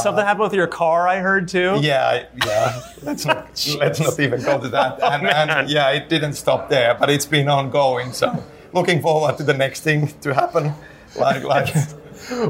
Something 0.02 0.24
happened 0.24 0.42
with 0.50 0.54
your 0.54 0.66
car, 0.66 1.06
I 1.06 1.20
heard 1.20 1.46
too. 1.48 1.78
Yeah, 1.80 2.24
yeah. 2.44 2.80
Let's 3.02 3.24
not 3.24 3.46
let's 3.78 4.00
not 4.00 4.18
even 4.18 4.42
go 4.42 4.58
to 4.60 4.68
that. 4.68 4.98
Oh, 5.00 5.10
and, 5.12 5.22
man. 5.22 5.48
and 5.50 5.70
yeah, 5.70 5.90
it 5.98 6.08
didn't 6.08 6.34
stop 6.34 6.68
there, 6.68 6.94
but 6.98 7.08
it's 7.08 7.26
been 7.26 7.48
ongoing. 7.48 8.12
So 8.12 8.42
looking 8.72 9.00
forward 9.00 9.36
to 9.38 9.44
the 9.44 9.54
next 9.54 9.80
thing 9.82 10.08
to 10.22 10.34
happen. 10.34 10.72
Like 11.18 11.44
like. 11.54 11.74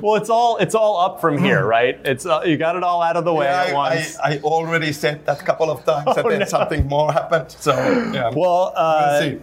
Well, 0.00 0.14
it's 0.14 0.30
all 0.30 0.56
it's 0.58 0.74
all 0.74 0.96
up 0.98 1.20
from 1.20 1.36
here, 1.38 1.66
right? 1.66 1.98
It's 2.04 2.24
uh, 2.24 2.42
you 2.46 2.56
got 2.56 2.76
it 2.76 2.82
all 2.82 3.02
out 3.02 3.16
of 3.16 3.24
the 3.24 3.32
way 3.34 3.46
Yeah, 3.46 3.64
at 3.64 3.74
once. 3.74 4.16
I, 4.18 4.30
I, 4.30 4.32
I 4.36 4.38
already 4.38 4.92
said 4.92 5.26
that 5.26 5.42
a 5.42 5.44
couple 5.44 5.70
of 5.70 5.84
times, 5.84 6.16
and 6.16 6.18
Oh, 6.26 6.30
then 6.30 6.38
no. 6.38 6.44
something 6.46 6.86
more 6.86 7.12
happened. 7.12 7.50
So 7.50 7.72
yeah, 8.12 8.30
well, 8.34 8.72
uh, 8.76 9.18
we'll 9.20 9.30
see. 9.32 9.40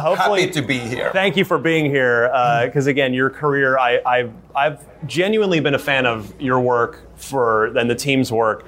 hopefully, 0.00 0.40
Happy 0.42 0.52
to 0.52 0.62
be 0.62 0.78
here. 0.78 1.10
Thank 1.12 1.36
you 1.36 1.44
for 1.44 1.58
being 1.58 1.86
here, 1.86 2.28
because 2.64 2.86
again, 2.86 3.12
your 3.12 3.28
career, 3.28 3.76
I, 3.76 4.00
I've 4.06 4.32
I've 4.54 4.80
genuinely 5.06 5.60
been 5.60 5.74
a 5.74 5.78
fan 5.80 6.06
of 6.06 6.32
your 6.40 6.60
work 6.60 7.02
for 7.16 7.66
and 7.76 7.90
the 7.90 7.94
team's 7.96 8.30
work 8.32 8.64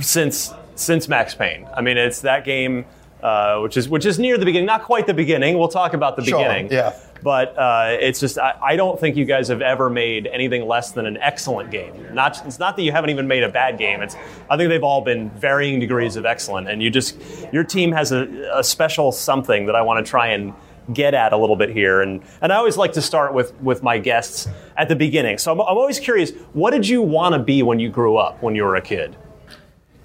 since 0.00 0.54
since 0.76 1.08
Max 1.08 1.34
Payne. 1.34 1.66
I 1.76 1.80
mean, 1.82 1.98
it's 1.98 2.20
that 2.20 2.44
game, 2.44 2.84
uh, 3.24 3.58
which 3.60 3.76
is 3.76 3.88
which 3.88 4.04
is 4.06 4.18
near 4.18 4.36
the 4.38 4.44
beginning, 4.44 4.66
not 4.66 4.84
quite 4.84 5.06
the 5.06 5.14
beginning. 5.14 5.58
We'll 5.58 5.68
talk 5.68 5.94
about 5.94 6.14
the 6.16 6.24
Sure, 6.24 6.38
beginning. 6.38 6.70
yeah. 6.70 6.92
But 7.22 7.56
uh, 7.58 7.96
it's 7.98 8.20
just 8.20 8.38
I, 8.38 8.54
I 8.62 8.76
don't 8.76 9.00
think 9.00 9.16
you 9.16 9.24
guys 9.24 9.48
have 9.48 9.62
ever 9.62 9.88
made 9.88 10.26
anything 10.26 10.66
less 10.68 10.90
than 10.92 11.06
an 11.06 11.16
excellent 11.16 11.70
game. 11.70 12.12
Not 12.14 12.44
it's 12.46 12.58
not 12.58 12.76
that 12.76 12.82
you 12.82 12.92
haven't 12.92 13.08
even 13.10 13.26
made 13.26 13.42
a 13.42 13.48
bad 13.48 13.78
game. 13.78 14.02
It's 14.02 14.14
I 14.50 14.58
think 14.58 14.68
they've 14.68 14.84
all 14.84 15.00
been 15.00 15.30
varying 15.30 15.80
degrees 15.80 16.16
of 16.16 16.26
excellent, 16.26 16.68
and 16.68 16.82
you 16.82 16.90
just 16.90 17.16
your 17.50 17.64
team 17.64 17.92
has 17.92 18.12
a, 18.12 18.28
a 18.54 18.62
special 18.62 19.10
something 19.10 19.64
that 19.66 19.74
I 19.74 19.80
want 19.80 20.04
to 20.04 20.10
try 20.10 20.28
and 20.28 20.52
get 20.92 21.14
at 21.14 21.32
a 21.32 21.36
little 21.38 21.56
bit 21.56 21.70
here. 21.70 22.02
And 22.02 22.22
and 22.42 22.52
I 22.52 22.56
always 22.56 22.76
like 22.76 22.92
to 22.92 23.00
start 23.00 23.32
with 23.32 23.54
with 23.62 23.82
my 23.82 23.96
guests 23.96 24.46
at 24.76 24.90
the 24.90 24.96
beginning. 24.96 25.38
So 25.38 25.50
I'm, 25.50 25.60
I'm 25.62 25.78
always 25.78 25.98
curious, 25.98 26.32
what 26.52 26.72
did 26.72 26.86
you 26.86 27.00
want 27.00 27.32
to 27.32 27.38
be 27.38 27.62
when 27.62 27.80
you 27.80 27.88
grew 27.88 28.18
up, 28.18 28.42
when 28.42 28.54
you 28.54 28.64
were 28.64 28.76
a 28.76 28.82
kid? 28.82 29.16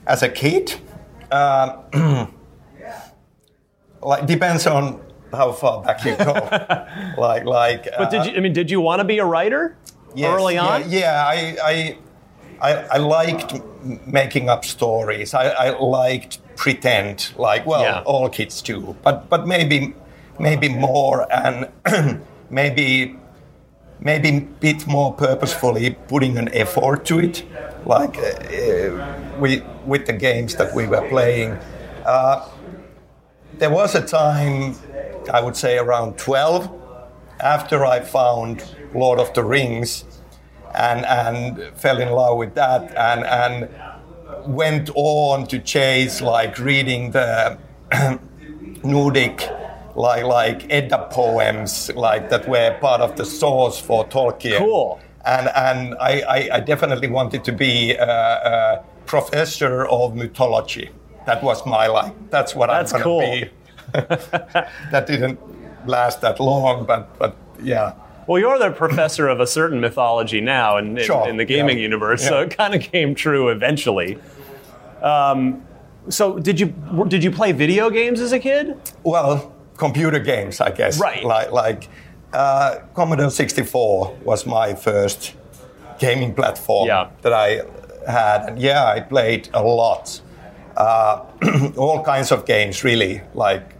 As 0.07 0.23
a 0.23 0.29
kid, 0.29 0.73
uh, 1.31 1.81
like 4.01 4.25
depends 4.25 4.65
on 4.67 4.99
how 5.31 5.51
far 5.51 5.83
back 5.83 6.03
you 6.05 6.15
go. 6.15 6.33
like 7.21 7.45
like. 7.45 7.87
But 7.97 8.09
did 8.11 8.25
you? 8.25 8.33
I 8.37 8.39
mean, 8.39 8.53
did 8.53 8.71
you 8.71 8.81
want 8.81 8.99
to 8.99 9.03
be 9.05 9.19
a 9.19 9.25
writer 9.25 9.75
Yes, 10.15 10.33
early 10.33 10.57
on? 10.57 10.89
Yeah, 10.89 11.23
I, 11.25 11.55
I, 11.63 11.97
I, 12.61 12.73
I 12.93 12.97
liked 12.97 13.61
making 14.07 14.49
up 14.49 14.65
stories. 14.65 15.33
I, 15.33 15.49
I 15.49 15.77
liked 15.77 16.39
pretend, 16.55 17.31
like 17.37 17.65
well, 17.65 17.81
Yeah. 17.83 18.01
all 18.05 18.27
kids 18.29 18.61
do, 18.61 18.95
but 19.03 19.29
but 19.29 19.45
maybe 19.47 19.93
maybe 20.39 20.69
more 20.69 21.27
and 21.31 21.69
maybe 22.49 23.15
maybe 23.99 24.29
a 24.29 24.41
bit 24.41 24.87
more 24.87 25.13
purposefully 25.13 25.91
putting 26.07 26.37
an 26.37 26.49
effort 26.53 27.05
to 27.05 27.19
it, 27.19 27.43
like 27.85 28.17
uh, 28.17 28.21
uh, 28.23 29.37
we, 29.39 29.61
with 29.85 30.05
the 30.05 30.13
games 30.13 30.55
that 30.55 30.73
we 30.73 30.87
were 30.87 31.07
playing. 31.09 31.51
Uh, 32.05 32.47
there 33.59 33.69
was 33.69 33.93
a 33.93 34.05
time, 34.05 34.75
I 35.31 35.41
would 35.41 35.55
say 35.55 35.77
around 35.77 36.17
12, 36.17 36.69
after 37.41 37.85
I 37.85 37.99
found 37.99 38.63
Lord 38.93 39.19
of 39.19 39.33
the 39.33 39.43
Rings 39.43 40.05
and, 40.73 41.05
and 41.05 41.77
fell 41.77 41.99
in 41.99 42.09
love 42.09 42.37
with 42.37 42.55
that 42.55 42.95
and, 42.95 43.25
and 43.25 43.69
went 44.55 44.89
on 44.95 45.45
to 45.47 45.59
chase 45.59 46.21
like 46.21 46.57
reading 46.57 47.11
the 47.11 47.57
Nordic 48.83 49.49
like 49.95 50.23
like 50.23 50.71
Edda 50.71 51.09
poems 51.11 51.91
like 51.95 52.29
that 52.29 52.47
were 52.47 52.77
part 52.79 53.01
of 53.01 53.17
the 53.17 53.25
source 53.25 53.79
for 53.79 54.05
Tolkien. 54.07 54.57
Cool. 54.57 54.99
And 55.25 55.49
and 55.49 55.95
I, 55.99 56.21
I, 56.21 56.49
I 56.53 56.59
definitely 56.61 57.09
wanted 57.09 57.43
to 57.43 57.51
be 57.51 57.93
a, 57.93 58.05
a 58.05 58.83
professor 59.05 59.85
of 59.87 60.15
mythology. 60.15 60.89
That 61.29 61.43
was 61.43 61.63
my 61.65 61.85
life. 61.87 62.13
That's 62.31 62.55
what 62.55 62.67
That's 62.67 62.93
I'm 62.93 63.03
gonna 63.03 63.31
be. 63.31 63.49
that 64.93 65.05
didn't 65.05 65.39
last 65.87 66.21
that 66.21 66.39
long, 66.39 66.85
but 66.85 67.03
but 67.19 67.35
yeah. 67.61 67.93
Well, 68.27 68.39
you're 68.39 68.59
the 68.59 68.71
professor 68.71 69.27
of 69.27 69.39
a 69.39 69.47
certain 69.47 69.79
mythology 69.79 70.41
now 70.41 70.77
in, 70.77 70.97
in, 70.97 71.03
Sure, 71.05 71.27
in 71.29 71.37
the 71.37 71.45
gaming 71.45 71.77
yeah. 71.77 71.83
universe, 71.89 72.21
so 72.27 72.41
it 72.41 72.55
kind 72.57 72.73
of 72.75 72.81
came 72.81 73.15
true 73.15 73.49
eventually. 73.49 74.17
Um, 75.01 75.63
so, 76.09 76.39
did 76.39 76.59
you 76.59 76.67
did 77.07 77.23
you 77.23 77.31
play 77.31 77.51
video 77.51 77.89
games 77.89 78.19
as 78.21 78.31
a 78.31 78.39
kid? 78.39 78.75
Well, 79.03 79.51
computer 79.77 80.19
games, 80.19 80.61
I 80.61 80.71
guess. 80.71 80.99
Right. 80.99 81.23
Like 81.23 81.51
like 81.51 81.87
uh, 82.33 82.79
Commodore 82.95 83.29
64 83.31 84.17
was 84.23 84.45
my 84.45 84.73
first 84.75 85.35
gaming 85.99 86.33
platform 86.33 86.87
Yeah. 86.87 87.09
that 87.21 87.33
I 87.33 87.61
had, 88.07 88.39
and 88.49 88.59
yeah, 88.59 88.85
I 88.85 88.99
played 89.01 89.49
a 89.53 89.61
lot. 89.61 90.21
Uh, 90.79 91.25
all 91.77 92.03
kinds 92.03 92.31
of 92.31 92.45
games, 92.45 92.83
really, 92.83 93.21
like 93.33 93.75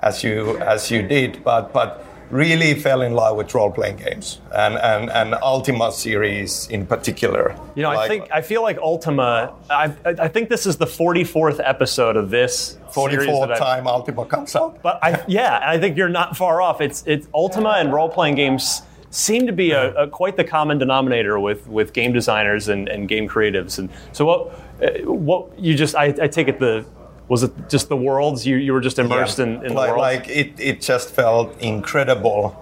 as 0.00 0.22
you 0.22 0.58
as 0.58 0.90
you 0.90 1.02
did, 1.02 1.42
but 1.42 1.72
but 1.72 2.04
really 2.30 2.74
fell 2.74 3.02
in 3.02 3.12
love 3.12 3.36
with 3.36 3.54
role 3.54 3.70
playing 3.70 3.96
games 3.96 4.40
and 4.54 4.76
and 4.76 5.10
and 5.10 5.34
Ultima 5.42 5.92
series 5.92 6.66
in 6.68 6.86
particular. 6.86 7.54
You 7.74 7.82
know, 7.82 7.90
I 7.90 8.08
think 8.08 8.28
I 8.32 8.40
feel 8.40 8.62
like 8.62 8.78
Ultima. 8.78 9.54
I, 9.70 9.94
I 10.04 10.28
think 10.28 10.48
this 10.48 10.66
is 10.66 10.76
the 10.76 10.86
44th 10.86 11.60
episode 11.62 12.16
of 12.16 12.30
this 12.30 12.78
series 12.90 13.26
44 13.26 13.46
that 13.46 13.52
I've- 13.52 13.60
time 13.60 13.86
Ultima 13.86 14.24
comes 14.26 14.56
out. 14.56 14.82
But 14.82 14.98
I, 15.02 15.22
yeah, 15.28 15.60
I 15.62 15.78
think 15.78 15.96
you're 15.96 16.08
not 16.08 16.36
far 16.36 16.60
off. 16.60 16.80
It's 16.80 17.04
it's 17.06 17.28
Ultima 17.34 17.76
and 17.78 17.92
role 17.92 18.08
playing 18.08 18.34
games 18.34 18.82
seem 19.12 19.46
to 19.46 19.52
be 19.52 19.72
a, 19.72 19.92
a 19.94 20.08
quite 20.08 20.36
the 20.36 20.44
common 20.44 20.78
denominator 20.78 21.38
with, 21.38 21.66
with 21.68 21.92
game 21.92 22.14
designers 22.14 22.68
and, 22.68 22.88
and 22.88 23.08
game 23.08 23.28
creatives. 23.28 23.78
And 23.78 23.90
so 24.12 24.24
what 24.24 24.71
what 25.04 25.58
you 25.58 25.74
just 25.74 25.94
I, 25.94 26.06
I 26.06 26.28
take 26.28 26.48
it 26.48 26.58
the 26.58 26.84
was 27.28 27.42
it 27.42 27.52
just 27.68 27.88
the 27.88 27.96
worlds 27.96 28.46
you, 28.46 28.56
you 28.56 28.72
were 28.72 28.80
just 28.80 28.98
immersed 28.98 29.38
Yeah. 29.38 29.44
in, 29.46 29.50
in 29.64 29.68
the 29.68 29.74
like, 29.74 29.90
world. 29.90 30.00
like 30.00 30.28
it, 30.28 30.52
it 30.58 30.80
just 30.80 31.10
felt 31.10 31.48
incredible 31.60 32.56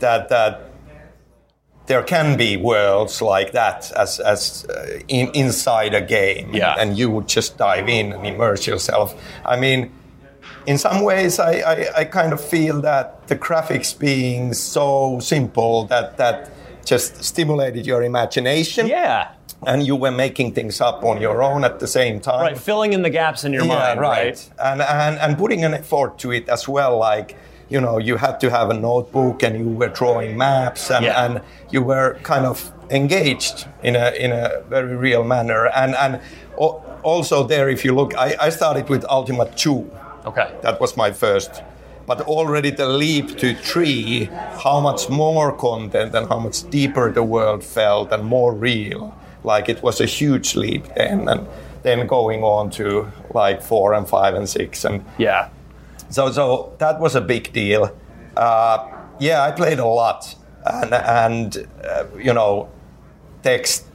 that 0.00 0.28
that 0.28 0.70
there 1.86 2.02
can 2.02 2.36
be 2.36 2.56
worlds 2.56 3.22
like 3.22 3.52
that 3.52 3.92
as 3.92 4.18
as 4.20 4.66
uh, 4.66 4.98
in, 5.08 5.28
inside 5.34 5.94
a 5.94 6.00
game 6.00 6.54
Yeah. 6.54 6.74
and 6.78 6.96
you 6.98 7.10
would 7.10 7.28
just 7.28 7.56
dive 7.58 7.88
in 7.88 8.12
and 8.12 8.26
immerse 8.26 8.66
yourself 8.66 9.14
i 9.44 9.56
mean 9.58 9.90
in 10.66 10.78
some 10.78 11.02
ways 11.04 11.38
I, 11.38 11.52
I, 11.60 11.86
I 12.00 12.04
kind 12.04 12.32
of 12.32 12.40
feel 12.40 12.80
that 12.80 13.28
the 13.28 13.36
graphics 13.36 13.96
being 13.96 14.52
so 14.52 15.20
simple 15.20 15.84
that 15.86 16.16
that 16.16 16.50
just 16.84 17.22
stimulated 17.24 17.86
your 17.86 18.02
imagination 18.02 18.86
yeah, 18.86 19.28
and 19.66 19.86
you 19.86 19.96
were 19.96 20.10
making 20.10 20.52
things 20.52 20.80
up 20.80 21.02
on 21.04 21.20
your 21.20 21.42
own 21.42 21.64
at 21.64 21.78
the 21.80 21.86
same 21.86 22.20
time 22.20 22.40
right. 22.42 22.58
Filling 22.58 22.92
in 22.92 23.02
the 23.02 23.10
gaps 23.10 23.44
in 23.44 23.52
your 23.52 23.64
mind, 23.64 24.00
right? 24.00 24.50
and, 24.58 24.82
and 24.82 25.18
and 25.18 25.38
putting 25.38 25.64
an 25.64 25.74
effort 25.74 26.18
to 26.18 26.30
it 26.32 26.48
as 26.48 26.68
well 26.68 26.98
like 26.98 27.36
you 27.68 27.80
know 27.80 27.98
you 27.98 28.16
had 28.16 28.38
to 28.40 28.50
have 28.50 28.68
a 28.70 28.74
notebook 28.74 29.42
and 29.42 29.58
you 29.58 29.68
were 29.68 29.88
drawing 29.88 30.36
maps 30.36 30.90
and, 30.90 31.04
Yeah. 31.04 31.24
and 31.24 31.40
you 31.70 31.82
were 31.82 32.18
kind 32.22 32.44
of 32.46 32.72
engaged 32.90 33.66
in 33.82 33.96
a 33.96 34.10
in 34.24 34.30
a 34.32 34.62
very 34.68 34.94
real 34.94 35.24
manner 35.24 35.66
and 35.74 35.94
and 35.96 36.20
also 37.02 37.42
there 37.44 37.68
if 37.68 37.84
you 37.84 37.94
look 37.94 38.14
I, 38.16 38.36
I 38.40 38.50
started 38.50 38.88
with 38.88 39.04
ultima 39.08 39.46
2 39.56 39.90
Okay. 40.26 40.48
that 40.62 40.80
was 40.80 40.96
my 40.96 41.12
first 41.12 41.62
but 42.06 42.20
already 42.22 42.70
the 42.70 42.86
leap 42.86 43.36
to 43.38 43.54
three 43.54 44.24
how 44.64 44.80
much 44.80 45.08
more 45.08 45.50
content 45.52 46.14
and 46.14 46.28
how 46.28 46.38
much 46.38 46.68
deeper 46.70 47.10
the 47.12 47.22
world 47.22 47.62
felt 47.64 48.12
and 48.12 48.24
more 48.24 48.52
real 48.54 49.12
like 49.46 49.68
it 49.72 49.82
was 49.82 50.00
a 50.00 50.06
huge 50.06 50.56
leap 50.56 50.84
then 50.96 51.28
and 51.28 51.46
then 51.82 52.06
going 52.06 52.42
on 52.42 52.70
to 52.70 53.06
like 53.34 53.62
four 53.62 53.94
and 53.94 54.08
five 54.08 54.34
and 54.34 54.48
six 54.48 54.84
and 54.84 55.04
Yeah. 55.18 55.48
so 56.10 56.30
so 56.32 56.72
that 56.78 57.00
was 57.00 57.14
a 57.16 57.20
big 57.20 57.52
deal. 57.52 57.90
Uh, 58.36 58.78
yeah 59.20 59.48
i 59.48 59.50
played 59.52 59.78
a 59.78 59.86
lot. 59.86 60.34
And 60.66 60.92
and 60.94 61.56
uh, 61.84 62.04
you 62.18 62.34
know 62.34 62.68
text 63.42 63.86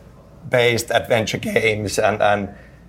based 0.49 0.89
adventure 0.91 1.37
games 1.37 1.99
and, 1.99 2.21
and 2.21 2.47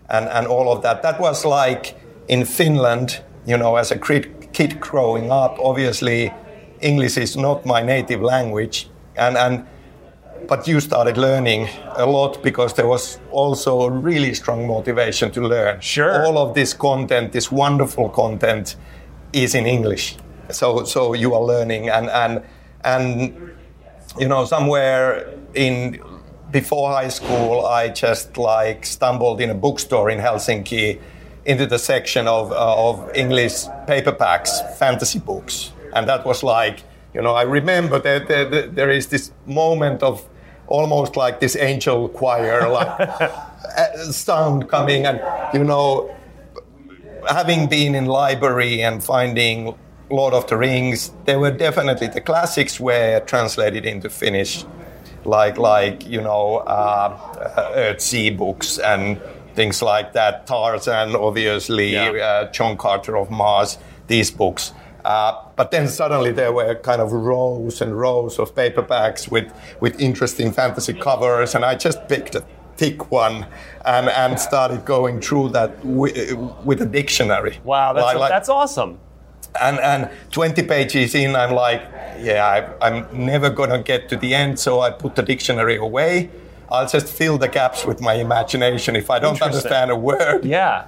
and 0.09 0.29
and 0.29 0.47
all 0.47 0.71
of 0.73 0.83
that. 0.83 1.03
That 1.03 1.19
was 1.21 1.45
like 1.45 1.95
in 2.29 2.45
finland 2.45 3.21
you 3.47 3.57
know 3.59 3.77
as 3.77 3.91
a 3.91 3.99
kid, 3.99 4.27
kid 4.53 4.79
growing 4.81 5.33
up 5.33 5.59
obviously 5.59 6.33
english 6.81 7.17
is 7.19 7.37
not 7.37 7.67
my 7.67 7.83
native 7.83 8.21
language. 8.23 8.89
And 9.17 9.37
and 9.37 9.67
but 10.49 10.69
you 10.69 10.81
started 10.81 11.17
learning 11.17 11.69
a 11.97 12.07
lot 12.07 12.43
because 12.43 12.75
there 12.75 12.87
was 12.87 13.19
also 13.31 13.83
a 13.83 13.91
really 13.91 14.35
strong 14.35 14.67
motivation 14.67 15.31
to 15.33 15.41
learn. 15.41 15.81
Sure. 15.81 16.25
All 16.25 16.39
of 16.39 16.55
this 16.55 16.75
content, 16.75 17.33
this 17.33 17.51
wonderful 17.51 18.09
content, 18.09 18.77
is 19.33 19.55
in 19.55 19.67
English. 19.67 20.17
So 20.51 20.85
so 20.85 21.15
you 21.15 21.35
are 21.35 21.43
learning 21.43 21.89
and 21.89 22.11
and 22.11 22.43
and 22.85 23.35
you 24.19 24.29
know 24.29 24.45
somewhere 24.45 25.29
in 25.55 26.01
before 26.51 26.91
high 26.91 27.09
school 27.09 27.65
I 27.65 27.89
just 27.89 28.37
like 28.37 28.85
stumbled 28.85 29.41
in 29.41 29.51
a 29.51 29.55
bookstore 29.55 30.11
in 30.11 30.19
Helsinki 30.19 31.01
into 31.45 31.67
the 31.67 31.79
section 31.79 32.29
of 32.29 32.53
uh, 32.53 32.91
of 32.91 33.11
English 33.15 33.65
paperbacks, 33.87 34.51
fantasy 34.77 35.19
books, 35.19 35.73
and 35.95 36.07
that 36.09 36.27
was 36.27 36.43
like 36.43 36.83
you 37.15 37.23
know 37.23 37.35
I 37.35 37.43
remember 37.43 37.99
that 37.99 38.29
there, 38.29 38.45
there, 38.49 38.67
there 38.67 38.91
is 38.91 39.07
this 39.07 39.33
moment 39.47 40.03
of 40.03 40.29
almost 40.79 41.17
like 41.17 41.39
this 41.41 41.55
angel 41.57 42.09
choir 42.09 42.69
like 42.79 43.01
uh, 43.01 43.97
sound 44.11 44.69
coming 44.69 45.07
and 45.07 45.21
you 45.53 45.63
know 45.65 46.09
having 47.29 47.69
been 47.69 47.95
in 47.95 48.07
library 48.07 48.83
and 48.83 49.05
finding 49.05 49.75
Lord 50.11 50.35
of 50.35 50.47
the 50.49 50.57
Rings, 50.57 51.11
there 51.25 51.39
were 51.39 51.51
definitely 51.51 52.09
the 52.09 52.21
classics 52.21 52.79
were 52.79 53.21
translated 53.27 53.87
into 53.87 54.11
Finnish, 54.11 54.65
like 55.25 55.57
like 55.57 56.07
you 56.07 56.21
know 56.21 56.57
uh, 56.67 57.17
uh, 57.57 57.75
Earthsea 57.77 58.37
books 58.37 58.79
and 58.79 59.19
things 59.55 59.81
like 59.81 60.13
that. 60.13 60.47
Tarzan, 60.47 61.17
obviously, 61.17 61.93
Yeah. 61.93 62.11
uh, 62.11 62.53
John 62.53 62.77
Carter 62.77 63.17
of 63.17 63.31
Mars, 63.31 63.79
these 64.09 64.31
books. 64.31 64.73
Uh, 65.05 65.45
but 65.57 65.71
then 65.71 65.89
suddenly 65.89 66.33
there 66.33 66.53
were 66.53 66.75
kind 66.77 67.01
of 67.01 67.13
rows 67.13 67.81
and 67.81 67.99
rows 67.99 68.39
of 68.39 68.55
paperbacks 68.55 69.31
with, 69.31 69.53
with 69.81 70.01
interesting 70.01 70.53
fantasy 70.53 70.93
covers, 70.95 71.55
and 71.55 71.65
I 71.65 71.75
just 71.75 72.09
picked 72.09 72.35
a 72.35 72.45
thick 72.77 73.11
one 73.11 73.47
and, 73.85 74.09
and 74.09 74.39
started 74.39 74.85
going 74.85 75.21
through 75.21 75.51
that 75.51 75.85
with, 75.85 76.33
with 76.65 76.81
a 76.83 76.87
dictionary. 76.87 77.59
Wow, 77.65 77.93
that's, 77.93 78.05
Like- 78.07 78.17
like- 78.17 78.31
that's 78.31 78.49
awesome. 78.49 78.99
and 79.61 79.79
and 79.81 80.09
20 80.31 80.63
pages 80.63 81.15
in 81.15 81.37
i'm 81.37 81.53
like 81.53 81.83
yeah 82.29 82.43
I, 82.81 82.87
i'm 82.89 83.05
never 83.13 83.51
gonna 83.51 83.83
get 83.83 84.09
to 84.09 84.17
the 84.17 84.33
end 84.35 84.59
so 84.59 84.81
i 84.81 84.91
put 84.91 85.15
the 85.15 85.23
dictionary 85.23 85.77
away 85.77 86.31
i'll 86.71 86.89
just 86.89 87.07
fill 87.19 87.37
the 87.37 87.49
gaps 87.49 87.85
with 87.85 88.01
my 88.01 88.15
imagination 88.15 88.97
if 88.97 89.11
i 89.11 89.19
don't 89.19 89.43
understand 89.43 89.91
a 89.91 89.97
word 90.11 90.47
Yeah. 90.47 90.87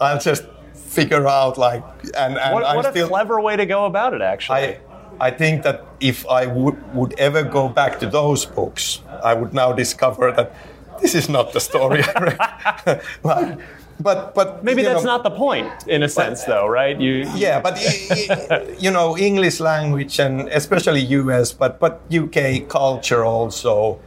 i'll 0.00 0.18
just 0.30 0.44
figure 0.76 1.26
out 1.26 1.58
like 1.58 1.82
and, 2.16 2.36
and 2.38 2.54
What, 2.54 2.76
what 2.76 2.86
a 2.86 2.90
still 2.90 3.08
clever 3.08 3.40
way 3.40 3.56
to 3.56 3.66
go 3.66 3.86
about 3.86 4.14
it, 4.14 4.20
actually. 4.22 4.56
I, 4.56 4.78
I 5.18 5.30
think 5.30 5.62
that 5.62 5.84
if 6.00 6.26
I 6.26 6.46
would, 6.46 6.76
would 6.94 7.18
ever 7.18 7.42
go 7.42 7.68
back 7.68 7.98
to 8.00 8.06
those 8.06 8.44
books, 8.44 9.00
I 9.22 9.34
would 9.34 9.52
now 9.54 9.72
discover 9.72 10.30
that 10.32 10.52
this 11.00 11.14
is 11.14 11.28
not 11.28 11.52
the 11.52 11.60
story 11.60 12.02
I 12.16 12.20
read. 12.22 13.00
like, 13.22 13.58
but, 13.98 14.34
but 14.34 14.62
Maybe 14.62 14.82
that's 14.82 15.04
know, 15.04 15.16
not 15.16 15.22
the 15.22 15.30
point, 15.30 15.72
in 15.86 16.02
a 16.02 16.08
sense, 16.08 16.44
though, 16.44 16.66
right? 16.66 17.00
You, 17.00 17.26
yeah, 17.34 17.60
but 17.60 17.78
i- 17.78 18.46
i- 18.50 18.76
you 18.78 18.90
know, 18.90 19.16
English 19.16 19.58
language 19.58 20.18
and 20.20 20.48
especially 20.48 21.00
US, 21.00 21.52
but 21.52 21.80
but 21.80 22.02
UK 22.12 22.68
culture 22.68 23.24
also, 23.24 23.98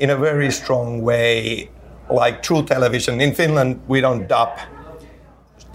in 0.00 0.10
a 0.10 0.16
very 0.16 0.50
strong 0.50 1.00
way, 1.02 1.70
like 2.10 2.42
true 2.42 2.62
television. 2.64 3.20
In 3.20 3.34
Finland, 3.34 3.80
we 3.86 4.00
don't 4.00 4.26
dub 4.26 4.50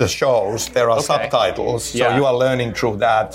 the 0.02 0.08
shows; 0.08 0.60
there 0.76 0.88
are 0.92 0.98
Okay. 0.98 1.12
subtitles, 1.14 1.82
so 1.92 1.98
Yeah. 1.98 2.18
you 2.18 2.24
are 2.30 2.38
learning 2.46 2.74
through 2.78 2.98
that. 3.10 3.30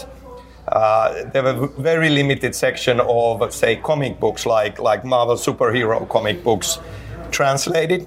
Uh, 0.68 1.22
there 1.32 1.44
were 1.48 1.68
very 1.92 2.10
limited 2.20 2.52
section 2.54 2.96
of 3.00 3.52
say 3.62 3.72
comic 3.90 4.14
books 4.24 4.42
like 4.56 4.74
like 4.90 5.00
Marvel 5.14 5.36
superhero 5.48 5.98
comic 6.16 6.42
books 6.48 6.68
translated 7.30 8.00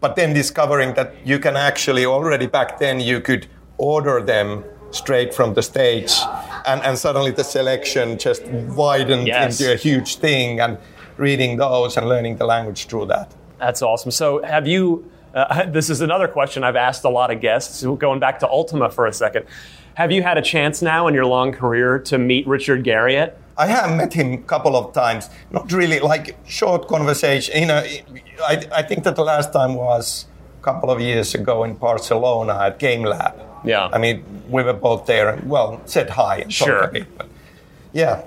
but 0.00 0.10
then 0.16 0.32
discovering 0.32 0.94
that 0.94 1.08
you 1.30 1.38
can 1.38 1.56
actually 1.56 2.04
already 2.06 2.46
back 2.46 2.78
then 2.78 2.96
you 3.10 3.20
could 3.28 3.42
order 3.76 4.16
them 4.32 4.48
straight 4.90 5.34
from 5.38 5.48
the 5.54 5.62
stage 5.62 6.12
and, 6.70 6.78
and 6.86 6.94
suddenly 6.98 7.32
the 7.40 7.44
selection 7.44 8.16
just 8.26 8.42
widened 8.82 9.26
Yes. 9.26 9.60
into 9.60 9.72
a 9.72 9.76
huge 9.76 10.10
thing 10.16 10.60
and 10.64 10.72
reading 11.18 11.58
those 11.58 11.96
and 11.98 12.08
learning 12.08 12.34
the 12.40 12.46
language 12.54 12.86
through 12.88 13.06
that 13.14 13.28
That's 13.64 13.82
awesome. 13.82 14.12
So, 14.12 14.26
have 14.54 14.66
you? 14.74 14.82
Uh, 15.38 15.66
this 15.70 15.90
is 15.90 16.00
another 16.00 16.28
question 16.28 16.64
I've 16.64 16.76
asked 16.76 17.04
a 17.04 17.08
lot 17.08 17.30
of 17.30 17.40
guests. 17.40 17.82
Going 17.84 18.20
back 18.20 18.38
to 18.40 18.48
Ultima 18.48 18.90
for 18.90 19.06
a 19.06 19.12
second, 19.12 19.46
have 19.94 20.10
you 20.12 20.22
had 20.22 20.38
a 20.38 20.42
chance 20.42 20.82
now 20.82 21.06
in 21.08 21.14
your 21.14 21.26
long 21.26 21.52
career 21.52 21.98
to 22.00 22.18
meet 22.18 22.46
Richard 22.46 22.84
Garriott? 22.84 23.34
I 23.56 23.66
have 23.66 23.96
met 23.96 24.12
him 24.12 24.32
a 24.34 24.38
couple 24.38 24.76
of 24.76 24.92
times, 24.94 25.28
not 25.50 25.72
really 25.72 25.98
like 25.98 26.36
short 26.46 26.86
conversation. 26.86 27.58
You 27.60 27.66
know, 27.66 27.82
I, 28.46 28.64
I 28.72 28.82
think 28.82 29.02
that 29.04 29.16
the 29.16 29.24
last 29.24 29.52
time 29.52 29.74
was 29.74 30.26
a 30.60 30.64
couple 30.64 30.90
of 30.90 31.00
years 31.00 31.34
ago 31.34 31.64
in 31.64 31.74
Barcelona 31.74 32.56
at 32.66 32.78
Game 32.78 33.02
Lab. 33.02 33.34
Yeah. 33.64 33.88
I 33.92 33.98
mean, 33.98 34.24
we 34.48 34.62
were 34.62 34.72
both 34.74 35.06
there 35.06 35.30
and, 35.30 35.50
well, 35.50 35.80
said 35.86 36.10
hi 36.10 36.36
and 36.38 36.52
Sure. 36.52 36.82
talked 36.82 36.96
a 36.96 37.00
bit. 37.00 37.18
But 37.18 37.28
yeah, 37.92 38.22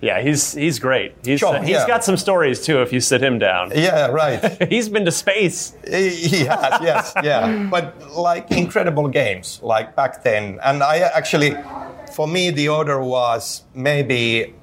Yeah, 0.00 0.22
he's 0.22 0.52
he's 0.52 0.78
great. 0.78 1.14
He's 1.22 1.40
Sure, 1.40 1.58
he's 1.58 1.70
yeah. 1.70 1.86
got 1.86 2.04
some 2.04 2.16
stories 2.16 2.64
too. 2.64 2.80
If 2.80 2.92
you 2.92 3.00
sit 3.00 3.22
him 3.22 3.38
down, 3.38 3.72
yeah, 3.74 4.06
right. 4.06 4.40
he's 4.68 4.88
been 4.88 5.04
to 5.04 5.12
space. 5.12 5.74
He 5.86 6.10
he 6.10 6.44
has, 6.46 6.80
yes, 6.82 7.12
yeah. 7.22 7.68
But 7.70 8.10
like 8.12 8.50
incredible 8.50 9.08
games, 9.08 9.60
like 9.62 9.94
back 9.96 10.22
then. 10.24 10.58
And 10.62 10.82
I 10.82 10.98
actually, 10.98 11.54
for 12.14 12.26
me, 12.26 12.50
the 12.50 12.68
order 12.68 13.02
was 13.02 13.64
maybe 13.74 14.54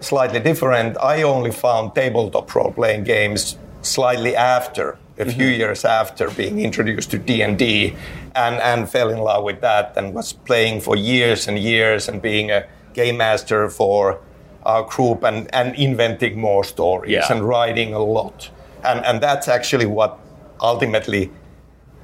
slightly 0.00 0.40
different. 0.40 0.96
I 0.98 1.22
only 1.22 1.50
found 1.50 1.94
tabletop 1.94 2.54
role-playing 2.54 3.04
games 3.04 3.58
slightly 3.82 4.36
after, 4.36 4.98
a 5.18 5.24
few 5.24 5.46
mm-hmm. 5.46 5.60
years 5.60 5.84
after 5.84 6.30
being 6.30 6.60
introduced 6.60 7.10
to 7.12 7.18
D&D 7.18 7.94
and, 8.34 8.56
and 8.56 8.88
fell 8.88 9.10
in 9.10 9.18
love 9.18 9.44
with 9.44 9.60
that 9.60 9.96
and 9.96 10.14
was 10.14 10.32
playing 10.32 10.80
for 10.80 10.96
years 10.96 11.48
and 11.48 11.58
years 11.58 12.08
and 12.08 12.20
being 12.20 12.50
a 12.50 12.66
game 12.92 13.16
master 13.16 13.68
for 13.68 14.20
our 14.64 14.82
group 14.84 15.22
and, 15.24 15.52
and 15.54 15.74
inventing 15.76 16.40
more 16.40 16.64
stories 16.64 17.12
Yeah. 17.12 17.30
and 17.32 17.46
writing 17.46 17.94
a 17.94 17.98
lot. 17.98 18.50
And, 18.82 19.04
and 19.04 19.20
that's 19.20 19.48
actually 19.48 19.86
what 19.86 20.18
ultimately 20.60 21.30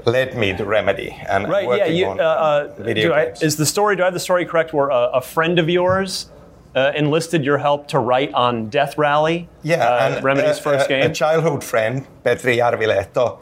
led 0.06 0.36
me 0.36 0.54
to 0.56 0.64
Remedy 0.64 1.10
and 1.28 1.48
Right? 1.48 1.68
Yeah. 1.78 1.86
You, 1.86 2.06
on 2.06 2.20
uh, 2.20 2.24
uh, 2.24 2.74
video 2.78 3.08
do 3.08 3.14
I, 3.14 3.22
is 3.42 3.56
the 3.56 3.66
story? 3.66 3.96
Do 3.96 4.02
I 4.02 4.06
have 4.06 4.14
the 4.14 4.20
story 4.20 4.44
correct? 4.46 4.72
Where 4.72 4.88
a, 4.88 5.10
a 5.14 5.20
friend 5.20 5.58
of 5.58 5.68
yours 5.68 6.30
uh, 6.74 6.92
enlisted 6.94 7.44
your 7.44 7.58
help 7.58 7.88
to 7.88 7.98
write 7.98 8.32
on 8.32 8.68
Death 8.70 8.96
Rally? 8.96 9.48
Yeah, 9.62 9.84
uh, 9.86 9.98
and 10.16 10.24
Remedy's 10.24 10.58
a- 10.58 10.62
first 10.62 10.88
game. 10.88 11.10
A 11.10 11.14
childhood 11.14 11.62
friend, 11.64 12.06
Petri 12.24 12.56
Jarvilehto, 12.58 13.38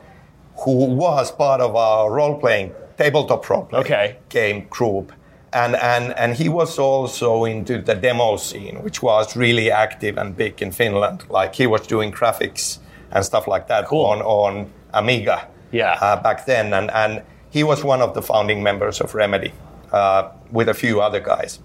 who 0.64 0.86
was 0.86 1.30
part 1.30 1.60
of 1.60 1.76
our 1.76 2.10
role-playing 2.10 2.72
tabletop 2.96 3.48
role-playing 3.48 3.84
Okay. 3.84 4.16
game 4.28 4.66
group, 4.68 5.12
and 5.52 5.76
and 5.76 6.12
and 6.18 6.34
he 6.36 6.48
was 6.48 6.78
also 6.78 7.44
into 7.44 7.80
the 7.82 7.94
demo 7.94 8.36
scene, 8.36 8.82
which 8.82 9.02
was 9.02 9.36
really 9.36 9.70
active 9.70 10.18
and 10.18 10.36
big 10.36 10.60
in 10.62 10.72
Finland. 10.72 11.24
Like 11.30 11.54
he 11.54 11.66
was 11.66 11.86
doing 11.86 12.12
graphics 12.12 12.78
and 13.10 13.24
stuff 13.24 13.46
like 13.48 13.66
that 13.68 13.86
Cool. 13.86 14.04
on 14.06 14.22
on 14.22 14.70
Amiga. 14.92 15.48
Yeah. 15.72 15.98
Uh, 16.00 16.22
back 16.22 16.44
then, 16.46 16.72
and 16.74 16.90
and 16.90 17.22
he 17.50 17.62
was 17.64 17.84
one 17.84 18.02
of 18.02 18.12
the 18.14 18.22
founding 18.22 18.62
members 18.62 19.00
of 19.00 19.14
Remedy, 19.14 19.52
uh, 19.92 20.28
with 20.52 20.68
a 20.68 20.74
few 20.74 21.00
other 21.00 21.20
guys 21.20 21.60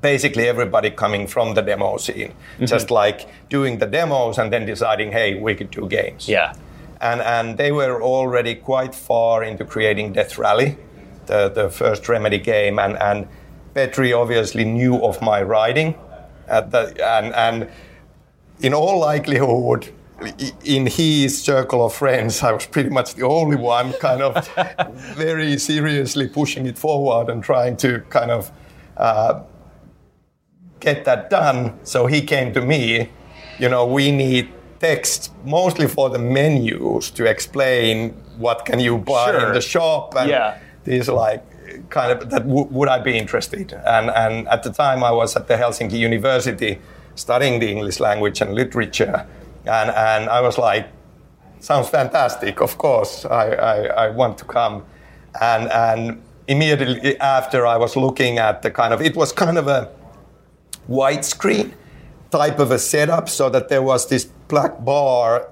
basically 0.00 0.46
everybody 0.46 0.90
coming 0.90 1.26
from 1.26 1.54
the 1.54 1.60
demo 1.62 1.96
scene, 1.96 2.28
Mm-hmm. 2.54 2.66
just 2.66 2.88
like 2.90 3.26
doing 3.50 3.78
the 3.78 3.86
demos 3.86 4.38
and 4.38 4.52
then 4.52 4.64
deciding, 4.66 5.10
hey, 5.12 5.34
we 5.40 5.54
could 5.56 5.70
do 5.72 5.88
games. 5.88 6.28
yeah. 6.28 6.52
And, 7.00 7.20
and 7.20 7.58
they 7.58 7.72
were 7.72 8.00
already 8.02 8.54
quite 8.54 8.94
far 8.94 9.42
into 9.44 9.64
creating 9.64 10.12
Death 10.12 10.38
Rally, 10.38 10.76
the, 11.28 11.48
the 11.48 11.70
first 11.70 12.08
Remedy 12.08 12.38
game. 12.38 12.78
And, 12.78 12.96
and 12.98 13.28
Petri 13.74 14.12
obviously 14.12 14.64
knew 14.64 14.96
of 15.04 15.22
my 15.22 15.42
writing. 15.42 15.94
At 16.48 16.70
the, 16.72 16.82
and, 17.06 17.32
and 17.34 17.70
in 18.60 18.74
all 18.74 18.98
likelihood, 18.98 19.88
in 20.64 20.86
his 20.86 21.40
circle 21.40 21.84
of 21.86 21.94
friends, 21.94 22.42
I 22.42 22.50
was 22.52 22.66
pretty 22.66 22.88
much 22.90 23.14
the 23.14 23.24
only 23.26 23.56
one 23.56 23.92
kind 24.00 24.20
of 24.22 24.48
very 25.16 25.58
seriously 25.58 26.26
pushing 26.26 26.66
it 26.66 26.76
forward 26.76 27.30
and 27.30 27.42
trying 27.44 27.76
to 27.78 28.00
kind 28.10 28.30
of 28.32 28.50
uh, 28.96 29.42
get 30.80 31.04
that 31.04 31.30
done. 31.30 31.78
So 31.84 32.06
he 32.06 32.22
came 32.22 32.52
to 32.54 32.60
me, 32.60 33.10
you 33.58 33.68
know, 33.68 33.86
we 33.86 34.10
need 34.10 34.48
text 34.80 35.32
mostly 35.44 35.86
for 35.86 36.08
the 36.08 36.18
menus 36.18 37.10
to 37.12 37.24
explain 37.24 38.10
what 38.38 38.64
can 38.64 38.78
you 38.80 38.98
buy 38.98 39.32
Sure. 39.32 39.46
in 39.48 39.52
the 39.54 39.60
shop 39.60 40.14
and 40.16 40.30
Yeah. 40.30 40.58
These 40.84 41.08
like 41.08 41.42
kind 41.90 42.12
of 42.12 42.30
that 42.30 42.46
w- 42.46 42.68
would 42.70 42.88
I 42.88 42.98
be 43.00 43.16
interested? 43.18 43.72
And 43.72 44.10
and 44.10 44.48
at 44.48 44.62
the 44.62 44.72
time 44.72 45.04
I 45.04 45.10
was 45.12 45.36
at 45.36 45.48
the 45.48 45.54
Helsinki 45.54 45.98
University 45.98 46.78
studying 47.14 47.60
the 47.60 47.68
English 47.70 48.00
language 48.00 48.40
and 48.40 48.54
literature. 48.54 49.26
And 49.66 49.90
and 49.90 50.30
I 50.30 50.40
was 50.40 50.58
like 50.58 50.88
sounds 51.60 51.88
fantastic 51.88 52.60
of 52.60 52.78
course 52.78 53.24
I, 53.24 53.46
I, 53.50 53.76
I 54.06 54.10
want 54.10 54.38
to 54.38 54.44
come. 54.44 54.84
And 55.40 55.70
and 55.70 56.22
immediately 56.46 57.18
after 57.20 57.66
I 57.66 57.76
was 57.76 57.96
looking 57.96 58.38
at 58.38 58.62
the 58.62 58.70
kind 58.70 58.94
of 58.94 59.02
it 59.02 59.14
was 59.16 59.32
kind 59.32 59.58
of 59.58 59.68
a 59.68 59.90
widescreen 60.88 61.72
type 62.30 62.58
of 62.58 62.70
a 62.70 62.78
setup 62.78 63.28
so 63.28 63.50
that 63.50 63.68
there 63.68 63.82
was 63.82 64.08
this 64.08 64.24
black 64.48 64.84
bar 64.84 65.48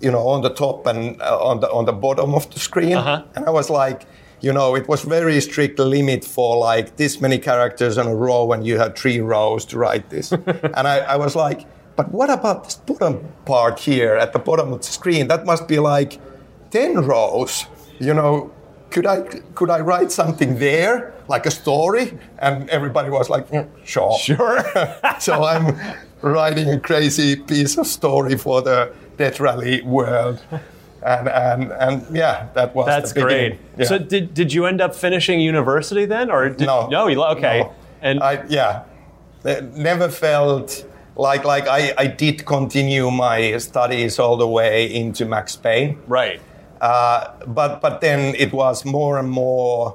you 0.00 0.10
know 0.10 0.26
on 0.28 0.42
the 0.42 0.50
top 0.50 0.86
and 0.86 1.20
uh, 1.20 1.38
on 1.38 1.60
the 1.60 1.70
on 1.70 1.84
the 1.84 1.92
bottom 1.92 2.34
of 2.34 2.48
the 2.54 2.60
screen. 2.60 2.94
Uh-huh. 2.96 3.22
and 3.34 3.46
i 3.46 3.50
was 3.50 3.68
like 3.68 4.06
you 4.40 4.52
know 4.52 4.74
it 4.74 4.88
was 4.88 5.02
very 5.02 5.40
strict 5.40 5.78
limit 5.78 6.24
for 6.24 6.56
like 6.56 6.96
this 6.96 7.20
many 7.20 7.38
characters 7.38 7.98
on 7.98 8.06
a 8.06 8.14
row 8.14 8.52
and 8.52 8.66
you 8.66 8.78
had 8.78 8.96
three 8.96 9.20
rows 9.20 9.64
to 9.66 9.78
write 9.78 10.10
this. 10.10 10.32
And 10.76 10.86
I, 10.88 10.98
I 10.98 11.16
was 11.16 11.34
like 11.34 11.66
but 11.96 12.12
what 12.12 12.30
about 12.30 12.64
this 12.64 12.76
bottom 12.76 13.26
part 13.44 13.80
here 13.80 14.14
at 14.14 14.32
the 14.32 14.38
bottom 14.38 14.72
of 14.72 14.80
the 14.82 14.86
screen? 14.86 15.26
That 15.26 15.44
must 15.44 15.66
be 15.66 15.80
like 15.80 16.20
10 16.70 17.04
rows. 17.06 17.66
You 17.98 18.14
know 18.14 18.52
could 18.90 19.06
I 19.06 19.20
could 19.54 19.70
I 19.70 19.80
write 19.80 20.10
something 20.10 20.58
there, 20.58 21.12
like 21.28 21.46
a 21.46 21.50
story? 21.50 22.18
And 22.38 22.68
everybody 22.70 23.10
was 23.10 23.28
like, 23.28 23.48
"Mm, 23.50 23.68
sure, 23.84 24.18
Sure. 24.28 24.64
so 25.20 25.44
I'm 25.44 25.76
writing 26.22 26.70
a 26.70 26.80
crazy 26.80 27.36
piece 27.36 27.76
of 27.78 27.86
story 27.86 28.36
for 28.36 28.62
the 28.62 28.92
Death 29.16 29.40
Rally 29.40 29.82
world, 29.82 30.40
and 31.02 31.28
and 31.28 31.72
and 31.72 32.16
yeah, 32.16 32.48
that 32.54 32.74
was 32.74 32.86
That's 32.86 33.12
great. 33.12 33.58
Yeah. 33.78 33.84
So 33.86 33.98
did, 33.98 34.34
did 34.34 34.52
you 34.52 34.66
end 34.66 34.80
up 34.80 34.94
finishing 34.94 35.40
university 35.40 36.06
then, 36.06 36.30
or 36.30 36.48
did, 36.50 36.66
no, 36.66 36.86
No, 36.88 37.06
you 37.08 37.22
okay. 37.24 37.60
no. 37.60 37.72
And 38.02 38.20
I 38.22 38.42
yeah, 38.48 38.82
Uh, 39.44 39.60
never 39.74 40.08
felt 40.08 40.84
like 41.16 41.44
like 41.44 41.66
I, 41.68 41.92
I 42.04 42.06
did 42.08 42.44
continue 42.44 43.10
my 43.10 43.58
studies 43.58 44.18
all 44.18 44.36
the 44.36 44.46
way 44.48 44.86
into 44.92 45.24
Max 45.24 45.56
Payne. 45.56 45.96
right. 46.08 46.40
Uh, 46.80 47.30
but 47.46 47.80
but 47.80 48.00
then 48.00 48.34
it 48.36 48.52
was 48.52 48.84
more 48.84 49.18
and 49.18 49.28
more 49.28 49.94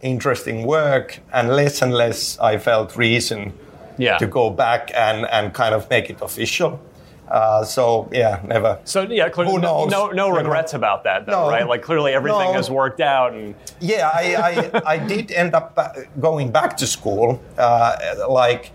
interesting 0.00 0.66
work, 0.66 1.20
and 1.32 1.48
less 1.56 1.82
and 1.82 1.92
less 1.94 2.38
I 2.40 2.58
felt 2.58 2.96
reason 2.96 3.52
Yeah. 3.98 4.18
to 4.18 4.26
go 4.26 4.50
back 4.50 4.90
and, 4.94 5.26
and 5.30 5.52
kind 5.52 5.74
of 5.74 5.88
make 5.90 6.10
it 6.10 6.20
official. 6.22 6.80
Uh, 7.32 7.64
so 7.64 8.10
yeah, 8.12 8.42
never. 8.44 8.78
So 8.84 9.02
yeah, 9.02 9.30
clearly 9.30 9.52
Who 9.54 9.58
no, 9.58 9.86
knows? 9.86 9.90
no, 9.90 10.10
no 10.10 10.28
regrets 10.28 10.74
about 10.74 11.02
that, 11.04 11.24
though, 11.24 11.44
No. 11.46 11.50
right? 11.50 11.66
Like 11.66 11.80
clearly 11.80 12.12
everything 12.12 12.52
No. 12.52 12.60
has 12.60 12.70
worked 12.70 13.00
out, 13.00 13.32
and 13.32 13.54
Yeah, 13.80 14.10
I, 14.12 14.24
I, 14.48 14.82
I 14.94 14.98
did 14.98 15.32
end 15.32 15.54
up 15.54 15.74
going 16.20 16.50
back 16.52 16.76
to 16.76 16.86
school. 16.86 17.40
Uh, 17.56 17.96
like, 18.28 18.72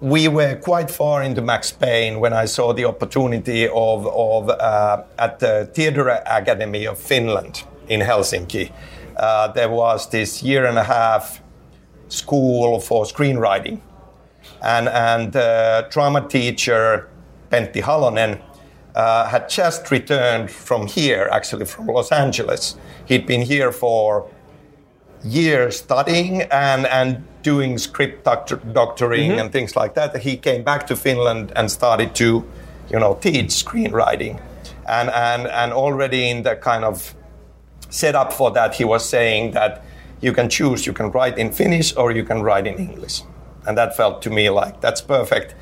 we 0.00 0.28
were 0.28 0.54
quite 0.56 0.88
far 0.90 1.22
into 1.24 1.42
Max 1.42 1.72
Payne 1.72 2.20
when 2.20 2.32
I 2.32 2.44
saw 2.46 2.72
the 2.72 2.84
opportunity 2.84 3.66
of, 3.66 4.06
of 4.06 4.48
uh, 4.50 5.02
at 5.18 5.40
the 5.40 5.68
Theatre 5.74 6.08
Academy 6.26 6.86
of 6.86 6.96
Finland 6.98 7.64
in 7.88 8.00
Helsinki. 8.02 8.70
Uh, 9.16 9.48
there 9.48 9.70
was 9.70 10.08
this 10.10 10.42
year 10.44 10.64
and 10.66 10.78
a 10.78 10.84
half 10.84 11.42
school 12.08 12.78
for 12.78 13.04
screenwriting. 13.04 13.80
And, 14.62 14.88
and 14.88 15.32
the 15.32 15.88
drama 15.90 16.20
teacher, 16.28 17.08
Pentti 17.50 17.82
Halonen, 17.82 18.40
uh, 18.94 19.28
had 19.28 19.48
just 19.48 19.90
returned 19.90 20.50
from 20.50 20.86
here, 20.86 21.28
actually 21.30 21.66
from 21.66 21.86
Los 21.86 22.10
Angeles. 22.10 22.76
He'd 23.04 23.26
been 23.26 23.42
here 23.42 23.70
for 23.70 24.28
years 25.22 25.78
studying 25.78 26.42
and, 26.42 26.86
and 26.86 27.24
doing 27.42 27.78
script 27.78 28.24
doctor, 28.24 28.56
doctoring 28.56 29.32
and 29.32 29.52
things 29.52 29.76
like 29.76 29.94
that. 29.94 30.16
He 30.16 30.36
came 30.36 30.62
back 30.62 30.86
to 30.86 30.96
Finland 30.96 31.52
and 31.56 31.70
started 31.70 32.14
to, 32.16 32.44
you 32.90 32.98
know, 32.98 33.14
teach 33.20 33.48
screenwriting. 33.48 34.40
And, 34.88 35.10
and, 35.10 35.46
and 35.46 35.72
already 35.72 36.30
in 36.30 36.42
the 36.42 36.56
kind 36.56 36.84
of 36.84 37.14
setup 37.90 38.32
for 38.32 38.50
that, 38.52 38.74
he 38.74 38.84
was 38.84 39.08
saying 39.08 39.52
that 39.52 39.84
you 40.20 40.32
can 40.32 40.48
choose, 40.48 40.86
you 40.86 40.92
can 40.92 41.10
write 41.10 41.38
in 41.38 41.52
Finnish 41.52 41.94
or 41.96 42.12
you 42.12 42.24
can 42.24 42.42
write 42.42 42.66
in 42.66 42.76
English. 42.76 43.22
And 43.66 43.76
that 43.76 43.96
felt 43.96 44.22
to 44.22 44.30
me 44.30 44.48
like 44.48 44.80
that's 44.80 45.00
perfect. 45.00 45.54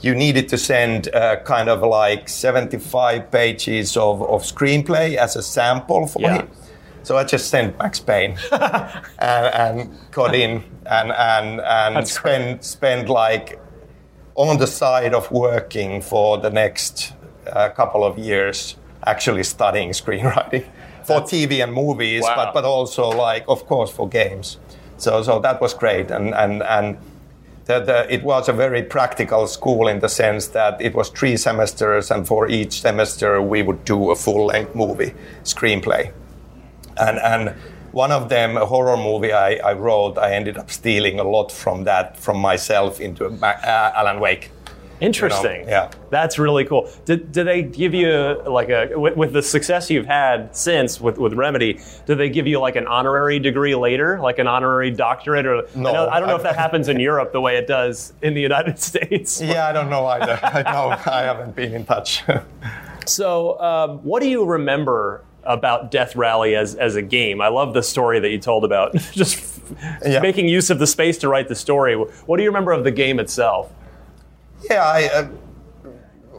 You 0.00 0.14
needed 0.14 0.48
to 0.50 0.58
send 0.58 1.12
uh, 1.14 1.36
kind 1.44 1.68
of 1.68 1.82
like 1.82 2.28
75 2.28 3.30
pages 3.30 3.96
of, 3.96 4.22
of 4.22 4.42
screenplay 4.42 5.16
as 5.16 5.36
a 5.36 5.42
sample 5.42 6.06
for 6.06 6.20
Yeah. 6.22 6.38
him. 6.42 6.48
So 7.02 7.16
I 7.16 7.24
just 7.24 7.48
sent 7.48 7.78
Max 7.78 8.00
Payne 8.00 8.36
and, 8.52 9.04
and 9.18 9.90
got 10.10 10.34
in 10.34 10.62
and, 10.86 11.10
and, 11.12 11.60
and 11.60 11.96
That's 11.96 12.12
spend, 12.12 12.62
spend 12.64 13.08
like 13.08 13.58
on 14.34 14.58
the 14.58 14.66
side 14.66 15.14
of 15.14 15.30
working 15.30 16.00
for 16.02 16.38
the 16.38 16.50
next 16.50 17.14
uh, 17.50 17.70
couple 17.70 18.04
of 18.04 18.18
years, 18.18 18.76
actually 19.06 19.42
studying 19.42 19.90
screenwriting 19.90 20.64
for 21.04 21.22
TV 21.22 21.62
and 21.64 21.72
movies, 21.72 22.22
Wow. 22.22 22.36
but, 22.36 22.54
but 22.54 22.64
also 22.64 23.08
like, 23.08 23.44
of 23.48 23.66
course, 23.66 23.90
for 23.90 24.08
games. 24.08 24.58
So, 24.98 25.22
so 25.22 25.38
that 25.40 25.60
was 25.60 25.74
great. 25.74 26.10
And, 26.10 26.34
and, 26.34 26.62
and 26.62 26.98
the, 27.68 27.80
the, 27.80 28.12
it 28.12 28.22
was 28.24 28.48
a 28.48 28.52
very 28.52 28.82
practical 28.82 29.46
school 29.46 29.88
in 29.88 30.00
the 30.00 30.08
sense 30.08 30.48
that 30.48 30.80
it 30.80 30.94
was 30.94 31.10
three 31.10 31.36
semesters, 31.36 32.10
and 32.10 32.26
for 32.26 32.48
each 32.48 32.80
semester, 32.80 33.42
we 33.42 33.62
would 33.62 33.84
do 33.84 34.10
a 34.10 34.16
full 34.16 34.46
length 34.46 34.74
movie 34.74 35.14
screenplay. 35.44 36.10
And, 36.96 37.18
and 37.18 37.54
one 37.92 38.10
of 38.10 38.30
them, 38.30 38.56
a 38.56 38.64
horror 38.64 38.96
movie 38.96 39.32
I, 39.32 39.56
I 39.56 39.74
wrote, 39.74 40.16
I 40.16 40.34
ended 40.34 40.56
up 40.56 40.70
stealing 40.70 41.20
a 41.20 41.24
lot 41.24 41.52
from 41.52 41.84
that, 41.84 42.16
from 42.16 42.38
myself 42.38 43.00
into 43.00 43.26
uh, 43.26 43.92
Alan 43.94 44.18
Wake. 44.18 44.50
Interesting. 45.00 45.68
yeah. 45.68 45.90
that's 46.10 46.38
really 46.38 46.64
cool. 46.64 46.90
Did, 47.04 47.32
did 47.32 47.46
they 47.46 47.62
give 47.62 47.94
you 47.94 48.40
like 48.46 48.68
a 48.68 48.90
with, 48.98 49.16
with 49.16 49.32
the 49.32 49.42
success 49.42 49.90
you've 49.90 50.06
had 50.06 50.54
since 50.56 51.00
with, 51.00 51.18
with 51.18 51.32
Remedy? 51.34 51.80
Did 52.06 52.16
they 52.18 52.28
give 52.30 52.46
you 52.46 52.58
like 52.60 52.76
an 52.76 52.86
honorary 52.86 53.38
degree 53.38 53.74
later, 53.74 54.18
like 54.20 54.38
an 54.38 54.46
honorary 54.46 54.90
doctorate? 54.90 55.46
Or 55.46 55.62
No, 55.74 55.90
I, 55.90 55.92
know, 55.92 56.08
I 56.08 56.18
don't 56.20 56.28
know 56.28 56.36
if 56.36 56.42
that 56.42 56.56
happens 56.56 56.88
in 56.88 56.98
Europe 57.00 57.32
the 57.32 57.40
way 57.40 57.56
it 57.56 57.66
does 57.66 58.12
in 58.22 58.34
the 58.34 58.40
United 58.40 58.78
States. 58.88 59.40
Yeah, 59.40 59.66
I 59.68 59.72
don't 59.72 59.90
know 59.90 60.06
either. 60.06 60.38
I 60.42 60.62
know 60.62 60.90
I 61.06 61.22
haven't 61.22 61.54
been 61.54 61.74
in 61.74 61.84
touch. 61.84 62.22
So, 63.06 63.58
um, 63.60 63.98
what 64.04 64.20
do 64.22 64.28
you 64.28 64.44
remember 64.44 65.24
about 65.44 65.90
Death 65.90 66.14
Rally 66.14 66.54
as, 66.54 66.74
as 66.74 66.94
a 66.94 67.00
game? 67.00 67.40
I 67.40 67.48
love 67.48 67.72
the 67.72 67.82
story 67.82 68.20
that 68.20 68.28
you 68.28 68.38
told 68.38 68.64
about 68.64 68.94
just 69.12 69.62
Yeah. 70.06 70.20
making 70.20 70.46
use 70.48 70.68
of 70.68 70.78
the 70.78 70.86
space 70.86 71.16
to 71.18 71.28
write 71.28 71.48
the 71.48 71.54
story. 71.54 71.94
What 71.96 72.36
do 72.36 72.42
you 72.42 72.50
remember 72.50 72.72
of 72.72 72.84
the 72.84 72.90
game 72.90 73.18
itself? 73.18 73.72
Yeah, 74.70 74.84
I 74.84 75.08
uh, 75.08 75.28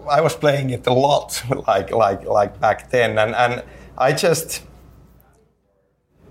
I 0.09 0.21
was 0.21 0.35
playing 0.35 0.69
it 0.71 0.87
a 0.87 0.93
lot, 0.93 1.43
like 1.67 1.91
like 1.91 2.25
like 2.25 2.59
back 2.59 2.89
then, 2.89 3.17
and 3.17 3.35
and 3.35 3.63
I 3.97 4.13
just, 4.13 4.63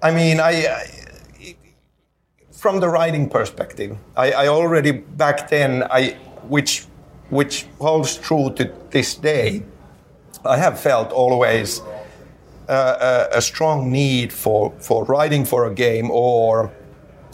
I 0.03 0.11
mean, 0.11 0.41
I. 0.41 0.67
I 0.67 1.05
from 2.59 2.81
the 2.81 2.89
writing 2.89 3.29
perspective, 3.31 3.97
I, 4.17 4.33
I 4.33 4.49
already 4.49 4.91
back 4.91 5.49
then, 5.49 5.85
I 5.85 6.17
which 6.49 6.87
which 7.31 7.67
holds 7.79 8.17
true 8.17 8.51
to 8.55 8.73
this 8.91 9.15
day. 9.15 9.63
I 10.45 10.57
have 10.57 10.81
felt 10.81 11.13
always 11.13 11.81
uh, 12.69 13.29
a, 13.33 13.39
a 13.39 13.41
strong 13.41 13.93
need 13.93 14.33
for 14.33 14.73
for 14.81 15.05
writing 15.05 15.45
for 15.45 15.67
a 15.67 15.75
game 15.75 16.11
or 16.11 16.73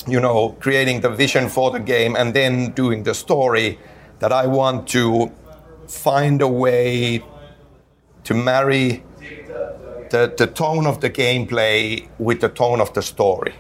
you 0.07 0.21
know 0.21 0.57
creating 0.61 1.01
the 1.01 1.11
vision 1.11 1.49
for 1.49 1.71
the 1.71 1.81
game 1.81 2.17
and 2.17 2.35
then 2.35 2.73
doing 2.73 3.03
the 3.05 3.15
story 3.15 3.79
that 4.25 4.33
I 4.33 4.47
want 4.47 4.89
to 4.89 5.31
find 5.87 6.41
a 6.41 6.49
way 6.49 7.23
to 8.23 8.33
marry 8.33 9.05
the, 10.09 10.33
the 10.39 10.47
tone 10.47 10.87
of 10.87 11.03
the 11.03 11.11
gameplay 11.11 12.09
with 12.19 12.41
the 12.41 12.49
tone 12.49 12.81
of 12.81 12.95
the 12.95 13.03
story. 13.03 13.55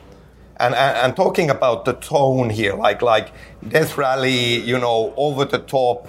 And, 0.56 0.74
and, 0.74 0.96
and 0.96 1.16
talking 1.16 1.50
about 1.50 1.84
the 1.84 1.92
tone 1.92 2.48
here, 2.48 2.72
like 2.72 3.02
like 3.02 3.34
Death 3.68 3.98
Rally, 3.98 4.58
you 4.62 4.78
know, 4.78 5.12
over 5.18 5.44
the 5.44 5.58
top, 5.58 6.08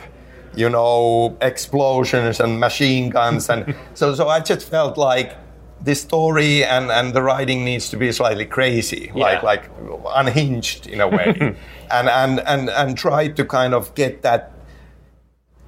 you 0.55 0.69
know, 0.69 1.35
explosions 1.41 2.39
and 2.39 2.57
machine 2.57 3.09
guns, 3.09 3.49
and 3.49 3.75
so 3.93 4.15
so 4.15 4.29
I 4.29 4.39
just 4.39 4.69
felt 4.69 4.97
like 4.97 5.35
this 5.81 6.01
story 6.01 6.63
and, 6.63 6.89
and 6.91 7.13
the 7.13 7.21
writing 7.21 7.63
needs 7.63 7.89
to 7.89 7.97
be 7.97 8.11
slightly 8.11 8.45
crazy, 8.45 9.11
like 9.13 9.43
like 9.43 9.69
unhinged 10.15 10.87
in 10.87 11.01
a 11.01 11.07
way, 11.07 11.55
and 11.91 12.09
and 12.09 12.39
and 12.39 12.69
and 12.69 12.97
try 12.97 13.27
to 13.27 13.45
kind 13.45 13.73
of 13.73 13.93
get 13.95 14.21
that 14.23 14.51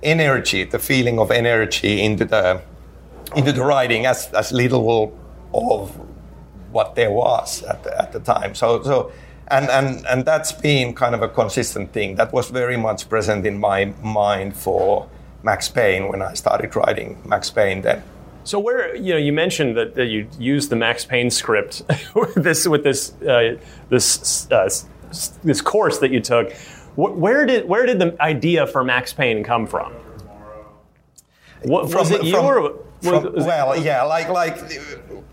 energy, 0.02 0.64
the 0.64 0.80
feeling 0.80 1.20
of 1.20 1.32
energy 1.32 2.02
into 2.02 2.26
the 2.26 2.62
into 3.36 3.52
the 3.52 3.64
writing 3.64 4.06
as 4.06 4.28
as 4.34 4.52
little 4.52 5.18
of 5.54 5.92
what 6.72 6.96
there 6.96 7.12
was 7.12 7.64
at 7.64 7.84
the, 7.84 8.02
at 8.02 8.12
the 8.12 8.20
time. 8.20 8.56
So 8.56 8.84
so 8.84 9.12
and 9.50 9.70
and 9.70 10.06
and 10.08 10.26
that's 10.26 10.52
been 10.52 10.94
kind 10.94 11.16
of 11.16 11.22
a 11.22 11.30
consistent 11.30 11.94
thing. 11.94 12.16
That 12.16 12.34
was 12.34 12.50
very 12.50 12.78
much 12.78 13.10
present 13.10 13.46
in 13.46 13.60
my 13.60 13.86
mind 14.02 14.56
for 14.56 15.10
Max 15.44 15.70
Payne 15.70 16.08
when 16.10 16.22
I 16.22 16.34
started 16.34 16.76
writing 16.76 17.22
Max 17.26 17.50
Payne 17.50 17.82
then. 17.82 18.04
So 18.48 18.60
where 18.60 18.96
you 18.96 19.12
know 19.14 19.18
you 19.18 19.34
mentioned 19.34 19.76
that, 19.76 19.96
that 19.96 20.06
you 20.06 20.26
used 20.40 20.70
the 20.70 20.78
Max 20.78 21.04
Payne 21.04 21.30
script 21.30 21.82
with 22.16 22.36
this 22.36 22.66
with 22.66 22.82
this 22.82 23.14
uh, 23.24 23.58
this 23.90 24.50
uh, 24.50 24.70
this 25.44 25.60
course 25.62 25.98
that 25.98 26.12
you 26.12 26.22
took. 26.22 26.54
Where 26.96 27.46
did 27.46 27.68
where 27.68 27.86
did 27.86 28.00
the 28.00 28.16
idea 28.22 28.66
for 28.66 28.86
Max 28.86 29.12
Payne 29.12 29.44
come 29.44 29.68
from? 29.68 29.92
What, 31.64 31.94
was 31.94 32.10
it 32.10 32.24
you 32.24 32.38
or 32.38 32.62
was, 32.62 32.74
from- 33.02 33.34
well, 33.34 33.76
yeah, 33.76 34.04
like 34.04 34.30
like 34.30 34.56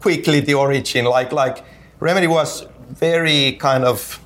quickly 0.01 0.41
the 0.41 0.55
origin, 0.55 1.05
like 1.05 1.31
like 1.31 1.65
Remedy 2.01 2.27
was 2.27 2.67
very 2.91 3.53
kind 3.53 3.85
of 3.85 4.19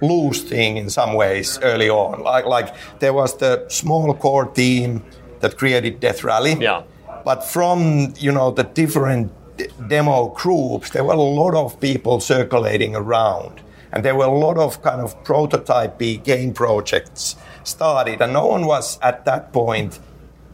loose 0.00 0.42
thing 0.42 0.76
in 0.76 0.88
some 0.88 1.14
ways 1.14 1.58
early 1.62 1.90
on. 1.90 2.22
Like 2.22 2.46
like 2.46 2.68
there 3.00 3.12
was 3.12 3.36
the 3.38 3.68
small 3.68 4.14
core 4.14 4.46
team 4.46 5.02
that 5.40 5.58
created 5.58 5.98
Death 5.98 6.22
Rally. 6.22 6.54
Yeah. 6.60 6.82
But 7.24 7.44
from 7.44 8.14
you 8.18 8.32
know 8.32 8.50
the 8.50 8.64
different 8.64 9.32
d- 9.56 9.68
demo 9.88 10.28
groups, 10.28 10.90
there 10.90 11.04
were 11.04 11.14
a 11.14 11.20
lot 11.20 11.54
of 11.54 11.80
people 11.80 12.20
circulating 12.20 12.94
around, 12.96 13.60
and 13.92 14.04
there 14.04 14.14
were 14.14 14.26
a 14.26 14.38
lot 14.38 14.58
of 14.58 14.82
kind 14.82 15.00
of 15.00 15.22
prototype 15.24 15.98
game 15.98 16.52
projects 16.52 17.36
started, 17.64 18.20
and 18.20 18.32
no 18.32 18.46
one 18.46 18.66
was 18.66 18.98
at 19.02 19.24
that 19.24 19.52
point 19.52 19.98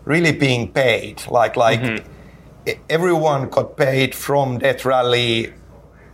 really 0.05 0.33
being 0.33 0.71
paid. 0.73 1.23
Like 1.29 1.57
like 1.57 1.81
mm-hmm. 1.81 2.09
e- 2.69 2.75
everyone 2.89 3.49
got 3.49 3.77
paid 3.77 4.15
from 4.15 4.59
Death 4.59 4.85
Rally, 4.85 5.53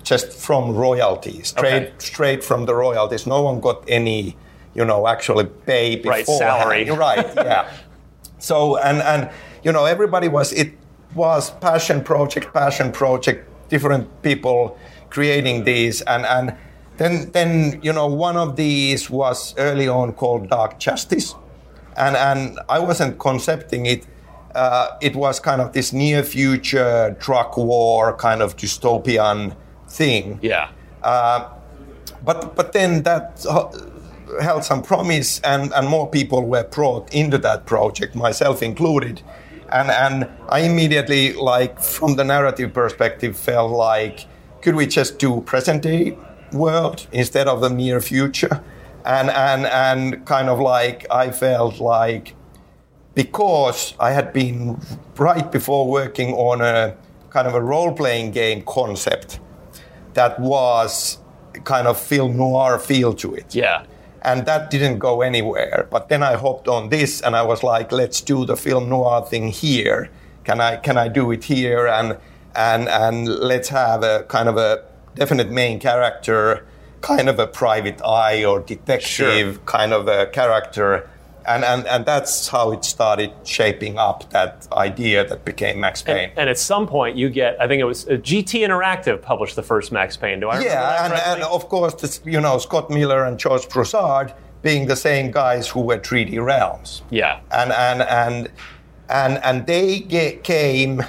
just 0.02 0.32
from 0.32 0.74
royalties, 0.74 1.48
straight 1.48 1.82
Okay. 1.82 1.92
straight 1.98 2.44
from 2.44 2.66
the 2.66 2.74
royalties. 2.74 3.26
No 3.26 3.42
one 3.42 3.60
got 3.60 3.84
any, 3.88 4.36
you 4.74 4.84
know, 4.84 5.06
actually 5.06 5.46
pay 5.66 5.96
before 5.96 6.10
Right, 6.12 6.26
salary. 6.26 6.90
Right, 6.90 7.26
yeah. 7.36 7.70
So 8.38 8.76
and 8.78 9.02
and 9.02 9.28
you 9.62 9.72
know 9.72 9.84
everybody 9.84 10.28
was 10.28 10.52
it 10.52 10.72
was 11.14 11.50
passion 11.60 12.02
project, 12.02 12.52
passion 12.52 12.92
project, 12.92 13.48
different 13.68 14.22
people 14.22 14.78
creating 15.10 15.64
these 15.64 16.02
and 16.02 16.24
and 16.24 16.56
then 16.96 17.30
then 17.32 17.80
you 17.82 17.92
know 17.92 18.06
one 18.06 18.36
of 18.36 18.56
these 18.56 19.08
was 19.10 19.54
early 19.56 19.88
on 19.88 20.12
called 20.12 20.48
Dark 20.48 20.78
Justice, 20.78 21.34
and 21.96 22.16
and 22.16 22.58
I 22.68 22.78
wasn't 22.78 23.18
concepting 23.18 23.86
it. 23.86 24.06
Uh, 24.54 24.98
it 25.00 25.14
was 25.14 25.38
kind 25.38 25.60
of 25.60 25.72
this 25.72 25.92
near 25.92 26.24
future 26.24 27.16
drug 27.20 27.56
war 27.56 28.16
kind 28.16 28.42
of 28.42 28.56
dystopian 28.56 29.54
thing 29.88 30.40
yeah. 30.42 30.70
but 32.24 32.56
but 32.56 32.72
then 32.72 33.04
that 33.04 33.46
uh, 33.48 33.70
held 34.40 34.64
some 34.64 34.82
promise, 34.82 35.40
and, 35.40 35.72
and 35.72 35.88
more 35.88 36.08
people 36.08 36.46
were 36.46 36.64
brought 36.64 37.12
into 37.12 37.38
that 37.38 37.66
project, 37.66 38.14
myself 38.14 38.62
included. 38.62 39.22
And, 39.72 39.90
and 39.90 40.28
I 40.48 40.60
immediately, 40.60 41.32
like, 41.32 41.80
from 41.80 42.16
the 42.16 42.24
narrative 42.24 42.72
perspective, 42.72 43.36
felt 43.36 43.70
like, 43.70 44.26
could 44.62 44.74
we 44.74 44.86
just 44.86 45.18
do 45.18 45.40
present 45.42 45.82
day 45.82 46.18
world 46.52 47.06
instead 47.12 47.46
of 47.46 47.60
the 47.60 47.70
near 47.70 48.00
future? 48.00 48.62
And, 49.04 49.30
and, 49.30 49.66
and 49.66 50.26
kind 50.26 50.48
of 50.48 50.60
like, 50.60 51.06
I 51.10 51.30
felt 51.30 51.80
like, 51.80 52.34
because 53.14 53.94
I 53.98 54.10
had 54.10 54.32
been 54.32 54.80
right 55.16 55.50
before 55.50 55.88
working 55.88 56.34
on 56.34 56.60
a 56.60 56.96
kind 57.30 57.46
of 57.46 57.54
a 57.54 57.62
role 57.62 57.92
playing 57.92 58.32
game 58.32 58.62
concept 58.62 59.40
that 60.14 60.38
was 60.40 61.18
kind 61.64 61.86
of 61.86 61.98
film 61.98 62.36
noir 62.36 62.78
feel 62.78 63.14
to 63.14 63.34
it. 63.34 63.54
Yeah. 63.54 63.84
And 64.22 64.46
that 64.46 64.70
didn't 64.70 64.98
go 64.98 65.22
anywhere. 65.22 65.86
But 65.90 66.08
then 66.08 66.22
I 66.22 66.34
hopped 66.36 66.68
on 66.68 66.88
this 66.90 67.20
and 67.20 67.34
I 67.34 67.42
was 67.42 67.62
like, 67.62 67.90
let's 67.92 68.20
do 68.20 68.44
the 68.44 68.56
film 68.56 68.88
noir 68.88 69.24
thing 69.24 69.48
here. 69.48 70.10
Can 70.44 70.60
I 70.60 70.76
can 70.76 70.96
I 70.96 71.08
do 71.08 71.30
it 71.32 71.44
here 71.44 71.86
and 71.86 72.16
and 72.54 72.88
and 72.88 73.28
let's 73.28 73.68
have 73.68 74.02
a 74.02 74.24
kind 74.28 74.48
of 74.48 74.56
a 74.56 74.82
definite 75.14 75.50
main 75.50 75.78
character, 75.80 76.66
kind 77.00 77.28
of 77.28 77.38
a 77.38 77.46
private 77.46 78.00
eye 78.02 78.44
or 78.44 78.60
detective 78.60 79.54
Sure. 79.54 79.64
kind 79.66 79.92
of 79.92 80.08
a 80.08 80.26
character. 80.26 81.09
And, 81.46 81.64
and, 81.64 81.86
and 81.86 82.04
that's 82.04 82.48
how 82.48 82.72
it 82.72 82.84
started 82.84 83.32
shaping 83.44 83.98
up 83.98 84.30
that 84.30 84.68
idea 84.72 85.26
that 85.26 85.44
became 85.44 85.80
Max 85.80 86.02
Payne. 86.02 86.30
And, 86.30 86.38
and 86.38 86.50
at 86.50 86.58
some 86.58 86.86
point, 86.86 87.16
you 87.16 87.28
get, 87.30 87.60
I 87.60 87.66
think 87.66 87.80
it 87.80 87.84
was 87.84 88.06
uh, 88.06 88.12
GT 88.12 88.60
Interactive 88.60 89.20
published 89.22 89.56
the 89.56 89.62
first 89.62 89.92
Max 89.92 90.16
Payne. 90.16 90.40
Do 90.40 90.48
I 90.48 90.58
remember 90.58 90.74
that 90.74 90.98
Yeah, 90.98 91.04
and, 91.04 91.40
and 91.40 91.42
of 91.42 91.68
course, 91.68 91.94
this, 91.94 92.20
you 92.24 92.40
know, 92.40 92.58
Scott 92.58 92.90
Miller 92.90 93.24
and 93.24 93.38
George 93.38 93.68
Broussard 93.68 94.32
being 94.62 94.86
the 94.86 94.96
same 94.96 95.30
guys 95.30 95.68
who 95.68 95.80
were 95.80 95.98
3D 95.98 96.44
Realms. 96.44 97.02
yeah. 97.10 97.40
And, 97.50 97.72
and, 97.72 98.02
and, 98.02 98.50
and, 99.08 99.42
and 99.42 99.66
they 99.66 100.38
came, 100.42 101.02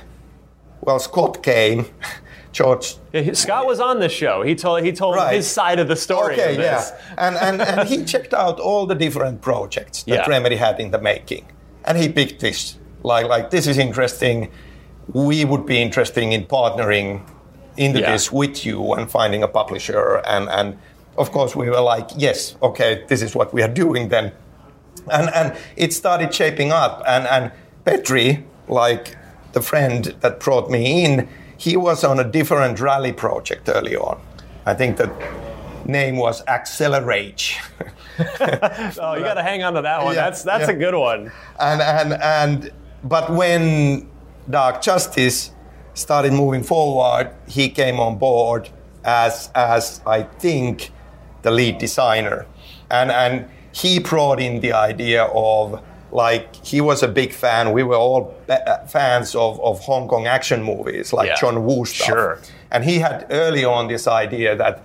well, 0.81 0.99
Scott 0.99 1.43
came, 1.43 1.85
George. 2.51 2.95
Yeah, 3.13 3.33
Scott 3.33 3.65
was 3.65 3.79
on 3.79 3.99
this 3.99 4.11
show. 4.13 4.41
He 4.43 4.55
told 4.55 4.83
he 4.83 4.91
told 4.93 5.15
Right. 5.15 5.35
his 5.35 5.47
side 5.47 5.79
of 5.79 5.87
the 5.87 5.95
story. 5.95 6.35
Okay, 6.35 6.57
yeah. 6.57 6.83
And, 7.17 7.35
and, 7.35 7.61
and 7.61 7.87
he 7.89 8.05
checked 8.05 8.33
out 8.33 8.59
all 8.59 8.85
the 8.85 8.95
different 8.95 9.41
projects 9.41 10.03
that 10.03 10.11
Yeah. 10.13 10.29
Remedy 10.29 10.55
had 10.55 10.79
in 10.79 10.91
the 10.91 10.99
making. 11.01 11.45
And 11.83 11.97
he 11.97 12.07
picked 12.09 12.39
this. 12.39 12.77
Like, 13.03 13.27
like 13.27 13.49
this 13.49 13.67
is 13.67 13.77
interesting. 13.77 14.49
We 15.11 15.43
would 15.43 15.65
be 15.65 15.81
interested 15.81 16.23
in 16.23 16.45
partnering 16.45 17.21
into 17.75 17.99
Yeah. 17.99 18.11
this 18.13 18.31
with 18.31 18.65
you 18.65 18.93
and 18.93 19.09
finding 19.11 19.43
a 19.43 19.47
publisher. 19.47 20.21
And, 20.25 20.47
and 20.49 20.77
of 21.17 21.31
course, 21.31 21.53
we 21.55 21.69
were 21.69 21.81
like, 21.81 22.09
yes, 22.15 22.55
okay, 22.61 23.03
this 23.07 23.21
is 23.21 23.35
what 23.35 23.53
we 23.53 23.61
are 23.61 23.67
doing 23.73 24.07
then. 24.09 24.31
And, 25.11 25.29
and 25.33 25.57
it 25.75 25.91
started 25.93 26.33
shaping 26.33 26.71
up. 26.71 27.03
And, 27.07 27.25
and 27.27 27.51
Petri, 27.83 28.45
like 28.69 29.17
the 29.53 29.61
friend 29.61 30.15
that 30.21 30.39
brought 30.39 30.69
me 30.69 31.03
in, 31.03 31.27
he 31.61 31.77
was 31.77 32.03
on 32.03 32.19
a 32.19 32.23
different 32.23 32.79
rally 32.79 33.13
project 33.13 33.69
early 33.69 33.95
on. 33.95 34.19
I 34.65 34.73
think 34.73 34.97
the 34.97 35.11
name 35.85 36.17
was 36.17 36.43
Accelerate. 36.47 37.55
Oh, 38.99 39.15
you 39.15 39.23
got 39.23 39.35
to 39.35 39.41
hang 39.41 39.63
on 39.63 39.73
to 39.73 39.81
that 39.81 40.03
one. 40.03 40.13
Yeah, 40.13 40.25
that's 40.25 40.43
that's 40.43 40.67
yeah. 40.67 40.75
a 40.75 40.77
good 40.77 40.93
one. 40.93 41.31
and 41.59 41.81
and 41.81 42.13
and 42.21 42.71
but 43.03 43.31
when 43.31 44.07
Dark 44.47 44.83
Justice 44.83 45.51
started 45.95 46.31
moving 46.33 46.61
forward, 46.61 47.31
he 47.47 47.69
came 47.69 47.99
on 47.99 48.19
board 48.19 48.69
as 49.03 49.49
as 49.55 50.01
I 50.05 50.23
think 50.23 50.91
the 51.41 51.49
lead 51.49 51.79
designer, 51.79 52.45
and 52.91 53.09
and 53.09 53.45
he 53.71 53.97
brought 53.97 54.39
in 54.39 54.59
the 54.59 54.73
idea 54.73 55.23
of 55.23 55.81
like 56.11 56.55
he 56.65 56.81
was 56.81 57.03
a 57.03 57.07
big 57.07 57.31
fan. 57.33 57.71
We 57.71 57.83
were 57.83 57.95
all 57.95 58.33
ba- 58.47 58.67
uh, 58.69 58.85
fans 58.87 59.35
of 59.35 59.59
of 59.61 59.79
Hong 59.79 60.07
Kong 60.07 60.27
action 60.27 60.63
movies 60.63 61.13
like 61.13 61.27
Yeah. 61.29 61.35
John 61.41 61.63
Woo 61.65 61.85
stuff, 61.85 62.07
Sure. 62.07 62.39
and 62.71 62.83
he 62.83 62.99
had 62.99 63.25
early 63.29 63.63
on 63.65 63.87
this 63.87 64.07
idea 64.07 64.55
that 64.55 64.81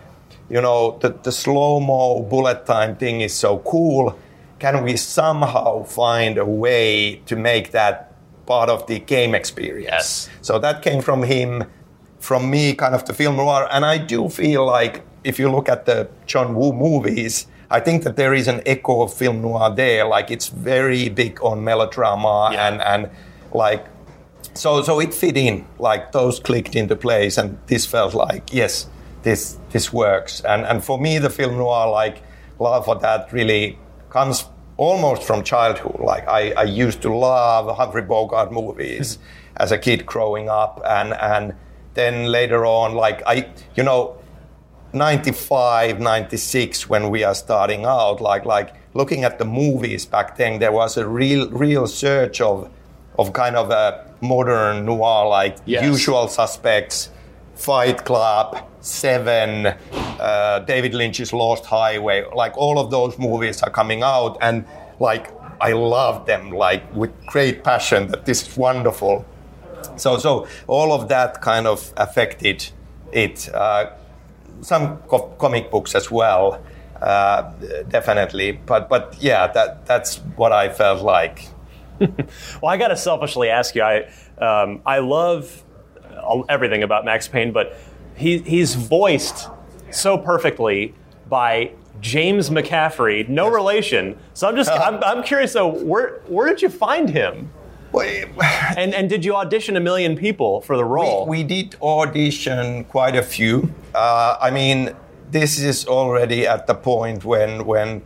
you 0.49 0.61
know 0.61 0.99
the, 1.01 1.11
the 1.23 1.33
slow 1.33 1.81
mo 1.81 2.23
bullet 2.23 2.67
time 2.67 2.95
thing 2.97 3.21
is 3.21 3.35
so 3.35 3.59
cool 3.59 4.15
can 4.59 4.83
we 4.85 4.97
somehow 4.97 5.83
find 5.85 6.39
a 6.39 6.45
way 6.47 7.17
to 7.27 7.37
make 7.37 7.73
that 7.73 8.13
part 8.47 8.71
of 8.71 8.87
the 8.87 8.99
game 9.01 9.35
experience 9.35 9.91
Yes. 9.91 10.29
so 10.41 10.59
that 10.61 10.83
came 10.83 11.03
from 11.03 11.25
him 11.25 11.65
from 12.21 12.49
me 12.49 12.75
kind 12.75 12.95
of 12.95 13.05
the 13.05 13.13
film 13.13 13.37
noir 13.37 13.67
and 13.73 13.85
i 13.85 13.99
do 13.99 14.29
feel 14.29 14.65
like 14.65 15.03
if 15.25 15.39
you 15.41 15.51
look 15.51 15.69
at 15.69 15.85
the 15.85 16.09
john 16.27 16.55
woo 16.55 16.73
movies 16.73 17.47
i 17.71 17.81
think 17.81 18.05
that 18.05 18.17
there 18.17 18.35
is 18.35 18.49
an 18.49 18.61
echo 18.67 19.03
of 19.03 19.13
film 19.13 19.41
noir 19.43 19.75
there 19.75 20.05
like 20.07 20.31
it's 20.31 20.49
very 20.49 21.09
big 21.09 21.41
on 21.43 21.63
melodrama 21.65 22.51
Yeah. 22.53 22.69
and 22.69 22.81
and 22.83 23.11
like 23.53 23.85
so 24.55 24.83
so 24.83 25.01
it 25.01 25.13
fit 25.15 25.37
in 25.37 25.65
like 25.79 26.13
those 26.13 26.41
clicked 26.41 26.75
into 26.77 26.97
place 26.97 27.37
and 27.39 27.59
this 27.67 27.85
felt 27.87 28.15
like 28.15 28.53
yes 28.53 28.89
this 29.23 29.59
this 29.71 29.93
works 29.93 30.41
and 30.43 30.65
and 30.65 30.85
for 30.85 30.99
me 30.99 31.19
the 31.19 31.31
film 31.31 31.57
noir 31.57 31.91
like 31.91 32.23
love 32.59 32.85
for 32.85 32.97
that 32.97 33.33
really 33.33 33.79
comes 34.11 34.47
almost 34.79 35.23
from 35.25 35.43
childhood 35.43 35.99
like 36.01 36.27
i 36.29 36.53
i 36.53 36.63
used 36.63 37.03
to 37.03 37.15
love 37.15 37.77
humphrey 37.77 38.03
bogart 38.03 38.53
movies 38.53 39.19
as 39.57 39.73
a 39.73 39.79
kid 39.79 40.05
growing 40.07 40.49
up 40.49 40.81
and 40.87 41.13
and 41.15 41.55
then 41.95 42.27
later 42.27 42.65
on 42.67 42.95
like 42.95 43.23
i 43.27 43.47
you 43.75 43.83
know 43.83 44.17
95 44.93 46.01
96 46.01 46.89
when 46.89 47.11
we 47.11 47.25
are 47.25 47.35
starting 47.35 47.85
out 47.85 48.21
like 48.21 48.45
like 48.45 48.75
looking 48.95 49.25
at 49.25 49.39
the 49.39 49.45
movies 49.45 50.07
back 50.07 50.37
then 50.37 50.59
there 50.59 50.73
was 50.73 50.97
a 50.97 51.07
real 51.07 51.49
real 51.51 51.87
search 51.87 52.41
of 52.41 52.71
of 53.19 53.33
kind 53.33 53.57
of 53.57 53.71
a 53.71 54.05
modern 54.21 54.85
noir 54.85 55.29
like 55.29 55.57
Yes. 55.67 55.85
usual 55.85 56.29
suspects 56.29 57.11
fight 57.55 58.05
club 58.05 58.67
seven 58.81 59.67
uh, 60.21 60.61
david 60.61 60.95
lynch's 60.95 61.33
lost 61.33 61.65
highway 61.67 62.25
like 62.35 62.57
all 62.57 62.79
of 62.79 62.91
those 62.91 63.19
movies 63.19 63.63
are 63.63 63.71
coming 63.71 64.03
out 64.03 64.37
and 64.41 64.65
like 65.01 65.31
i 65.61 65.73
love 65.73 66.27
them 66.27 66.51
like 66.51 66.83
with 66.95 67.11
great 67.27 67.65
passion 67.65 68.07
that 68.09 68.25
this 68.25 68.47
is 68.49 68.57
wonderful 68.57 69.25
so 69.97 70.19
so 70.19 70.47
all 70.67 70.93
of 70.93 71.09
that 71.09 71.41
kind 71.43 71.67
of 71.67 71.93
affected 71.97 72.67
it 73.13 73.49
uh, 73.55 73.87
some 74.61 74.99
co- 75.09 75.35
comic 75.39 75.71
books 75.71 75.95
as 75.95 76.11
well 76.11 76.63
uh, 77.03 77.43
definitely 77.89 78.53
but 78.53 78.89
but 78.89 79.17
yeah 79.21 79.47
that 79.49 79.85
that's 79.87 80.17
what 80.37 80.53
i 80.53 80.69
felt 80.69 81.03
like 81.03 81.49
Well, 82.63 82.71
I 82.71 82.77
got 82.77 82.89
to 82.89 82.97
selfishly 82.97 83.49
ask 83.49 83.75
you. 83.75 83.83
I 83.83 84.09
um, 84.39 84.83
I 84.85 84.99
love 84.99 85.65
everything 86.49 86.83
about 86.83 87.05
Max 87.05 87.27
Payne, 87.29 87.53
but 87.53 87.77
he 88.17 88.39
he's 88.39 88.75
voiced 88.75 89.49
so 89.91 90.19
perfectly 90.19 90.95
by 91.29 91.73
James 92.01 92.51
McCaffrey, 92.51 93.29
no 93.29 93.49
relation. 93.49 94.19
So 94.35 94.49
I'm 94.49 94.57
just 94.57 94.71
I'm, 94.87 95.03
I'm 95.03 95.23
curious 95.23 95.53
though, 95.55 95.69
where 95.69 96.21
where 96.27 96.49
did 96.49 96.61
you 96.63 96.69
find 96.69 97.09
him? 97.09 97.51
And 98.77 98.95
and 98.95 99.09
did 99.09 99.25
you 99.25 99.35
audition 99.35 99.77
a 99.77 99.81
million 99.81 100.17
people 100.17 100.61
for 100.61 100.77
the 100.77 100.85
role? 100.85 101.27
We, 101.27 101.39
we 101.39 101.45
did 101.45 101.77
audition 101.81 102.85
quite 102.85 103.17
a 103.17 103.23
few. 103.23 103.73
Uh, 103.95 104.37
I 104.41 104.51
mean, 104.51 104.95
this 105.31 105.59
is 105.59 105.87
already 105.87 106.47
at 106.47 106.67
the 106.67 106.75
point 106.75 107.25
when 107.25 107.65
when 107.67 108.03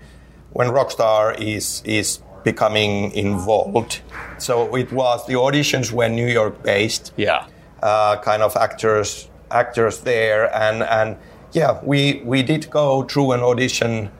when 0.52 0.68
Rockstar 0.68 1.38
is 1.40 1.82
is 1.84 2.20
becoming 2.44 3.12
involved. 3.12 4.00
So 4.38 4.74
it 4.76 4.92
was 4.92 5.26
the 5.26 5.34
auditions 5.34 5.92
were 5.92 6.08
New 6.08 6.28
York 6.28 6.62
based. 6.62 7.12
yeah. 7.16 7.46
uh, 7.82 8.16
kind 8.20 8.42
of 8.42 8.56
actors 8.56 9.28
actors 9.50 10.00
there 10.00 10.54
and 10.54 10.82
and 10.82 11.16
yeah 11.52 11.80
we 11.82 12.22
we 12.24 12.42
did 12.42 12.70
go 12.70 13.02
through 13.02 13.32
an 13.32 13.40
audition 13.40 14.10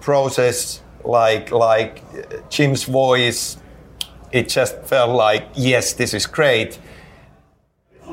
process 0.00 0.80
like 1.04 1.50
like 1.50 2.02
Jim's 2.50 2.84
voice 2.84 3.56
it 4.32 4.48
just 4.48 4.82
felt 4.82 5.10
like 5.10 5.48
yes 5.54 5.92
this 5.94 6.14
is 6.14 6.26
great 6.26 6.78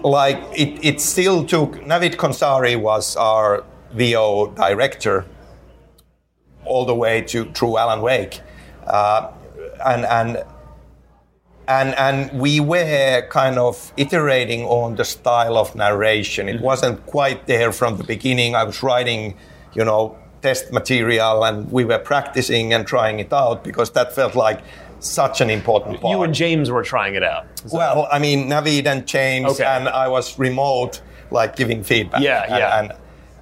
like 0.04 0.38
it, 0.56 0.84
it 0.84 1.02
still 1.02 1.46
took 1.46 1.76
Navid 1.76 2.16
Khonsari 2.16 2.80
was 2.80 3.16
our 3.16 3.64
VO 3.94 4.48
director 4.56 5.26
all 6.66 6.86
the 6.86 6.96
way 6.96 7.22
to 7.22 7.46
through 7.54 7.78
Alan 7.78 8.02
Wake 8.02 8.42
uh, 8.88 9.32
and 9.86 10.06
and 10.06 10.44
and 11.68 11.96
and 11.96 12.40
we 12.40 12.60
were 12.60 13.28
kind 13.30 13.58
of 13.58 13.92
iterating 13.98 14.64
on 14.66 14.96
the 14.96 15.06
style 15.06 15.58
of 15.58 15.76
narration. 15.76 16.48
It 16.48 16.62
wasn't 16.62 17.06
quite 17.06 17.48
there 17.48 17.72
from 17.72 17.98
the 17.98 18.04
beginning. 18.04 18.56
I 18.56 18.64
was 18.64 18.84
writing, 18.84 19.36
you 19.74 19.84
know, 19.84 20.18
test 20.42 20.72
material, 20.72 21.44
and 21.44 21.72
we 21.72 21.86
were 21.86 22.00
practicing 22.00 22.74
and 22.74 22.86
trying 22.86 23.20
it 23.20 23.34
out 23.34 23.64
because 23.64 23.92
that 23.92 24.14
felt 24.14 24.36
like 24.36 24.62
such 25.06 25.42
an 25.42 25.50
important 25.50 26.02
part. 26.02 26.12
You 26.12 26.24
and 26.24 26.34
James 26.34 26.70
were 26.72 26.84
trying 26.84 27.16
it 27.16 27.24
out. 27.24 27.46
Well, 27.72 28.08
I 28.12 28.20
mean, 28.20 28.48
Navid 28.48 28.86
and 28.88 29.06
James, 29.08 29.52
Okay. 29.54 29.64
and 29.64 29.88
I 29.88 30.08
was 30.08 30.38
remote, 30.40 31.02
like 31.32 31.56
giving 31.56 31.84
feedback. 31.84 32.22
Yeah, 32.22 32.44
and, 32.44 32.52
yeah. 32.58 32.80
And 32.80 32.94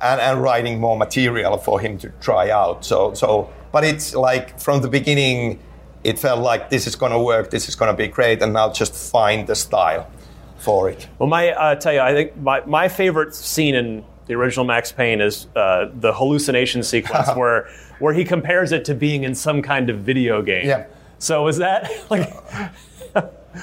and, 0.02 0.20
and 0.20 0.42
writing 0.44 0.80
more 0.80 0.98
material 0.98 1.58
for 1.58 1.80
him 1.80 1.98
to 2.00 2.10
try 2.20 2.50
out. 2.50 2.84
So 2.86 3.14
so, 3.14 3.50
but 3.72 3.84
it's 3.84 4.14
like 4.14 4.60
from 4.60 4.82
the 4.82 4.90
beginning, 4.90 5.60
it 6.04 6.20
felt 6.20 6.42
like 6.42 6.70
this 6.70 6.88
is 6.88 6.96
going 6.96 7.14
to 7.14 7.20
work, 7.20 7.50
this 7.50 7.70
is 7.70 7.76
going 7.76 7.92
to 7.92 7.98
be 7.98 8.08
great, 8.08 8.42
and 8.42 8.54
now 8.54 8.72
just 8.72 8.94
find 9.12 9.48
the 9.48 9.56
style 9.56 10.10
for 10.58 10.90
it. 10.90 11.08
Well, 11.20 11.30
my 11.30 11.52
uh, 11.52 11.76
tell 11.76 11.94
you, 11.94 12.00
I 12.02 12.14
think 12.14 12.36
my, 12.38 12.62
my 12.66 12.88
favorite 12.90 13.34
scene 13.36 13.76
in 13.76 14.04
the 14.26 14.36
original 14.36 14.66
Max 14.66 14.92
Payne 14.92 15.22
is 15.22 15.48
uh, 15.56 15.90
the 15.94 16.14
hallucination 16.14 16.84
sequence 16.84 17.30
where 17.36 17.70
where 18.00 18.14
he 18.14 18.26
compares 18.26 18.72
it 18.72 18.84
to 18.86 18.94
being 18.94 19.24
in 19.24 19.36
some 19.36 19.62
kind 19.62 19.90
of 19.90 20.00
video 20.00 20.42
game. 20.42 20.66
Yeah. 20.66 20.86
So 21.24 21.44
was 21.44 21.58
that 21.60 21.90
like 22.10 22.34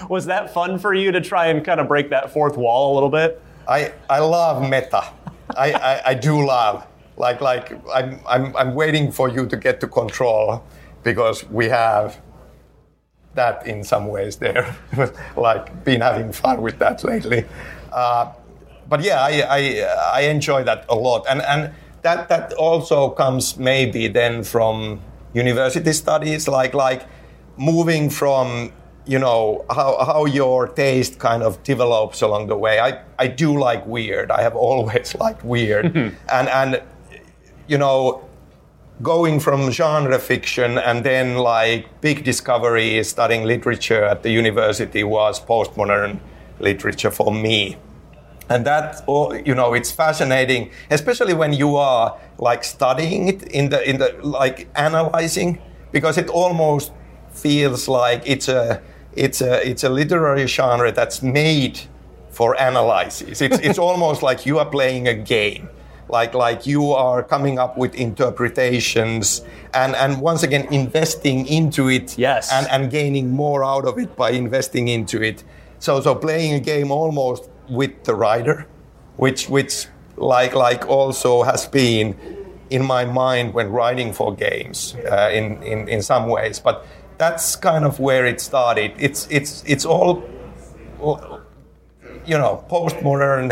was 0.09 0.27
that 0.27 0.55
fun 0.55 0.79
for 0.79 0.95
you 0.95 1.13
to 1.13 1.21
try 1.21 1.49
and 1.49 1.65
kind 1.65 1.79
of 1.79 1.89
break 1.89 2.09
that 2.11 2.33
fourth 2.33 2.57
wall 2.57 2.93
a 2.93 2.95
little 2.95 3.11
bit? 3.11 3.43
I, 3.69 3.93
I 4.09 4.21
love 4.21 4.63
meta. 4.63 5.13
I, 5.57 5.73
I, 5.73 6.03
I 6.11 6.15
do 6.15 6.45
love. 6.45 6.87
Like 7.17 7.43
like 7.43 7.73
I'm, 7.93 8.21
I'm 8.27 8.57
I'm 8.57 8.75
waiting 8.75 9.13
for 9.13 9.29
you 9.29 9.47
to 9.47 9.57
get 9.57 9.79
to 9.81 9.87
control 9.87 10.65
because 11.03 11.45
we 11.51 11.69
have 11.69 12.19
that 13.35 13.67
in 13.67 13.85
some 13.85 14.09
ways 14.09 14.37
there. 14.37 14.75
like 15.37 15.85
been 15.85 16.01
having 16.01 16.33
fun 16.33 16.63
with 16.63 16.79
that 16.79 17.05
lately. 17.05 17.45
Uh, 17.93 18.33
but 18.89 19.03
yeah, 19.03 19.21
I, 19.21 19.43
I 19.43 19.61
I 20.15 20.21
enjoy 20.23 20.65
that 20.65 20.87
a 20.89 20.95
lot, 20.95 21.27
and 21.29 21.43
and 21.43 21.75
that 22.01 22.31
that 22.31 22.55
also 22.55 23.11
comes 23.11 23.59
maybe 23.59 24.09
then 24.09 24.45
from 24.45 25.03
university 25.35 25.93
studies, 25.93 26.49
like 26.49 26.73
like 26.73 27.03
moving 27.61 28.09
from 28.09 28.73
you 29.07 29.19
know 29.19 29.65
how, 29.71 30.05
how 30.05 30.25
your 30.25 30.69
taste 30.69 31.19
kind 31.19 31.43
of 31.43 31.63
develops 31.63 32.23
along 32.23 32.47
the 32.47 32.57
way. 32.57 32.79
I, 32.81 33.03
I 33.19 33.27
do 33.27 33.59
like 33.59 33.87
weird. 33.87 34.31
I 34.31 34.43
have 34.43 34.57
always 34.67 35.15
liked 35.15 35.45
weird, 35.45 35.87
mm-hmm. 35.87 36.17
and 36.31 36.49
and 36.49 36.83
you 37.69 37.79
know 37.79 38.25
going 39.03 39.41
from 39.41 39.71
genre 39.71 40.19
fiction 40.19 40.77
and 40.77 41.05
then 41.05 41.37
like 41.37 42.01
big 42.03 42.23
discovery 42.23 43.03
studying 43.03 43.45
literature 43.45 44.05
at 44.05 44.23
the 44.23 44.31
university 44.31 45.03
was 45.03 45.41
postmodern 45.41 46.21
literature 46.59 47.11
for 47.11 47.33
me 47.33 47.79
and 48.51 48.67
that 48.67 49.03
oh, 49.09 49.33
you 49.33 49.55
know 49.55 49.73
it's 49.73 49.91
fascinating 49.91 50.71
especially 50.91 51.33
when 51.33 51.55
you 51.55 51.77
are 51.77 52.19
like 52.37 52.63
studying 52.63 53.29
it 53.29 53.43
in 53.45 53.71
the 53.71 53.89
in 53.89 53.97
the 53.97 54.15
like 54.23 54.69
analyzing 54.75 55.59
because 55.93 56.19
it 56.19 56.29
almost 56.29 56.93
feels 57.43 57.89
like 57.89 58.23
it's 58.25 58.49
a 58.49 58.81
it's 59.17 59.41
a 59.41 59.69
it's 59.69 59.85
a 59.85 59.89
literary 59.89 60.47
genre 60.47 60.93
that's 60.93 61.23
made 61.23 61.81
for 62.31 62.55
analysis. 62.55 63.41
It's 63.41 63.59
it's 63.59 63.79
almost 63.89 64.23
like 64.23 64.47
you 64.47 64.59
are 64.59 64.67
playing 64.67 65.09
a 65.09 65.15
game. 65.15 65.69
Like 66.09 66.35
like 66.35 66.67
you 66.67 66.93
are 66.93 67.23
coming 67.23 67.59
up 67.59 67.79
with 67.79 67.95
interpretations 67.95 69.45
and 69.73 69.95
and 69.95 70.21
once 70.21 70.43
again 70.43 70.67
investing 70.73 71.47
into 71.47 71.89
it 71.89 72.19
Yes. 72.19 72.51
and 72.53 72.67
and 72.69 72.91
gaining 72.91 73.31
more 73.31 73.65
out 73.65 73.85
of 73.87 73.99
it 73.99 74.17
by 74.17 74.31
investing 74.31 74.89
into 74.89 75.23
it. 75.23 75.45
So 75.79 76.01
so 76.01 76.15
playing 76.15 76.55
a 76.55 76.61
game 76.61 76.91
almost 76.91 77.49
with 77.69 77.93
the 78.05 78.15
writer 78.15 78.67
which 79.17 79.49
which 79.49 79.87
like 80.17 80.55
like 80.55 80.87
also 80.89 81.43
has 81.45 81.67
been 81.69 82.15
in 82.71 82.83
my 82.85 83.05
mind 83.05 83.55
when 83.55 83.71
writing 83.71 84.13
for 84.13 84.35
games 84.35 84.97
uh, 85.11 85.31
in, 85.33 85.63
in 85.63 85.89
in 85.89 86.03
some 86.03 86.29
ways. 86.29 86.59
But 86.61 86.85
that's 87.21 87.55
kind 87.55 87.85
of 87.85 88.01
where 88.01 88.25
it 88.33 88.41
started 88.41 88.91
it's 88.99 89.29
it's 89.31 89.63
it's 89.67 89.85
all 89.85 90.23
you 92.27 92.39
know 92.43 92.65
postmodern 92.71 93.51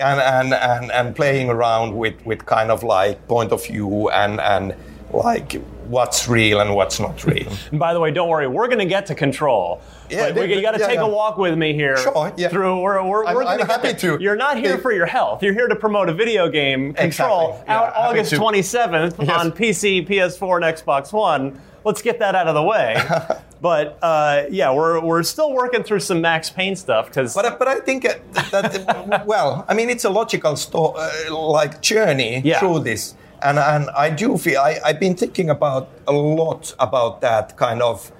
and 0.00 0.20
and 0.20 0.52
and, 0.52 0.90
and 0.90 1.14
playing 1.14 1.48
around 1.48 1.94
with 1.94 2.14
with 2.26 2.44
kind 2.46 2.70
of 2.72 2.82
like 2.82 3.16
point 3.28 3.52
of 3.52 3.64
view 3.64 4.10
and 4.10 4.40
and 4.40 4.74
like 5.12 5.52
what's 5.86 6.26
real 6.28 6.60
and 6.60 6.74
what's 6.74 6.98
not 6.98 7.24
real 7.24 7.52
And 7.70 7.78
by 7.78 7.92
the 7.94 8.00
way, 8.00 8.10
don't 8.10 8.28
worry, 8.28 8.48
we're 8.48 8.66
going 8.66 8.78
to 8.88 8.92
get 8.96 9.06
to 9.06 9.14
control. 9.14 9.80
Yeah, 10.10 10.32
but 10.32 10.48
we, 10.48 10.54
you 10.54 10.62
got 10.62 10.72
to 10.72 10.80
yeah, 10.80 10.86
take 10.86 10.96
yeah. 10.96 11.02
a 11.02 11.08
walk 11.08 11.36
with 11.36 11.56
me 11.58 11.74
here. 11.74 11.96
Sure, 11.98 12.32
yeah. 12.36 12.48
Through 12.48 12.80
we're, 12.80 13.06
we're, 13.06 13.24
I'm- 13.26 13.34
we're 13.36 13.44
I'm 13.44 13.60
happy 13.60 13.92
there. 13.92 14.16
to. 14.16 14.22
You're 14.22 14.34
not 14.34 14.56
here 14.56 14.74
Yeah. 14.76 14.76
for 14.84 14.92
your 14.92 15.06
health. 15.06 15.42
You're 15.42 15.52
here 15.52 15.68
to 15.68 15.76
promote 15.76 16.08
a 16.08 16.14
video 16.14 16.48
game, 16.48 16.94
Control, 16.94 17.50
Exactly, 17.50 17.74
out 17.74 17.94
August 17.94 18.30
to. 18.30 18.38
27th 18.38 19.14
Yes. 19.26 19.40
on 19.40 19.52
PC, 19.52 20.08
PS4, 20.08 20.56
and 20.56 20.64
Xbox 20.78 21.12
One. 21.12 21.60
Let's 21.84 22.02
get 22.02 22.18
that 22.20 22.34
out 22.34 22.46
of 22.48 22.54
the 22.54 22.62
way. 22.62 22.96
but 23.60 23.98
uh, 24.02 24.44
yeah, 24.50 24.72
we're, 24.72 25.00
we're 25.00 25.22
still 25.22 25.52
working 25.52 25.82
through 25.82 26.00
some 26.00 26.20
Max 26.20 26.50
Payne 26.50 26.76
stuff 26.76 27.06
because 27.06 27.34
But 27.34 27.58
but 27.58 27.68
I 27.68 27.80
think 27.80 28.04
that, 28.04 29.24
well, 29.26 29.64
I 29.68 29.74
mean, 29.74 29.90
it's 29.90 30.04
a 30.04 30.10
logical 30.10 30.56
sto- 30.56 30.94
uh, 30.96 31.10
like 31.36 31.80
journey 31.82 32.40
Yeah. 32.44 32.58
through 32.60 32.80
this, 32.80 33.14
and 33.42 33.58
and 33.58 33.90
I 33.90 34.10
do 34.10 34.38
feel 34.38 34.60
I, 34.60 34.78
I've 34.84 34.98
been 35.00 35.14
thinking 35.16 35.50
about 35.50 35.88
a 36.08 36.12
lot 36.12 36.74
about 36.78 37.20
that 37.20 37.56
kind 37.56 37.82
of 37.82 38.10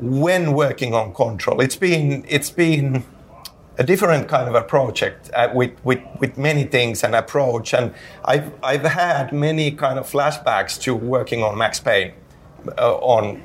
when 0.00 0.52
working 0.52 0.94
on 0.94 1.12
control. 1.14 1.60
It's 1.60 1.76
been 1.76 2.24
it's 2.28 2.50
been 2.50 3.04
a 3.78 3.84
different 3.84 4.28
kind 4.28 4.48
of 4.48 4.54
a 4.54 4.62
project 4.62 5.30
uh, 5.34 5.48
with, 5.54 5.72
with 5.84 6.00
with 6.20 6.36
many 6.38 6.64
things 6.64 7.04
and 7.04 7.14
approach, 7.14 7.74
and 7.74 7.92
I've 8.24 8.52
I've 8.62 8.82
had 8.84 9.32
many 9.32 9.70
kind 9.72 9.98
of 9.98 10.06
flashbacks 10.10 10.80
to 10.82 10.94
working 10.94 11.42
on 11.42 11.56
Max 11.58 11.80
Payne, 11.80 12.12
uh, 12.78 12.96
on 12.96 13.42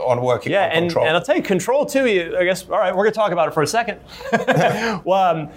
on 0.00 0.20
working 0.22 0.52
Yeah, 0.52 0.64
on 0.66 0.70
and, 0.70 0.86
control. 0.88 1.06
and 1.06 1.16
I'll 1.16 1.22
tell 1.22 1.36
you, 1.36 1.42
control 1.42 1.86
too. 1.86 2.06
You, 2.06 2.36
I 2.36 2.44
guess. 2.44 2.64
All 2.68 2.78
right, 2.78 2.94
we're 2.94 3.04
gonna 3.04 3.14
talk 3.14 3.32
about 3.32 3.48
it 3.48 3.54
for 3.54 3.62
a 3.62 3.66
second. 3.66 4.00
well, 5.04 5.12
um, 5.12 5.48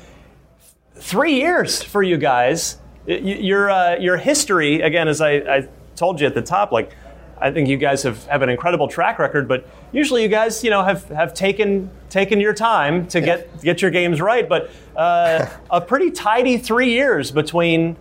three 0.95 1.33
years 1.35 1.81
for 1.81 2.03
you 2.03 2.17
guys. 2.17 2.77
Your 3.07 3.69
uh, 3.69 3.95
your 3.97 4.17
history, 4.17 4.81
again, 4.81 5.07
as 5.07 5.21
I, 5.21 5.31
I 5.33 5.67
told 5.95 6.21
you 6.21 6.27
at 6.27 6.35
the 6.35 6.41
top, 6.41 6.71
like 6.71 6.91
I 7.39 7.51
think 7.51 7.67
you 7.67 7.77
guys 7.77 8.03
have, 8.03 8.23
have 8.27 8.43
an 8.43 8.49
incredible 8.49 8.87
track 8.87 9.17
record. 9.17 9.47
But 9.47 9.67
usually, 9.91 10.21
you 10.21 10.29
guys, 10.29 10.63
you 10.63 10.69
know, 10.69 10.83
have, 10.83 11.05
have 11.09 11.33
taken 11.33 11.89
taken 12.09 12.39
your 12.39 12.53
time 12.53 13.07
to 13.07 13.19
get 13.19 13.61
get 13.63 13.81
your 13.81 13.89
games 13.89 14.21
right. 14.21 14.47
But 14.47 14.69
uh, 14.95 15.47
a 15.71 15.81
pretty 15.81 16.11
tidy 16.11 16.57
three 16.57 16.91
years 16.91 17.31
between 17.31 17.97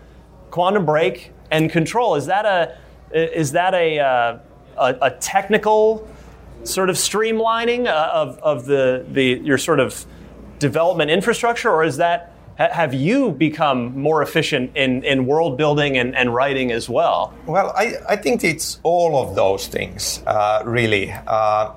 Quantum 0.50 0.84
Break 0.84 1.32
and 1.50 1.70
Control. 1.70 2.14
Is 2.16 2.26
that 2.26 2.44
a 2.44 2.76
is 3.12 3.52
that 3.52 3.72
a 3.72 3.98
uh, 3.98 4.38
a, 4.76 4.96
a 5.02 5.10
technical 5.10 6.08
sort 6.64 6.90
of 6.90 6.96
streamlining 6.96 7.86
uh, 7.86 8.10
of, 8.12 8.38
of 8.38 8.66
the, 8.66 9.04
the 9.08 9.40
your 9.42 9.58
sort 9.58 9.80
of 9.80 10.04
development 10.58 11.10
infrastructure, 11.10 11.70
or 11.70 11.84
is 11.84 11.96
that 11.96 12.32
have 12.58 12.92
you 12.92 13.30
become 13.30 13.98
more 13.98 14.22
efficient 14.22 14.76
in, 14.76 15.02
in 15.02 15.24
world 15.24 15.56
building 15.56 15.96
and, 15.96 16.14
and 16.14 16.34
writing 16.34 16.70
as 16.70 16.90
well? 16.90 17.32
Well, 17.46 17.72
I, 17.74 17.94
I 18.06 18.16
think 18.16 18.44
it's 18.44 18.78
all 18.82 19.16
of 19.16 19.34
those 19.34 19.66
things, 19.66 20.22
uh, 20.26 20.62
really. 20.66 21.10
Uh, 21.10 21.72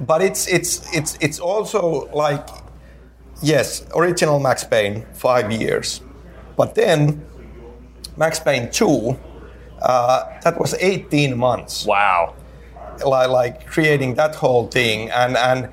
but 0.00 0.22
it's 0.22 0.46
it's 0.46 0.94
it's 0.94 1.18
it's 1.20 1.40
also 1.40 2.08
like, 2.14 2.46
yes, 3.42 3.84
original 3.96 4.38
Max 4.38 4.62
Payne, 4.62 5.04
five 5.12 5.50
years, 5.50 6.00
but 6.56 6.76
then 6.76 7.26
Max 8.16 8.38
Payne 8.38 8.70
two, 8.70 9.18
uh, 9.82 10.24
that 10.42 10.58
was 10.58 10.74
eighteen 10.80 11.36
months 11.36 11.86
Wow. 11.86 12.34
like, 13.04 13.28
like 13.30 13.66
creating 13.66 14.14
that 14.14 14.34
whole 14.34 14.66
thing 14.68 15.10
and 15.10 15.36
and 15.36 15.68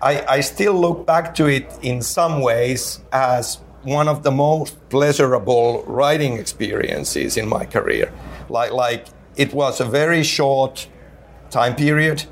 I, 0.00 0.24
I 0.36 0.40
still 0.42 0.74
look 0.74 1.06
back 1.06 1.34
to 1.36 1.46
it 1.46 1.66
in 1.82 2.02
some 2.02 2.40
ways 2.40 3.00
as 3.12 3.58
one 3.82 4.06
of 4.08 4.22
the 4.22 4.30
most 4.30 4.76
pleasurable 4.90 5.82
writing 5.86 6.34
experiences 6.38 7.36
in 7.36 7.48
my 7.48 7.64
career 7.64 8.12
like 8.48 8.72
like 8.72 9.06
it 9.36 9.52
was 9.52 9.80
a 9.80 9.84
very 9.84 10.22
short 10.22 10.88
time 11.50 11.74
period 11.74 12.24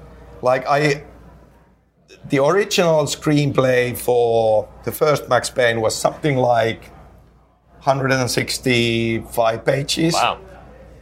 like 0.42 0.64
i 0.68 1.02
the 2.28 2.38
original 2.44 3.04
screenplay 3.04 3.96
for 3.96 4.68
the 4.84 4.92
first 4.92 5.28
max 5.28 5.50
payne 5.50 5.80
was 5.80 5.94
something 5.94 6.36
like 6.36 6.90
165 7.82 9.64
pages 9.64 10.14
Wow. 10.14 10.38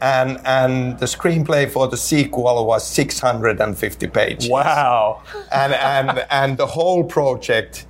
And 0.05 0.39
and 0.45 0.99
the 0.99 1.07
screenplay 1.07 1.69
for 1.69 1.87
the 1.87 1.97
sequel 1.97 2.65
was 2.65 2.85
650 2.85 4.07
pages. 4.07 4.49
Wow. 4.49 5.21
And 5.51 5.73
and 5.73 6.25
and 6.29 6.57
the 6.57 6.67
whole 6.67 7.03
project, 7.03 7.87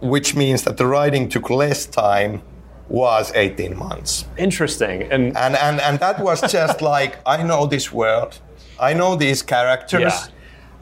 which 0.00 0.36
means 0.36 0.62
that 0.64 0.76
the 0.76 0.86
writing 0.86 1.28
took 1.30 1.48
less 1.48 1.86
time, 1.86 2.42
was 2.88 3.32
18 3.34 3.76
months. 3.76 4.26
Interesting. 4.36 5.02
And 5.12 5.36
And 5.36 5.56
and 5.56 5.80
and 5.80 5.98
that 6.00 6.20
was 6.20 6.40
just 6.52 6.82
like 6.94 7.12
I 7.24 7.42
know 7.42 7.66
this 7.66 7.92
world, 7.92 8.32
I 8.78 8.92
know 8.94 9.16
these 9.16 9.42
characters. 9.42 10.00
Yeah. 10.02 10.26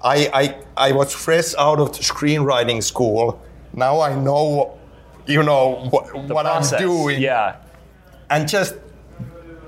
I, 0.03 0.17
I 0.43 0.45
I 0.89 0.93
was 0.93 1.13
fresh 1.13 1.55
out 1.59 1.79
of 1.79 1.89
the 1.97 2.03
screenwriting 2.03 2.83
school. 2.83 3.25
Now 3.73 4.01
I 4.01 4.15
know, 4.27 4.79
you 5.27 5.43
know 5.43 5.87
what, 5.93 6.05
what 6.35 6.47
I'm 6.47 6.67
doing 6.79 7.21
Yeah. 7.21 7.57
and 8.31 8.49
just 8.49 8.75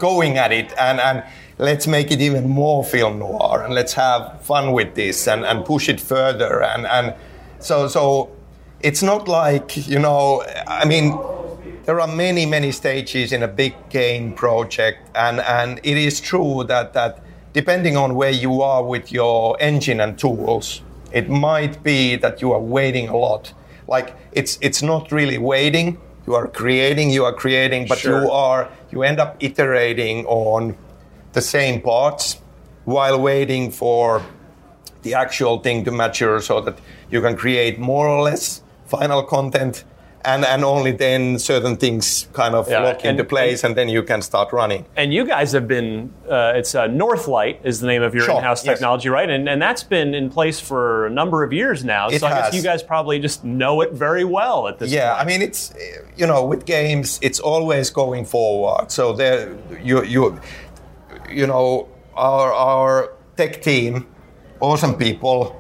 going 0.09 0.35
at 0.45 0.53
it 0.53 0.69
and, 0.79 0.99
and 1.01 1.23
let's 1.59 1.87
make 1.87 2.11
it 2.11 2.21
even 2.21 2.45
more 2.49 2.81
film 2.85 3.15
noir 3.19 3.63
and 3.65 3.73
let's 3.75 3.95
have 3.95 4.23
fun 4.43 4.73
with 4.73 4.91
this 4.95 5.29
and, 5.29 5.45
and 5.45 5.65
push 5.65 5.89
it 5.89 6.01
further 6.01 6.63
and, 6.63 6.87
and 6.87 7.15
so 7.59 7.89
so 7.89 8.05
it's 8.81 9.03
not 9.03 9.29
like 9.29 9.67
you 9.89 10.01
know 10.07 10.43
i 10.67 10.85
mean 10.85 11.07
there 11.85 12.01
are 12.01 12.07
many 12.07 12.47
many 12.47 12.71
stages 12.71 13.33
in 13.33 13.43
a 13.43 13.49
big 13.49 13.75
game 13.89 14.33
project, 14.33 14.99
and 15.15 15.41
and 15.41 15.81
it 15.83 15.97
is 15.97 16.21
true 16.21 16.65
that 16.65 16.93
that 16.93 17.19
depending 17.53 17.97
on 17.97 18.15
where 18.15 18.31
you 18.31 18.63
are 18.63 18.85
with 18.85 19.11
your 19.11 19.57
engine 19.61 20.01
and 20.01 20.19
tools, 20.19 20.83
it 21.13 21.29
might 21.29 21.83
be 21.83 22.17
that 22.17 22.41
you 22.41 22.53
are 22.53 22.61
waiting 22.61 23.09
a 23.09 23.17
lot. 23.17 23.53
Like 23.89 24.17
it's 24.33 24.59
it's 24.61 24.83
not 24.83 25.11
really 25.11 25.39
waiting. 25.39 25.99
You 26.27 26.35
are 26.35 26.47
creating, 26.47 27.11
you 27.11 27.25
are 27.25 27.33
creating, 27.33 27.87
but 27.89 27.99
Sure. 27.99 28.23
you 28.23 28.31
are 28.31 28.69
you 28.91 29.03
end 29.03 29.19
up 29.19 29.37
iterating 29.41 30.25
on 30.27 30.77
the 31.33 31.41
same 31.41 31.81
parts 31.81 32.39
while 32.85 33.19
waiting 33.21 33.71
for 33.71 34.23
the 35.03 35.15
actual 35.15 35.59
thing 35.59 35.85
to 35.85 35.91
mature 35.91 36.41
so 36.41 36.61
that 36.61 36.79
you 37.11 37.21
can 37.21 37.37
create 37.37 37.79
more 37.79 38.07
or 38.07 38.23
less 38.23 38.63
final 38.87 39.23
content 39.23 39.85
and, 40.25 40.45
and 40.45 40.65
only 40.65 40.93
then 40.93 41.39
certain 41.39 41.77
things 41.77 42.29
kind 42.33 42.55
of 42.55 42.69
Yeah, 42.69 42.81
lock 42.81 42.97
and- 42.99 43.07
into 43.19 43.25
place 43.25 43.65
and 43.65 43.75
then 43.77 43.89
you 43.89 44.03
can 44.03 44.23
start 44.23 44.53
running. 44.53 44.85
And 44.97 45.13
you 45.13 45.25
guys 45.25 45.53
have 45.53 45.67
been, 45.67 46.13
uh, 46.31 46.53
it's 46.55 46.75
uh, 46.75 46.87
Northlight 46.89 47.59
is 47.65 47.81
the 47.81 47.87
name 47.89 48.03
of 48.03 48.15
your 48.15 48.25
Sure, 48.25 48.39
in-house 48.39 48.65
yes. 48.65 48.75
technology, 48.75 49.09
right? 49.09 49.29
And, 49.29 49.49
and 49.49 49.61
that's 49.61 49.83
been 49.83 50.15
in 50.15 50.31
place 50.31 50.61
for 50.61 51.07
a 51.07 51.11
number 51.11 51.43
of 51.45 51.53
years 51.53 51.85
now. 51.85 52.09
It 52.09 52.21
so 52.21 52.27
I 52.27 52.31
guess 52.31 52.55
you 52.55 52.63
guys 52.63 52.83
probably 52.83 53.19
just 53.19 53.45
know 53.45 53.81
it 53.81 53.93
very 53.93 54.25
well 54.25 54.69
at 54.69 54.79
this 54.79 54.91
Yeah, 54.93 55.15
point. 55.15 55.23
I 55.23 55.25
mean 55.31 55.43
it's 55.43 55.73
you 56.17 56.27
know 56.27 56.45
with 56.45 56.65
games 56.67 57.19
it's 57.23 57.41
always 57.41 57.91
going 57.91 58.25
forward. 58.25 58.91
So 58.91 59.13
there 59.13 59.57
you 59.83 60.05
you 60.05 60.41
you 61.31 61.47
know 61.47 61.89
our 62.15 62.53
our 62.53 63.13
tech 63.37 63.63
team, 63.63 64.07
awesome 64.61 64.95
people, 64.95 65.57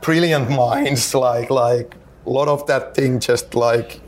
brilliant 0.00 0.48
minds. 0.64 1.14
Like 1.14 1.50
like 1.50 1.94
a 2.28 2.30
lot 2.30 2.48
of 2.48 2.66
that 2.66 2.94
thing 2.94 3.18
just 3.18 3.54
like 3.54 4.00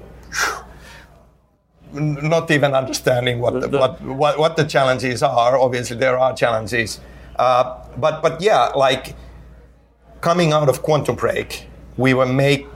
not 1.92 2.50
even 2.50 2.74
understanding 2.74 3.40
what 3.40 3.60
the, 3.60 3.68
what, 3.78 4.00
what 4.02 4.38
what 4.38 4.56
the 4.56 4.64
challenges 4.64 5.22
are. 5.22 5.58
Obviously 5.58 5.96
there 5.96 6.18
are 6.18 6.36
challenges, 6.36 7.00
uh, 7.36 7.64
but 7.96 8.20
but 8.22 8.40
yeah, 8.40 8.66
like 8.76 9.16
coming 10.20 10.52
out 10.52 10.68
of 10.68 10.82
Quantum 10.82 11.16
Break, 11.16 11.66
we 11.96 12.12
were 12.12 12.26
make 12.26 12.66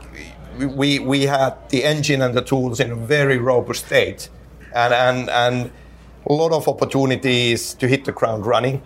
we 0.59 0.99
we 0.99 1.27
had 1.27 1.53
the 1.69 1.85
engine 1.85 2.23
and 2.23 2.35
the 2.35 2.43
tools 2.43 2.81
in 2.81 2.91
a 2.91 2.97
very 2.97 3.39
robust 3.39 3.87
state, 3.87 4.31
and 4.75 4.95
and 4.95 5.31
and 5.31 5.71
a 6.27 6.33
lot 6.33 6.53
of 6.53 6.67
opportunities 6.69 7.75
to 7.75 7.87
hit 7.87 8.07
the 8.07 8.13
ground 8.13 8.47
running. 8.47 8.83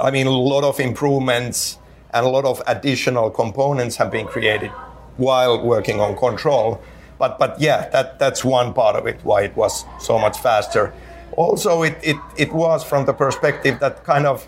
I 0.00 0.10
mean, 0.10 0.26
a 0.26 0.38
lot 0.54 0.64
of 0.64 0.80
improvements 0.80 1.78
and 2.12 2.26
a 2.26 2.28
lot 2.28 2.44
of 2.44 2.62
additional 2.66 3.30
components 3.30 3.96
have 3.96 4.10
been 4.10 4.26
created 4.26 4.72
while 5.18 5.62
working 5.62 6.00
on 6.00 6.16
control. 6.16 6.80
But 7.18 7.38
but 7.38 7.60
yeah, 7.60 7.88
that 7.90 8.18
that's 8.18 8.44
one 8.44 8.72
part 8.72 8.96
of 8.96 9.06
it 9.06 9.20
why 9.24 9.42
it 9.42 9.54
was 9.56 9.84
so 10.00 10.18
much 10.18 10.38
faster. 10.38 10.92
Also, 11.36 11.82
it 11.82 11.98
it, 12.02 12.16
it 12.36 12.52
was 12.52 12.82
from 12.82 13.04
the 13.04 13.12
perspective 13.12 13.78
that 13.80 14.04
kind 14.04 14.26
of 14.26 14.46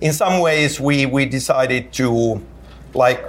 in 0.00 0.12
some 0.12 0.40
ways 0.40 0.80
we 0.80 1.06
we 1.06 1.24
decided 1.24 1.92
to 1.92 2.40
like 2.94 3.24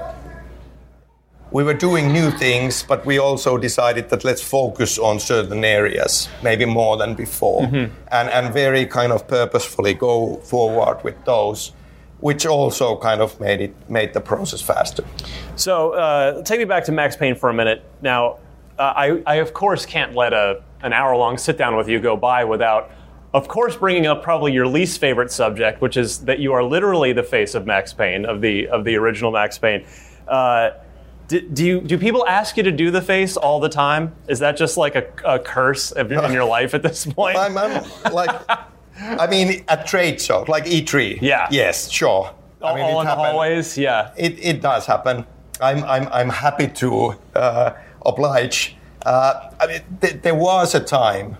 we 1.51 1.63
were 1.63 1.75
doing 1.75 2.11
new 2.11 2.31
things 2.31 2.83
but 2.83 3.05
we 3.05 3.19
also 3.19 3.57
decided 3.57 4.09
that 4.09 4.23
let's 4.23 4.41
focus 4.41 4.97
on 4.97 5.19
certain 5.19 5.63
areas 5.63 6.27
maybe 6.41 6.65
more 6.65 6.97
than 6.97 7.13
before 7.13 7.61
mm-hmm. 7.61 7.93
and 8.11 8.29
and 8.29 8.53
very 8.53 8.85
kind 8.85 9.11
of 9.11 9.27
purposefully 9.27 9.93
go 9.93 10.37
forward 10.37 10.97
with 11.03 11.15
those 11.25 11.71
which 12.23 12.45
also 12.45 12.95
kind 12.95 13.19
of 13.19 13.37
made 13.41 13.59
it 13.59 13.75
made 13.89 14.13
the 14.13 14.21
process 14.21 14.61
faster 14.61 15.03
So 15.57 15.91
uh, 15.91 16.41
take 16.43 16.57
me 16.57 16.63
back 16.63 16.85
to 16.85 16.93
Max 16.93 17.17
Payne 17.17 17.35
for 17.35 17.49
a 17.49 17.53
minute. 17.53 17.83
Now, 18.01 18.37
uh, 18.79 18.93
I, 18.95 19.23
I 19.27 19.35
of 19.35 19.53
course 19.53 19.85
can't 19.85 20.15
let 20.15 20.31
a 20.31 20.63
an 20.83 20.93
hour 20.93 21.17
long 21.17 21.37
sit 21.37 21.57
down 21.57 21.75
with 21.75 21.89
you 21.89 21.99
go 21.99 22.15
by 22.15 22.45
without, 22.45 22.91
of 23.33 23.49
course, 23.49 23.75
bringing 23.75 24.05
up 24.07 24.23
probably 24.23 24.53
your 24.53 24.65
least 24.65 25.01
favorite 25.01 25.31
subject, 25.31 25.81
which 25.81 25.97
is 25.97 26.19
that 26.19 26.39
you 26.39 26.53
are 26.53 26.63
literally 26.63 27.11
the 27.11 27.23
face 27.23 27.55
of 27.55 27.65
Max 27.65 27.91
Payne 27.91 28.25
of 28.25 28.39
the 28.39 28.69
of 28.69 28.85
the 28.85 28.95
original 28.95 29.31
Max 29.31 29.57
Payne. 29.57 29.85
Uh, 30.25 30.71
do, 31.27 31.41
do 31.41 31.65
you 31.65 31.81
do 31.81 31.97
people 31.97 32.25
ask 32.25 32.55
you 32.55 32.63
to 32.63 32.71
do 32.71 32.89
the 32.89 33.01
face 33.01 33.35
all 33.35 33.59
the 33.59 33.69
time? 33.69 34.15
Is 34.29 34.39
that 34.39 34.55
just 34.55 34.77
like 34.77 34.95
a, 34.95 35.05
a 35.25 35.39
curse 35.39 35.91
of, 35.91 36.09
in 36.09 36.31
your 36.31 36.45
life 36.57 36.73
at 36.73 36.83
this 36.83 37.05
point? 37.05 37.37
I'm, 37.37 37.57
I'm 37.57 37.83
like 38.13 38.31
i 38.99 39.27
mean 39.27 39.63
at 39.67 39.85
trade 39.87 40.19
shows 40.21 40.47
like 40.47 40.65
e3 40.65 41.19
Yeah. 41.21 41.47
yes 41.51 41.89
sure 41.89 42.33
all 42.61 42.69
I 42.71 42.75
mean, 42.75 42.83
all 42.85 42.97
it 42.99 43.01
in 43.01 43.05
the 43.05 43.09
happened. 43.09 43.27
hallways, 43.27 43.77
yeah. 43.77 44.11
It, 44.15 44.39
it 44.39 44.61
does 44.61 44.85
happen. 44.85 45.25
I'm, 45.59 45.83
I'm, 45.83 46.07
I'm 46.13 46.29
happy 46.29 46.69
to 46.69 47.13
uh, 47.35 47.71
oblige. 48.05 48.77
Uh, 49.05 49.49
I 49.59 49.67
mean, 49.67 49.81
th- 49.99 50.21
there 50.21 50.33
was 50.33 50.73
a 50.73 50.79
time 50.79 51.35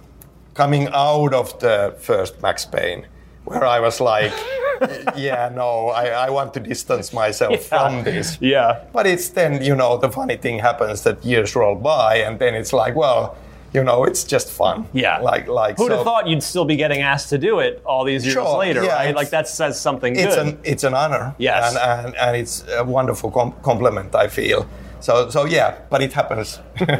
coming 0.53 0.89
out 0.91 1.33
of 1.33 1.57
the 1.61 1.95
first 1.97 2.41
Max 2.41 2.65
Payne 2.65 3.07
where 3.45 3.63
I 3.63 3.79
was 3.79 4.01
like, 4.01 4.33
yeah, 5.15 5.49
no, 5.55 5.87
I, 5.95 6.07
I 6.27 6.29
want 6.29 6.53
to 6.55 6.59
distance 6.59 7.13
myself 7.13 7.61
from 7.67 8.03
this. 8.03 8.37
Yeah. 8.41 8.83
But 8.91 9.07
it's 9.07 9.29
then, 9.29 9.63
you 9.63 9.75
know, 9.77 9.95
the 9.97 10.11
funny 10.11 10.35
thing 10.35 10.59
happens 10.59 11.03
that 11.03 11.23
years 11.23 11.55
roll 11.55 11.75
by 11.75 12.17
and 12.17 12.37
then 12.37 12.53
it's 12.53 12.73
like, 12.73 12.95
well, 12.95 13.37
you 13.73 13.83
know, 13.83 14.03
it's 14.03 14.23
just 14.23 14.49
fun. 14.51 14.87
Yeah. 14.93 15.17
Like, 15.19 15.47
like, 15.47 15.77
Who'd 15.77 15.91
have 15.91 16.03
thought 16.03 16.27
you'd 16.27 16.43
still 16.43 16.65
be 16.65 16.75
getting 16.75 17.01
asked 17.01 17.29
to 17.29 17.37
do 17.37 17.59
it 17.59 17.81
all 17.85 18.03
these 18.03 18.23
years 18.23 18.33
Sure, 18.35 18.57
later, 18.59 18.83
yeah, 18.83 18.95
right? 18.95 19.15
Like 19.15 19.29
that 19.31 19.47
says 19.47 19.79
something 19.79 20.15
it's 20.15 20.35
good. 20.35 20.47
an 20.47 20.59
it's 20.63 20.83
an 20.83 20.93
honor. 20.93 21.33
Yes. 21.39 21.75
and 21.75 22.05
and, 22.07 22.15
and 22.17 22.37
it's 22.37 22.63
a 22.69 22.83
wonderful 22.83 23.31
com- 23.31 23.55
compliment. 23.63 24.13
I 24.15 24.27
feel 24.27 24.67
so 24.99 25.29
so 25.29 25.45
yeah, 25.45 25.79
but 25.89 26.01
it 26.01 26.13
happens. 26.13 26.59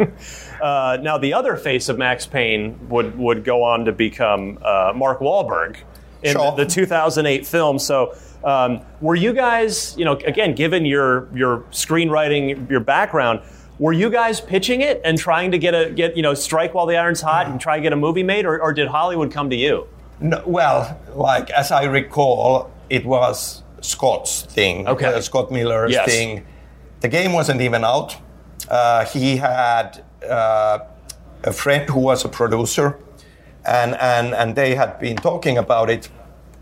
Uh, 0.62 0.98
now, 1.02 1.18
the 1.18 1.34
other 1.34 1.58
face 1.58 1.90
of 1.90 1.98
Max 1.98 2.26
Payne 2.26 2.78
would, 2.88 3.18
would 3.18 3.44
go 3.44 3.64
on 3.64 3.84
to 3.84 3.91
become 3.91 4.58
uh, 4.62 4.94
Mark 4.95 5.20
Wahlberg 5.20 5.76
in 6.22 6.32
Sure. 6.34 6.56
the, 6.56 6.64
the 6.64 6.70
2008 6.70 7.45
film. 7.45 7.78
So, 7.78 8.16
um, 8.45 8.80
were 9.02 9.16
you 9.16 9.34
guys, 9.34 9.94
you 9.98 10.06
know, 10.06 10.14
again, 10.14 10.56
given 10.56 10.86
your 10.86 11.28
your 11.36 11.60
screenwriting, 11.72 12.70
your 12.70 12.80
background, 12.80 13.41
were 13.84 13.94
you 14.04 14.10
guys 14.10 14.40
pitching 14.54 14.80
it 14.90 15.02
and 15.04 15.18
trying 15.18 15.52
to 15.52 15.58
get 15.66 15.74
a 15.82 15.84
get 16.02 16.16
you 16.18 16.24
know 16.28 16.34
strike 16.48 16.72
while 16.76 16.88
the 16.92 16.96
iron's 17.04 17.22
hot 17.30 17.46
and 17.48 17.60
try 17.66 17.76
to 17.80 17.84
get 17.88 17.92
a 17.94 18.02
movie 18.08 18.24
made, 18.34 18.46
or, 18.50 18.56
or 18.66 18.72
did 18.80 18.88
Hollywood 18.88 19.30
come 19.38 19.50
to 19.50 19.56
you? 19.66 19.76
no, 20.22 20.42
well, 20.58 20.80
like 21.30 21.48
as 21.62 21.70
I 21.72 21.84
recall, 22.00 22.48
it 22.90 23.04
was 23.06 23.64
Scott's 23.82 24.34
thing. 24.56 24.88
Okay. 24.88 25.06
uh, 25.08 25.20
Scott 25.22 25.52
Miller's 25.52 25.92
Yes. 25.92 26.06
thing. 26.12 26.46
The 27.02 27.10
game 27.10 27.32
wasn't 27.40 27.60
even 27.68 27.84
out. 27.84 28.10
Uh, 28.70 29.04
he 29.14 29.30
had 29.38 29.88
uh, 30.40 30.80
a 31.44 31.52
friend 31.52 31.84
who 31.90 32.00
was 32.00 32.24
a 32.24 32.30
producer, 32.30 32.88
and, 33.66 33.92
and, 34.14 34.34
and 34.40 34.56
they 34.56 34.76
had 34.76 34.92
been 35.00 35.18
talking 35.18 35.58
about 35.58 35.90
it. 35.90 36.10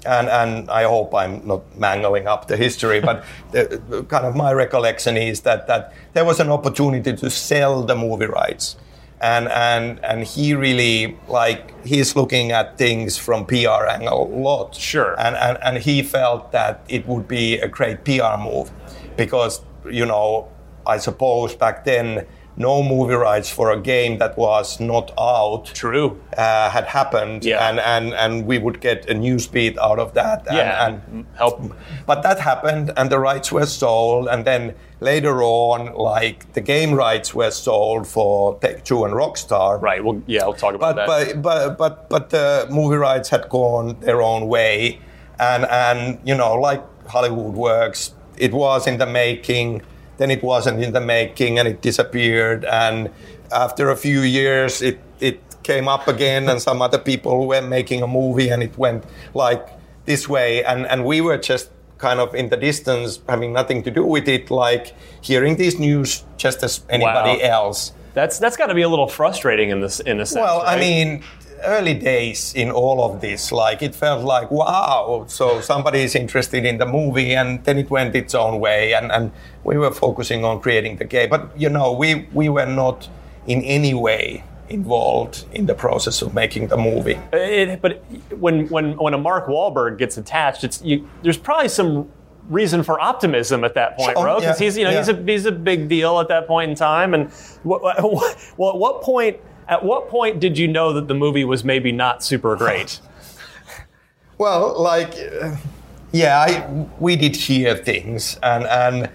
And, 0.05 0.29
and 0.29 0.69
I 0.69 0.83
hope 0.83 1.13
I'm 1.13 1.45
not 1.45 1.77
mangling 1.77 2.27
up 2.27 2.47
the 2.47 2.57
history, 2.57 2.99
but 3.01 3.23
the, 3.51 3.81
the 3.87 4.03
kind 4.03 4.25
of 4.25 4.35
my 4.35 4.51
recollection 4.51 5.15
is 5.15 5.41
that, 5.41 5.67
that 5.67 5.93
there 6.13 6.25
was 6.25 6.39
an 6.39 6.49
opportunity 6.49 7.15
to 7.15 7.29
sell 7.29 7.83
the 7.83 7.95
movie 7.95 8.25
rights. 8.25 8.77
And, 9.19 9.47
and, 9.49 10.03
and 10.03 10.23
he 10.23 10.55
really, 10.55 11.19
like, 11.27 11.85
he's 11.85 12.15
looking 12.15 12.51
at 12.51 12.79
things 12.79 13.17
from 13.17 13.45
PR 13.45 13.85
angle 13.87 14.23
a 14.23 14.35
lot. 14.35 14.73
Sure. 14.75 15.13
And, 15.19 15.35
and, 15.35 15.59
and 15.61 15.77
he 15.77 16.01
felt 16.01 16.51
that 16.53 16.83
it 16.89 17.07
would 17.07 17.27
be 17.27 17.59
a 17.59 17.67
great 17.67 18.03
PR 18.03 18.37
move 18.39 18.71
because, 19.15 19.61
you 19.87 20.07
know, 20.07 20.49
I 20.87 20.97
suppose 20.97 21.53
back 21.53 21.85
then 21.85 22.25
no 22.61 22.81
movie 22.83 23.15
rights 23.15 23.49
for 23.49 23.71
a 23.71 23.79
game 23.79 24.17
that 24.19 24.37
was 24.37 24.79
not 24.79 25.11
out 25.19 25.65
True. 25.73 26.09
uh, 26.37 26.69
had 26.69 26.85
happened, 26.85 27.43
Yeah. 27.43 27.67
and, 27.69 27.79
and 27.79 28.13
and 28.13 28.45
we 28.45 28.57
would 28.59 28.79
get 28.81 29.09
a 29.09 29.13
news 29.13 29.47
beat 29.47 29.77
out 29.79 29.99
of 29.99 30.13
that. 30.13 30.39
And, 30.47 30.57
Yeah. 30.57 30.85
and 30.85 31.25
Help. 31.35 31.57
but 32.05 32.21
that 32.23 32.39
happened, 32.39 32.93
and 32.97 33.09
the 33.09 33.19
rights 33.19 33.51
were 33.51 33.65
sold, 33.65 34.27
and 34.27 34.45
then 34.45 34.73
later 34.99 35.41
on, 35.43 35.79
like 35.95 36.37
the 36.53 36.61
game 36.61 36.91
rights 36.93 37.33
were 37.33 37.51
sold 37.51 38.07
for 38.07 38.57
Take 38.61 38.83
Two 38.83 39.03
and 39.05 39.13
Rockstar. 39.13 39.81
Right. 39.81 40.01
Well, 40.03 40.21
yeah, 40.27 40.45
we'll 40.45 40.53
talk 40.65 40.75
about 40.75 40.95
But 40.95 41.07
that. 41.27 41.41
but 41.41 41.41
but 41.41 41.77
but 41.77 42.09
but 42.09 42.29
the 42.29 42.67
movie 42.69 42.97
rights 42.97 43.29
had 43.29 43.49
gone 43.49 43.95
their 44.01 44.21
own 44.21 44.47
way, 44.47 44.99
and 45.39 45.65
and 45.65 46.19
you 46.23 46.35
know 46.35 46.53
like 46.69 46.81
Hollywood 47.07 47.55
works, 47.55 48.13
it 48.37 48.53
was 48.53 48.87
in 48.87 48.97
the 48.97 49.05
making, 49.07 49.81
then 50.21 50.29
it 50.31 50.43
wasn't 50.43 50.83
in 50.83 50.93
the 50.93 51.01
making, 51.01 51.57
and 51.59 51.67
it 51.67 51.81
disappeared, 51.81 52.63
and 52.65 53.09
after 53.51 53.89
a 53.89 53.95
few 53.97 54.21
years, 54.21 54.81
it 54.81 54.99
it 55.19 55.39
came 55.63 55.87
up 55.87 56.07
again, 56.07 56.47
and 56.49 56.61
some 56.61 56.81
other 56.81 56.99
people 56.99 57.47
were 57.47 57.61
making 57.61 58.03
a 58.03 58.07
movie, 58.07 58.49
and 58.53 58.61
it 58.63 58.77
went 58.77 59.03
like 59.33 59.65
this 60.05 60.29
way, 60.29 60.63
and 60.63 60.85
and 60.85 61.03
we 61.05 61.21
were 61.21 61.37
just 61.37 61.69
kind 61.97 62.19
of 62.19 62.33
in 62.35 62.49
the 62.49 62.57
distance, 62.57 63.19
having 63.27 63.51
nothing 63.53 63.83
to 63.83 63.91
do 63.91 64.03
with 64.05 64.27
it, 64.27 64.49
like 64.51 64.93
hearing 65.21 65.55
these 65.57 65.79
news 65.79 66.23
just 66.37 66.63
as 66.63 66.81
anybody 66.89 67.41
Wow. 67.41 67.65
else. 67.65 67.93
that's 68.13 68.39
that's 68.39 68.57
got 68.57 68.67
to 68.67 68.75
be 68.75 68.81
a 68.83 68.89
little 68.89 69.07
frustrating 69.07 69.69
in 69.71 69.81
this 69.81 69.99
in 70.01 70.19
a 70.19 70.25
sense. 70.25 70.41
Well, 70.43 70.61
I 70.65 70.75
mean, 70.79 71.23
early 71.65 71.93
days 71.93 72.53
in 72.53 72.71
all 72.71 73.03
of 73.03 73.21
this, 73.21 73.51
like 73.51 73.81
it 73.81 73.95
felt 73.95 74.23
like, 74.23 74.51
wow, 74.51 75.25
so 75.27 75.61
somebody 75.61 76.01
is 76.01 76.15
interested 76.15 76.65
in 76.65 76.77
the 76.77 76.85
movie, 76.85 77.33
and 77.33 77.63
then 77.63 77.77
it 77.77 77.89
went 77.89 78.15
its 78.15 78.35
own 78.35 78.59
way, 78.59 78.93
and, 78.93 79.11
and 79.11 79.31
we 79.63 79.77
were 79.77 79.91
focusing 79.91 80.43
on 80.45 80.61
creating 80.61 80.97
the 80.97 81.05
game. 81.05 81.29
But 81.29 81.57
you 81.59 81.69
know, 81.69 81.91
we 81.93 82.27
we 82.33 82.49
were 82.49 82.65
not 82.65 83.09
in 83.47 83.63
any 83.63 83.93
way 83.93 84.43
involved 84.69 85.45
in 85.51 85.65
the 85.65 85.75
process 85.75 86.21
of 86.21 86.33
making 86.33 86.67
the 86.67 86.77
movie. 86.77 87.19
It, 87.33 87.81
but 87.81 88.03
when 88.39 88.67
when 88.69 88.97
when 88.97 89.13
a 89.13 89.17
Mark 89.17 89.47
Wahlberg 89.47 89.97
gets 89.97 90.17
attached, 90.17 90.63
it's 90.63 90.81
you, 90.81 91.07
there's 91.23 91.37
probably 91.37 91.69
some 91.69 92.09
reason 92.49 92.83
for 92.83 92.99
optimism 92.99 93.63
at 93.63 93.75
that 93.75 93.97
point, 93.97 94.17
Sure, 94.17 94.23
bro. 94.23 94.39
Because 94.39 94.59
yeah, 94.59 94.65
he's 94.65 94.77
you 94.77 94.83
know 94.85 94.97
he's 94.97 95.09
a 95.09 95.15
he's 95.23 95.45
a 95.45 95.51
big 95.51 95.89
deal 95.89 96.19
at 96.19 96.27
that 96.29 96.47
point 96.47 96.71
in 96.71 96.75
time. 96.75 97.13
And 97.13 97.31
what, 97.63 97.81
what, 97.81 98.01
well, 98.57 98.71
at 98.71 98.77
what 98.77 99.01
point 99.01 99.37
at 99.67 99.83
what 99.83 100.09
point 100.09 100.39
did 100.39 100.57
you 100.57 100.67
know 100.67 100.93
that 100.93 101.07
the 101.07 101.13
movie 101.13 101.43
was 101.45 101.63
maybe 101.63 101.91
not 101.91 102.23
super 102.23 102.55
great? 102.55 102.99
Well, 104.37 104.81
like, 104.81 105.13
uh, 105.41 105.55
yeah, 106.11 106.39
I, 106.39 106.67
we 106.99 107.15
did 107.15 107.35
hear 107.35 107.75
things, 107.75 108.39
and 108.41 108.63
and 108.65 109.09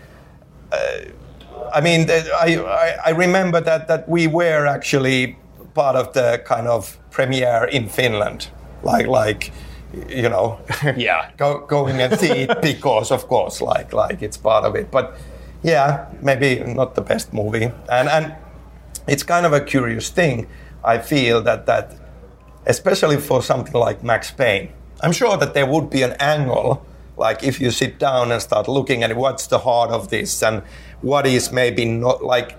uh, 0.70 0.76
I 1.74 1.80
mean, 1.80 2.08
I, 2.08 2.56
I 2.58 2.96
I 3.06 3.10
remember 3.10 3.60
that 3.60 3.88
that 3.88 4.08
we 4.08 4.28
were 4.28 4.66
actually 4.68 5.36
part 5.74 5.96
of 5.96 6.12
the 6.12 6.40
kind 6.44 6.68
of 6.68 6.96
premiere 7.10 7.64
in 7.72 7.88
Finland, 7.88 8.50
like 8.84 9.08
like 9.08 9.52
you 10.08 10.28
know, 10.28 10.60
Yeah. 10.96 11.30
go, 11.36 11.66
going 11.66 12.00
and 12.00 12.18
see 12.20 12.42
it 12.44 12.62
because 12.62 13.10
of 13.10 13.26
course, 13.26 13.60
like 13.60 13.92
like 13.92 14.22
it's 14.22 14.36
part 14.36 14.64
of 14.64 14.76
it, 14.76 14.90
but 14.92 15.18
yeah, 15.64 16.06
maybe 16.22 16.62
not 16.74 16.94
the 16.94 17.02
best 17.02 17.32
movie, 17.32 17.72
and 17.88 18.08
and 18.08 18.32
it's 19.06 19.22
kind 19.22 19.46
of 19.46 19.52
a 19.52 19.60
curious 19.60 20.10
thing. 20.10 20.46
I 20.84 20.98
feel 20.98 21.42
that 21.42 21.66
that 21.66 21.94
especially 22.66 23.16
for 23.16 23.42
something 23.42 23.74
like 23.74 24.02
Max 24.02 24.30
Payne. 24.30 24.68
I'm 25.00 25.12
sure 25.12 25.36
that 25.36 25.54
there 25.54 25.66
would 25.66 25.88
be 25.90 26.02
an 26.02 26.14
angle, 26.18 26.84
like 27.16 27.42
if 27.44 27.60
you 27.60 27.70
sit 27.70 27.98
down 27.98 28.32
and 28.32 28.40
start 28.42 28.66
looking 28.68 29.02
at 29.02 29.16
what's 29.16 29.46
the 29.46 29.58
heart 29.58 29.90
of 29.90 30.08
this 30.08 30.42
and 30.42 30.62
what 31.02 31.26
is 31.26 31.52
maybe 31.52 31.84
not 31.84 32.24
like 32.24 32.56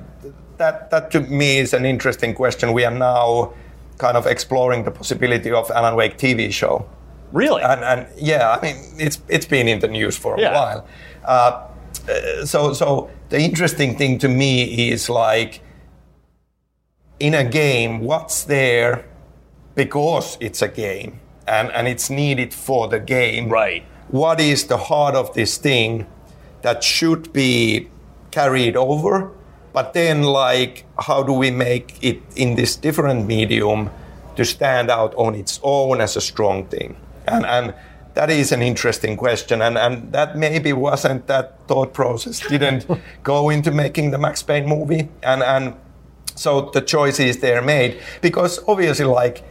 that. 0.58 0.90
That 0.92 1.12
to 1.12 1.20
me 1.22 1.58
is 1.60 1.74
an 1.74 1.86
interesting 1.86 2.34
question. 2.34 2.74
We 2.74 2.86
are 2.86 2.92
now 2.94 3.54
kind 3.98 4.16
of 4.16 4.26
exploring 4.28 4.84
the 4.84 4.92
possibility 4.92 5.52
of 5.52 5.70
Alan 5.72 5.96
Wake 5.96 6.18
TV 6.18 6.52
show. 6.54 6.86
Really? 7.34 7.62
And, 7.64 7.84
and 7.84 8.08
yeah, 8.16 8.52
I 8.58 8.62
mean, 8.62 8.78
it's 8.98 9.20
it's 9.28 9.46
been 9.48 9.68
in 9.68 9.80
the 9.80 9.88
news 9.88 10.16
for 10.18 10.36
a 10.36 10.42
Yeah. 10.42 10.54
while. 10.54 10.88
Uh, 11.26 12.46
so 12.46 12.74
so 12.74 13.10
the 13.30 13.40
interesting 13.40 13.98
thing 13.98 14.20
to 14.20 14.30
me 14.30 14.90
is 14.92 15.10
like 15.10 15.62
in 17.20 17.34
a 17.34 17.44
game, 17.44 18.02
what's 18.02 18.44
there 18.44 19.06
because 19.78 20.38
it's 20.40 20.62
a 20.62 20.68
game 20.68 21.20
and, 21.48 21.72
and 21.72 21.88
it's 21.88 22.10
needed 22.10 22.54
for 22.54 22.88
the 22.88 23.00
game. 23.00 23.48
Right. 23.48 23.84
What 24.10 24.40
is 24.40 24.66
the 24.66 24.78
heart 24.78 25.16
of 25.16 25.34
this 25.34 25.58
thing 25.58 26.08
that 26.64 26.84
should 26.84 27.32
be 27.32 27.90
carried 28.32 28.76
over? 28.76 29.32
But 29.74 29.94
then, 29.94 30.24
like, 30.24 30.86
how 31.00 31.22
do 31.22 31.34
we 31.34 31.52
make 31.52 32.00
it 32.02 32.22
in 32.36 32.56
this 32.56 32.76
different 32.76 33.28
medium 33.28 33.92
to 34.36 34.44
stand 34.44 34.90
out 34.90 35.14
on 35.16 35.36
its 35.36 35.60
own 35.62 36.02
as 36.02 36.16
a 36.16 36.22
strong 36.22 36.66
thing? 36.66 36.98
And, 37.28 37.46
and 37.46 37.76
that 38.16 38.32
is 38.32 38.52
an 38.52 38.64
interesting 38.64 39.16
question. 39.16 39.62
And, 39.62 39.78
and 39.78 40.12
that 40.14 40.36
maybe 40.36 40.74
wasn't 40.74 41.28
that 41.28 41.60
thought 41.68 41.94
process, 41.94 42.40
didn't 42.48 42.88
go 43.24 43.50
into 43.50 43.70
making 43.70 44.10
the 44.10 44.18
Max 44.18 44.42
Payne 44.42 44.68
movie. 44.68 45.10
And, 45.22 45.44
and 45.44 45.76
so 46.38 46.70
the 46.74 46.82
choices 46.82 47.40
they're 47.40 47.62
made. 47.62 48.00
Because 48.22 48.60
obviously 48.68 49.06
like 49.06 49.44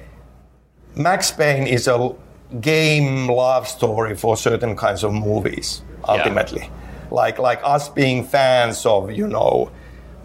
max 0.95 1.31
payne 1.31 1.67
is 1.67 1.89
a 1.89 2.15
game 2.61 3.29
love 3.29 3.69
story 3.69 4.15
for 4.17 4.37
certain 4.37 4.77
kinds 4.77 5.05
of 5.05 5.13
movies 5.13 5.83
ultimately. 6.09 6.71
Like 7.11 7.39
like 7.39 7.61
us 7.63 7.89
being 7.89 8.25
fans 8.25 8.87
of 8.87 9.11
you 9.13 9.27
know 9.27 9.71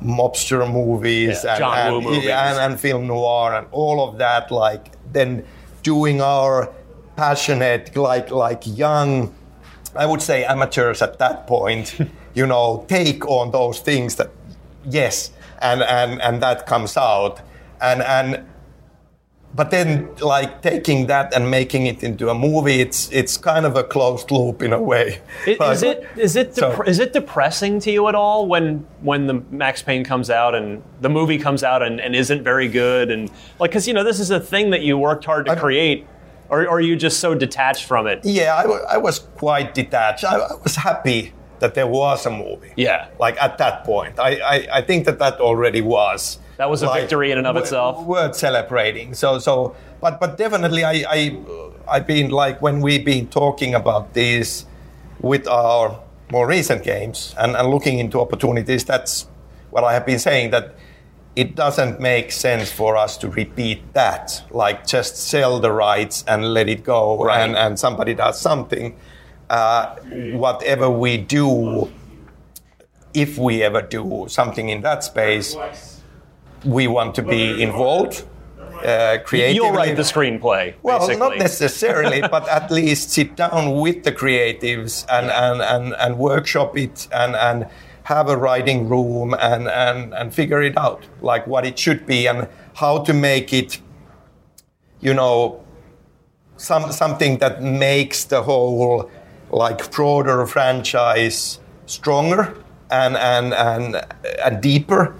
mobster 0.02 0.66
movies 0.72 1.44
Yeah, 1.44 1.56
and, 1.56 1.96
and, 1.96 2.06
movies. 2.06 2.26
and, 2.30 2.58
and 2.60 2.80
film 2.80 3.06
noir 3.08 3.54
and 3.56 3.68
all 3.72 4.08
of 4.08 4.18
that 4.18 4.50
like 4.52 4.92
then 5.14 5.46
doing 5.84 6.22
our 6.22 6.74
passionate 7.16 7.96
like 7.96 8.32
like 8.32 8.64
young 8.66 9.34
I 9.96 10.06
would 10.06 10.22
say 10.22 10.46
amateurs 10.46 11.02
at 11.02 11.20
that 11.20 11.48
point, 11.48 11.98
you 12.34 12.48
know, 12.48 12.86
take 12.88 13.28
on 13.28 13.52
those 13.52 13.80
things 13.82 14.16
that, 14.16 14.30
yes, 14.86 15.32
and 15.62 15.82
and 15.84 16.22
and 16.22 16.42
that 16.44 16.66
comes 16.66 16.98
out, 16.98 17.42
and 17.82 18.02
and, 18.02 18.46
but 19.54 19.70
then 19.70 20.10
like 20.22 20.62
taking 20.62 21.08
that 21.08 21.34
and 21.36 21.52
making 21.52 21.86
it 21.88 22.04
into 22.04 22.30
a 22.30 22.34
movie, 22.34 22.80
it's 22.80 23.12
it's 23.12 23.38
kind 23.38 23.66
of 23.66 23.76
a 23.76 23.84
closed 23.84 24.32
loop 24.32 24.62
in 24.62 24.72
a 24.74 24.82
way. 24.82 25.20
I- 25.46 25.58
Like- 25.60 25.74
Is 25.76 25.84
it 25.84 26.08
is 26.18 26.36
it 26.36 26.56
So- 26.56 26.82
is 26.84 27.00
it 27.00 27.12
depressing 27.14 27.80
to 27.82 27.92
you 27.92 28.08
at 28.08 28.16
all 28.16 28.48
when 28.48 28.86
when 29.02 29.28
the 29.28 29.44
Max 29.52 29.82
Payne 29.82 30.04
comes 30.06 30.30
out 30.30 30.56
and 30.56 30.82
the 31.02 31.10
movie 31.10 31.38
comes 31.38 31.64
out 31.64 31.82
and, 31.84 32.00
and 32.00 32.16
isn't 32.16 32.44
very 32.44 32.68
good 32.70 33.12
and 33.12 33.30
like 33.60 33.72
because 33.72 33.88
you 33.88 33.94
know 33.94 34.04
this 34.04 34.20
is 34.20 34.32
a 34.32 34.40
thing 34.40 34.70
that 34.72 34.82
you 34.82 34.98
worked 34.98 35.26
hard 35.26 35.46
to 35.48 35.52
I'm- 35.52 35.60
create 35.60 36.08
or, 36.50 36.64
or 36.64 36.78
are 36.78 36.82
you 36.82 36.98
just 36.98 37.20
so 37.22 37.34
detached 37.34 37.86
from 37.86 38.08
it? 38.08 38.20
Yeah, 38.26 38.54
I, 38.94 38.98
was 38.98 39.20
quite 39.20 39.74
detached. 39.74 40.26
I, 40.26 40.36
I 40.38 40.56
was 40.62 40.76
happy 40.76 41.32
that 41.62 41.74
there 41.74 41.88
was 41.88 42.26
a 42.26 42.30
movie. 42.30 42.74
Yeah. 42.76 43.08
Like 43.20 43.42
at 43.42 43.58
that 43.58 43.84
point, 43.86 44.20
I, 44.20 44.32
I, 44.54 44.68
I 44.80 44.82
think 44.82 45.06
that 45.06 45.18
that 45.20 45.40
already 45.40 45.82
was. 45.82 46.38
That 46.58 46.70
was 46.70 46.84
a 46.84 46.88
like, 46.88 47.02
victory 47.02 47.32
in 47.32 47.38
and 47.40 47.48
of 47.48 47.56
wo- 47.56 47.62
itself. 47.62 48.06
Worth 48.06 48.36
celebrating. 48.36 49.14
So 49.16 49.40
so, 49.40 49.76
but 50.02 50.20
but 50.20 50.38
definitely, 50.38 50.84
I 50.84 51.06
I 51.10 51.38
I've 51.88 52.06
been 52.06 52.30
like 52.30 52.62
when 52.62 52.82
we've 52.82 53.06
been 53.06 53.28
talking 53.28 53.74
about 53.74 54.14
this 54.14 54.66
with 55.22 55.48
our 55.48 56.00
more 56.32 56.48
recent 56.48 56.84
games 56.84 57.34
and, 57.38 57.56
and 57.56 57.70
looking 57.70 58.00
into 58.00 58.20
opportunities. 58.20 58.84
That's 58.86 59.28
what 59.72 59.84
I 59.84 59.94
have 59.94 60.06
been 60.06 60.20
saying 60.20 60.52
that 60.52 60.76
it 61.36 61.56
doesn't 61.56 62.00
make 62.02 62.32
sense 62.32 62.72
for 62.72 62.96
us 62.98 63.18
to 63.18 63.30
repeat 63.30 63.94
that, 63.94 64.44
like 64.52 64.86
just 64.86 65.16
sell 65.16 65.60
the 65.62 65.72
rights 65.72 66.24
and 66.28 66.54
let 66.54 66.68
it 66.70 66.84
go, 66.84 67.24
Right. 67.24 67.40
and, 67.42 67.56
and 67.56 67.80
somebody 67.80 68.14
does 68.14 68.40
something. 68.40 68.96
Uh, 69.52 69.96
whatever 70.32 70.90
we 70.90 71.18
do, 71.18 71.92
if 73.14 73.38
we 73.38 73.62
ever 73.62 73.82
do 73.82 74.26
something 74.30 74.70
in 74.70 74.80
that 74.82 75.04
space, 75.04 75.58
we 76.64 76.88
want 76.88 77.14
to 77.16 77.22
be 77.22 77.62
involved. 77.62 78.24
Uh, 78.82 79.18
creatively. 79.26 79.56
You'll 79.56 79.74
write 79.74 79.98
the 79.98 80.04
screenplay, 80.04 80.74
Well, 80.82 81.00
basically. 81.00 81.20
not 81.20 81.38
necessarily, 81.38 82.22
but 82.32 82.48
at 82.48 82.72
least 82.72 83.10
sit 83.10 83.36
down 83.36 83.74
with 83.82 84.06
the 84.06 84.14
creatives 84.14 85.06
and, 85.12 85.30
and, 85.30 85.62
and, 85.62 85.96
and 86.00 86.18
workshop 86.18 86.78
it 86.78 87.10
and, 87.12 87.36
and 87.36 87.68
have 88.04 88.30
a 88.30 88.38
writing 88.38 88.88
room 88.88 89.36
and, 89.38 89.68
and, 89.68 90.14
and 90.14 90.34
figure 90.34 90.62
it 90.62 90.78
out, 90.78 91.06
like 91.22 91.46
what 91.46 91.66
it 91.66 91.78
should 91.78 92.08
be 92.08 92.26
and 92.26 92.48
how 92.76 93.00
to 93.00 93.14
make 93.14 93.52
it, 93.52 93.80
you 95.02 95.14
know, 95.14 95.62
some, 96.56 96.90
something 96.94 97.38
that 97.40 97.62
makes 97.62 98.24
the 98.24 98.42
whole 98.42 99.12
like 99.52 99.92
broader 99.92 100.46
franchise 100.48 101.60
stronger 101.86 102.56
and, 102.90 103.16
and, 103.18 103.54
and, 103.54 104.06
and 104.44 104.62
deeper 104.62 105.16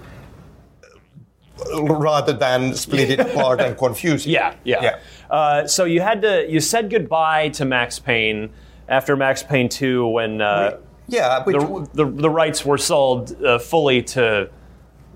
rather 1.82 2.32
than 2.32 2.74
split 2.74 3.10
it 3.10 3.20
apart 3.26 3.60
and 3.60 3.76
confuse 3.76 4.26
it. 4.26 4.30
Yeah, 4.30 4.54
yeah. 4.64 4.82
Yeah. 4.82 4.98
Uh, 5.30 5.66
so 5.66 5.84
you 5.84 6.00
had 6.00 6.22
to 6.22 6.46
you 6.48 6.60
said 6.60 6.90
goodbye 6.90 7.48
to 7.50 7.64
Max 7.64 7.98
Payne 7.98 8.50
after 8.88 9.16
Max 9.16 9.42
Payne 9.42 9.68
two 9.68 10.06
when 10.06 10.40
uh, 10.40 10.78
Yeah, 11.08 11.42
the, 11.44 11.88
the 11.94 12.04
the 12.04 12.30
rights 12.30 12.64
were 12.64 12.78
sold 12.78 13.42
uh, 13.42 13.58
fully 13.58 14.02
to 14.02 14.50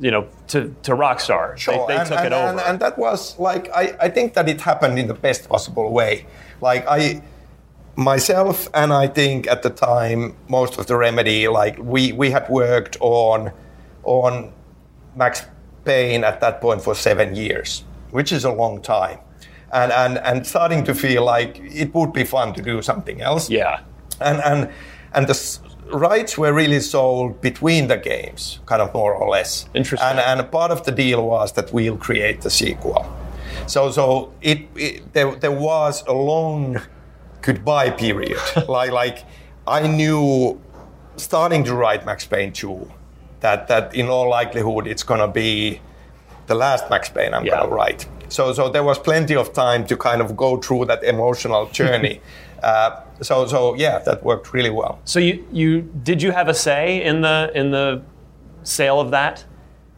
you 0.01 0.11
know 0.11 0.29
to 0.49 0.75
to 0.85 0.93
Rockstar. 0.93 1.57
Sure, 1.57 1.87
They, 1.87 1.95
they 1.95 2.01
and, 2.01 2.09
took 2.09 2.19
and, 2.19 2.27
it 2.27 2.33
over. 2.33 2.49
And, 2.49 2.61
and 2.61 2.81
that 2.81 2.99
was 2.99 3.39
like 3.39 3.71
I, 3.75 3.97
I 4.01 4.09
think 4.09 4.35
that 4.35 4.49
it 4.49 4.61
happened 4.61 4.99
in 4.99 5.07
the 5.09 5.15
best 5.15 5.49
possible 5.49 5.93
way. 5.93 6.27
Like 6.61 6.87
I 6.89 7.23
myself 7.97 8.69
and 8.75 8.93
I 8.93 9.07
think 9.09 9.47
at 9.47 9.63
the 9.63 9.71
time 9.71 10.37
most 10.49 10.79
of 10.79 10.87
the 10.87 10.97
remedy 10.97 11.49
like 11.49 11.79
we, 11.79 12.13
we 12.13 12.31
had 12.31 12.49
worked 12.49 12.97
on 13.01 13.53
on 14.05 14.53
Max 15.17 15.47
Payne 15.85 16.23
at 16.23 16.41
that 16.41 16.61
point 16.61 16.83
for 16.83 16.95
seven 16.95 17.35
years, 17.35 17.85
which 18.11 18.33
is 18.33 18.45
a 18.45 18.53
long 18.53 18.83
time. 18.83 19.19
And, 19.73 19.91
and 19.93 20.19
and 20.19 20.47
starting 20.47 20.85
to 20.85 20.95
feel 20.95 21.25
like 21.25 21.59
it 21.59 21.93
would 21.95 22.13
be 22.13 22.25
fun 22.25 22.55
to 22.55 22.63
do 22.63 22.83
something 22.83 23.21
else 23.21 23.51
yeah. 23.51 23.81
and 24.21 24.41
and 24.41 24.71
and 25.13 25.27
the 25.27 25.59
rights 25.93 26.39
were 26.39 26.53
really 26.53 26.81
sold 26.81 27.41
between 27.41 27.89
the 27.89 27.97
games, 27.97 28.61
kind 28.67 28.83
of 28.83 28.93
more 28.95 29.15
or 29.15 29.29
less. 29.29 29.69
Interesting. 29.75 30.09
And 30.09 30.21
and 30.21 30.51
part 30.51 30.71
of 30.71 30.85
the 30.85 30.93
deal 30.93 31.27
was 31.27 31.53
that 31.53 31.73
we'll 31.73 31.97
create 31.97 32.43
the 32.43 32.51
sequel. 32.51 33.07
So 33.67 33.91
so 33.91 34.33
it, 34.41 34.69
it 34.77 35.13
there 35.13 35.35
there 35.35 35.53
was 35.53 36.05
a 36.07 36.13
long 36.13 36.81
goodbye 37.51 37.91
period. 37.91 38.39
like 38.69 38.93
like 38.93 39.19
I 39.67 39.87
knew 39.87 40.61
starting 41.17 41.65
to 41.65 41.75
write 41.75 42.05
Max 42.05 42.27
Payne 42.27 42.53
2 42.53 42.91
that 43.41 43.69
that 43.69 43.95
in 43.95 44.09
all 44.09 44.29
likelihood 44.29 44.87
it's 44.87 45.03
gonna 45.05 45.29
be 45.29 45.81
the 46.47 46.55
last 46.55 46.91
Max 46.91 47.09
Payne 47.09 47.33
I'm 47.35 47.45
Yeah. 47.47 47.57
gonna 47.61 47.75
write. 47.75 48.07
So 48.29 48.53
so 48.53 48.69
there 48.69 48.83
was 48.85 48.99
plenty 48.99 49.37
of 49.37 49.53
time 49.53 49.87
to 49.87 49.97
kind 49.97 50.21
of 50.21 50.37
go 50.37 50.57
through 50.59 50.87
that 50.87 51.03
emotional 51.05 51.67
journey. 51.79 52.21
uh, 52.63 52.91
so 53.23 53.47
so 53.47 53.75
yeah, 53.77 53.99
that 54.07 54.23
worked 54.25 54.53
really 54.53 54.71
well. 54.71 54.99
So 55.05 55.19
you 55.21 55.45
you 55.53 55.83
did 56.03 56.23
you 56.23 56.33
have 56.33 56.49
a 56.51 56.55
say 56.55 57.03
in 57.05 57.23
the 57.23 57.51
in 57.55 57.71
the 57.71 58.03
sale 58.63 58.99
of 59.01 59.11
that? 59.11 59.45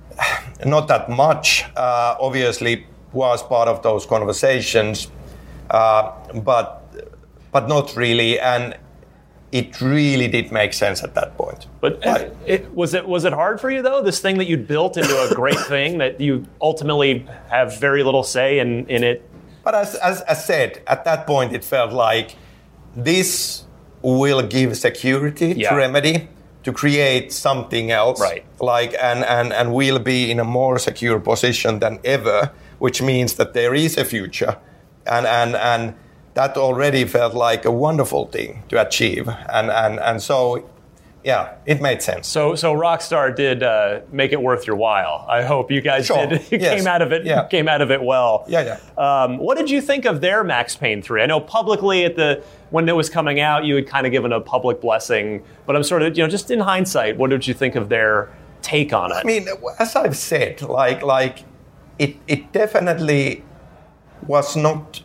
not 0.64 0.88
that 0.88 1.08
much. 1.08 1.64
Uh, 1.76 2.16
obviously, 2.20 2.84
was 3.12 3.42
part 3.42 3.68
of 3.68 3.82
those 3.82 4.06
conversations, 4.06 5.08
uh, 5.70 6.10
but 6.44 6.77
but 7.52 7.68
not 7.68 7.96
really. 7.96 8.38
And 8.38 8.76
it 9.50 9.80
really 9.80 10.28
did 10.28 10.52
make 10.52 10.72
sense 10.74 11.02
at 11.02 11.14
that 11.14 11.36
point. 11.38 11.66
But 11.80 12.00
it, 12.46 12.72
was 12.74 12.92
it 12.94 13.08
was 13.08 13.24
it 13.24 13.32
hard 13.32 13.60
for 13.60 13.70
you 13.70 13.82
though? 13.82 14.02
This 14.02 14.20
thing 14.20 14.38
that 14.38 14.46
you'd 14.46 14.66
built 14.68 14.96
into 14.96 15.14
a 15.22 15.34
great 15.34 15.58
thing 15.68 15.98
that 15.98 16.20
you 16.20 16.44
ultimately 16.60 17.26
have 17.50 17.78
very 17.80 18.02
little 18.02 18.22
say 18.24 18.58
in 18.58 18.86
in 18.88 19.02
it. 19.04 19.22
But 19.64 19.74
as 19.74 19.94
as 19.96 20.22
I 20.28 20.34
said, 20.34 20.82
at 20.86 21.04
that 21.04 21.26
point, 21.26 21.52
it 21.54 21.64
felt 21.64 21.92
like 21.92 22.36
this 22.96 23.64
will 24.02 24.42
give 24.42 24.76
security 24.76 25.54
Yeah. 25.56 25.70
to 25.70 25.76
Remedy 25.76 26.28
to 26.64 26.72
create 26.72 27.32
something 27.32 27.90
else, 27.90 28.20
Right. 28.20 28.44
Like 28.60 28.94
and 29.00 29.24
and 29.24 29.52
and 29.52 29.72
we'll 29.72 29.98
be 29.98 30.30
in 30.30 30.40
a 30.40 30.44
more 30.44 30.78
secure 30.78 31.20
position 31.20 31.78
than 31.78 31.98
ever, 32.04 32.50
which 32.78 33.00
means 33.02 33.34
that 33.34 33.52
there 33.54 33.74
is 33.74 33.96
a 33.96 34.04
future, 34.04 34.56
and 35.06 35.26
and 35.26 35.54
and 35.56 35.94
that 36.38 36.56
already 36.56 37.04
felt 37.04 37.34
like 37.34 37.64
a 37.64 37.70
wonderful 37.86 38.24
thing 38.34 38.62
to 38.70 38.76
achieve, 38.86 39.26
and 39.56 39.70
and 39.70 39.98
and 40.08 40.22
so, 40.22 40.36
yeah, 41.24 41.42
it 41.66 41.80
made 41.82 42.00
sense. 42.00 42.28
So 42.28 42.54
so 42.54 42.68
Rockstar 42.74 43.34
did 43.34 43.62
uh, 43.62 44.00
make 44.12 44.30
it 44.32 44.40
worth 44.48 44.64
your 44.68 44.76
while. 44.76 45.26
I 45.28 45.42
hope 45.52 45.70
you 45.76 45.80
guys 45.90 46.06
Sure. 46.06 46.26
did 46.26 46.40
Yes. 46.52 46.74
came 46.78 46.86
out 46.86 47.02
of 47.02 47.10
it 47.12 47.24
Yeah. 47.26 47.48
came 47.48 47.68
out 47.74 47.82
of 47.82 47.90
it 47.90 48.00
well. 48.02 48.44
Yeah, 48.48 48.62
yeah. 48.70 48.78
Um, 49.06 49.38
what 49.38 49.58
did 49.58 49.68
you 49.74 49.80
think 49.90 50.04
of 50.06 50.20
their 50.20 50.44
Max 50.44 50.76
Payne 50.76 51.02
three? 51.02 51.20
I 51.22 51.26
know 51.26 51.40
publicly 51.40 52.04
at 52.04 52.14
the 52.14 52.30
when 52.70 52.88
it 52.88 52.94
was 52.96 53.08
coming 53.10 53.40
out, 53.40 53.64
you 53.64 53.74
had 53.76 53.86
kind 53.88 54.06
of 54.06 54.12
given 54.12 54.32
a 54.32 54.40
public 54.40 54.80
blessing, 54.80 55.42
but 55.66 55.74
I'm 55.76 55.82
sort 55.82 56.02
of 56.02 56.16
you 56.16 56.22
know 56.24 56.30
just 56.30 56.50
in 56.50 56.60
hindsight, 56.60 57.16
what 57.18 57.30
did 57.30 57.46
you 57.48 57.54
think 57.54 57.74
of 57.74 57.88
their 57.88 58.28
take 58.62 58.92
on 58.92 59.10
it? 59.10 59.16
I 59.16 59.24
mean, 59.24 59.48
as 59.80 59.96
I've 59.96 60.16
said, 60.16 60.62
like 60.62 61.02
like 61.02 61.36
it 61.98 62.12
it 62.28 62.52
definitely 62.52 63.42
was 64.26 64.56
not 64.56 65.02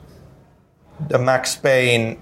the 1.10 1.20
Max 1.20 1.56
Payne 1.56 2.20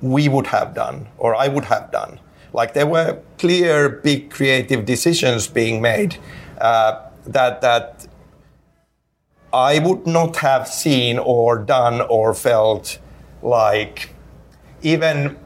we 0.00 0.28
would 0.28 0.48
have 0.48 0.74
done 0.74 1.08
or 1.18 1.34
I 1.34 1.48
would 1.48 1.64
have 1.66 1.90
done. 1.90 2.20
Like 2.52 2.74
there 2.74 2.86
were 2.86 3.20
clear, 3.38 3.88
big 3.88 4.30
creative 4.30 4.84
decisions 4.84 5.48
being 5.48 5.82
made 5.82 6.16
uh, 6.60 7.00
that 7.26 7.60
that 7.62 8.06
I 9.52 9.78
would 9.78 10.06
not 10.06 10.36
have 10.36 10.68
seen 10.68 11.18
or 11.18 11.58
done 11.58 12.00
or 12.00 12.34
felt 12.34 12.98
like 13.42 14.10
even 14.82 15.36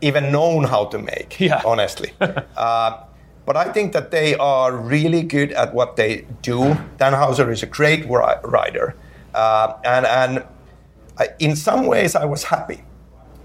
even 0.00 0.32
known 0.32 0.64
how 0.64 0.86
to 0.86 0.98
make. 0.98 1.38
Yeah. 1.40 1.62
honestly. 1.66 2.12
uh, 2.20 3.02
but 3.44 3.56
I 3.56 3.72
think 3.72 3.92
that 3.92 4.10
they 4.10 4.34
are 4.36 4.76
really 4.76 5.22
good 5.22 5.52
at 5.52 5.72
what 5.72 5.96
they 5.96 6.26
do. 6.42 6.76
Dan 6.98 7.12
Houser 7.12 7.50
is 7.50 7.62
a 7.62 7.66
great 7.66 8.04
writer, 8.08 8.96
uh, 9.34 9.74
and 9.84 10.04
and 10.04 10.44
I, 11.18 11.28
in 11.38 11.56
some 11.56 11.86
ways 11.86 12.14
I 12.14 12.24
was 12.24 12.44
happy, 12.44 12.82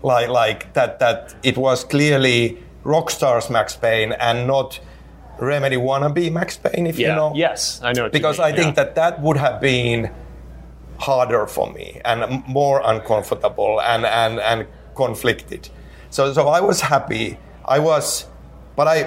like 0.03 0.30
like 0.30 0.73
that 0.73 0.99
that 0.99 1.35
it 1.43 1.57
was 1.57 1.84
clearly 1.84 2.61
Rockstar's 2.84 3.49
Max 3.49 3.76
Payne 3.76 4.14
and 4.14 4.48
not 4.48 4.80
Remedy 5.39 5.76
wannabe 5.76 6.31
Max 6.31 6.57
Payne, 6.57 6.88
if 6.88 6.99
yeah. 6.99 7.10
you 7.10 7.15
know. 7.15 7.34
Yes, 7.35 7.81
I 7.84 7.93
know. 7.93 8.10
Because 8.10 8.39
I 8.39 8.52
think 8.52 8.77
yeah. 8.77 8.84
that 8.84 8.95
that 8.95 9.22
would 9.22 9.38
have 9.38 9.60
been 9.60 10.11
harder 10.99 11.48
for 11.48 11.72
me 11.73 11.99
and 12.06 12.45
more 12.48 12.81
uncomfortable 12.85 13.81
and, 13.81 14.06
and, 14.06 14.39
and 14.39 14.68
conflicted. 14.95 15.68
So, 16.11 16.31
so 16.31 16.48
I 16.48 16.61
was 16.61 16.81
happy. 16.81 17.39
I 17.65 17.80
was, 17.80 18.27
but 18.76 18.88
I, 18.88 19.03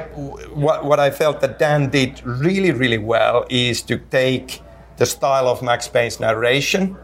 what, 0.53 0.85
what 0.85 0.99
I 0.99 1.11
felt 1.11 1.41
that 1.41 1.61
Dan 1.61 1.91
did 1.91 2.21
really, 2.25 2.73
really 2.73 2.99
well 2.99 3.47
is 3.49 3.81
to 3.83 3.99
take 3.99 4.61
the 4.97 5.07
style 5.07 5.47
of 5.47 5.63
Max 5.63 5.87
Payne's 5.87 6.19
narration 6.19 6.97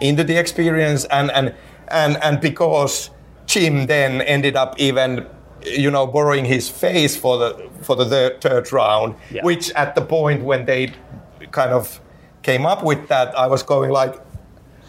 into 0.00 0.24
the 0.24 0.36
experience 0.36 1.04
and, 1.06 1.30
and, 1.32 1.54
and, 1.88 2.16
and 2.22 2.40
because 2.40 3.10
Jim 3.46 3.86
then 3.86 4.20
ended 4.22 4.56
up 4.56 4.78
even 4.78 5.26
you 5.64 5.90
know 5.90 6.06
borrowing 6.06 6.44
his 6.46 6.68
face 6.70 7.16
for 7.16 7.36
the 7.36 7.68
for 7.82 7.94
the 7.94 8.06
third, 8.06 8.40
third 8.40 8.72
round 8.72 9.14
Yeah. 9.30 9.44
which 9.44 9.70
at 9.72 9.94
the 9.94 10.00
point 10.00 10.42
when 10.42 10.64
they 10.64 10.92
kind 11.50 11.70
of 11.72 12.00
came 12.42 12.64
up 12.64 12.82
with 12.82 13.08
that 13.08 13.36
I 13.36 13.46
was 13.46 13.62
going 13.62 13.90
like 13.90 14.14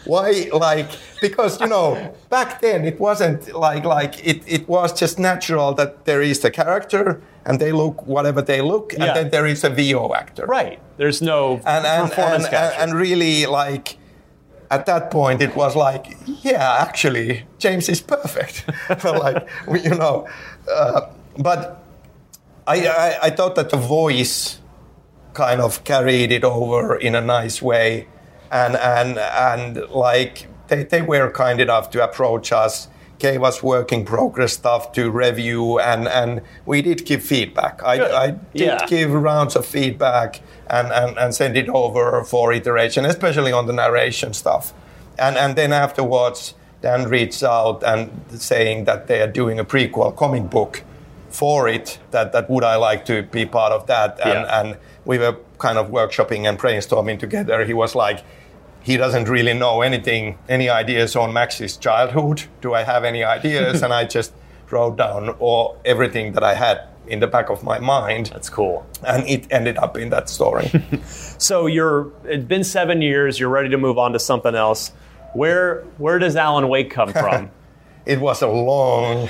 why 0.04 0.48
like 0.52 0.88
because 1.20 1.60
you 1.60 1.66
know 1.66 2.14
back 2.30 2.60
then 2.60 2.84
it 2.84 2.98
wasn't 2.98 3.52
like 3.54 3.84
like 3.84 4.26
it, 4.26 4.42
it 4.46 4.66
was 4.68 4.92
just 4.98 5.18
natural 5.18 5.74
that 5.74 6.04
there 6.06 6.22
is 6.22 6.44
a 6.44 6.50
character 6.50 7.20
and 7.44 7.60
they 7.60 7.72
look 7.72 8.06
whatever 8.06 8.40
they 8.40 8.62
look 8.62 8.92
Yeah. 8.92 9.04
and 9.04 9.16
then 9.16 9.30
there 9.30 9.46
is 9.46 9.64
a 9.64 9.70
VO 9.70 10.14
actor 10.14 10.46
right. 10.46 10.80
There's 10.96 11.20
no 11.20 11.60
and 11.66 11.84
and, 11.86 12.08
performance 12.10 12.46
and, 12.46 12.54
and, 12.54 12.74
and 12.90 12.94
really 12.94 13.44
like 13.46 13.98
at 14.72 14.86
that 14.86 15.10
point 15.10 15.40
it 15.42 15.54
was 15.54 15.76
like 15.76 16.04
yeah 16.42 16.78
actually 16.86 17.44
james 17.58 17.88
is 17.88 18.00
perfect 18.00 18.64
like 19.04 19.46
you 19.84 19.94
know 20.02 20.26
uh, 20.78 21.00
but 21.38 21.58
I, 22.66 22.76
I 22.86 23.18
i 23.26 23.30
thought 23.30 23.54
that 23.56 23.68
the 23.70 23.76
voice 24.00 24.58
kind 25.34 25.60
of 25.60 25.84
carried 25.84 26.30
it 26.32 26.44
over 26.44 26.96
in 26.96 27.14
a 27.14 27.20
nice 27.20 27.60
way 27.70 28.06
and 28.50 28.74
and 28.76 29.18
and 29.18 29.88
like 29.90 30.46
they, 30.68 30.84
they 30.84 31.02
were 31.02 31.30
kind 31.30 31.60
enough 31.60 31.90
to 31.90 32.02
approach 32.08 32.52
us 32.52 32.88
gave 33.18 33.42
us 33.42 33.62
work 33.62 33.92
in 33.92 34.04
progress 34.04 34.52
stuff 34.54 34.92
to 34.92 35.10
review 35.10 35.78
and 35.80 36.08
and 36.08 36.40
we 36.66 36.82
did 36.82 37.04
give 37.04 37.22
feedback 37.22 37.82
i, 37.84 37.96
Good. 37.98 38.10
I 38.24 38.26
did 38.30 38.40
Yeah. 38.54 38.86
give 38.86 39.10
rounds 39.12 39.54
of 39.56 39.64
feedback 39.66 40.40
and, 40.72 40.90
and, 40.92 41.18
and 41.18 41.34
send 41.34 41.56
it 41.56 41.68
over 41.68 42.24
for 42.24 42.52
iteration 42.52 43.04
especially 43.04 43.52
on 43.52 43.66
the 43.66 43.72
narration 43.72 44.32
stuff. 44.32 44.72
And 45.18 45.36
and 45.36 45.54
then 45.56 45.72
afterwards 45.72 46.54
dan 46.80 47.04
reached 47.08 47.42
out 47.44 47.84
and 47.84 48.10
saying 48.30 48.86
that 48.86 49.06
they 49.06 49.20
are 49.20 49.32
doing 49.32 49.60
a 49.60 49.64
prequel 49.64 50.16
comic 50.16 50.50
book 50.50 50.82
for 51.30 51.68
it 51.68 51.98
that, 52.10 52.32
that 52.32 52.50
would 52.50 52.64
I 52.64 52.76
like 52.76 53.04
to 53.06 53.22
be 53.22 53.46
part 53.46 53.72
of 53.72 53.86
that. 53.86 54.18
And, 54.20 54.32
Yeah. 54.46 54.60
and 54.60 54.76
we 55.04 55.18
were 55.18 55.36
kind 55.58 55.78
of 55.78 55.88
workshopping 55.90 56.48
and 56.48 56.58
brainstorming 56.58 57.18
together. 57.18 57.64
He 57.64 57.74
was 57.74 57.94
like 57.94 58.20
he 58.82 58.96
doesn't 58.96 59.28
really 59.28 59.54
know 59.54 59.82
anything 59.82 60.38
any 60.48 60.68
ideas 60.68 61.14
on 61.16 61.32
Max's 61.32 61.76
childhood. 61.76 62.42
Do 62.60 62.74
I 62.74 62.82
have 62.82 63.04
any 63.04 63.22
ideas? 63.38 63.82
And 63.84 63.92
I 63.92 64.04
just 64.04 64.32
wrote 64.70 64.96
down 64.96 65.28
all 65.38 65.76
everything 65.84 66.32
that 66.32 66.42
I 66.42 66.54
had 66.54 66.76
in 67.12 67.20
the 67.20 67.26
back 67.26 67.50
of 67.50 67.62
my 67.62 67.78
mind 67.78 68.26
That's 68.32 68.48
cool. 68.50 68.84
and 69.06 69.28
it 69.28 69.46
ended 69.52 69.76
up 69.78 69.96
in 69.96 70.08
that 70.10 70.28
story 70.28 70.70
So 71.38 71.66
you're 71.66 72.10
it's 72.24 72.44
been 72.44 72.64
seven 72.64 73.02
years. 73.02 73.38
You're 73.38 73.50
ready 73.58 73.68
to 73.70 73.78
move 73.78 73.98
on 73.98 74.12
to 74.12 74.18
something 74.18 74.54
else. 74.54 74.92
Where 75.34 75.82
where 75.98 76.18
does 76.18 76.36
Alan 76.36 76.68
Wake 76.68 76.90
come 76.90 77.12
from? 77.22 77.50
it 78.06 78.18
was 78.20 78.42
a 78.42 78.48
long 78.48 79.28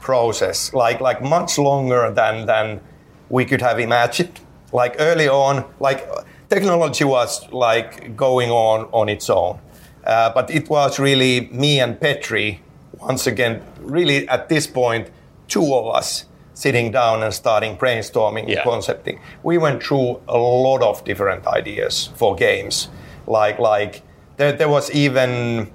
process, 0.00 0.72
like 0.72 1.00
like 1.00 1.20
much 1.22 1.58
longer 1.58 2.10
than 2.12 2.46
than 2.46 2.80
we 3.28 3.44
could 3.44 3.62
have 3.62 3.78
imagined. 3.80 4.38
Like 4.72 4.96
early 4.98 5.28
on, 5.28 5.64
like 5.80 6.06
technology 6.48 7.04
was 7.04 7.50
like 7.52 8.16
going 8.16 8.50
on 8.50 8.88
on 8.92 9.08
its 9.08 9.30
own, 9.30 9.58
uh, 10.04 10.30
but 10.34 10.50
it 10.50 10.68
was 10.68 10.98
really 10.98 11.48
me 11.52 11.80
and 11.80 11.98
Petri 12.00 12.60
once 13.00 13.26
again. 13.26 13.62
Really, 13.80 14.28
at 14.28 14.48
this 14.48 14.66
point, 14.66 15.10
two 15.48 15.74
of 15.74 15.94
us 15.94 16.26
sitting 16.56 16.90
down 16.90 17.22
and 17.22 17.32
starting 17.34 17.76
brainstorming 17.76 18.48
Yeah. 18.48 18.62
and 18.62 18.70
concepting. 18.70 19.20
We 19.42 19.58
went 19.58 19.82
through 19.82 20.20
a 20.26 20.38
lot 20.38 20.80
of 20.82 21.04
different 21.04 21.46
ideas 21.46 22.08
for 22.16 22.34
games, 22.34 22.88
like 23.26 23.58
like 23.58 24.02
there, 24.38 24.52
there 24.52 24.68
was 24.68 24.90
even 24.90 25.70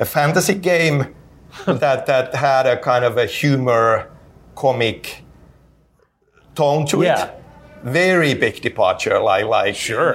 a 0.00 0.04
fantasy 0.04 0.54
game 0.54 1.14
that 1.66 2.06
that 2.06 2.34
had 2.34 2.66
a 2.66 2.76
kind 2.76 3.04
of 3.04 3.16
a 3.16 3.26
humor 3.26 4.10
comic 4.56 5.22
tone 6.54 6.84
to 6.86 7.02
Yeah. 7.02 7.24
it. 7.24 7.30
Very 7.84 8.34
big 8.34 8.60
departure, 8.62 9.18
like 9.20 9.44
like 9.46 9.74
Sure. 9.76 10.14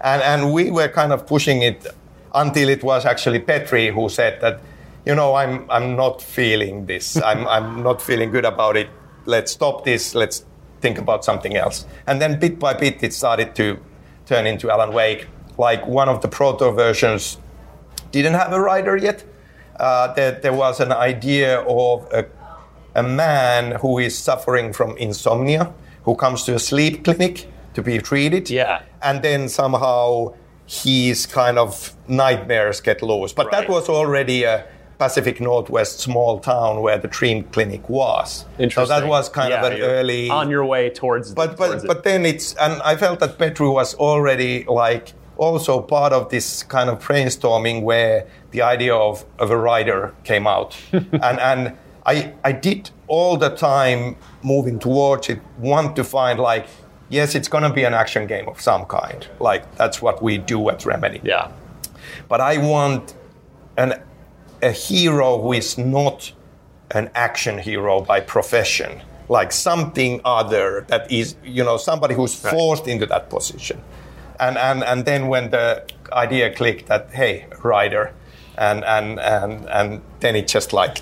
And 0.00 0.22
and 0.22 0.52
we 0.52 0.70
were 0.70 0.88
kind 0.88 1.12
of 1.12 1.26
pushing 1.26 1.62
it 1.62 1.86
until 2.34 2.68
it 2.68 2.82
was 2.82 3.04
actually 3.06 3.38
Petri 3.40 3.90
who 3.90 4.08
said 4.08 4.40
that, 4.40 4.58
you 5.06 5.14
know, 5.14 5.34
I'm 5.36 5.70
I'm 5.70 5.96
not 5.96 6.20
feeling 6.20 6.86
this. 6.86 7.16
I'm 7.30 7.46
I'm 7.48 7.82
not 7.82 8.02
feeling 8.02 8.30
good 8.32 8.44
about 8.44 8.76
it. 8.76 8.88
Let's 9.24 9.52
stop 9.52 9.84
this. 9.84 10.14
Let's 10.14 10.44
think 10.80 10.98
about 10.98 11.24
something 11.24 11.56
else. 11.56 11.86
And 12.06 12.20
then 12.20 12.38
bit 12.38 12.58
by 12.58 12.74
bit 12.74 13.02
it 13.02 13.12
started 13.14 13.54
to 13.54 13.78
turn 14.26 14.46
into 14.46 14.70
Alan 14.70 14.92
Wake. 14.92 15.26
Like 15.58 15.86
one 15.86 16.08
of 16.08 16.20
the 16.20 16.28
proto 16.28 16.70
versions 16.72 17.38
didn't 18.12 18.34
have 18.34 18.52
a 18.52 18.60
writer 18.60 18.96
yet. 18.96 19.24
Uh, 19.80 20.12
there, 20.14 20.32
there 20.32 20.52
was 20.52 20.80
an 20.80 20.92
idea 20.92 21.60
of 21.60 22.06
a, 22.12 22.24
a 22.94 23.02
man 23.02 23.72
who 23.80 23.98
is 23.98 24.16
suffering 24.16 24.72
from 24.72 24.96
insomnia, 24.96 25.72
who 26.04 26.14
comes 26.14 26.44
to 26.44 26.54
a 26.54 26.58
sleep 26.58 27.04
clinic 27.04 27.46
to 27.74 27.82
be 27.82 27.98
treated. 27.98 28.48
Yeah. 28.50 28.82
And 29.02 29.22
then 29.22 29.48
somehow 29.48 30.34
his 30.66 31.26
kind 31.26 31.58
of 31.58 31.94
nightmares 32.08 32.80
get 32.80 33.02
loose. 33.02 33.32
But 33.34 33.46
Right. 33.46 33.52
that 33.66 33.68
was 33.68 33.88
already 33.88 34.44
a, 34.44 34.64
Pacific 34.98 35.40
Northwest 35.40 36.00
small 36.00 36.38
town 36.38 36.80
where 36.80 36.96
the 36.98 37.08
Dream 37.08 37.44
Clinic 37.44 37.88
was. 37.88 38.46
So 38.70 38.86
that 38.86 39.06
was 39.06 39.28
kind 39.28 39.50
Yeah, 39.50 39.64
of 39.66 39.72
an 39.72 39.82
early 39.82 40.30
on 40.30 40.50
your 40.50 40.64
way 40.64 40.88
towards. 40.90 41.34
but 41.34 41.56
towards 41.56 41.58
but 41.58 41.84
it. 41.84 41.86
but 41.86 42.04
then 42.04 42.24
it's 42.24 42.54
and 42.54 42.80
I 42.82 42.96
felt 42.96 43.20
that 43.20 43.38
Petri 43.38 43.68
was 43.68 43.94
already 43.96 44.64
like 44.64 45.12
also 45.36 45.80
part 45.82 46.12
of 46.14 46.30
this 46.30 46.62
kind 46.62 46.88
of 46.88 46.98
brainstorming 47.00 47.82
where 47.82 48.26
the 48.52 48.62
idea 48.62 48.94
of, 48.94 49.24
of 49.38 49.50
a 49.50 49.56
writer 49.56 50.14
came 50.24 50.46
out 50.46 50.76
and 50.92 51.38
and 51.40 51.76
I 52.06 52.32
I 52.42 52.52
did 52.52 52.90
all 53.06 53.36
the 53.36 53.50
time 53.50 54.16
moving 54.42 54.78
towards 54.78 55.28
it 55.28 55.40
want 55.58 55.94
to 55.96 56.04
find 56.04 56.38
like 56.40 56.66
yes 57.10 57.34
it's 57.34 57.48
gonna 57.48 57.70
be 57.72 57.84
an 57.84 57.92
action 57.92 58.26
game 58.26 58.48
of 58.48 58.60
some 58.62 58.86
kind 58.86 59.26
like 59.40 59.62
that's 59.76 60.00
what 60.00 60.22
we 60.22 60.38
do 60.38 60.70
at 60.70 60.86
Remedy 60.86 61.20
yeah, 61.22 61.50
but 62.28 62.40
I 62.40 62.56
want 62.56 63.14
an 63.76 63.92
a 64.62 64.70
hero 64.70 65.40
who 65.40 65.52
is 65.52 65.78
not 65.78 66.32
an 66.90 67.10
action 67.14 67.58
hero 67.58 68.00
by 68.00 68.20
profession, 68.20 69.02
like 69.28 69.52
something 69.52 70.20
other 70.24 70.84
that 70.88 71.10
is, 71.10 71.36
you 71.44 71.64
know, 71.64 71.76
somebody 71.76 72.14
who's 72.14 72.34
forced 72.34 72.86
into 72.86 73.06
that 73.06 73.28
position. 73.30 73.80
And 74.38 74.56
and 74.58 74.84
and 74.84 75.04
then 75.04 75.28
when 75.28 75.50
the 75.50 75.84
idea 76.12 76.54
clicked 76.54 76.86
that 76.86 77.10
hey, 77.12 77.46
rider, 77.64 78.12
and 78.58 78.84
and 78.84 79.18
and 79.18 79.66
and 79.68 80.02
then 80.20 80.36
it 80.36 80.46
just 80.46 80.72
like 80.72 80.98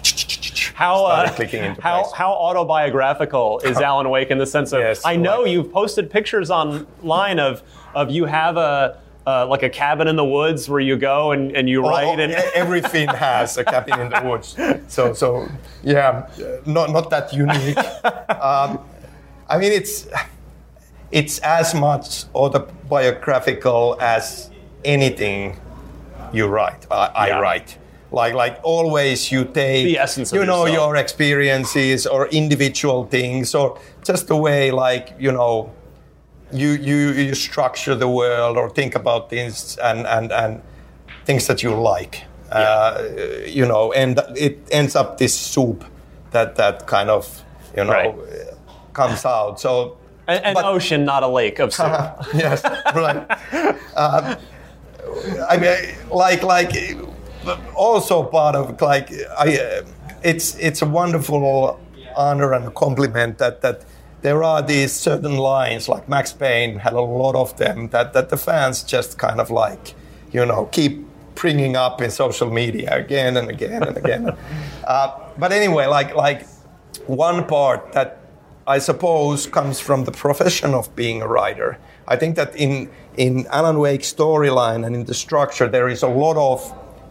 how 0.75 1.05
uh, 1.05 1.29
clicking 1.33 1.63
into 1.65 1.81
how 1.83 2.03
place. 2.03 2.13
how 2.15 2.33
autobiographical 2.33 3.61
is 3.61 3.79
Alan 3.79 4.09
Wake 4.11 4.31
in 4.31 4.39
the 4.39 4.47
sense 4.47 4.73
of 4.73 4.81
Yes, 4.81 5.03
I 5.05 5.17
know 5.17 5.43
like- 5.43 5.51
you've 5.51 5.73
posted 5.73 6.11
pictures 6.11 6.51
online 6.51 7.39
of 7.39 7.63
of 7.95 8.11
you 8.11 8.25
have 8.25 8.57
a. 8.57 8.99
Uh, 9.27 9.47
like 9.47 9.63
a 9.63 9.71
cabin 9.71 10.07
in 10.07 10.17
the 10.17 10.25
woods 10.25 10.69
where 10.69 10.81
you 10.81 10.97
go 10.99 11.33
and, 11.33 11.57
and 11.57 11.67
you 11.67 11.81
write 11.81 12.05
Oh, 12.19 12.21
and 12.23 12.33
everything 12.55 13.09
has 13.09 13.57
a 13.57 13.65
cabin 13.65 13.99
in 14.01 14.11
the 14.11 14.21
woods. 14.23 14.55
So, 14.89 15.15
so 15.15 15.49
yeah, 15.83 16.29
not 16.67 16.91
not 16.91 17.09
that 17.11 17.33
unique. 17.33 17.79
Um, 18.43 18.79
I 19.49 19.57
mean, 19.59 19.73
it's 19.73 20.07
it's 21.11 21.39
as 21.39 21.75
much 21.75 22.25
autobiographical 22.35 23.97
as 24.01 24.51
anything 24.85 25.57
you 26.33 26.47
write. 26.47 26.87
I, 26.91 27.11
I 27.15 27.27
Yeah. 27.29 27.39
write. 27.41 27.79
Like, 28.13 28.35
like 28.35 28.61
always, 28.63 29.33
you 29.33 29.45
take 29.45 29.85
The 29.87 29.99
essence 29.99 30.33
of 30.33 30.39
you 30.39 30.45
know 30.47 30.67
yourself. 30.67 30.79
your 30.87 30.97
experiences 30.97 32.07
or 32.07 32.29
individual 32.29 33.07
things 33.07 33.55
or 33.55 33.79
just 34.05 34.29
the 34.29 34.37
way, 34.37 34.71
like 34.71 35.15
you 35.19 35.33
know, 35.33 35.71
you 36.53 36.69
you 36.71 37.13
you 37.13 37.35
structure 37.35 37.95
the 37.95 38.09
world 38.09 38.57
or 38.57 38.71
think 38.71 38.95
about 38.95 39.31
things 39.31 39.77
and 39.79 40.07
and 40.07 40.33
and 40.33 40.61
things 41.27 41.47
that 41.47 41.63
you 41.63 41.75
like. 41.75 42.25
Uh, 42.53 43.03
you 43.47 43.67
know, 43.67 43.93
and 43.93 44.21
it 44.37 44.59
ends 44.71 44.95
up 44.95 45.19
this 45.19 45.35
soup 45.35 45.85
that 46.31 46.55
that 46.57 46.87
kind 46.87 47.11
of 47.11 47.43
you 47.77 47.85
know 47.85 47.93
Right. 47.93 48.15
comes 48.93 49.25
out. 49.25 49.59
So 49.61 49.97
an, 50.29 50.43
an 50.45 50.55
but- 50.55 50.65
ocean, 50.65 51.05
not 51.05 51.23
a 51.23 51.29
lake 51.29 51.59
of 51.59 51.73
soup. 51.73 51.87
yes, 52.35 52.63
right. 52.95 53.27
Um, 53.97 54.37
I 55.51 55.57
mean, 55.59 55.77
like, 56.11 56.43
like, 56.43 56.97
also 57.75 58.23
part 58.23 58.55
of 58.57 58.81
like, 58.81 59.11
I, 59.39 59.59
uh, 59.59 59.83
it's 60.23 60.57
it's 60.59 60.83
a 60.83 60.87
wonderful 60.87 61.79
honor 62.17 62.53
and 62.53 62.73
compliment 62.75 63.39
that 63.39 63.61
that 63.63 63.85
there 64.25 64.43
are 64.43 64.63
these 64.63 64.91
certain 64.91 65.37
lines, 65.37 65.87
like 65.87 66.09
Max 66.09 66.33
Payne 66.33 66.79
had 66.79 66.95
a 66.95 67.01
lot 67.03 67.35
of 67.37 67.55
them 67.59 67.89
that 67.91 68.15
that 68.15 68.31
the 68.31 68.39
fans 68.39 68.83
just 68.83 69.19
kind 69.19 69.39
of 69.39 69.51
like, 69.51 69.95
you 70.33 70.47
know, 70.47 70.65
keep 70.73 71.05
bringing 71.35 71.77
up 71.77 72.01
in 72.01 72.11
social 72.11 72.51
media 72.51 72.89
again 72.97 73.37
and 73.37 73.51
again 73.51 73.83
and 73.83 73.97
again. 73.99 74.25
uh, 74.87 75.09
but 75.37 75.53
anyway, 75.53 75.85
like 75.87 76.15
like 76.17 76.47
one 77.07 77.45
part 77.45 77.93
that 77.93 78.19
I 78.67 78.79
suppose 78.79 79.47
comes 79.47 79.79
from 79.79 80.05
the 80.05 80.13
profession 80.13 80.73
of 80.73 80.89
being 80.97 81.21
a 81.21 81.29
writer. 81.29 81.77
I 82.09 82.17
think 82.17 82.37
that 82.37 82.57
in 82.57 82.89
in 83.19 83.47
Alan 83.51 83.79
Wake's 83.79 84.11
storyline 84.11 84.87
and 84.87 84.97
in 84.97 85.05
the 85.05 85.15
structure 85.15 85.69
there 85.69 85.89
is 85.91 86.03
a 86.03 86.09
lot 86.09 86.39
of 86.39 86.61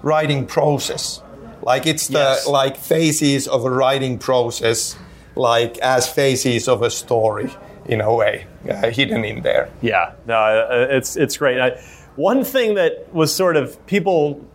writing 0.02 0.48
process. 0.48 1.22
Like 1.62 1.86
it's 1.86 2.08
the 2.08 2.26
Yes. 2.34 2.48
like 2.48 2.76
phases 2.76 3.48
of 3.48 3.66
a 3.66 3.70
writing 3.70 4.18
process, 4.18 4.96
like 5.36 5.78
as 5.80 6.08
phases 6.12 6.68
of 6.68 6.82
a 6.82 6.90
story 6.90 7.50
in 7.86 8.02
a 8.02 8.14
way, 8.14 8.46
uh, 8.70 8.90
hidden 8.90 9.26
in 9.26 9.42
there. 9.42 9.70
Yeah, 9.82 10.14
no, 10.26 10.36
uh, 10.36 10.88
it's 10.90 11.16
it's 11.16 11.38
great. 11.38 11.60
I, 11.60 11.72
one 12.16 12.44
thing 12.44 12.76
that 12.76 13.14
was 13.14 13.34
sort 13.34 13.56
of 13.58 13.84
people 13.88 14.46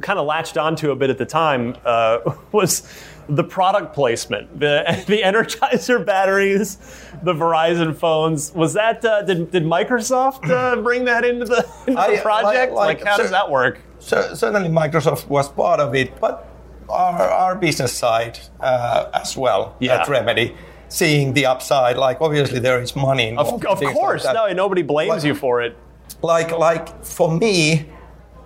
kind 0.00 0.18
of 0.18 0.26
latched 0.26 0.56
onto 0.56 0.90
a 0.90 0.96
bit 0.96 1.10
at 1.10 1.18
the 1.18 1.26
time 1.26 1.76
uh, 1.84 2.18
was 2.52 2.82
the 3.28 3.44
product 3.44 3.94
placement, 3.94 4.60
the 4.60 4.84
the 5.06 5.22
Energizer 5.22 6.04
batteries, 6.04 6.76
the 7.22 7.32
Verizon 7.32 7.96
phones. 7.96 8.52
Was 8.54 8.74
that 8.74 9.04
uh, 9.04 9.22
did 9.22 9.50
did 9.50 9.64
Microsoft 9.64 10.48
uh, 10.50 10.76
bring 10.82 11.04
that 11.06 11.24
into 11.24 11.46
the, 11.46 11.66
into 11.86 12.00
I- 12.00 12.16
the 12.16 12.22
project? 12.22 12.72
like- 12.72 12.98
Like, 12.98 12.98
like, 13.00 13.06
how 13.08 13.16
does 13.16 13.30
that 13.30 13.50
work? 13.50 13.80
So, 13.98 14.34
certainly 14.34 14.68
Microsoft 14.68 15.28
was 15.28 15.48
part 15.48 15.80
of 15.80 15.94
it, 15.94 16.20
but 16.20 16.46
our, 16.88 17.20
our 17.22 17.54
business 17.56 17.92
side 17.92 18.38
uh, 18.60 19.10
as 19.14 19.36
well 19.36 19.74
Yeah. 19.80 20.00
at 20.02 20.08
Remedy, 20.08 20.54
seeing 20.88 21.32
the 21.34 21.46
upside. 21.46 21.96
Like 21.96 22.20
obviously 22.20 22.58
there 22.60 22.80
is 22.82 22.94
money 22.96 23.34
Of, 23.36 23.46
involved. 23.46 23.64
of 23.66 23.80
like 23.82 23.94
course, 23.94 24.22
that. 24.24 24.34
no, 24.34 24.52
nobody 24.52 24.82
blames 24.82 25.10
Like- 25.10 25.24
you 25.24 25.34
for 25.34 25.62
it. 25.62 25.76
like 26.22 26.50
like 26.58 26.86
for 27.04 27.30
me 27.30 27.86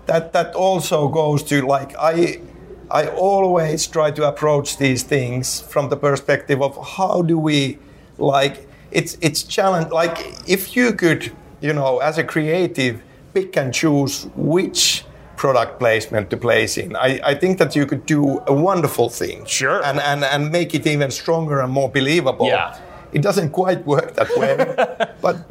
that 0.07 0.33
that 0.33 0.55
also 0.55 1.09
goes 1.09 1.43
to 1.43 1.57
like 1.77 1.91
i 1.99 2.41
i 2.91 3.03
always 3.09 3.87
try 3.87 4.11
to 4.11 4.23
approach 4.33 4.79
these 4.79 5.03
things 5.03 5.61
from 5.73 5.89
the 5.91 5.97
perspective 5.97 6.63
of 6.63 6.73
how 6.97 7.21
do 7.23 7.37
we 7.39 7.77
like 8.17 8.55
it's 8.91 9.19
it's 9.21 9.43
challenge 9.43 9.91
like 9.93 10.17
if 10.47 10.75
you 10.77 10.93
could 10.93 11.23
you 11.61 11.73
know 11.75 11.99
as 11.99 12.17
a 12.19 12.25
creative 12.25 12.95
pick 13.35 13.57
and 13.57 13.75
choose 13.75 14.27
which 14.37 15.05
product 15.43 15.73
placement 15.79 16.29
to 16.31 16.37
place 16.37 16.73
in 16.83 16.91
i, 16.97 17.11
I 17.33 17.35
think 17.43 17.59
that 17.59 17.75
you 17.77 17.87
could 17.91 18.05
do 18.17 18.21
a 18.47 18.53
wonderful 18.69 19.09
thing 19.21 19.39
Sure. 19.47 19.81
and, 19.89 19.99
and 20.11 20.21
and 20.25 20.51
make 20.59 20.71
it 20.79 20.85
even 20.87 21.11
stronger 21.11 21.57
and 21.65 21.71
more 21.73 21.89
believable 21.99 22.47
Yeah. 22.49 22.77
it 23.17 23.23
doesn't 23.23 23.51
quite 23.61 23.81
work 23.87 24.09
that 24.19 24.31
way. 24.41 24.57
but 25.25 25.37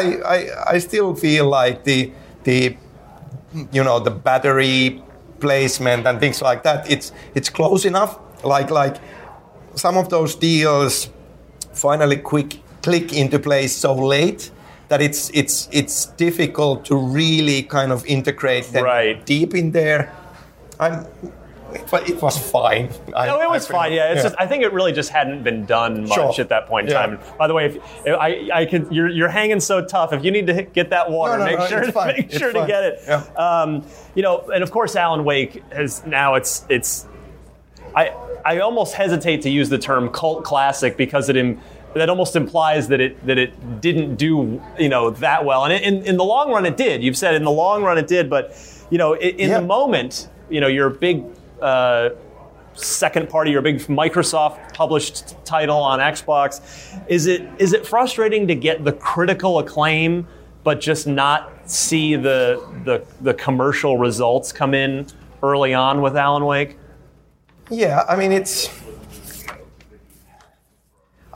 I, 0.00 0.02
I, 0.34 0.38
I 0.74 0.78
still 0.80 1.14
feel 1.14 1.44
like 1.60 1.76
the, 1.84 2.10
the, 2.44 2.76
you 3.76 3.84
know, 3.84 3.98
the 4.00 4.10
battery 4.10 5.00
placement 5.38 6.06
and 6.08 6.18
things 6.18 6.42
like 6.42 6.60
that. 6.68 6.90
It's, 6.90 7.12
it's 7.36 7.48
close 7.58 7.82
enough. 7.88 8.18
Like, 8.44 8.70
like 8.82 8.96
some 9.76 9.96
of 10.00 10.08
those 10.08 10.34
deals 10.34 11.10
finally 11.72 12.16
quick 12.16 12.50
click 12.82 13.12
into 13.12 13.38
place 13.38 13.72
so 13.76 13.94
late 13.94 14.50
that 14.90 15.00
it's, 15.00 15.30
it's, 15.32 15.68
it's 15.72 16.06
difficult 16.06 16.84
to 16.86 16.96
really 16.96 17.62
kind 17.62 17.92
of 17.92 18.04
integrate 18.06 18.64
them 18.72 18.84
Right. 18.84 19.24
deep 19.24 19.54
in 19.54 19.70
there. 19.70 20.12
I'm, 20.80 21.06
but 21.92 22.10
it 22.10 22.20
was 22.20 22.36
fine. 22.36 22.88
I- 23.14 23.26
No, 23.28 23.40
it 23.40 23.48
was 23.48 23.68
fine. 23.68 23.92
Yeah, 23.92 24.12
it's 24.12 24.24
just 24.24 24.34
I 24.40 24.46
think 24.48 24.64
it 24.64 24.72
really 24.72 24.90
just 24.90 25.10
hadn't 25.10 25.44
been 25.44 25.64
done 25.64 26.08
much 26.08 26.14
Sure. 26.14 26.34
at 26.40 26.48
that 26.48 26.66
point 26.66 26.88
in 26.88 26.92
Yeah. 26.92 27.06
time. 27.06 27.20
By 27.38 27.46
the 27.46 27.54
way, 27.54 27.66
if, 27.66 27.76
if 28.04 28.16
I 28.18 28.48
I 28.52 28.64
can 28.66 28.90
you're 28.92 29.08
you're 29.08 29.28
hanging 29.28 29.60
so 29.60 29.84
tough. 29.84 30.12
If 30.12 30.24
you 30.24 30.32
need 30.32 30.48
to 30.48 30.54
hit, 30.54 30.72
get 30.72 30.90
that 30.90 31.08
water, 31.08 31.38
No, 31.38 31.44
no, 31.44 31.50
make 31.50 31.58
no, 31.60 31.66
sure 31.68 31.92
fine. 31.92 32.16
make 32.16 32.26
It's 32.26 32.38
sure 32.38 32.52
to 32.52 32.66
get 32.66 32.82
it. 32.82 33.00
Yeah. 33.06 33.22
Um, 33.36 33.84
you 34.16 34.22
know, 34.24 34.50
and 34.52 34.64
of 34.64 34.72
course, 34.72 34.96
Alan 34.96 35.22
Wake 35.22 35.62
has 35.72 36.04
now 36.04 36.34
it's 36.34 36.64
it's 36.68 37.06
I 37.94 38.12
I 38.44 38.58
almost 38.58 38.94
hesitate 38.94 39.42
to 39.42 39.50
use 39.50 39.68
the 39.68 39.78
term 39.78 40.08
cult 40.08 40.42
classic 40.42 40.96
because 40.96 41.28
it 41.28 41.36
Im, 41.36 41.60
that 41.94 42.08
almost 42.08 42.36
implies 42.36 42.88
that 42.88 43.00
it 43.00 43.26
that 43.26 43.38
it 43.38 43.80
didn't 43.80 44.16
do 44.16 44.62
you 44.78 44.88
know 44.88 45.10
that 45.10 45.44
well. 45.44 45.64
And 45.64 45.72
in 45.72 46.04
in 46.04 46.16
the 46.16 46.24
long 46.24 46.50
run, 46.50 46.64
it 46.66 46.76
did. 46.76 47.02
You've 47.02 47.16
said 47.16 47.34
in 47.34 47.44
the 47.44 47.50
long 47.50 47.82
run 47.82 47.98
it 47.98 48.06
did, 48.06 48.30
but 48.30 48.56
you 48.90 48.98
know, 48.98 49.14
in, 49.14 49.30
in 49.38 49.48
Yeah. 49.50 49.60
the 49.60 49.66
moment, 49.66 50.28
you 50.48 50.60
know, 50.60 50.68
your 50.68 50.90
big. 50.90 51.24
Uh, 51.60 52.10
second 52.74 53.28
party 53.28 53.50
your 53.50 53.60
big 53.60 53.78
Microsoft 53.80 54.72
published 54.72 55.34
title 55.44 55.76
on 55.78 55.98
Xbox 55.98 56.60
is 57.08 57.26
it 57.26 57.42
is 57.58 57.72
it 57.74 57.84
frustrating 57.86 58.46
to 58.46 58.54
get 58.54 58.84
the 58.84 58.92
critical 58.92 59.58
acclaim 59.58 60.26
but 60.62 60.80
just 60.80 61.06
not 61.06 61.50
see 61.68 62.14
the 62.16 62.64
the, 62.84 63.04
the 63.20 63.34
commercial 63.34 63.98
results 63.98 64.52
come 64.52 64.72
in 64.72 65.04
early 65.42 65.74
on 65.74 66.00
with 66.00 66.16
Alan 66.16 66.44
Wake 66.46 66.78
Yeah, 67.70 68.04
I 68.08 68.16
mean 68.16 68.32
it's. 68.32 68.70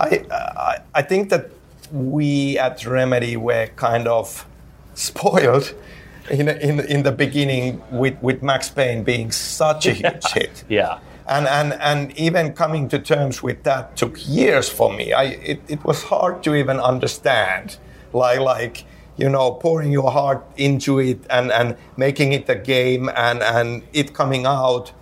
I 0.05 0.25
I, 0.31 0.79
I 0.95 1.03
think 1.03 1.31
that 1.31 1.51
we 1.93 2.59
at 2.59 2.85
Remedy 2.87 3.37
were 3.37 3.69
kind 3.77 4.09
of 4.09 4.47
spoiled 4.95 5.75
in 6.31 6.49
in, 6.49 6.81
in 6.81 7.03
the 7.03 7.13
beginning 7.13 7.83
with, 7.91 8.21
with 8.23 8.43
Max 8.43 8.69
Payne 8.71 9.05
being 9.05 9.31
such 9.33 9.87
a 9.87 9.93
huge 10.01 10.33
hit. 10.33 10.65
yeah 10.69 10.99
And, 11.27 11.47
and 11.47 11.73
and 11.91 12.13
even 12.19 12.53
coming 12.53 12.89
to 12.91 12.99
terms 12.99 13.43
with 13.43 13.63
that 13.63 13.97
took 13.97 14.15
years 14.29 14.69
for 14.69 14.93
me. 14.93 15.07
I 15.23 15.25
it, 15.53 15.61
it 15.69 15.81
was 15.85 16.03
hard 16.13 16.43
to 16.45 16.55
even 16.55 16.79
understand. 16.93 17.79
Like 18.13 18.41
like 18.41 18.85
you 19.17 19.29
know, 19.29 19.53
pouring 19.53 19.93
your 19.93 20.11
heart 20.11 20.45
into 20.57 20.99
it 20.99 21.21
and, 21.31 21.53
and 21.53 21.77
making 21.97 22.33
it 22.33 22.49
a 22.49 22.55
game 22.55 23.09
and, 23.15 23.43
and 23.43 23.85
it 23.93 24.13
coming 24.13 24.45
out 24.45 24.93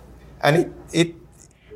and 0.43 0.57
it 0.57 0.71
it 0.91 1.15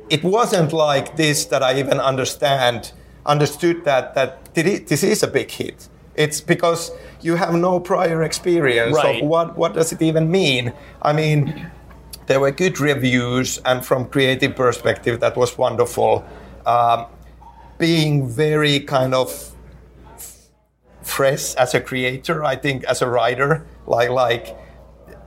it 0.08 0.22
wasn't 0.22 0.72
like 0.72 1.16
this 1.16 1.46
that 1.46 1.62
I 1.62 1.78
even 1.78 1.98
understand 1.98 2.92
understood 3.28 3.84
that 3.84 4.14
that 4.14 4.54
this 4.54 5.02
is 5.04 5.22
a 5.22 5.28
big 5.28 5.50
hit. 5.50 5.88
It's 6.16 6.40
because 6.40 6.90
you 7.20 7.36
have 7.36 7.54
no 7.54 7.78
prior 7.78 8.24
experience 8.24 8.96
Right. 8.96 9.22
of 9.22 9.28
what 9.28 9.56
what 9.56 9.74
does 9.74 9.92
it 9.92 10.02
even 10.02 10.30
mean. 10.30 10.72
I 11.02 11.12
mean, 11.12 11.70
there 12.26 12.40
were 12.40 12.50
good 12.50 12.80
reviews, 12.80 13.60
and 13.64 13.84
from 13.84 14.06
creative 14.06 14.56
perspective, 14.56 15.20
that 15.20 15.36
was 15.36 15.56
wonderful. 15.56 16.24
Um, 16.66 17.06
being 17.78 18.28
very 18.28 18.80
kind 18.80 19.14
of 19.14 19.52
fresh 21.02 21.54
as 21.54 21.74
a 21.74 21.80
creator, 21.80 22.44
I 22.44 22.56
think, 22.56 22.84
as 22.84 23.02
a 23.02 23.08
writer, 23.08 23.64
like 23.86 24.10
like 24.10 24.56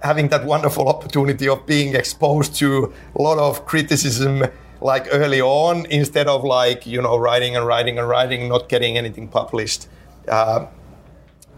having 0.04 0.30
that 0.30 0.46
wonderful 0.46 0.88
opportunity 0.90 1.48
of 1.48 1.66
being 1.66 1.96
exposed 1.96 2.56
to 2.56 2.92
a 3.16 3.22
lot 3.22 3.38
of 3.38 3.66
criticism 3.66 4.44
like 4.82 5.08
early 5.12 5.42
on 5.42 5.86
instead 5.90 6.28
of 6.28 6.44
like 6.44 6.86
you 6.86 7.02
know 7.02 7.18
writing 7.18 7.56
and 7.56 7.66
writing 7.68 7.98
and 8.00 8.08
writing 8.08 8.50
not 8.50 8.68
getting 8.70 8.98
anything 8.98 9.28
published 9.28 9.88
uh, 10.28 10.66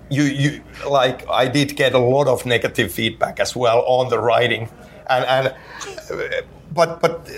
you 0.09 0.23
you 0.23 0.61
like 0.89 1.27
I 1.29 1.47
did 1.47 1.75
get 1.75 1.93
a 1.93 1.99
lot 1.99 2.27
of 2.27 2.45
negative 2.45 2.91
feedback 2.91 3.39
as 3.39 3.55
well 3.55 3.83
on 3.87 4.09
the 4.09 4.19
writing, 4.19 4.69
and 5.09 5.25
and 5.25 5.47
uh, 5.47 6.41
but 6.71 6.99
but. 7.01 7.29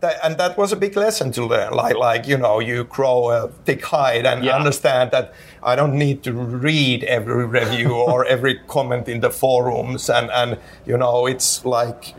That, 0.00 0.14
and 0.22 0.38
that 0.38 0.56
was 0.56 0.70
a 0.72 0.76
big 0.76 0.96
lesson 0.96 1.32
to 1.32 1.44
learn. 1.44 1.72
Like, 1.72 1.96
like 1.96 2.28
you 2.28 2.38
know, 2.38 2.60
you 2.60 2.84
grow 2.84 3.30
a 3.30 3.48
thick 3.64 3.84
hide 3.84 4.26
and 4.26 4.44
Yeah. 4.44 4.54
understand 4.54 5.10
that 5.10 5.32
I 5.60 5.74
don't 5.74 5.94
need 5.98 6.22
to 6.22 6.32
read 6.32 7.02
every 7.02 7.44
review 7.46 7.94
or 7.96 8.24
every 8.34 8.60
comment 8.68 9.08
in 9.08 9.18
the 9.22 9.30
forums, 9.30 10.08
and 10.08 10.30
and 10.30 10.56
you 10.86 10.96
know, 10.96 11.26
it's 11.26 11.64
like, 11.64 12.14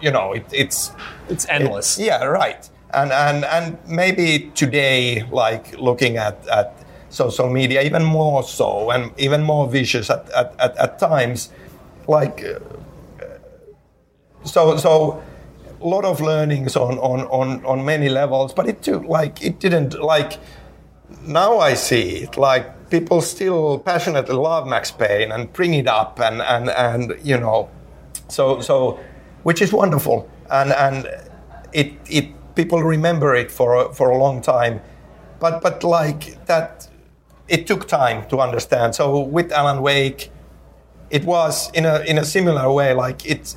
you 0.00 0.10
know, 0.10 0.32
it, 0.32 0.44
it's 0.52 0.92
It's 1.28 1.46
endless. 1.48 1.98
yeah, 1.98 2.24
right. 2.24 2.68
And 2.92 3.12
and 3.12 3.44
and 3.44 3.78
maybe 3.86 4.50
today, 4.54 5.22
like 5.30 5.78
looking 5.78 6.16
at 6.16 6.36
at 6.48 6.74
social 7.10 7.48
media, 7.50 7.82
even 7.82 8.04
more 8.04 8.42
so, 8.42 8.90
and 8.90 9.12
even 9.18 9.42
more 9.42 9.68
vicious 9.68 10.10
at 10.10 10.28
at, 10.30 10.54
at, 10.58 10.76
at 10.76 10.98
times, 10.98 11.50
like 12.08 12.44
uh, 12.44 12.58
so 14.44 14.76
so. 14.76 15.22
A 15.82 15.86
lot 15.88 16.04
of 16.04 16.20
learnings 16.20 16.76
on, 16.76 16.98
on, 16.98 17.22
on, 17.28 17.64
on 17.64 17.86
many 17.86 18.10
levels, 18.10 18.52
but 18.52 18.68
it 18.68 18.82
took 18.82 19.02
like 19.04 19.42
it 19.42 19.60
didn't 19.60 19.98
like 19.98 20.38
now 21.22 21.58
I 21.58 21.72
see 21.72 22.24
it 22.24 22.36
like 22.36 22.90
people 22.90 23.22
still 23.22 23.78
passionately 23.78 24.34
love 24.34 24.66
Max 24.68 24.90
Payne 24.90 25.32
and 25.32 25.50
bring 25.54 25.72
it 25.72 25.86
up 25.88 26.20
and 26.20 26.42
and 26.42 26.68
and 26.68 27.14
you 27.22 27.38
know 27.40 27.70
so 28.28 28.60
so 28.60 29.00
which 29.42 29.62
is 29.62 29.72
wonderful. 29.72 30.28
And 30.50 30.72
and 30.72 31.06
it 31.72 31.92
it 32.08 32.54
people 32.54 32.82
remember 32.82 33.34
it 33.34 33.50
for 33.50 33.74
a, 33.74 33.94
for 33.94 34.10
a 34.10 34.16
long 34.16 34.42
time. 34.42 34.80
But 35.38 35.62
but 35.62 35.84
like 35.84 36.46
that 36.46 36.88
it 37.48 37.66
took 37.66 37.88
time 37.88 38.28
to 38.28 38.38
understand. 38.38 38.94
So 38.94 39.20
with 39.20 39.52
Alan 39.52 39.82
Wake 39.82 40.30
it 41.10 41.24
was 41.24 41.70
in 41.72 41.84
a 41.84 42.00
in 42.00 42.18
a 42.18 42.24
similar 42.24 42.72
way 42.72 42.94
like 42.94 43.26
it 43.26 43.54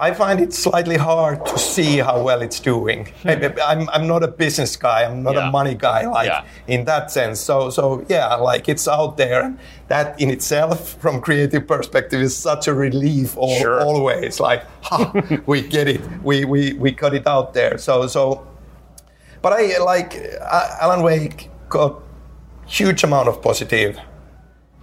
I 0.00 0.12
find 0.14 0.38
it 0.40 0.52
slightly 0.52 0.96
hard 0.96 1.44
to 1.46 1.58
see 1.58 1.98
how 1.98 2.22
well 2.22 2.40
it's 2.40 2.60
doing. 2.60 3.08
I'm, 3.24 3.88
I'm 3.90 4.06
not 4.06 4.22
a 4.22 4.28
business 4.28 4.76
guy. 4.76 5.04
I'm 5.04 5.22
not 5.24 5.34
Yeah. 5.34 5.48
a 5.48 5.50
money 5.50 5.74
guy, 5.74 6.06
like 6.06 6.28
Yeah. 6.28 6.44
in 6.68 6.84
that 6.84 7.10
sense. 7.10 7.40
So, 7.40 7.70
so 7.70 8.04
yeah, 8.08 8.34
like 8.36 8.68
it's 8.68 8.86
out 8.86 9.16
there, 9.16 9.42
and 9.42 9.58
that 9.88 10.20
in 10.20 10.30
itself, 10.30 10.94
from 11.02 11.20
creative 11.20 11.66
perspective, 11.66 12.20
is 12.20 12.36
such 12.36 12.68
a 12.68 12.74
relief. 12.74 13.36
All, 13.36 13.58
Sure. 13.58 13.80
Always, 13.80 14.38
like, 14.38 14.62
ha, 14.82 15.10
we 15.46 15.62
get 15.62 15.88
it. 15.88 16.00
We, 16.22 16.44
we 16.44 16.74
we 16.74 16.90
got 16.92 17.12
it 17.14 17.26
out 17.26 17.52
there. 17.54 17.76
So, 17.78 18.06
so, 18.06 18.46
but 19.42 19.52
I 19.52 19.78
like 19.78 20.14
uh, 20.40 20.76
Alan 20.80 21.02
Wake 21.02 21.50
got 21.68 22.00
huge 22.66 23.02
amount 23.04 23.28
of 23.28 23.42
positive, 23.42 23.98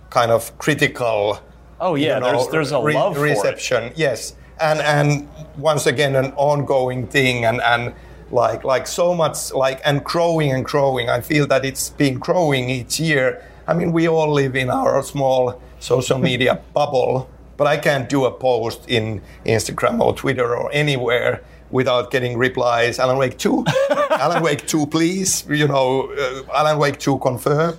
kind 0.09 0.31
of 0.31 0.57
critical 0.57 1.39
Oh 1.79 1.95
yeah, 1.95 2.15
you 2.15 2.19
know, 2.21 2.31
there's 2.31 2.47
there's 2.51 2.71
a 2.71 2.79
re- 2.81 2.93
love 2.95 3.17
reception. 3.19 3.91
Yes, 3.95 4.33
and 4.59 4.79
and 4.79 5.27
once 5.57 5.85
again 5.85 6.15
an 6.15 6.31
ongoing 6.35 7.07
thing, 7.07 7.45
and 7.45 7.61
and 7.61 7.93
like 8.31 8.63
like 8.63 8.87
so 8.87 9.13
much 9.13 9.53
like 9.53 9.81
and 9.85 10.03
growing 10.03 10.51
and 10.51 10.65
growing. 10.65 11.09
I 11.09 11.21
feel 11.21 11.47
that 11.47 11.65
it's 11.65 11.89
been 11.89 12.19
growing 12.19 12.69
each 12.69 12.99
year. 12.99 13.43
I 13.67 13.73
mean, 13.73 13.91
we 13.91 14.07
all 14.07 14.31
live 14.31 14.55
in 14.55 14.69
our 14.69 15.01
small 15.03 15.61
social 15.79 16.19
media 16.19 16.61
bubble, 16.73 17.29
but 17.57 17.67
I 17.67 17.77
can't 17.77 18.07
do 18.09 18.25
a 18.25 18.31
post 18.31 18.87
in 18.87 19.21
Instagram 19.45 19.99
or 19.99 20.13
Twitter 20.15 20.55
or 20.55 20.69
anywhere 20.71 21.41
without 21.71 22.11
getting 22.11 22.37
replies. 22.37 22.99
Alan 22.99 23.17
Wake 23.17 23.37
two, 23.37 23.65
Alan 24.11 24.43
Wake 24.43 24.65
two, 24.67 24.85
please. 24.87 25.45
You 25.49 25.67
know, 25.67 26.11
uh, 26.13 26.43
Alan 26.53 26.77
Wake 26.77 26.99
two 26.99 27.17
confirmed. 27.19 27.77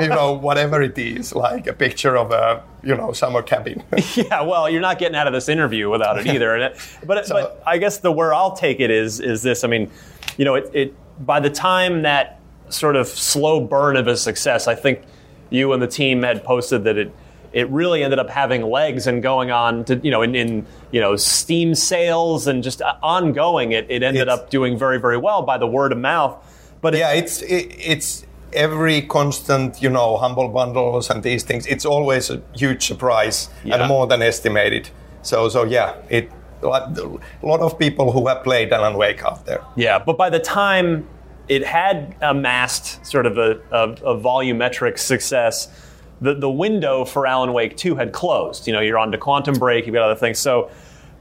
you 0.00 0.08
know, 0.08 0.32
whatever 0.32 0.82
it 0.82 0.96
is, 0.98 1.34
like 1.34 1.66
a 1.66 1.72
picture 1.72 2.16
of 2.16 2.30
a 2.32 2.62
you 2.82 2.94
know 2.94 3.12
summer 3.12 3.42
cabin. 3.42 3.82
Yeah, 4.16 4.42
well, 4.42 4.70
you're 4.70 4.80
not 4.80 4.98
getting 4.98 5.16
out 5.16 5.26
of 5.26 5.32
this 5.32 5.48
interview 5.48 5.90
without 5.90 6.18
it 6.18 6.26
either. 6.26 6.54
And 6.54 6.62
it, 6.64 6.80
but 7.06 7.26
So- 7.26 7.34
but 7.34 7.62
I 7.66 7.78
guess 7.78 7.98
the 7.98 8.12
where 8.12 8.32
I'll 8.32 8.56
take 8.56 8.80
it 8.80 8.90
is 8.90 9.20
is 9.20 9.42
this. 9.42 9.64
I 9.64 9.68
mean, 9.68 9.90
you 10.36 10.44
know, 10.44 10.54
it, 10.54 10.70
it 10.72 10.94
by 11.26 11.40
the 11.40 11.50
time 11.50 12.02
that 12.02 12.40
sort 12.68 12.96
of 12.96 13.06
slow 13.08 13.60
burn 13.60 13.96
of 13.96 14.06
a 14.06 14.16
success, 14.16 14.66
I 14.68 14.74
think 14.74 15.00
you 15.50 15.72
and 15.72 15.82
the 15.82 15.86
team 15.86 16.22
had 16.22 16.42
posted 16.44 16.84
that 16.84 16.96
it 16.96 17.12
it 17.54 17.70
really 17.70 18.02
ended 18.04 18.18
up 18.18 18.28
having 18.28 18.62
legs 18.62 19.06
and 19.06 19.22
going 19.22 19.50
on 19.50 19.84
to 19.84 19.96
you 20.02 20.10
know 20.10 20.22
in, 20.22 20.34
in 20.34 20.66
you 20.90 21.00
know 21.00 21.16
Steam 21.16 21.74
sales 21.74 22.46
and 22.46 22.62
just 22.62 22.82
uh, 22.82 22.96
ongoing. 23.02 23.72
It 23.72 23.86
it 23.88 24.02
ended 24.02 24.22
It's- 24.28 24.38
up 24.38 24.50
doing 24.50 24.76
very 24.78 24.98
very 25.00 25.16
well 25.16 25.42
by 25.42 25.56
the 25.58 25.66
word 25.66 25.92
of 25.92 25.98
mouth. 25.98 26.34
But 26.80 26.94
yeah, 26.94 27.12
it's 27.12 27.40
it, 27.42 27.74
it's 27.78 28.26
every 28.52 29.02
constant, 29.02 29.82
you 29.82 29.90
know, 29.90 30.16
humble 30.16 30.48
bundles 30.48 31.10
and 31.10 31.22
these 31.22 31.42
things. 31.42 31.66
It's 31.66 31.84
always 31.86 32.30
a 32.30 32.40
huge 32.54 32.86
surprise 32.86 33.48
Yeah. 33.64 33.76
and 33.76 33.88
more 33.88 34.06
than 34.06 34.20
estimated. 34.22 34.90
So 35.22 35.48
so 35.48 35.64
yeah, 35.64 35.94
it 36.10 36.30
a 36.62 37.46
lot 37.46 37.60
of 37.60 37.78
people 37.78 38.12
who 38.12 38.26
have 38.28 38.42
played 38.42 38.72
Alan 38.72 38.96
Wake 38.96 39.22
out 39.24 39.44
there. 39.46 39.60
Yeah, 39.76 39.98
but 39.98 40.16
by 40.16 40.30
the 40.30 40.38
time 40.38 41.06
it 41.48 41.62
had 41.66 42.14
amassed 42.22 43.04
sort 43.04 43.26
of 43.26 43.36
a, 43.38 43.50
a, 43.70 43.82
a 44.14 44.18
volumetric 44.18 44.98
success, 44.98 45.68
the, 46.20 46.34
the 46.34 46.50
window 46.50 47.04
for 47.04 47.26
Alan 47.26 47.52
Wake 47.52 47.76
2 47.76 47.96
had 47.96 48.12
closed. 48.12 48.66
You 48.66 48.72
know, 48.72 48.80
you're 48.80 48.98
on 48.98 49.12
to 49.12 49.18
Quantum 49.18 49.54
Break, 49.54 49.86
you've 49.86 49.94
got 49.94 50.04
other 50.04 50.18
things. 50.18 50.38
So, 50.38 50.70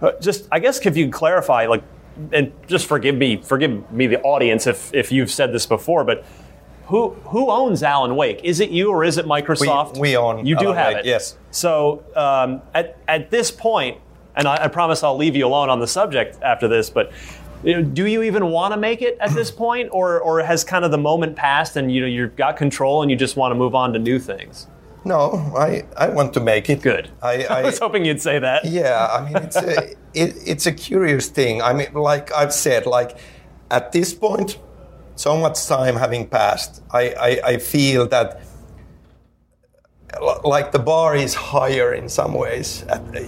uh, 0.02 0.12
just 0.20 0.48
I 0.52 0.60
guess 0.60 0.86
if 0.86 0.96
you 0.98 1.06
could 1.06 1.14
clarify, 1.14 1.66
like, 1.68 1.84
and 2.32 2.52
just 2.68 2.86
forgive 2.88 3.16
me, 3.16 3.38
forgive 3.42 3.92
me, 3.92 4.08
the 4.08 4.22
audience, 4.22 4.68
if 4.68 4.94
if 4.94 5.12
you've 5.12 5.32
said 5.32 5.52
this 5.52 5.66
before, 5.66 6.04
but 6.04 6.24
who 6.88 7.12
who 7.26 7.50
owns 7.50 7.82
Alan 7.82 8.16
Wake? 8.16 8.42
Is 8.44 8.60
it 8.60 8.70
you 8.70 8.90
or 8.92 9.04
is 9.04 9.18
it 9.18 9.26
Microsoft? 9.26 9.98
we 9.98 10.16
own 10.18 10.46
You 10.46 10.56
do 10.58 10.66
Alan 10.66 10.78
have 10.78 10.94
Wake, 10.96 10.98
it. 11.00 11.06
yes. 11.06 11.38
So 11.52 12.04
um, 12.16 12.62
at 12.74 12.98
at 13.08 13.32
this 13.32 13.50
point, 13.52 13.98
and 14.36 14.48
I, 14.48 14.66
I 14.66 14.68
promise 14.68 15.02
I'll 15.04 15.18
leave 15.18 15.36
you 15.36 15.46
alone 15.48 15.70
on 15.70 15.80
the 15.80 15.88
subject 15.88 16.38
after 16.42 16.68
this, 16.68 16.90
but. 16.90 17.12
you 17.64 17.74
know, 17.76 17.82
Do 17.82 18.06
you 18.08 18.24
even 18.24 18.48
want 18.52 18.74
to 18.74 18.78
make 18.80 19.02
it 19.02 19.16
at 19.22 19.32
this 19.34 19.50
point, 19.50 19.88
or, 19.94 20.20
or 20.20 20.44
has 20.44 20.66
kind 20.66 20.84
of 20.84 20.92
the 20.92 20.98
moment 20.98 21.38
passed 21.38 21.78
and 21.78 21.90
you 21.90 22.02
know 22.02 22.08
you've 22.08 22.36
got 22.36 22.58
control 22.58 23.02
and 23.02 23.10
you 23.10 23.16
just 23.16 23.38
want 23.38 23.52
to 23.54 23.56
move 23.56 23.74
on 23.74 23.94
to 23.94 24.00
new 24.00 24.20
things? 24.20 24.68
No, 25.06 25.54
I, 25.58 25.84
I 25.98 26.10
want 26.10 26.34
to 26.34 26.40
make 26.40 26.70
it. 26.70 26.82
Good. 26.82 27.10
I, 27.22 27.44
I 27.50 27.60
I 27.60 27.64
was 27.64 27.80
hoping 27.80 28.06
you'd 28.06 28.22
say 28.22 28.40
that. 28.40 28.66
Yeah, 28.66 29.08
I 29.12 29.26
mean 29.26 29.36
it's 29.44 29.56
a 29.56 29.92
it, 30.14 30.36
it's 30.46 30.66
a 30.66 30.72
curious 30.72 31.30
thing. 31.30 31.62
I 31.62 31.74
mean, 31.74 31.94
like 31.94 32.32
I've 32.34 32.54
said, 32.54 32.86
like 32.86 33.18
at 33.70 33.92
this 33.92 34.14
point, 34.14 34.60
so 35.16 35.38
much 35.38 35.66
time 35.68 35.96
having 35.96 36.28
passed, 36.28 36.82
I 36.92 37.10
I, 37.10 37.42
I 37.46 37.58
feel 37.58 38.08
that 38.08 38.42
like 40.44 40.72
the 40.72 40.80
bar 40.80 41.16
is 41.16 41.34
higher 41.34 41.94
in 41.94 42.08
some 42.08 42.34
ways. 42.34 42.86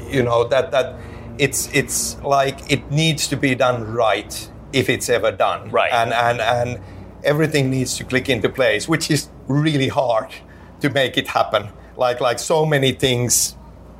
You 0.10 0.23
know 0.23 0.47
that 0.47 0.72
that 0.72 0.95
it's 1.38 1.69
it's 1.73 2.18
like 2.22 2.72
it 2.72 2.89
needs 2.91 3.27
to 3.27 3.38
be 3.38 3.56
done 3.56 3.84
right 3.91 4.49
if 4.72 4.89
it's 4.89 5.10
ever 5.10 5.31
done. 5.31 5.69
Right. 5.72 5.91
And 5.91 6.14
and 6.14 6.39
and 6.39 6.80
everything 7.23 7.69
needs 7.69 7.97
to 7.97 8.03
click 8.03 8.30
into 8.30 8.49
place, 8.49 8.88
which 8.88 9.10
is 9.11 9.30
really 9.47 9.88
hard 9.88 10.30
to 10.81 10.89
make 10.89 11.18
it 11.18 11.27
happen. 11.27 11.69
Like 11.97 12.22
like 12.22 12.39
so 12.39 12.65
many 12.65 12.91
things 12.91 13.56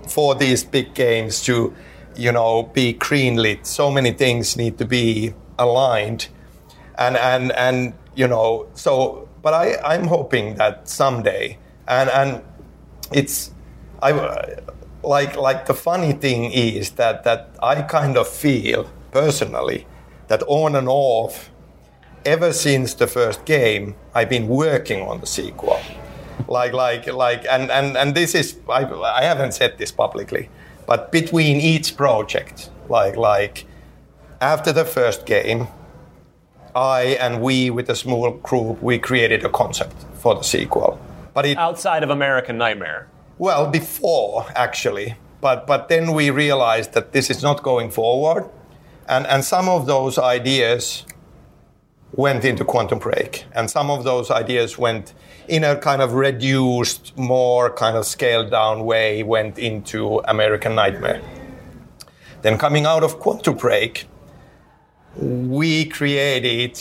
for 0.08 0.36
these 0.36 0.64
big 0.64 0.94
games 0.94 1.44
to 1.44 1.74
you 2.16 2.32
know 2.32 2.64
be 2.74 2.94
greenlit. 2.94 3.66
So 3.66 3.92
many 3.92 4.12
things 4.12 4.56
need 4.58 4.78
to 4.78 4.86
be 4.86 5.34
aligned 5.58 6.28
and 6.98 7.18
and 7.18 7.52
and 7.54 7.94
you 8.16 8.28
know 8.28 8.68
so 8.74 9.28
but 9.42 9.54
i 9.54 9.76
i'm 9.84 10.08
hoping 10.08 10.56
that 10.56 10.88
someday 10.88 11.58
and 11.88 12.10
and 12.10 12.42
it's 13.12 13.52
i 14.02 14.12
like 15.04 15.36
like 15.36 15.66
the 15.66 15.74
funny 15.74 16.14
thing 16.14 16.52
is 16.52 16.92
that 16.92 17.24
that 17.24 17.50
i 17.62 17.82
kind 17.82 18.18
of 18.18 18.28
feel 18.28 18.90
personally 19.12 19.86
that 20.28 20.42
on 20.48 20.76
and 20.76 20.88
off 20.88 21.52
ever 22.26 22.52
since 22.52 22.94
the 22.96 23.08
first 23.08 23.46
game 23.46 23.96
i've 24.14 24.30
been 24.30 24.48
working 24.48 25.02
on 25.02 25.20
the 25.20 25.28
sequel 25.28 25.80
like 26.48 26.74
like 26.74 27.08
like 27.08 27.46
and 27.50 27.72
and 27.72 27.98
and 27.98 28.16
this 28.16 28.36
is 28.36 28.58
i 28.70 28.84
i 29.22 29.24
haven't 29.24 29.54
said 29.54 29.78
this 29.78 29.92
publicly 29.92 30.50
but 30.88 31.12
between 31.12 31.62
each 31.62 31.96
project 31.98 32.70
like 32.90 33.16
like 33.16 33.66
after 34.42 34.72
the 34.72 34.86
first 34.86 35.26
game, 35.26 35.68
I 36.76 37.18
and 37.20 37.42
we, 37.42 37.70
with 37.70 37.90
a 37.90 37.96
small 37.96 38.32
group, 38.32 38.82
we 38.82 39.00
created 39.00 39.44
a 39.44 39.50
concept 39.50 39.96
for 40.16 40.36
the 40.36 40.44
sequel. 40.44 41.00
But 41.34 41.46
it 41.46 41.58
Outside 41.58 42.04
of 42.04 42.10
American 42.10 42.58
Nightmare. 42.58 43.08
well 43.38 43.68
before 43.70 44.46
actually, 44.56 45.16
but 45.42 45.68
but 45.68 45.90
then 45.90 46.14
we 46.14 46.30
realized 46.30 46.94
that 46.94 47.12
this 47.12 47.30
is 47.30 47.44
not 47.44 47.64
going 47.64 47.92
forward, 47.92 48.50
and 49.08 49.28
and 49.28 49.44
some 49.44 49.68
of 49.70 49.86
those 49.86 50.18
ideas 50.18 51.06
went 52.12 52.46
into 52.46 52.64
Quantum 52.64 53.00
Break, 53.00 53.46
and 53.54 53.70
some 53.70 53.90
of 53.90 54.04
those 54.04 54.32
ideas 54.32 54.78
went 54.78 55.14
in 55.48 55.64
a 55.64 55.76
kind 55.76 56.02
of 56.02 56.14
reduced, 56.14 57.18
more 57.18 57.70
kind 57.70 57.98
of 57.98 58.06
scaled 58.06 58.52
down 58.52 58.86
way, 58.86 59.24
went 59.24 59.58
into 59.60 60.20
American 60.28 60.76
Nightmare. 60.76 61.22
Then 62.42 62.58
coming 62.58 62.86
out 62.86 63.04
of 63.04 63.20
Quantum 63.20 63.56
Break, 63.58 64.08
we 65.16 65.86
created 65.86 66.80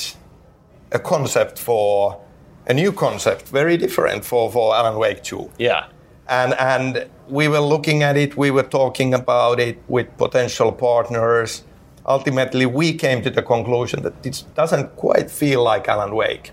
a 0.93 0.99
concept 0.99 1.59
for 1.59 2.21
a 2.67 2.75
new 2.75 2.93
concept, 2.93 3.49
very 3.49 3.77
different 3.77 4.25
for, 4.25 4.51
for 4.51 4.75
Alan 4.75 4.99
Wake 4.99 5.23
2 5.23 5.51
Yeah. 5.59 5.87
and 6.29 6.55
and 6.55 7.07
we 7.29 7.49
were 7.49 7.61
looking 7.61 8.03
at 8.03 8.17
it 8.17 8.37
we 8.37 8.51
were 8.51 8.63
talking 8.81 9.13
about 9.15 9.61
it 9.61 9.77
with 9.89 10.07
potential 10.17 10.73
partners 10.73 11.63
ultimately 12.07 12.65
we 12.67 12.93
came 12.95 13.23
to 13.23 13.31
the 13.31 13.43
conclusion 13.43 14.03
that 14.03 14.15
it 14.27 14.43
doesn't 14.55 14.97
quite 14.97 15.31
feel 15.31 15.63
like 15.63 15.87
alan 15.89 16.15
wake 16.15 16.53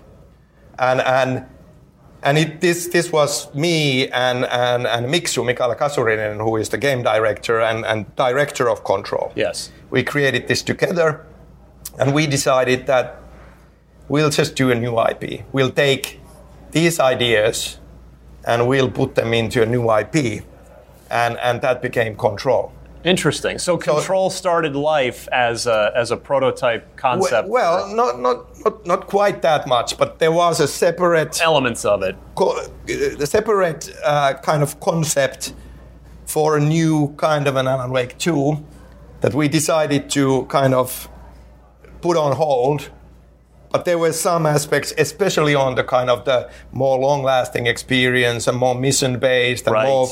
and 0.78 1.00
and 1.00 1.44
and 2.22 2.38
it, 2.38 2.60
this 2.60 2.88
this 2.88 3.10
was 3.10 3.52
me 3.54 4.08
and 4.08 4.44
and 4.44 4.86
and 4.86 5.06
Miksu 5.06 5.44
Mikael 5.44 5.74
Kasurinen, 5.74 6.36
who 6.38 6.56
is 6.56 6.68
the 6.68 6.78
game 6.78 7.02
director 7.02 7.60
and, 7.60 7.84
and 7.84 8.14
director 8.16 8.68
of 8.68 8.84
Control. 8.84 9.32
Yes. 9.34 9.70
We 9.90 10.02
created 10.02 10.48
this 10.48 10.62
together, 10.62 11.26
and 11.98 12.14
we 12.14 12.26
decided 12.26 12.86
that 12.86 13.20
we'll 14.08 14.30
just 14.30 14.54
do 14.54 14.70
a 14.70 14.74
new 14.74 14.98
IP. 15.00 15.44
We'll 15.52 15.70
take 15.72 16.20
these 16.70 17.00
ideas 17.00 17.78
and 18.44 18.66
we'll 18.66 18.90
put 18.90 19.14
them 19.14 19.32
into 19.34 19.62
a 19.62 19.66
new 19.66 19.90
IP, 19.90 20.44
and 21.10 21.36
and 21.38 21.60
that 21.62 21.82
became 21.82 22.16
Control. 22.16 22.72
Interesting. 23.04 23.58
So 23.58 23.76
Control 23.76 24.30
started 24.30 24.76
life 24.76 25.28
as 25.32 25.66
a, 25.66 25.90
as 25.96 26.10
a 26.12 26.16
prototype 26.16 26.96
concept. 26.96 27.48
Well, 27.48 27.88
not, 27.94 28.20
not 28.20 28.46
not 28.64 28.86
not 28.86 29.06
quite 29.08 29.42
that 29.42 29.66
much, 29.66 29.98
but 29.98 30.18
there 30.20 30.30
was 30.32 30.60
a 30.60 30.68
separate 30.68 31.40
elements 31.42 31.84
of 31.84 32.02
it. 32.02 32.14
co- 32.36 32.56
a 32.88 33.26
separate 33.26 33.92
uh, 34.04 34.34
kind 34.34 34.62
of 34.62 34.78
concept 34.78 35.52
for 36.26 36.56
a 36.56 36.60
new 36.60 37.12
kind 37.16 37.48
of 37.48 37.56
an 37.56 37.66
Alan 37.66 37.90
Wake 37.90 38.16
2 38.18 38.56
that 39.20 39.34
we 39.34 39.48
decided 39.48 40.08
to 40.10 40.44
kind 40.46 40.72
of 40.74 41.08
put 42.00 42.16
on 42.16 42.36
hold. 42.36 42.88
But 43.72 43.84
there 43.84 43.98
were 43.98 44.12
some 44.12 44.46
aspects, 44.46 44.92
especially 44.98 45.54
on 45.54 45.74
the 45.76 45.82
kind 45.84 46.10
of 46.10 46.24
the 46.24 46.50
more 46.72 46.98
long-lasting 46.98 47.66
experience 47.66 48.46
and 48.46 48.56
more 48.58 48.74
mission-based 48.74 49.66
and 49.66 49.74
Right. 49.74 49.88
more 49.88 50.08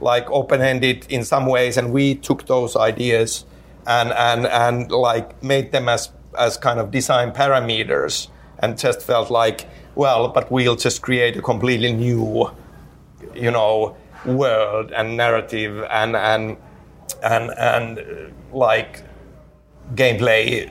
like 0.00 0.30
open-ended 0.30 1.06
in 1.08 1.24
some 1.24 1.46
ways, 1.46 1.76
and 1.76 1.92
we 1.92 2.14
took 2.14 2.46
those 2.46 2.76
ideas 2.76 3.44
and 3.86 4.10
and 4.12 4.46
and 4.46 4.90
like 4.90 5.42
made 5.42 5.72
them 5.72 5.88
as 5.88 6.10
as 6.38 6.56
kind 6.56 6.80
of 6.80 6.90
design 6.90 7.32
parameters, 7.32 8.28
and 8.58 8.78
just 8.78 9.02
felt 9.02 9.30
like, 9.30 9.68
well, 9.94 10.28
but 10.28 10.50
we'll 10.50 10.76
just 10.76 11.02
create 11.02 11.36
a 11.36 11.42
completely 11.42 11.92
new, 11.92 12.50
you 13.34 13.50
know, 13.50 13.96
world 14.24 14.92
and 14.92 15.16
narrative 15.16 15.84
and 15.90 16.16
and 16.16 16.56
and 17.22 17.50
and 17.58 18.32
like 18.52 19.02
gameplay 19.94 20.70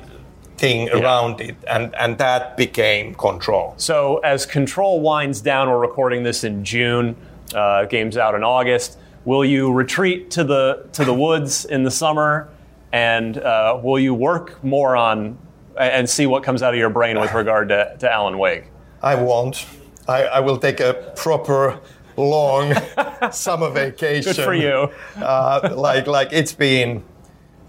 thing 0.57 0.89
around 0.89 1.41
it, 1.41 1.55
and 1.67 1.95
and 1.95 2.17
that 2.17 2.57
became 2.57 3.15
Control. 3.15 3.73
So 3.77 4.17
as 4.19 4.45
Control 4.45 5.01
winds 5.01 5.41
down, 5.41 5.69
we're 5.69 5.79
recording 5.79 6.23
this 6.23 6.43
in 6.43 6.63
June. 6.63 7.15
Uh, 7.53 7.85
game's 7.85 8.17
out 8.17 8.35
in 8.35 8.43
August. 8.43 8.97
Will 9.25 9.45
you 9.45 9.71
retreat 9.71 10.31
to 10.31 10.43
the 10.43 10.87
to 10.93 11.03
the 11.03 11.13
woods 11.13 11.65
in 11.65 11.83
the 11.83 11.91
summer, 11.91 12.49
and 12.91 13.37
uh, 13.37 13.79
will 13.83 13.99
you 13.99 14.13
work 14.13 14.63
more 14.63 14.95
on 14.95 15.37
and 15.77 16.09
see 16.09 16.25
what 16.25 16.43
comes 16.43 16.61
out 16.61 16.73
of 16.73 16.79
your 16.79 16.89
brain 16.89 17.19
with 17.19 17.33
regard 17.33 17.69
to, 17.69 17.95
to 17.99 18.11
Alan 18.11 18.37
Wake? 18.37 18.65
I 19.01 19.15
won't. 19.15 19.65
I, 20.07 20.23
I 20.25 20.39
will 20.39 20.57
take 20.57 20.79
a 20.79 21.13
proper 21.15 21.79
long 22.17 22.73
summer 23.31 23.69
vacation. 23.69 24.33
Good 24.33 24.43
for 24.43 24.53
you. 24.53 24.89
uh, 25.17 25.73
like 25.75 26.07
like 26.07 26.29
it's 26.31 26.53
been, 26.53 27.03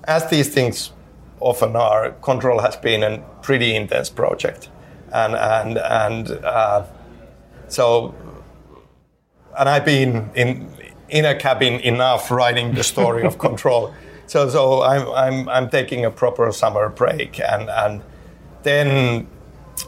as 0.05 0.29
these 0.31 0.49
things 0.49 0.93
often 1.41 1.77
are. 1.77 2.13
Control 2.23 2.61
has 2.61 2.77
been 2.77 3.03
a 3.03 3.19
pretty 3.43 3.75
intense 3.75 4.11
project, 4.11 4.69
and 5.13 5.35
and 5.35 5.79
and 5.79 6.31
uh, 6.45 6.85
so, 7.69 8.15
and 9.59 9.69
I've 9.69 9.85
been 9.85 10.31
in 10.35 10.69
in 11.11 11.25
a 11.25 11.35
cabin 11.35 11.75
enough 11.81 12.31
writing 12.31 12.75
the 12.75 12.85
story 12.85 13.25
of 13.25 13.39
Control. 13.47 13.93
So 14.27 14.49
so 14.49 14.83
I'm 14.83 15.09
I'm 15.09 15.49
I'm 15.49 15.71
taking 15.71 16.05
a 16.05 16.11
proper 16.11 16.51
summer 16.53 16.89
break, 16.89 17.41
and 17.41 17.69
and 17.69 18.03
then 18.63 19.27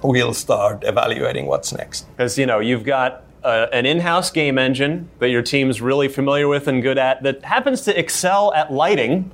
we'll 0.03 0.35
start 0.35 0.82
evaluating 0.85 1.47
what's 1.47 1.73
next. 1.73 2.09
Because 2.16 2.39
you 2.39 2.47
know 2.47 2.59
you've 2.59 2.85
got 2.85 3.24
uh, 3.44 3.66
an 3.73 3.86
in-house 3.86 4.31
game 4.31 4.59
engine 4.59 5.09
that 5.19 5.28
your 5.28 5.43
team's 5.43 5.81
really 5.81 6.09
familiar 6.09 6.49
with 6.49 6.66
and 6.69 6.82
good 6.82 6.99
at 6.99 7.23
that 7.23 7.44
happens 7.44 7.82
to 7.82 7.97
excel 7.99 8.53
at 8.55 8.73
lighting, 8.73 9.31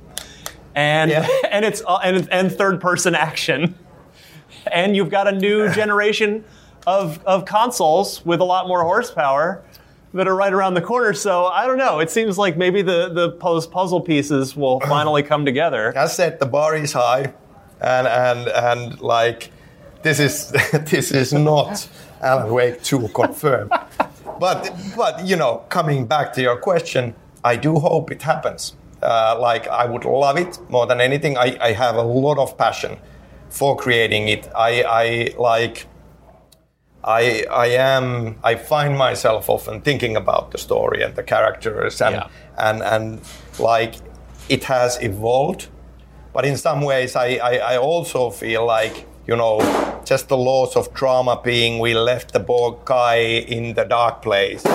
and 0.75 1.09
Yeah. 1.11 1.27
and 1.51 1.65
it's 1.65 1.81
uh, 1.87 1.97
and 2.03 2.27
and 2.31 2.51
third-person 2.51 3.15
action, 3.15 3.73
and 4.71 4.95
you've 4.95 5.09
got 5.09 5.27
a 5.27 5.31
new 5.31 5.71
generation 5.73 6.43
of 6.85 7.23
of 7.25 7.45
consoles 7.45 8.23
with 8.25 8.41
a 8.41 8.45
lot 8.45 8.67
more 8.67 8.83
horsepower 8.83 9.63
that 10.13 10.27
are 10.27 10.35
right 10.35 10.53
around 10.53 10.73
the 10.73 10.81
corner. 10.81 11.13
So 11.13 11.45
I 11.45 11.67
don't 11.67 11.77
know. 11.77 11.99
It 11.99 12.09
seems 12.09 12.37
like 12.37 12.57
maybe 12.57 12.81
the 12.81 13.09
the 13.09 13.31
puzzle 13.31 14.01
pieces 14.01 14.55
will 14.55 14.79
finally 14.87 15.23
come 15.23 15.45
together. 15.45 15.97
I 15.97 16.07
said, 16.07 16.39
the 16.39 16.45
bar 16.45 16.75
is 16.75 16.93
high, 16.93 17.33
and 17.81 18.07
and 18.07 18.47
and 18.49 18.99
like 19.01 19.51
this 20.01 20.19
is 20.19 20.51
this 20.91 21.11
is 21.11 21.33
not 21.33 21.87
Alan 22.21 22.51
Wake 22.51 22.83
2 22.83 23.09
confirmed. 23.09 23.71
but 24.39 24.71
but 24.95 25.25
you 25.25 25.35
know, 25.35 25.63
coming 25.69 26.05
back 26.05 26.33
to 26.33 26.41
your 26.41 26.57
question, 26.57 27.13
I 27.43 27.55
do 27.55 27.75
hope 27.75 28.11
it 28.11 28.21
happens. 28.21 28.75
Uh, 29.01 29.37
like 29.39 29.67
I 29.67 29.85
would 29.85 30.03
love 30.03 30.37
it 30.37 30.59
more 30.69 30.85
than 30.85 30.99
anything. 30.99 31.37
I, 31.37 31.57
I 31.61 31.71
have 31.71 31.95
a 31.95 32.01
lot 32.01 32.37
of 32.37 32.57
passion 32.57 32.97
for 33.49 33.77
creating 33.77 34.27
it. 34.27 34.49
I 34.55 34.83
I 34.83 35.33
like. 35.37 35.85
I 37.09 37.45
I 37.49 37.67
am 37.93 38.35
I 38.51 38.55
find 38.55 38.97
myself 38.97 39.49
often 39.49 39.81
thinking 39.81 40.15
about 40.17 40.51
the 40.51 40.57
story 40.57 41.03
and 41.05 41.15
the 41.15 41.23
characters 41.23 42.01
and 42.01 42.15
Yeah. 42.15 42.27
and 42.57 42.81
and 42.83 43.19
like 43.59 43.93
it 44.49 44.63
has 44.65 44.97
evolved, 45.01 45.67
but 46.33 46.45
in 46.45 46.57
some 46.57 46.81
ways 46.85 47.15
I, 47.15 47.27
I 47.51 47.73
I 47.73 47.77
also 47.77 48.29
feel 48.31 48.65
like 48.77 49.05
you 49.27 49.35
know 49.37 49.59
just 50.05 50.27
the 50.27 50.37
laws 50.37 50.75
of 50.75 50.93
drama 50.93 51.39
being 51.43 51.79
we 51.81 51.93
left 51.93 52.31
the 52.33 52.39
poor 52.39 52.77
guy 52.85 53.17
in 53.47 53.73
the 53.73 53.85
dark 53.85 54.21
place, 54.21 54.65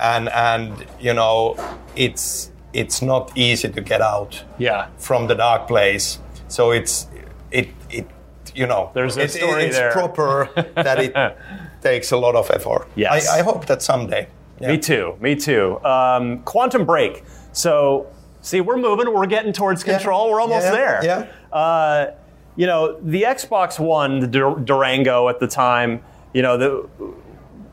and 0.00 0.28
and 0.28 0.70
you 1.00 1.14
know 1.14 1.56
it's 1.96 2.50
it's 2.72 3.02
not 3.02 3.30
easy 3.36 3.68
to 3.68 3.80
get 3.80 4.00
out 4.00 4.44
Yeah. 4.58 4.86
from 4.98 5.26
the 5.28 5.34
dark 5.34 5.66
place. 5.68 6.18
So 6.48 6.72
it's 6.72 7.06
it 7.50 7.68
it 7.90 8.06
you 8.54 8.66
know 8.66 8.90
There's 8.94 9.16
a 9.16 9.22
it- 9.22 9.30
story 9.30 9.64
it's 9.64 9.76
there. 9.76 9.92
proper 9.92 10.48
that 10.74 10.98
it 10.98 11.12
takes 11.84 12.10
a 12.10 12.16
lot 12.16 12.34
of 12.34 12.50
effort. 12.50 12.88
Yes. 12.96 13.28
I, 13.28 13.38
I 13.38 13.42
hope 13.42 13.66
that 13.66 13.82
someday. 13.82 14.26
Yeah. 14.60 14.68
Me 14.72 14.78
too. 14.78 15.16
Me 15.20 15.36
too. 15.36 15.78
Um, 15.84 16.40
Quantum 16.42 16.84
Break. 16.84 17.22
So, 17.52 18.06
see, 18.40 18.60
we're 18.60 18.76
moving. 18.78 19.12
We're 19.12 19.26
getting 19.26 19.52
towards 19.52 19.86
Yeah. 19.86 19.94
control. 19.96 20.30
We're 20.30 20.40
almost 20.40 20.64
Yeah, 20.66 20.70
there. 20.72 21.00
yeah. 21.04 21.56
Uh, 21.56 22.12
you 22.56 22.66
know, 22.66 22.98
the 23.00 23.22
Xbox 23.22 23.78
One, 23.78 24.20
the 24.20 24.26
Dur- 24.26 24.60
Durango 24.64 25.28
at 25.28 25.38
the 25.40 25.46
time. 25.46 26.02
You 26.32 26.42
know, 26.42 26.56
the 26.56 26.88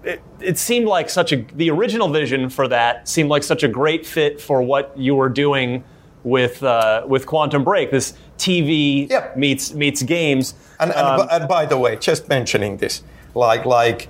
it, 0.04 0.22
it 0.40 0.58
seemed 0.58 0.88
like 0.88 1.10
such 1.10 1.32
a 1.32 1.38
the 1.56 1.70
original 1.70 2.10
vision 2.10 2.50
for 2.50 2.68
that 2.68 3.08
seemed 3.08 3.30
like 3.30 3.44
such 3.44 3.64
a 3.64 3.68
great 3.68 4.06
fit 4.06 4.42
for 4.42 4.62
what 4.64 4.92
you 4.98 5.14
were 5.16 5.30
doing 5.30 5.84
with 6.24 6.64
uh, 6.64 7.04
with 7.08 7.26
Quantum 7.28 7.64
Break. 7.64 7.92
This 7.92 8.14
TV 8.40 9.08
Yep. 9.10 9.38
meets 9.38 9.74
meets 9.74 10.02
games. 10.02 10.56
And, 10.80 10.90
and, 10.92 11.00
Um, 11.08 11.18
bu- 11.28 11.28
and 11.36 11.48
by 11.48 11.66
the 11.68 11.78
way, 11.78 11.96
just 11.96 12.28
mentioning 12.30 12.78
this, 12.78 13.04
like 13.36 13.66
like 13.66 14.10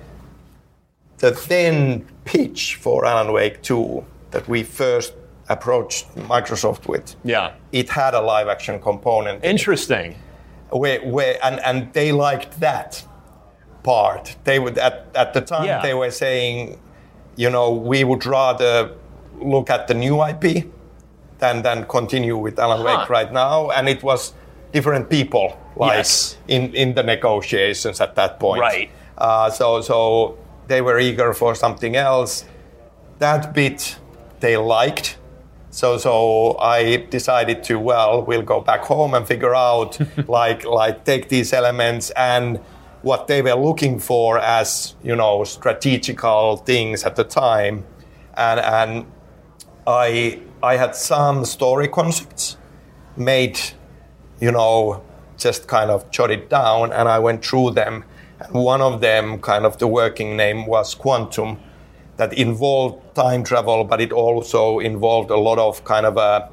the 1.18 1.32
thin 1.32 2.04
pitch 2.24 2.76
for 2.76 3.04
Alan 3.04 3.32
Wake 3.32 3.62
2 3.62 4.04
that 4.32 4.48
we 4.48 4.62
first 4.62 5.14
approached 5.48 6.14
Microsoft 6.16 6.88
with, 6.88 7.14
yeah, 7.24 7.52
it 7.72 7.88
had 7.90 8.14
a 8.14 8.20
live 8.20 8.48
action 8.48 8.80
component. 8.80 9.44
in 9.44 9.50
interesting. 9.50 10.16
where, 10.70 11.00
where 11.02 11.36
and, 11.44 11.60
and 11.60 11.92
they 11.92 12.12
liked 12.12 12.58
that 12.60 13.04
part. 13.82 14.36
They 14.44 14.58
would 14.58 14.78
at, 14.78 15.06
at 15.14 15.34
the 15.34 15.40
time 15.42 15.64
Yeah. 15.66 15.82
they 15.82 15.94
were 15.94 16.10
saying, 16.10 16.78
you 17.36 17.50
know, 17.50 17.70
we 17.72 18.04
would 18.04 18.24
rather 18.24 18.92
look 19.40 19.68
at 19.70 19.86
the 19.88 19.94
new 19.94 20.22
IP 20.24 20.66
than 21.38 21.62
than 21.62 21.84
continue 21.86 22.36
with 22.36 22.58
Alan 22.58 22.78
Huh. 22.80 22.98
Wake 23.00 23.10
right 23.10 23.32
now. 23.32 23.70
And 23.70 23.88
it 23.88 24.02
was 24.02 24.32
different 24.72 25.10
people 25.10 25.58
like 25.76 25.96
Yes. 25.98 26.38
in 26.48 26.74
in 26.74 26.94
the 26.94 27.02
negotiations 27.02 28.00
at 28.00 28.14
that 28.14 28.38
point. 28.40 28.60
Right. 28.62 28.90
Uh, 29.18 29.50
so 29.50 29.80
so 29.80 30.38
they 30.68 30.80
were 30.80 30.98
eager 30.98 31.32
for 31.32 31.54
something 31.54 31.96
else. 31.96 32.44
That 33.18 33.54
bit 33.54 33.98
they 34.40 34.56
liked. 34.56 35.18
So 35.70 35.98
so 35.98 36.56
I 36.58 36.96
decided 37.10 37.62
to 37.64 37.78
well 37.78 38.22
we'll 38.24 38.42
go 38.42 38.60
back 38.60 38.80
home 38.80 39.14
and 39.14 39.26
figure 39.26 39.54
out 39.54 39.98
like 40.28 40.64
like 40.64 41.04
take 41.04 41.28
these 41.28 41.52
elements 41.52 42.10
and 42.10 42.58
what 43.02 43.26
they 43.26 43.42
were 43.42 43.54
looking 43.54 43.98
for 43.98 44.38
as 44.38 44.94
you 45.02 45.16
know 45.16 45.44
strategical 45.44 46.58
things 46.58 47.02
at 47.04 47.16
the 47.16 47.24
time 47.24 47.84
and 48.36 48.60
and 48.60 49.06
I 49.86 50.40
I 50.62 50.76
had 50.76 50.94
some 50.94 51.44
story 51.44 51.88
concepts 51.88 52.56
made 53.16 53.58
you 54.42 54.50
know, 54.50 55.00
just 55.38 55.68
kind 55.68 55.88
of 55.88 56.10
jotted 56.10 56.48
down 56.48 56.92
and 56.92 57.08
I 57.08 57.20
went 57.20 57.44
through 57.44 57.70
them. 57.70 58.04
One 58.50 58.80
of 58.80 59.00
them, 59.00 59.40
kind 59.40 59.64
of 59.64 59.78
the 59.78 59.86
working 59.86 60.36
name, 60.36 60.66
was 60.66 60.94
Quantum, 60.94 61.58
that 62.16 62.32
involved 62.32 63.14
time 63.14 63.44
travel, 63.44 63.84
but 63.84 64.00
it 64.00 64.12
also 64.12 64.78
involved 64.78 65.30
a 65.30 65.36
lot 65.36 65.58
of 65.58 65.84
kind 65.84 66.06
of 66.06 66.16
a, 66.16 66.50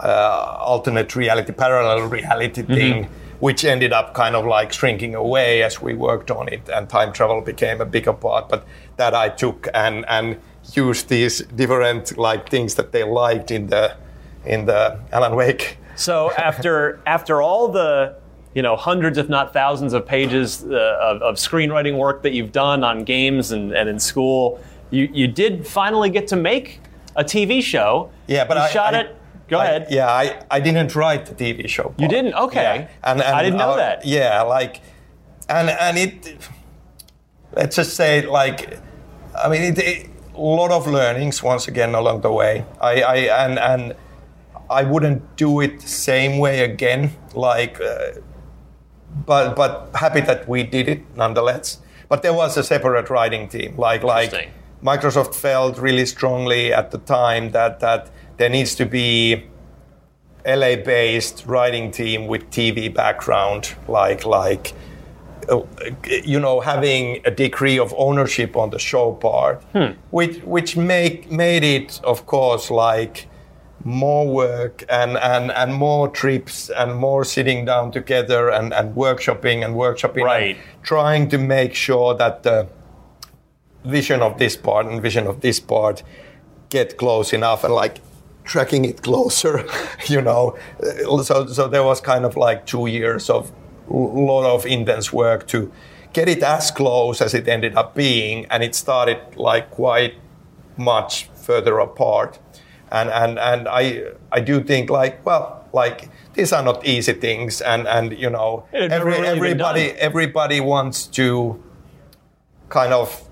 uh, 0.00 0.56
alternate 0.60 1.14
reality, 1.16 1.52
parallel 1.52 2.08
reality 2.08 2.62
thing, 2.62 3.08
which 3.40 3.64
ended 3.64 3.92
up 3.92 4.14
kind 4.14 4.36
of 4.36 4.44
like 4.46 4.72
shrinking 4.72 5.14
away 5.14 5.62
as 5.62 5.80
we 5.80 5.94
worked 5.94 6.30
on 6.30 6.48
it, 6.48 6.68
and 6.68 6.88
time 6.88 7.12
travel 7.12 7.40
became 7.40 7.80
a 7.80 7.86
bigger 7.86 8.12
part. 8.12 8.48
But 8.48 8.66
that 8.96 9.14
I 9.14 9.28
took 9.30 9.68
and 9.74 10.04
and 10.08 10.36
used 10.74 11.08
these 11.08 11.40
different 11.56 12.18
like 12.18 12.48
things 12.48 12.74
that 12.74 12.92
they 12.92 13.04
liked 13.04 13.50
in 13.50 13.68
the 13.68 13.96
in 14.44 14.66
the 14.66 14.98
Alan 15.12 15.34
Wake 15.34 15.78
So 15.96 16.30
after 16.32 17.00
after 17.06 17.42
all 17.42 17.68
the 17.68 18.16
you 18.54 18.62
know 18.62 18.76
hundreds, 18.76 19.18
if 19.18 19.28
not 19.28 19.52
thousands, 19.52 19.92
of 19.92 20.06
pages 20.06 20.64
uh, 20.64 20.98
of, 21.00 21.22
of 21.22 21.34
screenwriting 21.36 21.96
work 21.96 22.22
that 22.22 22.32
you've 22.32 22.52
done 22.52 22.82
on 22.84 23.04
games 23.04 23.52
and, 23.52 23.72
and 23.72 23.88
in 23.88 23.98
school, 23.98 24.60
you, 24.90 25.08
you 25.12 25.26
did 25.28 25.66
finally 25.66 26.10
get 26.10 26.26
to 26.28 26.36
make 26.36 26.80
a 27.16 27.24
TV 27.24 27.62
show. 27.62 28.10
Yeah, 28.26 28.44
but 28.46 28.56
you 28.56 28.62
I 28.64 28.70
shot 28.70 28.94
I- 28.94 29.00
it. 29.00 29.16
Go 29.48 29.58
I- 29.58 29.64
ahead. 29.64 29.86
Yeah, 29.90 30.08
I, 30.08 30.42
I 30.50 30.60
didn't 30.60 30.94
write 30.94 31.26
the 31.26 31.34
TV 31.34 31.68
show. 31.68 31.92
You 31.98 32.06
didn't? 32.08 32.34
Okay. 32.34 32.62
Yeah. 32.62 32.88
And, 33.04 33.20
and 33.20 33.34
I 33.36 33.42
didn't 33.42 33.58
know 33.58 33.70
our- 33.70 33.76
that. 33.78 34.06
Yeah, 34.06 34.42
like, 34.42 34.80
and 35.48 35.68
and 35.70 35.98
it. 35.98 36.38
Let's 37.52 37.74
just 37.74 37.96
say, 37.96 38.24
like, 38.26 38.78
I 39.36 39.48
mean, 39.48 39.62
it, 39.62 39.78
it, 39.78 40.10
a 40.34 40.40
lot 40.40 40.70
of 40.70 40.86
learnings 40.86 41.42
once 41.42 41.66
again 41.66 41.94
along 41.96 42.20
the 42.20 42.30
way. 42.32 42.64
I, 42.80 43.02
I 43.02 43.16
and 43.44 43.58
and 43.58 43.94
I 44.70 44.84
wouldn't 44.84 45.36
do 45.36 45.60
it 45.60 45.80
the 45.80 45.88
same 45.88 46.38
way 46.38 46.60
again. 46.60 47.10
Like, 47.34 47.80
uh, 47.80 48.12
but 49.26 49.54
but 49.56 49.90
happy 49.94 50.20
that 50.20 50.48
we 50.48 50.62
did 50.62 50.88
it 50.88 51.02
nonetheless. 51.16 51.78
But 52.08 52.22
there 52.22 52.34
was 52.34 52.56
a 52.56 52.64
separate 52.64 53.10
writing 53.10 53.48
team. 53.48 53.76
Like 53.76 54.02
like 54.02 54.50
Microsoft 54.82 55.34
felt 55.34 55.78
really 55.78 56.06
strongly 56.06 56.72
at 56.72 56.90
the 56.90 56.98
time 56.98 57.50
that 57.52 57.80
that 57.80 58.10
there 58.38 58.48
needs 58.48 58.74
to 58.76 58.86
be 58.86 59.44
LA-based 60.46 61.44
writing 61.46 61.90
team 61.90 62.26
with 62.26 62.50
TV 62.50 62.92
background, 62.92 63.74
like 63.88 64.24
like 64.24 64.72
uh, 65.50 65.60
you 66.24 66.40
know 66.40 66.60
having 66.60 67.20
a 67.24 67.30
degree 67.30 67.78
of 67.78 67.94
ownership 67.96 68.56
on 68.56 68.70
the 68.70 68.78
show 68.78 69.12
part, 69.12 69.62
which 70.10 70.38
which 70.44 70.76
make 70.76 71.30
made 71.30 71.64
it 71.64 72.00
of 72.04 72.26
course 72.26 72.70
like 72.70 73.28
more 73.84 74.26
work 74.28 74.84
and, 74.88 75.16
and, 75.16 75.50
and 75.52 75.72
more 75.74 76.08
trips 76.08 76.68
and 76.70 76.94
more 76.96 77.24
sitting 77.24 77.64
down 77.64 77.90
together 77.90 78.50
and, 78.50 78.72
and 78.74 78.94
workshopping 78.94 79.64
and 79.64 79.74
workshopping 79.74 80.24
Right. 80.24 80.56
and 80.56 80.82
trying 80.82 81.28
to 81.30 81.38
make 81.38 81.74
sure 81.74 82.14
that 82.14 82.42
the 82.42 82.68
vision 83.84 84.20
of 84.20 84.38
this 84.38 84.56
part 84.56 84.86
and 84.86 85.00
vision 85.00 85.26
of 85.26 85.40
this 85.40 85.58
part 85.60 86.02
get 86.68 86.98
close 86.98 87.32
enough 87.32 87.64
and 87.64 87.72
like 87.74 87.98
tracking 88.44 88.84
it 88.84 89.02
closer 89.02 89.64
you 90.06 90.20
know 90.20 90.56
so 91.22 91.46
so 91.46 91.66
there 91.66 91.82
was 91.82 92.00
kind 92.00 92.24
of 92.26 92.36
like 92.36 92.66
two 92.66 92.86
years 92.86 93.30
of 93.30 93.50
a 93.88 93.92
lot 93.94 94.44
of 94.44 94.66
intense 94.66 95.12
work 95.12 95.46
to 95.46 95.72
get 96.12 96.28
it 96.28 96.42
as 96.42 96.70
close 96.70 97.22
as 97.22 97.32
it 97.32 97.48
ended 97.48 97.74
up 97.74 97.94
being 97.94 98.44
and 98.50 98.62
it 98.62 98.74
started 98.74 99.18
like 99.36 99.70
quite 99.70 100.14
much 100.76 101.28
further 101.34 101.78
apart 101.78 102.38
and 102.90 103.08
and 103.10 103.38
and 103.38 103.68
i 103.68 104.02
i 104.32 104.40
do 104.40 104.62
think 104.62 104.90
like 104.90 105.24
well 105.26 105.64
like 105.72 106.08
these 106.34 106.52
are 106.52 106.62
not 106.64 106.84
easy 106.86 107.12
things 107.12 107.60
and 107.60 107.86
and 107.86 108.12
you 108.18 108.30
know 108.30 108.64
It 108.72 108.80
had 108.82 108.90
never 108.90 109.10
every, 109.10 109.20
really 109.22 109.28
everybody 109.36 109.90
everybody 109.98 110.60
wants 110.60 111.06
to 111.06 111.62
kind 112.68 112.92
of 112.92 113.22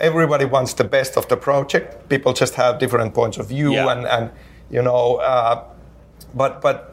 everybody 0.00 0.44
wants 0.44 0.74
the 0.74 0.84
best 0.84 1.16
of 1.16 1.26
the 1.28 1.36
project. 1.36 2.08
People 2.08 2.32
just 2.32 2.54
have 2.54 2.78
different 2.78 3.14
points 3.14 3.38
of 3.38 3.48
view, 3.48 3.72
Yeah. 3.72 3.90
and 3.92 4.06
and 4.06 4.30
you 4.70 4.82
know, 4.82 5.16
uh, 5.16 5.64
but 6.34 6.60
but, 6.60 6.92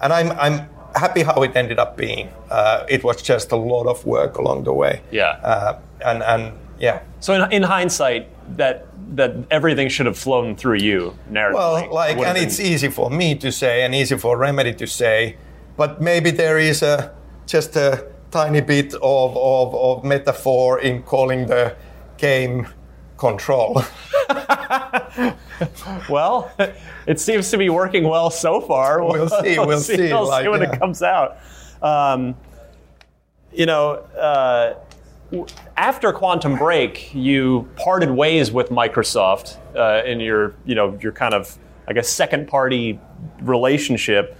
and 0.00 0.12
I'm 0.12 0.30
I'm 0.32 0.68
happy 0.94 1.22
how 1.22 1.42
it 1.42 1.56
ended 1.56 1.78
up 1.78 1.96
being. 1.96 2.28
Uh, 2.50 2.84
it 2.88 3.04
was 3.04 3.20
just 3.22 3.52
a 3.52 3.56
lot 3.56 3.86
of 3.86 4.04
work 4.06 4.38
along 4.38 4.64
the 4.64 4.72
way. 4.72 5.00
Yeah. 5.10 5.36
uh, 5.44 5.78
and 6.04 6.22
and 6.22 6.52
yeah. 6.80 7.00
So 7.20 7.34
in, 7.34 7.52
in 7.52 7.62
hindsight, 7.64 8.28
that 8.56 8.86
that 9.16 9.34
everything 9.50 9.88
should 9.88 10.06
have 10.06 10.18
flown 10.18 10.54
through 10.56 10.76
you 10.78 11.16
narratively. 11.30 11.54
Well, 11.54 11.88
like, 11.92 12.16
and 12.18 12.34
been- 12.34 12.44
it's 12.44 12.60
easy 12.60 12.88
for 12.88 13.10
me 13.10 13.34
to 13.36 13.50
say 13.50 13.82
and 13.84 13.94
easy 13.94 14.16
for 14.18 14.36
Remedy 14.36 14.74
to 14.74 14.86
say, 14.86 15.36
but 15.76 16.00
maybe 16.00 16.30
there 16.30 16.58
is 16.58 16.82
a 16.82 17.14
just 17.46 17.76
a 17.76 18.06
tiny 18.30 18.60
bit 18.60 18.92
of, 18.94 19.36
of, 19.36 19.74
of 19.74 20.04
metaphor 20.04 20.80
in 20.80 21.02
calling 21.02 21.46
the 21.46 21.74
game 22.18 22.66
control. 23.16 23.82
Well, 26.08 26.50
it 27.06 27.18
seems 27.20 27.50
to 27.50 27.58
be 27.58 27.68
working 27.68 28.04
well 28.04 28.30
so 28.30 28.60
far. 28.60 29.02
We'll 29.04 29.28
see, 29.28 29.58
we'll 29.58 29.78
see, 29.80 29.96
We'll 30.12 30.28
like, 30.28 30.44
see 30.44 30.48
when 30.48 30.62
yeah. 30.62 30.72
it 30.72 30.78
comes 30.78 31.02
out. 31.02 31.38
Um, 31.82 32.36
you 33.52 33.66
know, 33.66 33.94
uh, 34.16 34.74
after 35.76 36.12
Quantum 36.12 36.56
Break, 36.56 37.14
you 37.14 37.68
parted 37.76 38.10
ways 38.10 38.50
with 38.50 38.70
Microsoft 38.70 39.58
uh, 39.76 40.04
in 40.06 40.20
your, 40.20 40.54
you 40.64 40.74
know, 40.74 40.98
your 41.02 41.12
kind 41.12 41.34
of, 41.34 41.58
I 41.86 41.92
guess, 41.92 42.08
second 42.08 42.48
party 42.48 42.98
relationship, 43.40 44.36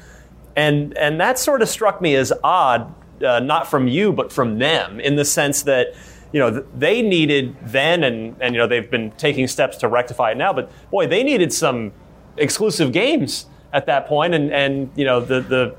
and 0.56 0.96
and 0.96 1.20
that 1.20 1.38
sort 1.38 1.62
of 1.62 1.68
struck 1.68 2.00
me 2.00 2.14
as 2.14 2.32
odd, 2.42 2.92
uh, 3.22 3.40
not 3.40 3.68
from 3.68 3.86
you, 3.86 4.12
but 4.12 4.32
from 4.32 4.58
them, 4.58 5.00
in 5.00 5.16
the 5.16 5.24
sense 5.24 5.62
that. 5.62 5.94
You 6.30 6.40
know, 6.40 6.62
they 6.76 7.00
needed 7.00 7.56
then, 7.62 8.04
and, 8.04 8.36
and 8.38 8.54
you 8.54 8.60
know 8.60 8.66
they've 8.66 8.90
been 8.90 9.12
taking 9.12 9.46
steps 9.48 9.78
to 9.78 9.88
rectify 9.88 10.32
it 10.32 10.36
now. 10.36 10.52
But 10.52 10.70
boy, 10.90 11.06
they 11.06 11.22
needed 11.22 11.54
some 11.54 11.90
exclusive 12.36 12.92
games 12.92 13.46
at 13.72 13.86
that 13.86 14.06
point, 14.06 14.34
and 14.34 14.52
and 14.52 14.90
you 14.94 15.06
know 15.06 15.20
the 15.20 15.40
the 15.40 15.74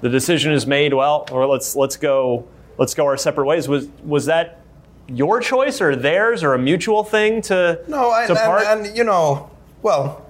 the 0.00 0.08
decision 0.08 0.52
is 0.52 0.68
made. 0.68 0.94
Well, 0.94 1.26
or 1.32 1.48
let's 1.48 1.74
let's 1.74 1.96
go 1.96 2.46
let's 2.78 2.94
go 2.94 3.04
our 3.06 3.16
separate 3.16 3.46
ways. 3.46 3.68
Was 3.68 3.88
was 4.04 4.26
that 4.26 4.60
your 5.08 5.40
choice 5.40 5.80
or 5.80 5.96
theirs 5.96 6.42
or 6.42 6.54
a 6.54 6.58
mutual 6.58 7.04
thing 7.04 7.42
to 7.42 7.80
No, 7.88 8.12
and, 8.14 8.28
to 8.28 8.40
and, 8.40 8.86
and 8.86 8.96
you 8.96 9.04
know, 9.04 9.50
well, 9.82 10.26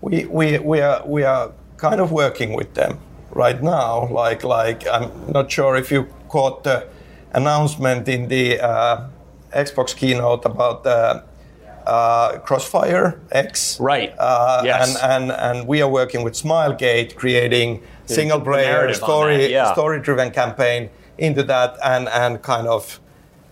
we 0.00 0.24
we 0.24 0.58
we 0.58 0.80
are 0.80 1.02
we 1.06 1.22
are 1.22 1.52
kind 1.76 2.00
of 2.00 2.10
working 2.10 2.54
with 2.54 2.74
them 2.74 2.98
right 3.30 3.62
now. 3.62 4.08
Like 4.08 4.42
like 4.44 4.86
I'm 4.88 5.10
not 5.32 5.50
sure 5.52 5.76
if 5.76 5.90
you 5.90 6.08
caught 6.28 6.64
the 6.64 6.86
announcement 7.32 8.08
in 8.08 8.28
the 8.28 8.60
uh, 8.60 9.08
Xbox 9.52 9.94
keynote 9.94 10.44
about 10.44 10.86
uh, 10.86 12.38
Crossfire 12.44 13.20
X. 13.30 13.78
Right. 13.80 14.14
Uh, 14.18 14.62
Yes. 14.64 14.96
And, 15.02 15.30
and 15.30 15.32
and 15.32 15.68
we 15.68 15.82
are 15.82 15.88
working 15.88 16.22
with 16.24 16.34
Smilegate, 16.34 17.14
creating 17.16 17.82
single 18.06 18.40
player 18.40 18.92
story 18.94 19.50
yeah. 19.50 19.72
story 19.72 20.00
driven 20.00 20.30
campaign 20.30 20.90
into 21.18 21.42
that, 21.44 21.76
and 21.84 22.08
and 22.08 22.42
kind 22.42 22.66
of 22.68 23.00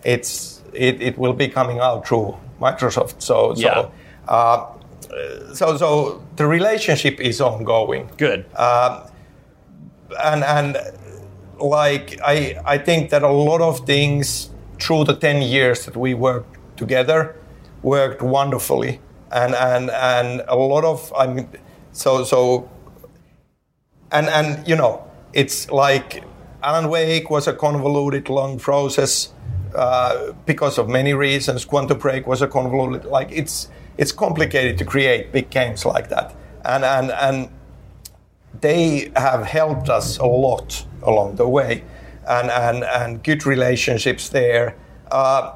it's 0.04 0.62
it, 0.72 1.00
it 1.02 1.18
will 1.18 1.32
be 1.34 1.48
coming 1.48 1.78
out 1.80 2.06
through 2.06 2.36
Microsoft. 2.60 3.22
So 3.22 3.54
Yeah. 3.56 3.74
so. 3.74 3.92
Uh, 4.28 4.66
so, 5.52 5.76
so 5.76 6.22
the 6.36 6.46
relationship 6.46 7.20
is 7.20 7.40
ongoing, 7.40 8.08
Good. 8.16 8.46
and 8.56 10.44
and 10.44 10.76
like 11.58 12.18
I 12.24 12.56
I 12.64 12.78
think 12.78 13.10
that 13.10 13.22
a 13.22 13.28
lot 13.30 13.60
of 13.60 13.80
things 13.86 14.50
through 14.80 15.04
the 15.04 15.14
ten 15.14 15.42
years 15.42 15.84
that 15.84 15.96
we 15.96 16.14
worked 16.14 16.56
together 16.76 17.34
worked 17.82 18.22
wonderfully, 18.22 19.00
and 19.30 19.54
and 19.54 19.90
and 19.90 20.42
a 20.48 20.56
lot 20.56 20.84
of 20.84 21.12
I 21.16 21.26
mean, 21.26 21.48
so 21.92 22.24
so, 22.24 22.68
and 24.10 24.28
and 24.28 24.66
you 24.66 24.76
know 24.76 25.02
it's 25.32 25.70
like 25.70 26.22
Alan 26.62 26.88
Wake 26.88 27.28
was 27.28 27.48
a 27.48 27.52
convoluted 27.52 28.28
long 28.28 28.58
process 28.58 29.32
uh, 29.74 30.32
because 30.46 30.78
of 30.78 30.88
many 30.88 31.12
reasons. 31.12 31.64
Quantum 31.64 31.98
Break 31.98 32.26
was 32.26 32.42
a 32.42 32.46
convoluted 32.46 33.06
like 33.06 33.30
it's 33.32 33.68
it's 33.98 34.12
complicated 34.12 34.78
to 34.78 34.84
create 34.84 35.32
big 35.32 35.50
games 35.50 35.84
like 35.84 36.08
that, 36.08 36.34
and 36.64 36.84
and 36.84 37.10
and 37.10 37.48
they 38.60 39.10
have 39.16 39.44
helped 39.44 39.88
us 39.88 40.18
a 40.18 40.26
lot 40.26 40.86
along 41.02 41.36
the 41.36 41.48
way, 41.48 41.82
and 42.28 42.50
and 42.50 42.84
and 42.84 43.24
good 43.24 43.44
relationships 43.44 44.28
there. 44.28 44.76
Uh, 45.10 45.54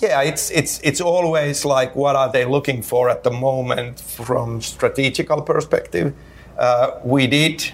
yeah, 0.00 0.22
it's 0.22 0.50
it's 0.50 0.80
it's 0.82 1.00
always 1.00 1.64
like 1.64 1.96
what 1.96 2.14
are 2.14 2.30
they 2.30 2.44
looking 2.44 2.82
for 2.82 3.10
at 3.10 3.24
the 3.24 3.30
moment 3.30 4.00
from 4.00 4.60
strategical 4.60 5.42
perspective. 5.42 6.14
Uh, 6.56 7.00
we 7.04 7.26
did 7.26 7.72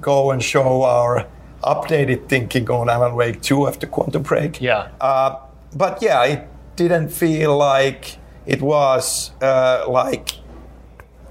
go 0.00 0.30
and 0.30 0.42
show 0.42 0.82
our 0.82 1.26
updated 1.64 2.28
thinking 2.28 2.68
on 2.70 2.88
Alan 2.88 3.14
Wake 3.14 3.40
2 3.42 3.66
after 3.66 3.86
Quantum 3.86 4.22
Break. 4.22 4.60
Yeah. 4.60 4.88
Uh, 5.00 5.36
but 5.74 6.02
yeah, 6.02 6.24
it 6.24 6.48
didn't 6.76 7.08
feel 7.08 7.56
like 7.56 8.18
it 8.46 8.60
was 8.60 9.32
uh, 9.40 9.84
like 9.88 10.32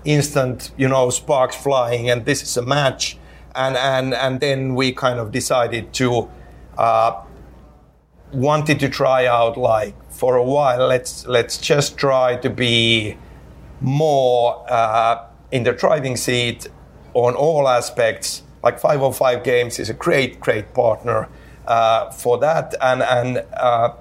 instant, 0.04 0.72
you 0.78 0.88
know, 0.88 1.10
sparks 1.10 1.56
flying, 1.56 2.10
and 2.10 2.26
this 2.26 2.42
is 2.42 2.58
a 2.58 2.62
match. 2.62 3.18
And 3.56 3.78
and 3.78 4.14
and 4.16 4.40
then 4.40 4.74
we 4.74 4.92
kind 4.94 5.20
of 5.20 5.32
decided 5.32 5.94
to 5.94 6.30
uh, 6.78 7.24
wanted 8.32 8.80
to 8.80 8.90
try 8.90 9.28
out 9.28 9.58
like 9.58 9.94
for 10.12 10.36
a 10.36 10.44
while. 10.44 10.88
Let's 10.88 11.26
let's 11.28 11.58
just 11.60 11.98
try 11.98 12.36
to 12.38 12.50
be 12.50 13.18
more 13.80 14.66
uh, 14.70 15.26
in 15.52 15.64
the 15.64 15.74
driving 15.74 16.18
seat 16.18 16.68
on 17.14 17.36
all 17.36 17.68
aspects. 17.68 18.44
Like 18.64 18.80
505 18.80 19.44
Games 19.44 19.80
is 19.80 19.90
a 19.90 19.94
great 19.94 20.40
great 20.40 20.74
partner 20.74 21.28
uh, 21.68 22.12
for 22.12 22.38
that, 22.40 22.76
and 22.82 23.04
and 23.04 23.46
uh, 23.54 23.94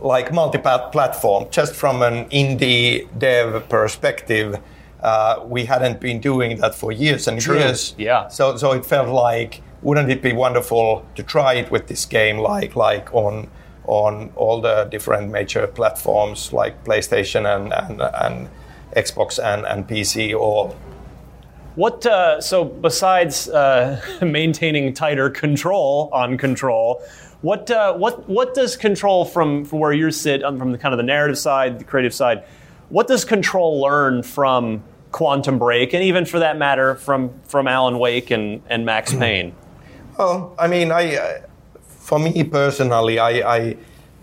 like 0.00 0.32
multi-platform. 0.32 1.46
Just 1.50 1.74
from 1.74 2.02
an 2.02 2.24
indie 2.30 3.06
dev 3.18 3.68
perspective, 3.68 4.58
uh, 5.02 5.40
we 5.44 5.66
hadn't 5.66 6.00
been 6.00 6.20
doing 6.20 6.56
that 6.58 6.74
for 6.74 6.92
years 6.92 7.28
and 7.28 7.40
True. 7.40 7.58
years. 7.58 7.94
Yeah. 7.98 8.28
So 8.28 8.56
so 8.56 8.72
it 8.72 8.86
felt 8.86 9.08
like 9.08 9.62
wouldn't 9.82 10.10
it 10.10 10.22
be 10.22 10.32
wonderful 10.32 11.04
to 11.14 11.22
try 11.22 11.54
it 11.54 11.70
with 11.70 11.86
this 11.86 12.04
game 12.04 12.38
like 12.38 12.76
like 12.76 13.12
on 13.14 13.48
on 13.84 14.30
all 14.36 14.60
the 14.60 14.84
different 14.84 15.30
major 15.30 15.66
platforms 15.66 16.52
like 16.52 16.84
PlayStation 16.84 17.44
and 17.44 17.72
and, 17.72 18.00
and 18.00 18.48
Xbox 18.96 19.38
and, 19.42 19.66
and 19.66 19.88
PC 19.88 20.34
all. 20.38 20.74
What 21.80 22.04
uh, 22.04 22.42
so 22.42 22.62
besides 22.62 23.48
uh, 23.48 24.02
maintaining 24.20 24.92
tighter 24.92 25.30
control 25.30 26.10
on 26.12 26.36
control, 26.36 27.02
what 27.40 27.70
uh, 27.70 27.94
what 27.94 28.28
what 28.28 28.52
does 28.52 28.76
control 28.76 29.24
from, 29.24 29.64
from 29.64 29.78
where 29.78 29.94
you 29.94 30.10
sit 30.10 30.44
um, 30.44 30.58
from 30.58 30.72
the 30.72 30.76
kind 30.76 30.92
of 30.92 30.98
the 30.98 31.04
narrative 31.04 31.38
side, 31.38 31.78
the 31.78 31.84
creative 31.84 32.12
side? 32.12 32.44
What 32.90 33.08
does 33.08 33.24
control 33.24 33.80
learn 33.80 34.22
from 34.22 34.82
Quantum 35.10 35.58
Break, 35.58 35.94
and 35.94 36.04
even 36.04 36.26
for 36.26 36.38
that 36.40 36.58
matter, 36.58 36.96
from 36.96 37.30
from 37.44 37.66
Alan 37.66 37.98
Wake 37.98 38.30
and, 38.30 38.60
and 38.68 38.84
Max 38.84 39.14
Payne? 39.22 39.54
Well, 40.18 40.54
I 40.58 40.68
mean, 40.68 40.92
I, 40.92 41.16
uh, 41.16 41.40
for 41.88 42.18
me 42.18 42.44
personally, 42.44 43.18
I, 43.18 43.30
I, 43.56 43.76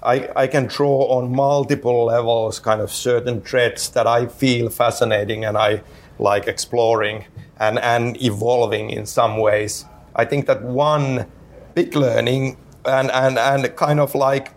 I, 0.03 0.29
I 0.43 0.45
can 0.45 0.67
draw 0.67 1.07
on 1.17 1.33
multiple 1.33 2.05
levels, 2.05 2.59
kind 2.59 2.81
of 2.81 2.91
certain 2.91 3.41
threads 3.41 3.89
that 3.89 4.05
I 4.05 4.27
feel 4.27 4.69
fascinating 4.69 5.43
and 5.43 5.57
I 5.57 5.81
like 6.19 6.45
exploring 6.45 7.25
and, 7.59 7.79
and 7.79 8.21
evolving 8.21 8.89
in 8.89 9.05
some 9.05 9.37
ways. 9.37 9.85
I 10.15 10.25
think 10.25 10.45
that 10.47 10.63
one 10.63 11.25
big 11.73 11.95
learning 11.95 12.57
and, 12.85 13.11
and, 13.11 13.37
and 13.37 13.75
kind 13.75 13.99
of 13.99 14.15
like, 14.15 14.51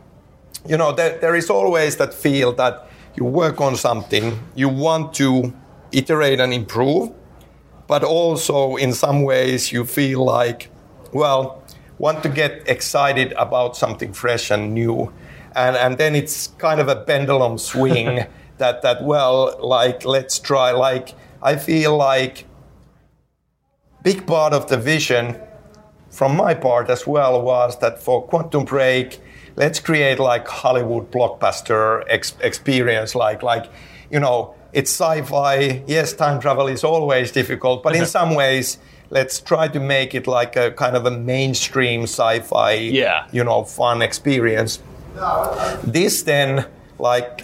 you 0.67 0.77
know, 0.77 0.93
there, 0.93 1.19
there 1.19 1.35
is 1.35 1.51
always 1.51 1.97
that 1.97 2.15
feel 2.15 2.53
that 2.55 2.89
you 3.17 3.25
work 3.25 3.61
on 3.61 3.77
something, 3.77 4.39
you 4.55 4.69
want 4.69 5.15
to 5.15 5.53
iterate 5.93 6.41
and 6.41 6.53
improve, 6.53 7.13
but 7.87 8.05
also 8.05 8.77
in 8.77 8.93
some 8.93 9.23
ways 9.23 9.73
you 9.73 9.85
feel 9.85 10.25
like, 10.25 10.71
well, 11.13 11.63
want 11.99 12.23
to 12.23 12.29
get 12.29 12.69
excited 12.69 13.33
about 13.33 13.77
something 13.77 14.13
fresh 14.13 14.51
and 14.51 14.73
new. 14.73 15.13
And, 15.55 15.77
and 15.77 15.99
then 15.99 16.15
it's 16.15 16.49
kind 16.59 16.81
of 16.81 16.89
a 16.89 16.97
pendulum 16.97 17.59
swing 17.59 18.27
that, 18.59 18.83
that, 18.83 19.03
well, 19.03 19.59
like, 19.61 20.05
let's 20.05 20.39
try. 20.39 20.71
Like, 20.71 21.15
I 21.43 21.57
feel 21.57 21.97
like 21.97 22.47
big 24.03 24.27
part 24.27 24.53
of 24.53 24.69
the 24.69 24.77
vision 24.77 25.37
from 26.11 26.37
my 26.37 26.55
part 26.55 26.91
as 26.91 27.07
well 27.07 27.41
was 27.43 27.79
that 27.79 28.03
for 28.03 28.27
Quantum 28.27 28.65
Break, 28.65 29.21
let's 29.57 29.79
create 29.79 30.19
like 30.19 30.49
Hollywood 30.49 31.11
blockbuster 31.11 32.03
ex- 32.09 32.35
experience, 32.41 33.15
like 33.15 33.43
like 33.43 33.67
you 34.11 34.19
know 34.21 34.55
it's 34.73 34.91
sci-fi. 34.91 35.83
Yes, 35.87 36.13
time 36.13 36.41
travel 36.41 36.67
is 36.69 36.85
always 36.85 37.31
difficult, 37.33 37.83
but 37.83 37.95
in 37.97 38.07
some 38.19 38.35
ways, 38.35 38.79
let's 39.11 39.41
try 39.41 39.69
to 39.69 39.81
make 39.81 40.15
it 40.15 40.27
like 40.27 40.57
a 40.57 40.71
kind 40.73 40.97
of 40.97 41.07
a 41.07 41.11
mainstream 41.11 42.03
sci-fi, 42.05 42.73
Yeah. 42.75 43.27
you 43.33 43.45
know, 43.45 43.65
fun 43.65 44.03
experience. 44.03 44.81
This 45.85 46.23
then, 46.23 46.67
like 46.99 47.43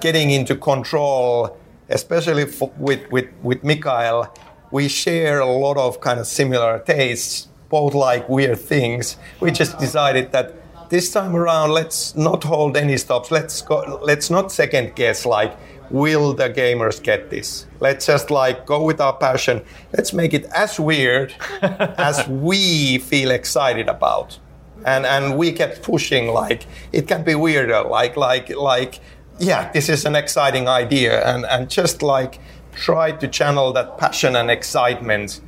getting 0.00 0.30
into 0.30 0.54
control, 0.56 1.56
especially 1.88 2.42
f 2.44 2.62
with 2.78 3.00
with 3.10 3.26
with 3.42 3.62
Mikael, 3.64 4.32
we 4.72 4.88
share 4.88 5.38
a 5.40 5.46
lot 5.46 5.76
of 5.76 6.00
kind 6.00 6.18
of 6.18 6.26
similar 6.26 6.80
tastes, 6.80 7.48
both 7.68 7.94
like 7.94 8.28
weird 8.28 8.58
things. 8.58 9.16
We 9.40 9.52
just 9.52 9.78
decided 9.78 10.32
that 10.32 10.54
this 10.88 11.12
time 11.12 11.36
around, 11.36 11.70
let's 11.70 12.16
not 12.16 12.42
hold 12.42 12.76
any 12.76 12.96
stops. 12.96 13.30
Let's 13.30 13.62
go. 13.62 14.00
Let's 14.02 14.28
not 14.30 14.50
second 14.50 14.94
guess. 14.94 15.24
Like, 15.24 15.56
will 15.90 16.32
the 16.34 16.50
gamers 16.50 17.02
get 17.02 17.30
this? 17.30 17.66
Let's 17.80 18.06
just 18.06 18.30
like 18.30 18.66
go 18.66 18.82
with 18.84 19.00
our 19.00 19.16
passion. 19.16 19.62
Let's 19.96 20.12
make 20.12 20.34
it 20.34 20.46
as 20.54 20.80
weird 20.80 21.34
as 21.62 22.26
we 22.28 22.98
feel 22.98 23.30
excited 23.30 23.88
about 23.88 24.38
and 24.84 25.06
and 25.06 25.36
we 25.36 25.52
kept 25.52 25.82
pushing 25.82 26.28
like 26.28 26.66
it 26.92 27.06
can 27.06 27.22
be 27.22 27.34
weirder 27.34 27.82
like 27.82 28.16
like 28.16 28.48
like 28.56 29.00
yeah 29.38 29.70
this 29.70 29.88
is 29.88 30.04
an 30.04 30.16
exciting 30.16 30.68
idea 30.68 31.24
and 31.24 31.44
and 31.46 31.70
just 31.70 32.02
like 32.02 32.40
try 32.74 33.12
to 33.12 33.28
channel 33.28 33.72
that 33.72 33.98
passion 33.98 34.36
and 34.36 34.50
excitement 34.50 35.40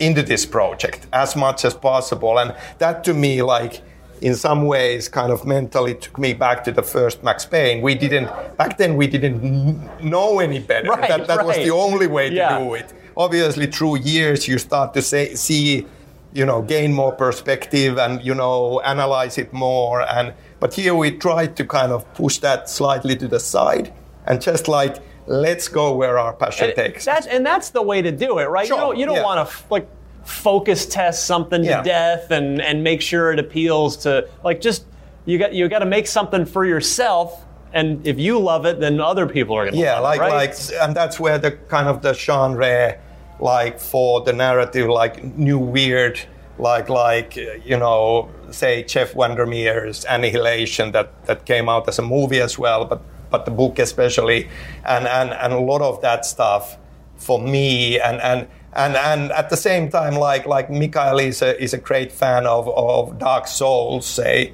into 0.00 0.22
this 0.22 0.44
project 0.44 1.06
as 1.12 1.36
much 1.36 1.64
as 1.64 1.72
possible 1.74 2.38
and 2.38 2.54
that 2.78 3.04
to 3.04 3.14
me 3.14 3.42
like 3.42 3.80
in 4.20 4.34
some 4.34 4.66
ways 4.66 5.08
kind 5.08 5.30
of 5.32 5.44
mentally 5.46 5.94
took 5.94 6.18
me 6.18 6.32
back 6.32 6.64
to 6.64 6.72
the 6.72 6.82
first 6.82 7.22
Max 7.22 7.44
Payne. 7.44 7.82
We 7.82 7.94
didn't 7.94 8.28
back 8.56 8.78
then 8.78 8.96
we 8.96 9.06
didn't 9.06 10.02
know 10.02 10.40
any 10.40 10.60
better. 10.60 10.88
Right, 10.88 11.08
that 11.08 11.26
that 11.26 11.44
was 11.44 11.56
the 11.56 11.70
only 11.70 12.06
way 12.06 12.30
to 12.30 12.34
Yeah. 12.34 12.58
do 12.58 12.74
it. 12.74 12.92
Obviously 13.16 13.66
through 13.66 13.98
years 13.98 14.48
you 14.48 14.58
start 14.58 14.94
to 14.94 15.02
say, 15.02 15.34
see 15.34 15.86
you 16.32 16.44
know 16.46 16.62
gain 16.62 16.92
more 16.92 17.12
perspective 17.12 17.98
and 17.98 18.20
you 18.24 18.34
know 18.34 18.80
analyze 18.80 19.38
it 19.38 19.52
more 19.52 20.02
and 20.02 20.32
but 20.58 20.74
here 20.74 20.94
we 20.94 21.10
tried 21.12 21.54
to 21.56 21.64
kind 21.64 21.92
of 21.92 22.00
push 22.14 22.38
that 22.38 22.68
slightly 22.68 23.14
to 23.16 23.28
the 23.28 23.38
side 23.38 23.92
and 24.26 24.40
just 24.40 24.66
like 24.68 24.96
let's 25.26 25.68
go 25.68 25.94
where 25.96 26.18
our 26.18 26.32
passion 26.32 26.66
And 26.68 26.76
takes 26.76 27.08
us. 27.08 27.26
and 27.26 27.44
that's 27.46 27.70
the 27.70 27.82
way 27.82 28.02
to 28.02 28.12
do 28.12 28.38
it, 28.38 28.44
right? 28.46 28.66
Sure, 28.66 28.76
You 28.76 28.82
don't 28.82 28.96
you 28.98 29.06
don't 29.06 29.16
yeah. 29.16 29.22
want 29.24 29.48
to 29.48 29.56
like 29.70 29.88
focus 30.24 30.86
test 30.86 31.26
something 31.26 31.62
Yeah. 31.64 31.78
to 31.78 31.82
death 31.84 32.30
and 32.30 32.60
and 32.60 32.82
make 32.82 33.00
sure 33.00 33.32
it 33.32 33.38
appeals 33.38 33.96
to 33.98 34.28
like 34.42 34.60
just 34.60 34.84
you 35.26 35.38
got 35.38 35.52
you 35.54 35.68
got 35.68 35.78
to 35.80 35.86
make 35.86 36.06
something 36.06 36.44
for 36.44 36.64
yourself, 36.66 37.44
and 37.72 38.06
if 38.06 38.18
you 38.18 38.38
love 38.38 38.66
it, 38.66 38.78
then 38.80 39.00
other 39.00 39.26
people 39.26 39.56
are 39.56 39.64
gonna 39.66 39.76
yeah 39.76 39.94
love 39.94 40.02
like 40.04 40.18
it, 40.18 40.22
right? 40.22 40.32
like 40.34 40.54
and 40.82 40.94
that's 40.96 41.18
where 41.18 41.38
the 41.38 41.52
kind 41.68 41.88
of 41.88 42.02
the 42.02 42.12
genre 42.12 42.96
like 43.40 43.80
for 43.80 44.20
the 44.22 44.32
narrative 44.32 44.88
like 44.88 45.24
new 45.36 45.58
weird 45.58 46.20
like 46.58 46.88
like 46.88 47.34
you 47.36 47.76
know 47.76 48.28
say 48.52 48.84
jeff 48.84 49.12
vandermeer's 49.14 50.04
annihilation 50.04 50.92
that 50.92 51.08
that 51.26 51.44
came 51.44 51.68
out 51.68 51.88
as 51.88 51.98
a 51.98 52.02
movie 52.02 52.40
as 52.40 52.56
well 52.56 52.84
but 52.84 53.00
but 53.30 53.44
the 53.44 53.50
book 53.50 53.78
especially 53.78 54.48
and 54.84 55.06
and 55.06 55.30
and 55.30 55.52
a 55.52 55.58
lot 55.58 55.80
of 55.80 56.00
that 56.02 56.24
stuff 56.24 56.76
for 57.16 57.40
me 57.40 57.98
and 58.00 58.20
and 58.20 58.46
and 58.74 58.96
and 58.96 59.32
at 59.32 59.50
the 59.50 59.56
same 59.56 59.88
time 59.88 60.14
like 60.14 60.46
like 60.46 60.70
Mikael 60.70 61.18
is 61.18 61.42
a 61.42 61.60
is 61.62 61.74
a 61.74 61.78
great 61.78 62.12
fan 62.12 62.46
of 62.46 62.68
of 62.68 63.18
Dark 63.18 63.46
Souls 63.46 64.18
eh? 64.18 64.22
say 64.22 64.52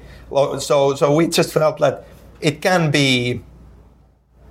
so 0.59 0.95
so 0.95 1.15
we 1.15 1.27
just 1.27 1.53
felt 1.53 1.79
that 1.79 2.05
it 2.39 2.61
can 2.61 2.91
be 2.91 3.41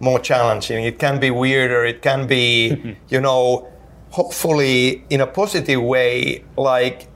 more 0.00 0.18
challenging. 0.18 0.84
It 0.84 0.98
can 0.98 1.20
be 1.20 1.30
weirder. 1.30 1.84
It 1.84 2.02
can 2.02 2.26
be, 2.26 2.96
you 3.08 3.20
know, 3.20 3.70
hopefully 4.10 5.04
in 5.10 5.20
a 5.20 5.26
positive 5.26 5.82
way, 5.82 6.44
like 6.56 7.06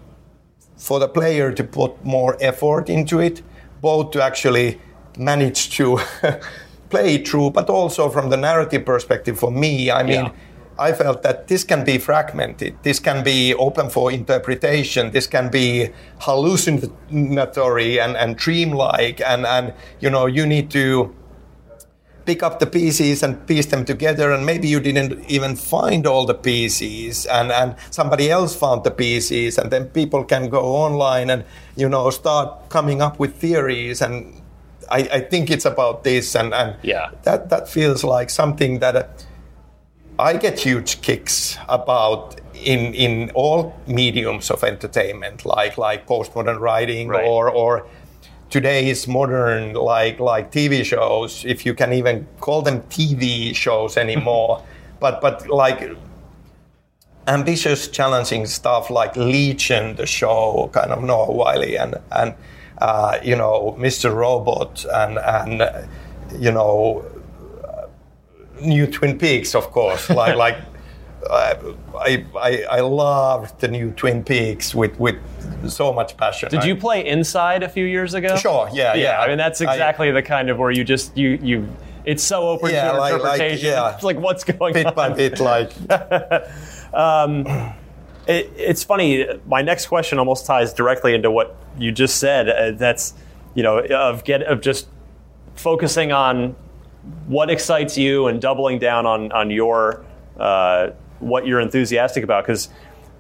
for 0.77 1.01
the 1.01 1.09
player 1.09 1.51
to 1.53 1.65
put 1.65 2.05
more 2.05 2.37
effort 2.41 2.91
into 2.91 3.19
it, 3.19 3.43
both 3.81 4.11
to 4.13 4.23
actually 4.23 4.81
manage 5.19 5.71
to 5.77 5.99
through, 7.27 7.51
but 7.51 7.69
also 7.71 8.09
from 8.09 8.31
the 8.31 8.37
narrative 8.37 8.85
perspective 8.85 9.39
for 9.39 9.51
me, 9.51 9.91
I 9.91 10.03
mean, 10.03 10.25
Yeah. 10.25 10.31
I 10.77 10.93
felt 10.93 11.23
that 11.23 11.47
this 11.47 11.63
can 11.63 11.85
be 11.85 11.99
fragmented. 11.99 12.75
This 12.83 12.99
can 12.99 13.23
be 13.23 13.55
open 13.55 13.91
for 13.91 14.11
interpretation. 14.11 15.13
This 15.13 15.29
can 15.29 15.49
be 15.49 15.91
hallucinatory 16.19 18.01
and, 18.01 18.17
and 18.17 18.37
dreamlike. 18.37 19.21
And, 19.21 19.47
and, 19.47 19.73
you 20.01 20.11
know, 20.11 20.27
you 20.27 20.45
need 20.47 20.71
to 20.73 21.15
pick 22.27 22.43
up 22.43 22.59
the 22.59 22.67
pieces 22.67 23.23
and 23.23 23.47
piece 23.47 23.67
them 23.67 23.85
together 23.85 24.33
and 24.33 24.47
maybe 24.47 24.67
you 24.67 24.81
didn't 24.81 25.31
even 25.31 25.55
find 25.55 26.07
all 26.07 26.25
the 26.25 26.35
pieces 26.35 27.27
and, 27.27 27.53
and 27.53 27.77
somebody 27.91 28.31
else 28.31 28.57
found 28.57 28.83
the 28.83 28.91
pieces 28.91 29.59
and 29.59 29.71
then 29.71 29.85
people 29.91 30.25
can 30.25 30.49
go 30.49 30.63
online 30.63 31.29
and 31.29 31.45
you 31.77 31.87
know 31.87 32.09
start 32.09 32.71
coming 32.71 33.03
up 33.03 33.19
with 33.19 33.37
theories 33.37 34.01
and 34.01 34.41
I, 34.91 34.99
I 34.99 35.21
think 35.21 35.51
it's 35.51 35.65
about 35.65 36.05
this 36.05 36.35
and, 36.35 36.53
and 36.55 36.77
Yeah. 36.83 37.11
that 37.23 37.49
that 37.51 37.69
feels 37.69 38.05
like 38.05 38.31
something 38.31 38.79
that 38.81 38.97
uh, 38.97 39.05
I 40.19 40.37
get 40.37 40.61
huge 40.61 41.01
kicks 41.03 41.59
about 41.69 42.41
in 42.55 42.95
in 42.95 43.31
all 43.35 43.75
mediums 43.87 44.51
of 44.51 44.63
entertainment, 44.65 45.45
like 45.45 45.77
like 45.79 46.07
postmodern 46.07 46.61
writing 46.61 47.09
Right. 47.09 47.25
or 47.27 47.51
or 47.51 47.87
today's 48.51 49.09
modern 49.09 49.73
like 49.75 50.21
like 50.21 50.51
TV 50.53 50.85
shows, 50.85 51.45
if 51.45 51.67
you 51.67 51.75
can 51.75 51.93
even 51.93 52.27
call 52.41 52.63
them 52.63 52.81
TV 52.91 53.55
shows 53.55 53.97
anymore. 53.97 54.63
but 55.01 55.21
but 55.21 55.49
like 55.49 55.91
ambitious, 57.27 57.89
challenging 57.89 58.47
stuff 58.47 58.91
like 58.91 59.17
Legion, 59.17 59.97
the 59.97 60.07
show, 60.07 60.71
kind 60.73 60.91
of 60.93 61.03
Noah 61.03 61.27
Hawley 61.27 61.77
and 61.77 61.95
and 62.13 62.35
uh, 62.79 63.19
you 63.23 63.37
know 63.37 63.77
Mr. 63.79 64.15
Robot 64.15 64.85
and 64.93 65.19
and 65.19 65.89
you 66.43 66.51
know 66.53 67.05
new 68.61 68.87
Twin 68.87 69.19
Peaks, 69.19 69.55
of 69.55 69.71
course. 69.71 70.09
Like 70.21 70.37
like 70.37 70.57
I, 71.31 72.25
I 72.39 72.65
I 72.71 72.81
love 72.81 73.59
the 73.59 73.69
new 73.69 73.91
Twin 73.93 74.23
Peaks 74.25 74.75
with 74.75 74.99
with 75.01 75.17
so 75.71 75.93
much 75.93 76.17
passion. 76.17 76.51
Did 76.51 76.61
I- 76.61 76.67
you 76.67 76.77
play 76.77 77.07
Inside 77.07 77.63
a 77.63 77.69
few 77.69 77.87
years 77.87 78.13
ago? 78.15 78.37
Sure, 78.37 78.69
yeah, 78.73 78.95
yeah. 78.95 79.21
I 79.21 79.29
mean, 79.29 79.39
that's 79.39 79.61
I- 79.63 79.73
exactly 79.73 80.11
the 80.11 80.23
kind 80.23 80.51
of 80.51 80.59
where 80.59 80.71
you 80.71 80.85
just 80.85 81.17
you 81.17 81.39
you. 81.43 81.67
It's 82.05 82.23
so 82.23 82.51
open 82.51 82.71
Yeah, 82.71 82.93
to 82.93 82.99
like- 82.99 83.13
like, 83.13 83.23
interpretation. 83.23 83.67
yeah. 83.71 83.95
It's 83.95 84.03
like 84.05 84.19
what's 84.19 84.45
going 84.45 84.75
bit 84.75 84.85
on. 84.87 84.93
Bit 84.93 84.95
by 84.95 85.09
bit, 85.15 85.41
like 85.41 85.73
It, 88.27 88.51
it's 88.57 88.83
funny. 88.85 89.27
My 89.47 89.63
next 89.63 89.87
question 89.87 90.19
almost 90.19 90.47
ties 90.47 90.73
directly 90.73 91.15
into 91.15 91.31
what 91.31 91.57
you 91.79 91.93
just 91.93 92.19
said. 92.19 92.49
Uh, 92.49 92.71
that's 92.73 93.15
you 93.55 93.63
know 93.63 93.79
of 93.81 94.25
get 94.25 94.43
of 94.43 94.61
just 94.61 94.89
focusing 95.57 96.13
on 96.13 96.57
what 97.27 97.51
excites 97.51 97.97
you 97.99 98.27
and 98.27 98.41
doubling 98.41 98.79
down 98.79 99.07
on 99.07 99.31
on 99.33 99.51
your 99.51 100.05
uh, 100.39 100.91
what 101.21 101.47
you're 101.47 101.61
enthusiastic 101.61 102.25
about. 102.25 102.45
Because 102.45 102.69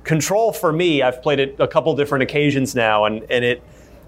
Control 0.04 0.52
for 0.52 0.70
me, 0.70 1.00
I've 1.00 1.22
played 1.22 1.38
it 1.40 1.56
a 1.58 1.66
couple 1.66 1.94
different 1.96 2.22
occasions 2.24 2.74
now, 2.74 3.04
and 3.06 3.24
and 3.30 3.42
it. 3.44 3.62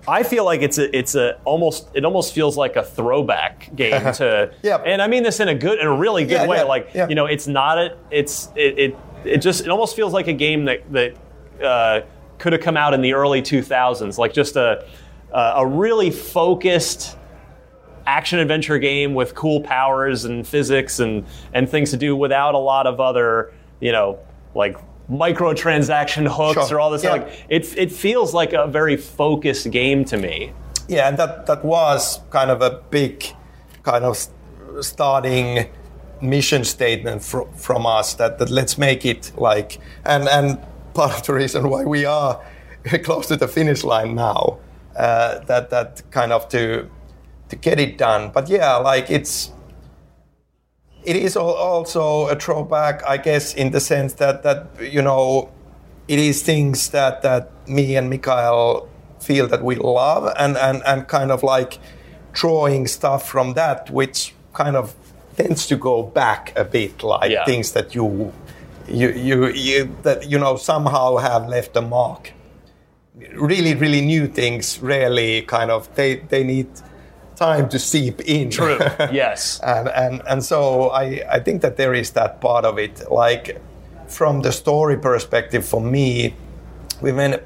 I 0.08 0.22
feel 0.22 0.44
like 0.44 0.60
it's 0.62 0.76
a 0.78 0.94
it's 0.96 1.14
a 1.14 1.38
almost 1.46 1.88
it 1.94 2.04
almost 2.04 2.32
feels 2.34 2.56
like 2.56 2.76
a 2.76 2.82
throwback 2.84 3.74
game 3.74 4.12
to 4.14 4.52
Yeah. 4.62 4.76
and 4.76 5.00
I 5.02 5.08
mean 5.08 5.22
this 5.24 5.40
in 5.40 5.48
a 5.48 5.54
good 5.54 5.80
in 5.80 5.86
a 5.86 5.96
really 5.96 6.24
good 6.24 6.42
Yeah, 6.42 6.46
way 6.46 6.58
yeah, 6.58 6.62
like 6.64 6.94
you 6.94 7.14
know 7.16 7.24
it's 7.26 7.48
not 7.48 7.78
a 7.78 7.96
it's 8.10 8.50
it, 8.54 8.78
it 8.78 8.96
it 9.26 9.38
just 9.38 9.62
it 9.62 9.68
almost 9.68 9.96
feels 9.96 10.12
like 10.12 10.28
a 10.28 10.32
game 10.32 10.64
that 10.66 10.90
that 10.92 11.14
uh, 11.62 12.00
could 12.38 12.52
have 12.52 12.62
come 12.62 12.76
out 12.76 12.94
in 12.94 13.00
the 13.00 13.12
early 13.14 13.42
2000s 13.42 14.18
like 14.18 14.32
just 14.32 14.56
a 14.56 14.86
a 15.32 15.66
really 15.66 16.10
focused 16.10 17.16
action 18.06 18.38
adventure 18.38 18.78
game 18.78 19.14
with 19.14 19.34
cool 19.34 19.60
powers 19.60 20.24
and 20.24 20.46
physics 20.46 21.00
and 21.00 21.24
and 21.52 21.68
things 21.68 21.90
to 21.90 21.96
do 21.96 22.14
without 22.14 22.54
a 22.54 22.58
lot 22.58 22.86
of 22.86 23.00
other 23.00 23.52
you 23.80 23.90
know 23.92 24.18
like 24.54 24.76
microtransaction 25.10 26.26
hooks 26.30 26.68
Sure. 26.68 26.78
or 26.78 26.80
all 26.80 26.90
this 26.90 27.02
Yeah. 27.04 27.10
like 27.12 27.46
it 27.48 27.76
it 27.76 27.92
feels 27.92 28.32
like 28.34 28.52
a 28.52 28.66
very 28.66 28.96
focused 28.96 29.70
game 29.70 30.04
to 30.06 30.16
me 30.16 30.52
yeah, 30.88 31.08
and 31.08 31.18
that 31.18 31.46
that 31.46 31.64
was 31.64 32.20
kind 32.30 32.48
of 32.48 32.62
a 32.62 32.80
big 32.90 33.24
kind 33.82 34.04
of 34.04 34.16
starting 34.80 35.68
mission 36.28 36.64
statement 36.64 37.22
fr- 37.22 37.48
from 37.56 37.86
us 37.86 38.14
that, 38.14 38.38
that 38.38 38.50
let's 38.50 38.78
make 38.78 39.04
it 39.04 39.32
like 39.36 39.78
and 40.04 40.28
and 40.28 40.58
part 40.94 41.12
of 41.12 41.26
the 41.26 41.34
reason 41.34 41.68
why 41.68 41.84
we 41.84 42.04
are 42.04 42.40
close 43.04 43.26
to 43.28 43.36
the 43.36 43.48
finish 43.48 43.84
line 43.84 44.14
now 44.14 44.58
uh, 44.96 45.38
that 45.40 45.70
that 45.70 46.02
kind 46.10 46.32
of 46.32 46.48
to 46.48 46.88
to 47.48 47.56
get 47.56 47.78
it 47.78 47.98
done. 47.98 48.30
But 48.32 48.48
yeah 48.48 48.76
like 48.76 49.10
it's 49.10 49.52
it 51.04 51.16
is 51.16 51.36
also 51.36 52.26
a 52.26 52.34
throwback 52.34 53.00
i 53.08 53.16
guess 53.16 53.54
in 53.54 53.70
the 53.70 53.80
sense 53.80 54.14
that 54.14 54.42
that 54.42 54.66
you 54.80 55.00
know 55.00 55.48
it 56.08 56.18
is 56.18 56.42
things 56.42 56.90
that 56.90 57.22
that 57.22 57.50
me 57.68 57.96
and 57.96 58.10
Mikael 58.10 58.88
feel 59.20 59.46
that 59.48 59.62
we 59.62 59.76
love 59.76 60.32
and 60.38 60.56
and 60.56 60.82
and 60.84 61.08
kind 61.08 61.30
of 61.30 61.42
like 61.42 61.78
drawing 62.32 62.86
stuff 62.86 63.28
from 63.28 63.54
that 63.54 63.90
which 63.90 64.34
kind 64.52 64.76
of 64.76 64.94
tends 65.36 65.66
to 65.66 65.76
go 65.76 66.02
back 66.02 66.52
a 66.56 66.64
bit 66.64 67.02
like 67.02 67.30
Yeah. 67.30 67.44
things 67.44 67.72
that 67.72 67.94
you 67.94 68.32
you 68.88 69.08
you, 69.10 69.46
you 69.48 69.96
that 70.02 70.30
you 70.30 70.38
know 70.38 70.56
somehow 70.56 71.16
have 71.16 71.48
left 71.48 71.76
a 71.76 71.82
mark 71.82 72.32
really 73.34 73.74
really 73.74 74.00
new 74.00 74.26
things 74.26 74.78
rarely 74.82 75.42
kind 75.42 75.70
of 75.70 75.88
they 75.94 76.16
they 76.28 76.44
need 76.44 76.66
time 77.36 77.68
to 77.68 77.78
seep 77.78 78.20
in 78.22 78.50
true 78.50 78.78
yes 79.12 79.60
and 79.62 79.88
and 79.88 80.22
and 80.26 80.44
so 80.44 80.90
I 80.90 81.22
I 81.36 81.40
think 81.40 81.62
that 81.62 81.76
there 81.76 81.94
is 81.94 82.10
that 82.12 82.40
part 82.40 82.64
of 82.64 82.78
it. 82.78 83.02
Like 83.10 83.60
from 84.08 84.42
the 84.42 84.52
story 84.52 84.96
perspective, 84.96 85.64
for 85.66 85.80
me, 85.80 86.34
we 87.02 87.12
made 87.12 87.40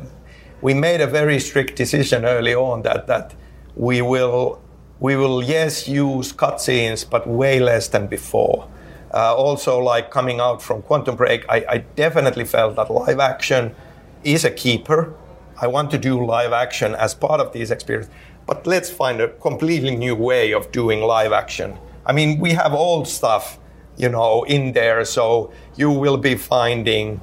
we 0.62 0.74
made 0.74 1.00
a 1.00 1.06
very 1.06 1.40
strict 1.40 1.76
decision 1.76 2.24
early 2.24 2.54
on 2.54 2.82
that 2.82 3.06
that 3.06 3.34
we 3.76 4.02
will 4.02 4.60
we 5.00 5.16
will 5.16 5.42
yes 5.42 5.88
use 5.88 6.32
cutscenes, 6.32 7.08
but 7.08 7.26
way 7.26 7.58
less 7.58 7.88
than 7.88 8.06
before. 8.06 8.68
Uh, 9.12 9.34
also, 9.34 9.78
like 9.78 10.10
coming 10.10 10.38
out 10.40 10.62
from 10.62 10.82
Quantum 10.82 11.16
Break, 11.16 11.44
I, 11.48 11.64
I 11.68 11.78
definitely 11.96 12.44
felt 12.44 12.76
that 12.76 12.90
live 12.90 13.18
action 13.18 13.74
is 14.22 14.44
a 14.44 14.50
keeper. 14.50 15.14
I 15.60 15.66
want 15.66 15.90
to 15.90 15.98
do 15.98 16.24
live 16.24 16.52
action 16.52 16.94
as 16.94 17.14
part 17.14 17.40
of 17.40 17.52
these 17.52 17.70
experiences, 17.70 18.12
but 18.46 18.66
let's 18.66 18.88
find 18.90 19.20
a 19.20 19.28
completely 19.28 19.96
new 19.96 20.14
way 20.14 20.52
of 20.52 20.70
doing 20.70 21.00
live 21.00 21.32
action. 21.32 21.76
I 22.06 22.12
mean, 22.12 22.38
we 22.38 22.52
have 22.52 22.72
old 22.72 23.08
stuff, 23.08 23.58
you 23.96 24.08
know, 24.08 24.44
in 24.44 24.72
there, 24.72 25.04
so 25.04 25.52
you 25.76 25.90
will 25.90 26.16
be 26.16 26.34
finding 26.36 27.20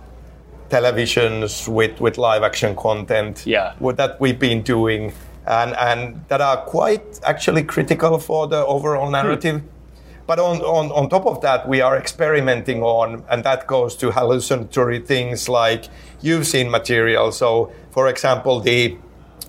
televisions 0.70 1.68
with, 1.68 2.02
with 2.02 2.18
live 2.18 2.44
action 2.44 2.76
content 2.76 3.46
Yeah. 3.46 3.74
what 3.80 3.96
that 3.98 4.20
we've 4.20 4.38
been 4.40 4.62
doing 4.62 5.14
and, 5.48 5.76
and 5.78 6.24
that 6.28 6.42
are 6.42 6.58
quite 6.66 7.20
actually 7.24 7.64
critical 7.64 8.20
for 8.20 8.48
the 8.48 8.66
overall 8.66 9.10
narrative. 9.10 9.62
But 10.28 10.40
on, 10.40 10.58
on, 10.62 10.92
on 10.92 11.10
top 11.10 11.26
of 11.26 11.42
that, 11.42 11.70
we 11.70 11.80
are 11.80 11.98
experimenting 11.98 12.84
on, 12.84 13.24
and 13.30 13.46
that 13.46 13.66
goes 13.66 13.96
to 13.98 14.12
hallucinatory 14.12 15.00
things 15.00 15.48
like 15.48 15.86
you've 16.22 16.46
seen 16.46 16.70
material. 16.70 17.32
So, 17.32 17.72
for 17.92 18.10
example, 18.10 18.60
the 18.60 18.98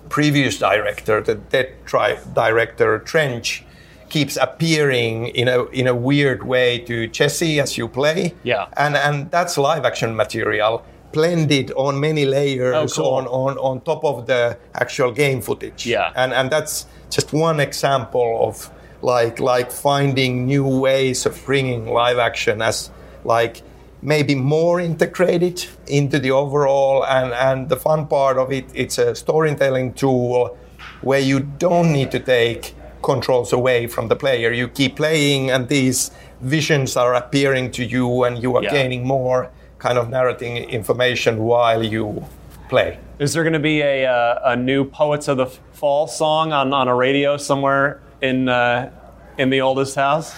previous 0.07 0.57
director, 0.57 1.21
the 1.21 1.35
dead 1.35 1.73
tri- 1.85 2.17
director 2.33 2.99
Trench, 2.99 3.65
keeps 4.07 4.37
appearing 4.37 5.27
in 5.27 5.47
a 5.47 5.65
in 5.65 5.85
a 5.85 5.93
weird 5.93 6.43
way 6.43 6.79
to 6.79 7.07
Jesse 7.07 7.59
as 7.59 7.77
you 7.77 7.87
play. 7.87 8.33
Yeah. 8.43 8.67
And 8.75 8.95
and 8.95 9.29
that's 9.29 9.57
live 9.57 9.85
action 9.85 10.15
material 10.15 10.83
blended 11.11 11.71
on 11.75 11.99
many 11.99 12.25
layers 12.25 12.97
Oh, 12.97 13.01
cool. 13.03 13.13
on, 13.15 13.27
on 13.27 13.57
on 13.57 13.81
top 13.81 14.03
of 14.05 14.25
the 14.27 14.57
actual 14.75 15.11
game 15.11 15.41
footage. 15.41 15.85
Yeah. 15.85 16.11
And 16.15 16.33
and 16.33 16.49
that's 16.51 16.85
just 17.09 17.33
one 17.33 17.59
example 17.59 18.39
of 18.47 18.69
like 19.01 19.39
like 19.39 19.71
finding 19.71 20.45
new 20.45 20.67
ways 20.67 21.25
of 21.25 21.43
bringing 21.45 21.85
live 21.87 22.17
action 22.19 22.61
as 22.61 22.91
like 23.23 23.61
maybe 24.01 24.35
more 24.35 24.79
integrated 24.79 25.65
into 25.87 26.19
the 26.19 26.31
overall 26.31 27.05
and 27.05 27.33
and 27.33 27.69
the 27.69 27.75
fun 27.77 28.07
part 28.07 28.37
of 28.37 28.51
it 28.51 28.65
it's 28.73 28.97
a 28.97 29.13
storytelling 29.15 29.93
tool 29.93 30.57
where 31.01 31.19
you 31.19 31.39
don't 31.39 31.91
need 31.91 32.11
to 32.11 32.19
take 32.19 32.73
controls 33.01 33.51
away 33.53 33.87
from 33.87 34.07
the 34.09 34.15
player 34.15 34.51
you 34.51 34.67
keep 34.67 34.95
playing 34.95 35.49
and 35.51 35.67
these 35.69 36.11
visions 36.41 36.95
are 36.97 37.13
appearing 37.15 37.71
to 37.71 37.83
you 37.83 38.23
and 38.25 38.41
you 38.43 38.55
are 38.55 38.63
Yeah. 38.63 38.71
gaining 38.71 39.05
more 39.07 39.49
kind 39.79 39.97
of 39.97 40.09
narrating 40.09 40.57
information 40.57 41.39
while 41.39 41.83
you 41.83 42.25
play 42.69 42.99
Is 43.17 43.33
there 43.33 43.43
going 43.43 43.53
to 43.53 43.59
be 43.59 43.81
a, 43.81 44.05
uh, 44.05 44.51
a 44.51 44.55
new 44.55 44.85
Poets 44.85 45.27
of 45.27 45.37
the 45.37 45.47
Fall 45.47 46.07
song 46.07 46.53
on, 46.53 46.73
on 46.73 46.87
a 46.87 46.95
radio 46.95 47.37
somewhere 47.37 48.01
in 48.21 48.47
uh, 48.47 48.91
in 49.37 49.49
the 49.49 49.61
oldest 49.61 49.95
house? 49.95 50.35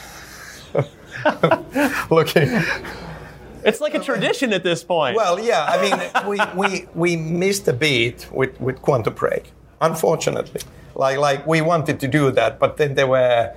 looking 2.09 2.61
It's 3.63 3.81
like 3.81 3.93
a 3.93 3.99
tradition 3.99 4.53
at 4.53 4.63
this 4.63 4.83
point. 4.83 5.15
Well, 5.15 5.39
yeah, 5.39 5.65
I 5.65 5.77
mean, 5.81 6.27
we, 6.27 6.39
we, 6.55 6.87
we 6.95 7.15
missed 7.15 7.67
a 7.67 7.73
beat 7.73 8.27
with, 8.31 8.59
with 8.59 8.81
Quantum 8.81 9.13
Break, 9.13 9.51
unfortunately. 9.79 10.61
Like, 10.95 11.17
like 11.17 11.45
we 11.45 11.61
wanted 11.61 11.99
to 11.99 12.07
do 12.07 12.31
that, 12.31 12.59
but 12.59 12.77
then 12.77 12.95
there 12.95 13.07
were 13.07 13.53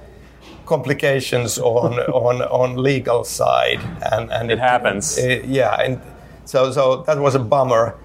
complications 0.67 1.59
on, 1.59 1.99
on, 2.11 2.43
on 2.43 2.77
legal 2.77 3.25
side. 3.25 3.81
And, 4.13 4.31
and 4.33 4.51
It 4.51 4.59
happens. 4.59 5.19
uh, 5.19 5.41
yeah, 5.45 5.81
and 5.81 6.01
so, 6.45 6.71
so 6.73 7.03
that 7.03 7.19
was 7.19 7.35
a 7.35 7.39
bummer. 7.39 7.97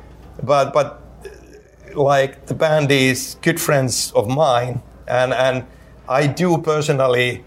But, 0.43 0.73
but 0.73 1.01
like 1.95 2.45
the 2.45 2.53
band 2.53 2.91
is 2.91 3.37
good 3.41 3.59
friends 3.59 4.11
of 4.15 4.27
mine, 4.27 4.81
and, 5.07 5.33
and 5.33 5.65
I 6.07 6.27
do 6.27 6.57
personally 6.57 7.43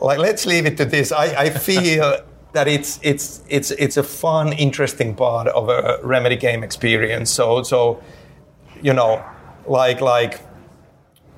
like 0.00 0.18
let's 0.18 0.46
leave 0.46 0.66
it 0.66 0.76
to 0.78 0.84
this. 0.84 1.12
I, 1.12 1.44
I 1.44 1.50
feel 1.50 2.18
that 2.52 2.68
it's 2.68 2.98
it's 3.02 3.42
it's 3.48 3.70
it's 3.72 3.96
a 3.96 4.02
fun, 4.02 4.52
interesting 4.52 5.14
part 5.14 5.46
of 5.48 5.68
a 5.68 5.98
Remedy 6.02 6.36
game 6.36 6.62
experience. 6.62 7.30
So 7.30 7.62
so 7.62 8.02
you 8.82 8.92
know, 8.92 9.24
like 9.66 10.00
like 10.00 10.40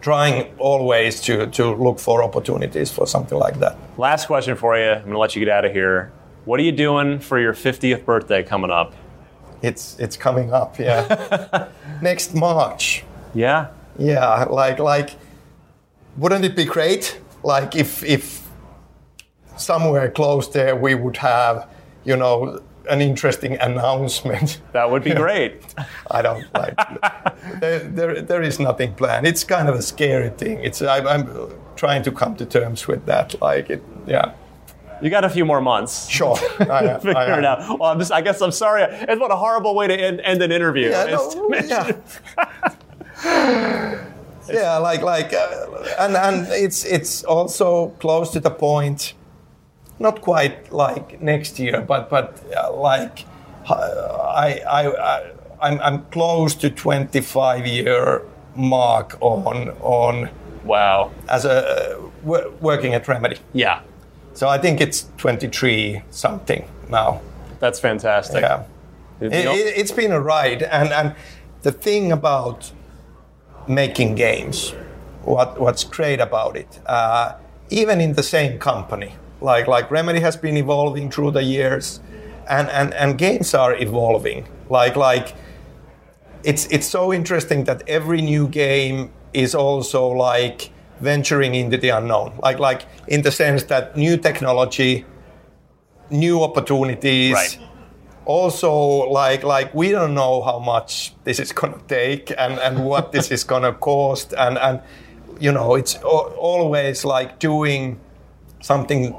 trying 0.00 0.54
always 0.58 1.20
to 1.22 1.46
to 1.48 1.74
look 1.74 1.98
for 1.98 2.22
opportunities 2.22 2.90
for 2.90 3.06
something 3.06 3.38
like 3.38 3.58
that. 3.60 3.76
Last 3.96 4.26
question 4.26 4.56
for 4.56 4.76
you. 4.76 4.90
I'm 4.90 5.02
going 5.02 5.12
to 5.12 5.18
let 5.18 5.34
you 5.34 5.44
get 5.44 5.52
out 5.52 5.64
of 5.64 5.72
here. 5.72 6.12
What 6.44 6.60
are 6.60 6.62
you 6.62 6.72
doing 6.72 7.18
for 7.18 7.38
your 7.38 7.52
50th 7.52 8.04
birthday 8.04 8.42
coming 8.42 8.70
up? 8.70 8.94
It's 9.62 9.98
it's 9.98 10.16
coming 10.16 10.52
up, 10.52 10.78
yeah. 10.78 11.68
Next 12.02 12.34
March. 12.34 13.04
Yeah. 13.34 13.68
Yeah, 13.98 14.44
like 14.44 14.78
like 14.78 15.10
wouldn't 16.16 16.44
it 16.44 16.54
be 16.54 16.64
great 16.64 17.20
like 17.42 17.74
if 17.74 18.04
if 18.04 18.48
somewhere 19.56 20.08
close 20.10 20.48
there 20.48 20.76
we 20.76 20.94
would 20.94 21.16
have, 21.16 21.68
you 22.04 22.16
know, 22.16 22.60
an 22.88 23.00
interesting 23.00 23.58
announcement. 23.58 24.60
That 24.72 24.90
would 24.90 25.02
be 25.02 25.14
great. 25.14 25.62
I 26.10 26.22
don't 26.22 26.46
like. 26.54 26.76
there, 27.60 27.80
there, 27.80 28.22
there 28.22 28.42
is 28.42 28.60
nothing 28.60 28.94
planned. 28.94 29.26
It's 29.26 29.44
kind 29.44 29.68
of 29.68 29.74
a 29.74 29.82
scary 29.82 30.30
thing. 30.30 30.62
It's 30.62 30.82
I, 30.82 30.98
I'm 30.98 31.28
trying 31.76 32.02
to 32.04 32.12
come 32.12 32.36
to 32.36 32.46
terms 32.46 32.86
with 32.86 33.06
that. 33.06 33.40
Like 33.40 33.70
it, 33.70 33.82
yeah. 34.06 34.34
You 35.00 35.10
got 35.10 35.24
a 35.24 35.30
few 35.30 35.44
more 35.44 35.60
months. 35.60 36.08
Sure, 36.08 36.36
I, 36.60 36.84
am, 36.84 37.00
Figure 37.00 37.16
I 37.16 37.38
it 37.38 37.44
out. 37.44 37.78
Well, 37.78 37.90
I'm 37.90 37.98
just, 37.98 38.12
I 38.12 38.20
guess 38.20 38.40
I'm 38.40 38.52
sorry. 38.52 38.82
It's 38.82 39.20
what 39.20 39.30
a 39.30 39.36
horrible 39.36 39.74
way 39.74 39.86
to 39.86 39.94
end, 39.94 40.20
end 40.20 40.42
an 40.42 40.50
interview. 40.52 40.90
Yeah, 40.90 41.04
no, 41.04 41.48
yeah. 41.54 41.96
yeah, 44.48 44.76
like 44.78 45.02
like, 45.02 45.32
uh, 45.32 45.84
and 46.00 46.16
and 46.16 46.46
it's 46.50 46.84
it's 46.84 47.24
also 47.24 47.88
close 48.00 48.30
to 48.32 48.40
the 48.40 48.50
point. 48.50 49.14
Not 49.98 50.20
quite 50.20 50.72
like 50.72 51.20
next 51.20 51.58
year, 51.58 51.80
but 51.80 52.08
but 52.10 52.40
uh, 52.56 52.72
like 52.72 53.24
uh, 53.68 53.74
I 54.36 54.60
I, 54.68 54.86
I 54.88 55.30
I'm, 55.60 55.80
I'm 55.80 56.04
close 56.10 56.54
to 56.56 56.70
25 56.70 57.66
year 57.66 58.22
mark 58.54 59.16
on 59.20 59.70
on 59.80 60.28
Wow. 60.64 61.10
as 61.28 61.44
a 61.44 61.98
uh, 61.98 62.50
working 62.60 62.94
at 62.94 63.08
Remedy. 63.08 63.36
Yeah. 63.54 63.80
So 64.34 64.48
I 64.48 64.58
think 64.58 64.80
it's 64.80 65.06
23 65.16 66.02
something 66.10 66.64
now. 66.88 67.20
That's 67.58 67.80
fantastic. 67.80 68.42
Yeah. 68.42 68.62
It, 69.20 69.30
know- 69.44 69.52
it, 69.52 69.74
it's 69.76 69.90
been 69.92 70.12
a 70.12 70.20
ride, 70.20 70.62
and 70.62 70.92
and 70.92 71.14
the 71.62 71.72
thing 71.72 72.12
about 72.12 72.72
making 73.66 74.14
games, 74.16 74.74
what 75.24 75.58
what's 75.60 75.84
great 75.84 76.20
about 76.20 76.56
it, 76.56 76.80
uh, 76.86 77.32
even 77.70 78.00
in 78.00 78.12
the 78.14 78.22
same 78.22 78.58
company, 78.58 79.14
like 79.40 79.66
like 79.68 79.90
Remedy 79.90 80.20
has 80.20 80.36
been 80.36 80.56
evolving 80.56 81.10
through 81.10 81.32
the 81.32 81.42
years, 81.42 82.00
and 82.48 82.68
and 82.70 82.94
and 82.94 83.18
games 83.18 83.54
are 83.54 83.74
evolving. 83.76 84.46
Like 84.70 84.96
like 84.96 85.34
it's 86.44 86.66
it's 86.66 86.86
so 86.86 87.12
interesting 87.12 87.64
that 87.64 87.82
every 87.88 88.20
new 88.22 88.48
game 88.48 89.10
is 89.32 89.54
also 89.54 90.08
like 90.08 90.70
venturing 91.00 91.54
into 91.54 91.76
the 91.76 91.90
unknown. 91.90 92.32
Like 92.42 92.58
like 92.58 92.82
in 93.06 93.22
the 93.22 93.30
sense 93.30 93.64
that 93.64 93.96
new 93.96 94.16
technology, 94.16 95.04
new 96.10 96.42
opportunities 96.42 97.34
Right. 97.34 97.58
also 98.24 98.72
like 99.10 99.42
like 99.42 99.74
we 99.74 99.90
don't 99.90 100.14
know 100.14 100.42
how 100.42 100.58
much 100.58 101.14
this 101.24 101.38
is 101.38 101.52
going 101.52 101.72
to 101.72 101.80
take 101.88 102.30
and 102.38 102.58
and 102.60 102.84
what 102.84 103.12
this 103.12 103.30
is 103.30 103.44
going 103.44 103.62
to 103.62 103.72
cost 103.72 104.34
and 104.36 104.58
and 104.58 104.80
you 105.40 105.52
know 105.52 105.74
it's 105.76 105.96
al- 105.96 106.34
always 106.38 107.04
like 107.04 107.38
doing 107.38 107.98
something 108.60 109.14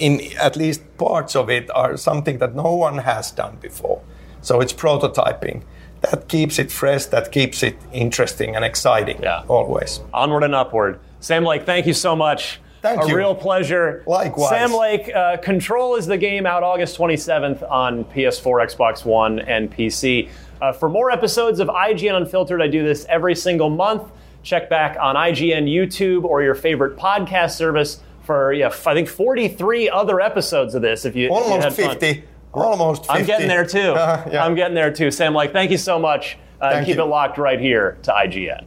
in 0.00 0.20
at 0.38 0.56
least 0.56 0.80
parts 0.98 1.36
of 1.36 1.48
it 1.50 1.70
are 1.74 1.96
something 1.96 2.38
that 2.38 2.54
no 2.54 2.74
one 2.74 2.98
has 2.98 3.30
done 3.30 3.56
before 3.60 4.00
so 4.42 4.60
it's 4.60 4.72
prototyping 4.72 5.62
that 6.00 6.28
keeps 6.28 6.58
it 6.58 6.70
fresh 6.72 7.04
that 7.06 7.30
keeps 7.30 7.62
it 7.62 7.76
interesting 7.92 8.56
and 8.56 8.64
exciting 8.64 9.18
Yeah. 9.22 9.42
always 9.48 10.00
Onward 10.14 10.44
and 10.44 10.54
upward. 10.54 10.98
Sam 11.20 11.44
Lake, 11.44 11.64
thank 11.66 11.86
you 11.86 11.92
so 11.92 12.16
much. 12.16 12.60
Thank 12.80 13.04
a 13.04 13.08
you. 13.08 13.14
real 13.16 13.34
pleasure. 13.34 14.02
Likewise. 14.06 14.48
Sam 14.48 14.72
Lake, 14.72 15.14
uh, 15.14 15.36
Control 15.36 15.96
is 15.96 16.06
the 16.06 16.16
game 16.16 16.46
out 16.46 16.62
August 16.62 16.96
27th 16.96 17.62
on 17.70 18.04
PS4, 18.06 18.64
Xbox 18.74 19.04
One, 19.04 19.38
and 19.40 19.70
PC. 19.70 20.30
Uh, 20.62 20.72
for 20.72 20.88
more 20.88 21.10
episodes 21.10 21.60
of 21.60 21.68
IGN 21.68 22.14
Unfiltered, 22.16 22.62
I 22.62 22.68
do 22.68 22.82
this 22.82 23.04
every 23.10 23.34
single 23.34 23.68
month. 23.68 24.04
Check 24.42 24.70
back 24.70 24.96
on 24.98 25.14
IGN 25.16 25.64
YouTube 25.68 26.24
or 26.24 26.42
your 26.42 26.54
favorite 26.54 26.96
podcast 26.96 27.50
service 27.50 28.00
for, 28.30 28.52
yeah, 28.52 28.66
f- 28.66 28.86
I 28.86 28.94
think 28.94 29.08
43 29.08 29.90
other 29.90 30.20
episodes 30.20 30.76
of 30.76 30.82
this. 30.82 31.04
If 31.04 31.16
you 31.16 31.24
if 31.26 31.30
you 31.30 31.36
almost 31.36 31.64
had 31.64 31.74
fun. 31.74 31.98
50 31.98 32.24
almost 32.52 33.02
50 33.06 33.12
I'm 33.18 33.26
getting 33.26 33.48
there 33.48 33.66
too. 33.66 33.92
Uh, 33.92 34.28
yeah. 34.32 34.44
I'm 34.44 34.54
getting 34.54 34.74
there 34.76 34.92
too. 34.92 35.10
Sam 35.10 35.34
Lake, 35.34 35.52
thank 35.52 35.72
you 35.72 35.76
so 35.76 35.98
much. 35.98 36.38
Uh, 36.60 36.78
keep 36.84 36.94
you. 36.96 37.02
it 37.02 37.06
locked 37.06 37.38
right 37.38 37.58
here 37.58 37.98
to 38.04 38.12
IGN. 38.12 38.66